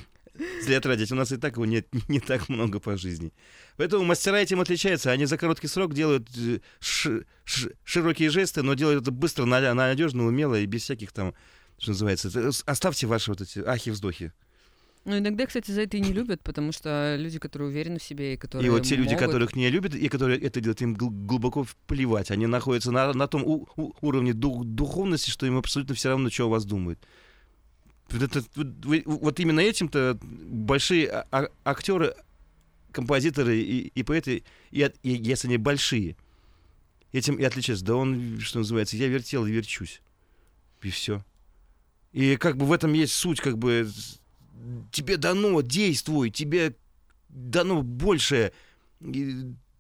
зря 0.62 0.80
тратить. 0.80 1.12
У 1.12 1.14
нас 1.14 1.32
и 1.32 1.36
так 1.36 1.54
его 1.54 1.66
нет 1.66 1.86
не 2.08 2.20
так 2.20 2.48
много 2.48 2.80
по 2.80 2.96
жизни. 2.96 3.32
Поэтому 3.76 4.04
мастера 4.04 4.36
этим 4.36 4.60
отличаются. 4.60 5.10
Они 5.10 5.26
за 5.26 5.36
короткий 5.36 5.68
срок 5.68 5.94
делают 5.94 6.28
э, 6.36 6.60
широкие 7.84 8.30
жесты, 8.30 8.62
но 8.62 8.74
делают 8.74 9.02
это 9.02 9.10
быстро, 9.10 9.44
надежно, 9.44 10.26
умело 10.26 10.58
и 10.58 10.66
без 10.66 10.82
всяких 10.82 11.12
там 11.12 11.34
что 11.78 11.90
называется. 11.90 12.30
Оставьте 12.66 13.06
ваши 13.08 13.30
вот 13.30 13.40
эти 13.40 13.58
ахи-вздохи. 13.58 14.32
Ну, 15.04 15.18
иногда, 15.18 15.46
кстати, 15.46 15.72
за 15.72 15.82
это 15.82 15.96
и 15.96 16.00
не 16.00 16.12
любят, 16.12 16.42
потому 16.42 16.70
что 16.70 17.16
люди, 17.18 17.40
которые 17.40 17.70
уверены 17.70 17.98
в 17.98 18.04
себе 18.04 18.34
и 18.34 18.36
которые 18.36 18.68
И 18.68 18.70
вот 18.70 18.84
те 18.84 18.94
могут... 18.94 19.10
люди, 19.10 19.18
которых 19.18 19.56
не 19.56 19.68
любят, 19.68 19.96
и 19.96 20.08
которые 20.08 20.38
это 20.38 20.60
делают, 20.60 20.80
им 20.80 20.94
глубоко 20.94 21.66
плевать. 21.88 22.30
Они 22.30 22.46
находятся 22.46 22.92
на, 22.92 23.12
на 23.12 23.26
том 23.26 23.42
у, 23.42 23.68
у, 23.76 23.92
уровне 24.00 24.32
дух, 24.32 24.64
духовности, 24.64 25.30
что 25.30 25.44
им 25.44 25.58
абсолютно 25.58 25.96
все 25.96 26.10
равно, 26.10 26.30
что 26.30 26.46
о 26.46 26.50
вас 26.50 26.64
думают. 26.64 27.00
Это, 28.20 28.42
вот, 28.54 29.40
именно 29.40 29.60
этим-то 29.60 30.18
большие 30.22 31.08
а, 31.08 31.26
а, 31.30 31.48
актеры, 31.64 32.14
композиторы 32.90 33.58
и, 33.58 33.88
и 33.88 34.02
поэты, 34.02 34.44
и, 34.70 34.90
и 35.02 35.10
если 35.10 35.48
они 35.48 35.56
большие, 35.56 36.16
этим 37.12 37.36
и 37.36 37.44
отличаются. 37.44 37.84
Да 37.84 37.96
он, 37.96 38.38
что 38.40 38.58
называется, 38.58 38.96
я 38.96 39.08
вертел 39.08 39.46
и 39.46 39.52
верчусь. 39.52 40.02
И 40.82 40.90
все. 40.90 41.24
И 42.12 42.36
как 42.36 42.56
бы 42.56 42.66
в 42.66 42.72
этом 42.72 42.92
есть 42.92 43.14
суть, 43.14 43.40
как 43.40 43.58
бы 43.58 43.88
тебе 44.90 45.16
дано, 45.16 45.60
действуй, 45.62 46.30
тебе 46.30 46.76
дано 47.28 47.82
большее. 47.82 48.52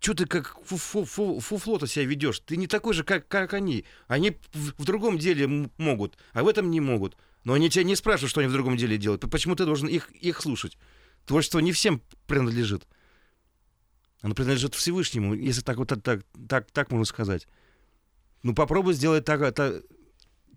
Что 0.00 0.14
ты 0.14 0.26
как 0.26 0.58
фуфло 0.64 1.04
фу, 1.04 1.40
фу, 1.40 1.58
фу, 1.58 1.86
себя 1.86 2.04
ведешь? 2.04 2.40
Ты 2.40 2.56
не 2.56 2.66
такой 2.66 2.94
же, 2.94 3.04
как, 3.04 3.28
как 3.28 3.54
они. 3.54 3.84
Они 4.08 4.36
в 4.52 4.84
другом 4.84 5.18
деле 5.18 5.70
могут, 5.76 6.16
а 6.32 6.42
в 6.42 6.48
этом 6.48 6.70
не 6.70 6.80
могут. 6.80 7.16
Но 7.44 7.54
они 7.54 7.68
тебя 7.70 7.84
не 7.84 7.96
спрашивают, 7.96 8.30
что 8.30 8.40
они 8.40 8.48
в 8.48 8.52
другом 8.52 8.76
деле 8.76 8.98
делают. 8.98 9.28
Почему 9.30 9.56
ты 9.56 9.64
должен 9.64 9.88
их, 9.88 10.10
их 10.12 10.40
слушать? 10.40 10.78
Творчество 11.26 11.58
не 11.58 11.72
всем 11.72 12.02
принадлежит. 12.26 12.86
Оно 14.20 14.34
принадлежит 14.34 14.74
Всевышнему, 14.74 15.34
если 15.34 15.62
так 15.62 15.76
вот 15.78 15.88
так, 15.88 16.24
так, 16.48 16.70
так 16.70 16.90
можно 16.90 17.04
сказать. 17.04 17.48
Ну, 18.42 18.54
попробуй 18.54 18.94
сделать 18.94 19.24
так. 19.24 19.40
Это... 19.40 19.82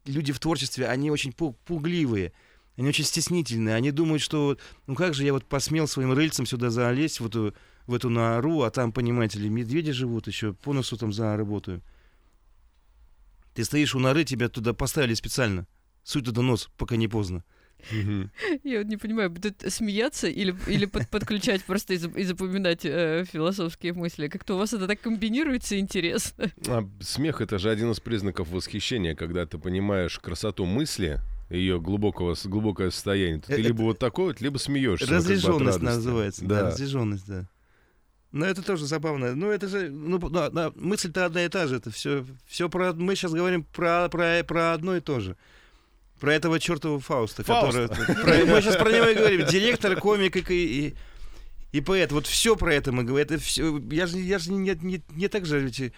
Люди 0.06 0.32
в 0.32 0.40
творчестве, 0.40 0.88
они 0.88 1.10
очень 1.10 1.34
пугливые, 1.34 2.32
они 2.78 2.90
очень 2.90 3.06
стеснительные. 3.06 3.74
Они 3.74 3.90
думают, 3.90 4.22
что 4.22 4.60
ну 4.86 4.94
как 4.94 5.16
же 5.16 5.24
я 5.24 5.34
вот 5.34 5.46
посмел 5.46 5.88
своим 5.88 6.14
рыльцем 6.14 6.46
сюда 6.46 6.70
залезть, 6.70 7.20
в 7.20 7.26
эту, 7.26 7.56
в 7.88 7.94
эту 7.96 8.12
нору, 8.12 8.62
а 8.62 8.70
там, 8.70 8.92
понимаете 8.92 9.40
ли, 9.40 9.50
медведи 9.50 9.92
живут 9.92 10.28
еще, 10.28 10.54
по 10.54 10.74
носу 10.74 10.96
там 10.96 11.12
заработаю. 11.12 11.82
Ты 13.56 13.64
стоишь 13.64 13.96
у 13.96 14.00
норы, 14.00 14.26
тебя 14.26 14.48
туда 14.48 14.74
поставили 14.74 15.16
специально. 15.16 15.66
Суть 16.06 16.24
туда 16.24 16.44
нос, 16.44 16.70
пока 16.78 16.98
не 16.98 17.08
поздно. 17.08 17.44
Я 18.64 18.80
вот 18.80 18.88
не 18.88 18.98
понимаю, 18.98 19.30
будут 19.30 19.64
смеяться 19.68 20.28
или, 20.28 20.56
или 20.68 20.86
под, 20.86 21.10
подключать 21.10 21.64
просто 21.64 21.96
и, 21.96 21.98
и 21.98 22.24
запоминать 22.24 22.86
э, 22.86 23.26
философские 23.32 23.94
мысли? 23.94 24.28
Как-то 24.28 24.54
у 24.56 24.58
вас 24.58 24.74
это 24.74 24.88
так 24.88 25.02
комбинируется 25.02 25.80
интересно. 25.80 26.52
А 26.68 26.88
смех— 27.00 27.42
это 27.42 27.58
же 27.58 27.70
один 27.70 27.92
из 27.92 28.00
признаков 28.00 28.50
восхищения, 28.50 29.16
когда 29.16 29.46
ты 29.46 29.58
понимаешь 29.58 30.20
красоту 30.20 30.66
мысли, 30.66 31.22
ее 31.50 31.82
глубокого, 31.82 32.36
глубокое 32.46 32.92
состояние. 32.92 33.42
Ты 33.42 33.54
это, 33.54 33.62
либо 33.62 33.82
вот 33.82 34.00
такой 34.00 34.28
вот, 34.28 34.42
либо 34.42 34.58
смеешься. 34.58 35.12
Разряженность 35.12 35.74
как 35.74 35.80
бы 35.80 35.86
называется. 35.86 36.46
Да, 36.46 36.62
да 36.62 36.68
разряженность, 36.68 37.28
да. 37.28 37.48
Но 38.32 38.46
это 38.46 38.62
тоже 38.64 38.86
забавно. 38.86 39.34
Ну, 39.34 39.50
это 39.50 39.68
же, 39.68 39.90
ну, 39.90 40.20
ну 40.20 40.74
мысль-то 40.76 41.26
одна 41.26 41.46
и 41.46 41.50
та 41.50 41.68
же. 41.68 41.78
Это 41.78 41.90
все, 41.90 42.26
все 42.46 42.70
про, 42.70 42.94
мы 42.94 43.16
сейчас 43.16 43.34
говорим 43.34 43.64
про, 43.64 44.08
про, 44.10 44.44
про 44.44 44.74
одно 44.74 44.96
и 44.96 45.02
то 45.02 45.20
же. 45.20 45.38
Про 46.20 46.34
этого 46.34 46.60
чертова 46.60 47.00
Фауста, 47.00 47.44
Фауст. 47.44 47.78
который... 47.78 48.16
Про, 48.24 48.46
мы 48.46 48.62
сейчас 48.62 48.78
про 48.78 48.92
него 48.92 49.08
и 49.08 49.16
говорим. 49.16 49.46
Директор, 49.48 49.96
комик 50.00 50.38
и, 50.38 50.42
и, 50.50 50.96
и 51.72 51.82
поэт. 51.82 52.12
Вот 52.12 52.26
все 52.26 52.56
про 52.56 52.74
это 52.74 52.92
мы 52.92 53.04
говорим. 53.04 53.28
Это 53.28 53.38
все, 53.44 53.78
я 53.92 54.08
же, 54.08 54.18
я 54.20 54.40
же 54.40 54.52
не, 54.52 54.78
не, 54.82 55.02
не 55.10 55.28
так 55.28 55.46
же 55.46 55.60
ведь 55.60 55.94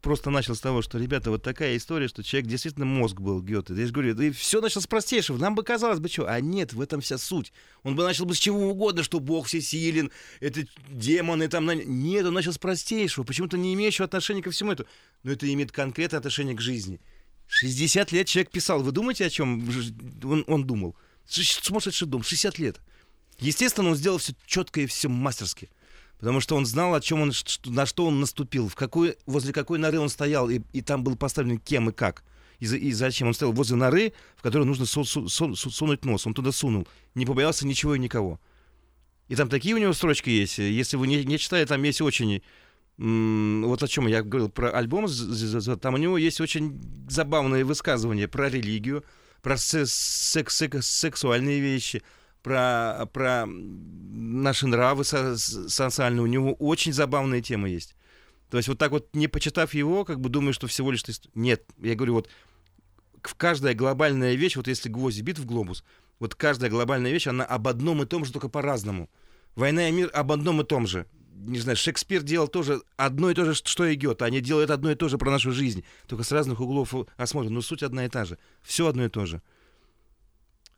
просто 0.00 0.30
начал 0.30 0.54
с 0.54 0.60
того, 0.60 0.82
что, 0.82 0.98
ребята, 0.98 1.30
вот 1.30 1.42
такая 1.42 1.76
история, 1.76 2.08
что 2.08 2.22
человек 2.22 2.48
действительно 2.48 2.86
мозг 2.86 3.20
был 3.20 3.40
Гёте. 3.42 3.74
Я 3.74 3.86
же 3.86 3.92
говорю, 3.92 4.18
и 4.20 4.30
все 4.30 4.60
начал 4.60 4.80
с 4.80 4.86
простейшего. 4.86 5.38
Нам 5.38 5.54
бы 5.54 5.62
казалось 5.62 6.00
бы, 6.00 6.08
что, 6.08 6.26
а 6.28 6.40
нет, 6.40 6.72
в 6.72 6.80
этом 6.80 7.00
вся 7.00 7.18
суть. 7.18 7.52
Он 7.82 7.94
бы 7.96 8.02
начал 8.02 8.24
бы 8.24 8.34
с 8.34 8.38
чего 8.38 8.70
угодно, 8.70 9.02
что 9.02 9.20
Бог 9.20 9.46
всесилен, 9.46 10.10
это 10.40 10.64
демоны 10.88 11.48
там... 11.48 11.70
Нет, 11.70 12.26
он 12.26 12.34
начал 12.34 12.52
с 12.52 12.58
простейшего, 12.58 13.24
почему-то 13.24 13.56
не 13.56 13.74
имеющего 13.74 14.06
отношения 14.06 14.42
ко 14.42 14.50
всему 14.50 14.72
этому. 14.72 14.88
Но 15.22 15.32
это 15.32 15.52
имеет 15.52 15.72
конкретное 15.72 16.18
отношение 16.18 16.56
к 16.56 16.60
жизни. 16.60 17.00
60 17.50 18.12
лет 18.12 18.28
человек 18.28 18.50
писал. 18.50 18.82
Вы 18.82 18.92
думаете, 18.92 19.26
о 19.26 19.30
чем 19.30 19.68
он, 20.22 20.44
он 20.46 20.64
думал? 20.64 20.96
Сумасшедший 21.26 22.06
дом, 22.06 22.22
60 22.22 22.58
лет. 22.58 22.80
Естественно, 23.40 23.90
он 23.90 23.96
сделал 23.96 24.18
все 24.18 24.34
четко 24.46 24.80
и 24.80 24.86
все 24.86 25.08
мастерски. 25.08 25.68
Потому 26.18 26.40
что 26.40 26.54
он 26.54 26.64
знал, 26.64 26.94
о 26.94 27.00
чем 27.00 27.22
он, 27.22 27.32
на 27.66 27.86
что 27.86 28.06
он 28.06 28.20
наступил, 28.20 28.68
в 28.68 28.76
какой, 28.76 29.16
возле 29.26 29.52
какой 29.52 29.78
норы 29.78 29.98
он 29.98 30.08
стоял, 30.08 30.48
и, 30.48 30.60
и 30.72 30.80
там 30.80 31.02
был 31.02 31.16
поставлен 31.16 31.58
кем 31.58 31.90
и 31.90 31.92
как. 31.92 32.22
И, 32.60 32.66
и 32.66 32.92
зачем 32.92 33.28
он 33.28 33.34
стоял 33.34 33.52
возле 33.52 33.76
норы, 33.76 34.12
в 34.36 34.42
которую 34.42 34.68
нужно 34.68 34.86
су, 34.86 35.04
су, 35.04 35.28
су, 35.28 35.54
сунуть 35.54 36.04
нос. 36.04 36.26
Он 36.26 36.34
туда 36.34 36.52
сунул. 36.52 36.86
Не 37.14 37.26
побоялся 37.26 37.66
ничего 37.66 37.96
и 37.96 37.98
никого. 37.98 38.38
И 39.28 39.34
там 39.34 39.48
такие 39.48 39.74
у 39.74 39.78
него 39.78 39.92
строчки 39.92 40.30
есть. 40.30 40.58
Если 40.58 40.96
вы 40.96 41.08
не, 41.08 41.24
не 41.24 41.38
читали, 41.38 41.64
там 41.64 41.82
есть 41.82 42.00
очень 42.00 42.42
вот 43.02 43.82
о 43.82 43.88
чем 43.88 44.06
я 44.08 44.22
говорил 44.22 44.50
про 44.50 44.70
альбом, 44.72 45.06
там 45.80 45.94
у 45.94 45.96
него 45.96 46.18
есть 46.18 46.38
очень 46.38 46.78
забавные 47.08 47.64
высказывания 47.64 48.28
про 48.28 48.50
религию, 48.50 49.04
про 49.40 49.56
секс, 49.56 50.54
секс, 50.54 50.86
сексуальные 50.86 51.60
вещи, 51.60 52.02
про, 52.42 53.08
про 53.10 53.46
наши 53.46 54.66
нравы 54.66 55.04
социальные. 55.04 56.22
У 56.22 56.26
него 56.26 56.52
очень 56.52 56.92
забавные 56.92 57.40
темы 57.40 57.70
есть. 57.70 57.96
То 58.50 58.58
есть 58.58 58.68
вот 58.68 58.76
так 58.76 58.90
вот, 58.90 59.08
не 59.14 59.28
почитав 59.28 59.72
его, 59.72 60.04
как 60.04 60.20
бы 60.20 60.28
думаю, 60.28 60.52
что 60.52 60.66
всего 60.66 60.90
лишь... 60.90 61.02
Нет, 61.34 61.64
я 61.78 61.94
говорю, 61.94 62.14
вот 62.14 62.28
в 63.22 63.34
каждая 63.34 63.72
глобальная 63.72 64.34
вещь, 64.34 64.56
вот 64.56 64.68
если 64.68 64.90
гвоздь 64.90 65.22
бит 65.22 65.38
в 65.38 65.46
глобус, 65.46 65.84
вот 66.18 66.34
каждая 66.34 66.68
глобальная 66.68 67.12
вещь, 67.12 67.28
она 67.28 67.46
об 67.46 67.66
одном 67.66 68.02
и 68.02 68.06
том 68.06 68.26
же, 68.26 68.32
только 68.32 68.50
по-разному. 68.50 69.08
«Война 69.56 69.88
и 69.88 69.92
мир» 69.92 70.10
об 70.12 70.32
одном 70.32 70.60
и 70.60 70.64
том 70.64 70.86
же 70.86 71.06
не 71.40 71.58
знаю, 71.58 71.76
Шекспир 71.76 72.22
делал 72.22 72.48
тоже 72.48 72.82
одно 72.96 73.30
и 73.30 73.34
то 73.34 73.44
же, 73.44 73.54
что 73.54 73.86
и 73.86 73.94
Гёте. 73.94 74.24
Они 74.24 74.40
делают 74.40 74.70
одно 74.70 74.90
и 74.90 74.94
то 74.94 75.08
же 75.08 75.18
про 75.18 75.30
нашу 75.30 75.52
жизнь, 75.52 75.84
только 76.06 76.24
с 76.24 76.32
разных 76.32 76.60
углов 76.60 76.94
осмотрим. 77.16 77.54
Но 77.54 77.62
суть 77.62 77.82
одна 77.82 78.04
и 78.04 78.08
та 78.08 78.24
же. 78.24 78.38
Все 78.62 78.86
одно 78.86 79.04
и 79.04 79.08
то 79.08 79.26
же. 79.26 79.42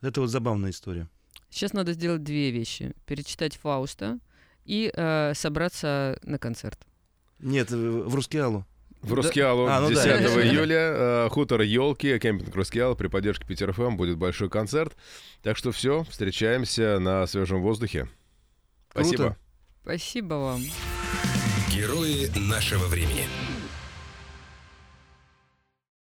Это 0.00 0.20
вот 0.20 0.30
забавная 0.30 0.70
история. 0.70 1.08
Сейчас 1.50 1.72
надо 1.72 1.92
сделать 1.92 2.22
две 2.22 2.50
вещи. 2.50 2.94
Перечитать 3.06 3.56
Фауста 3.56 4.18
и 4.64 4.92
э, 4.94 5.32
собраться 5.34 6.18
на 6.22 6.38
концерт. 6.38 6.80
Нет, 7.38 7.70
в 7.70 8.14
Рускеалу. 8.14 8.64
В 9.02 9.12
Рускеалу 9.14 9.66
а, 9.66 9.80
ну 9.80 9.88
10 9.88 10.04
да. 10.04 10.18
июля 10.42 11.26
э, 11.26 11.28
хутор 11.30 11.62
елки, 11.62 12.18
кемпинг 12.18 12.54
Рускеал 12.54 12.94
при 12.94 13.08
поддержке 13.08 13.44
Питер 13.44 13.72
ФМ 13.72 13.96
будет 13.96 14.16
большой 14.16 14.48
концерт. 14.48 14.96
Так 15.42 15.56
что 15.56 15.72
все, 15.72 16.04
встречаемся 16.08 16.98
на 17.00 17.26
свежем 17.26 17.62
воздухе. 17.62 18.08
Спасибо. 18.90 19.36
Спасибо 19.82 20.34
вам. 20.34 20.62
Герои 21.74 22.30
нашего 22.38 22.86
времени. 22.86 23.26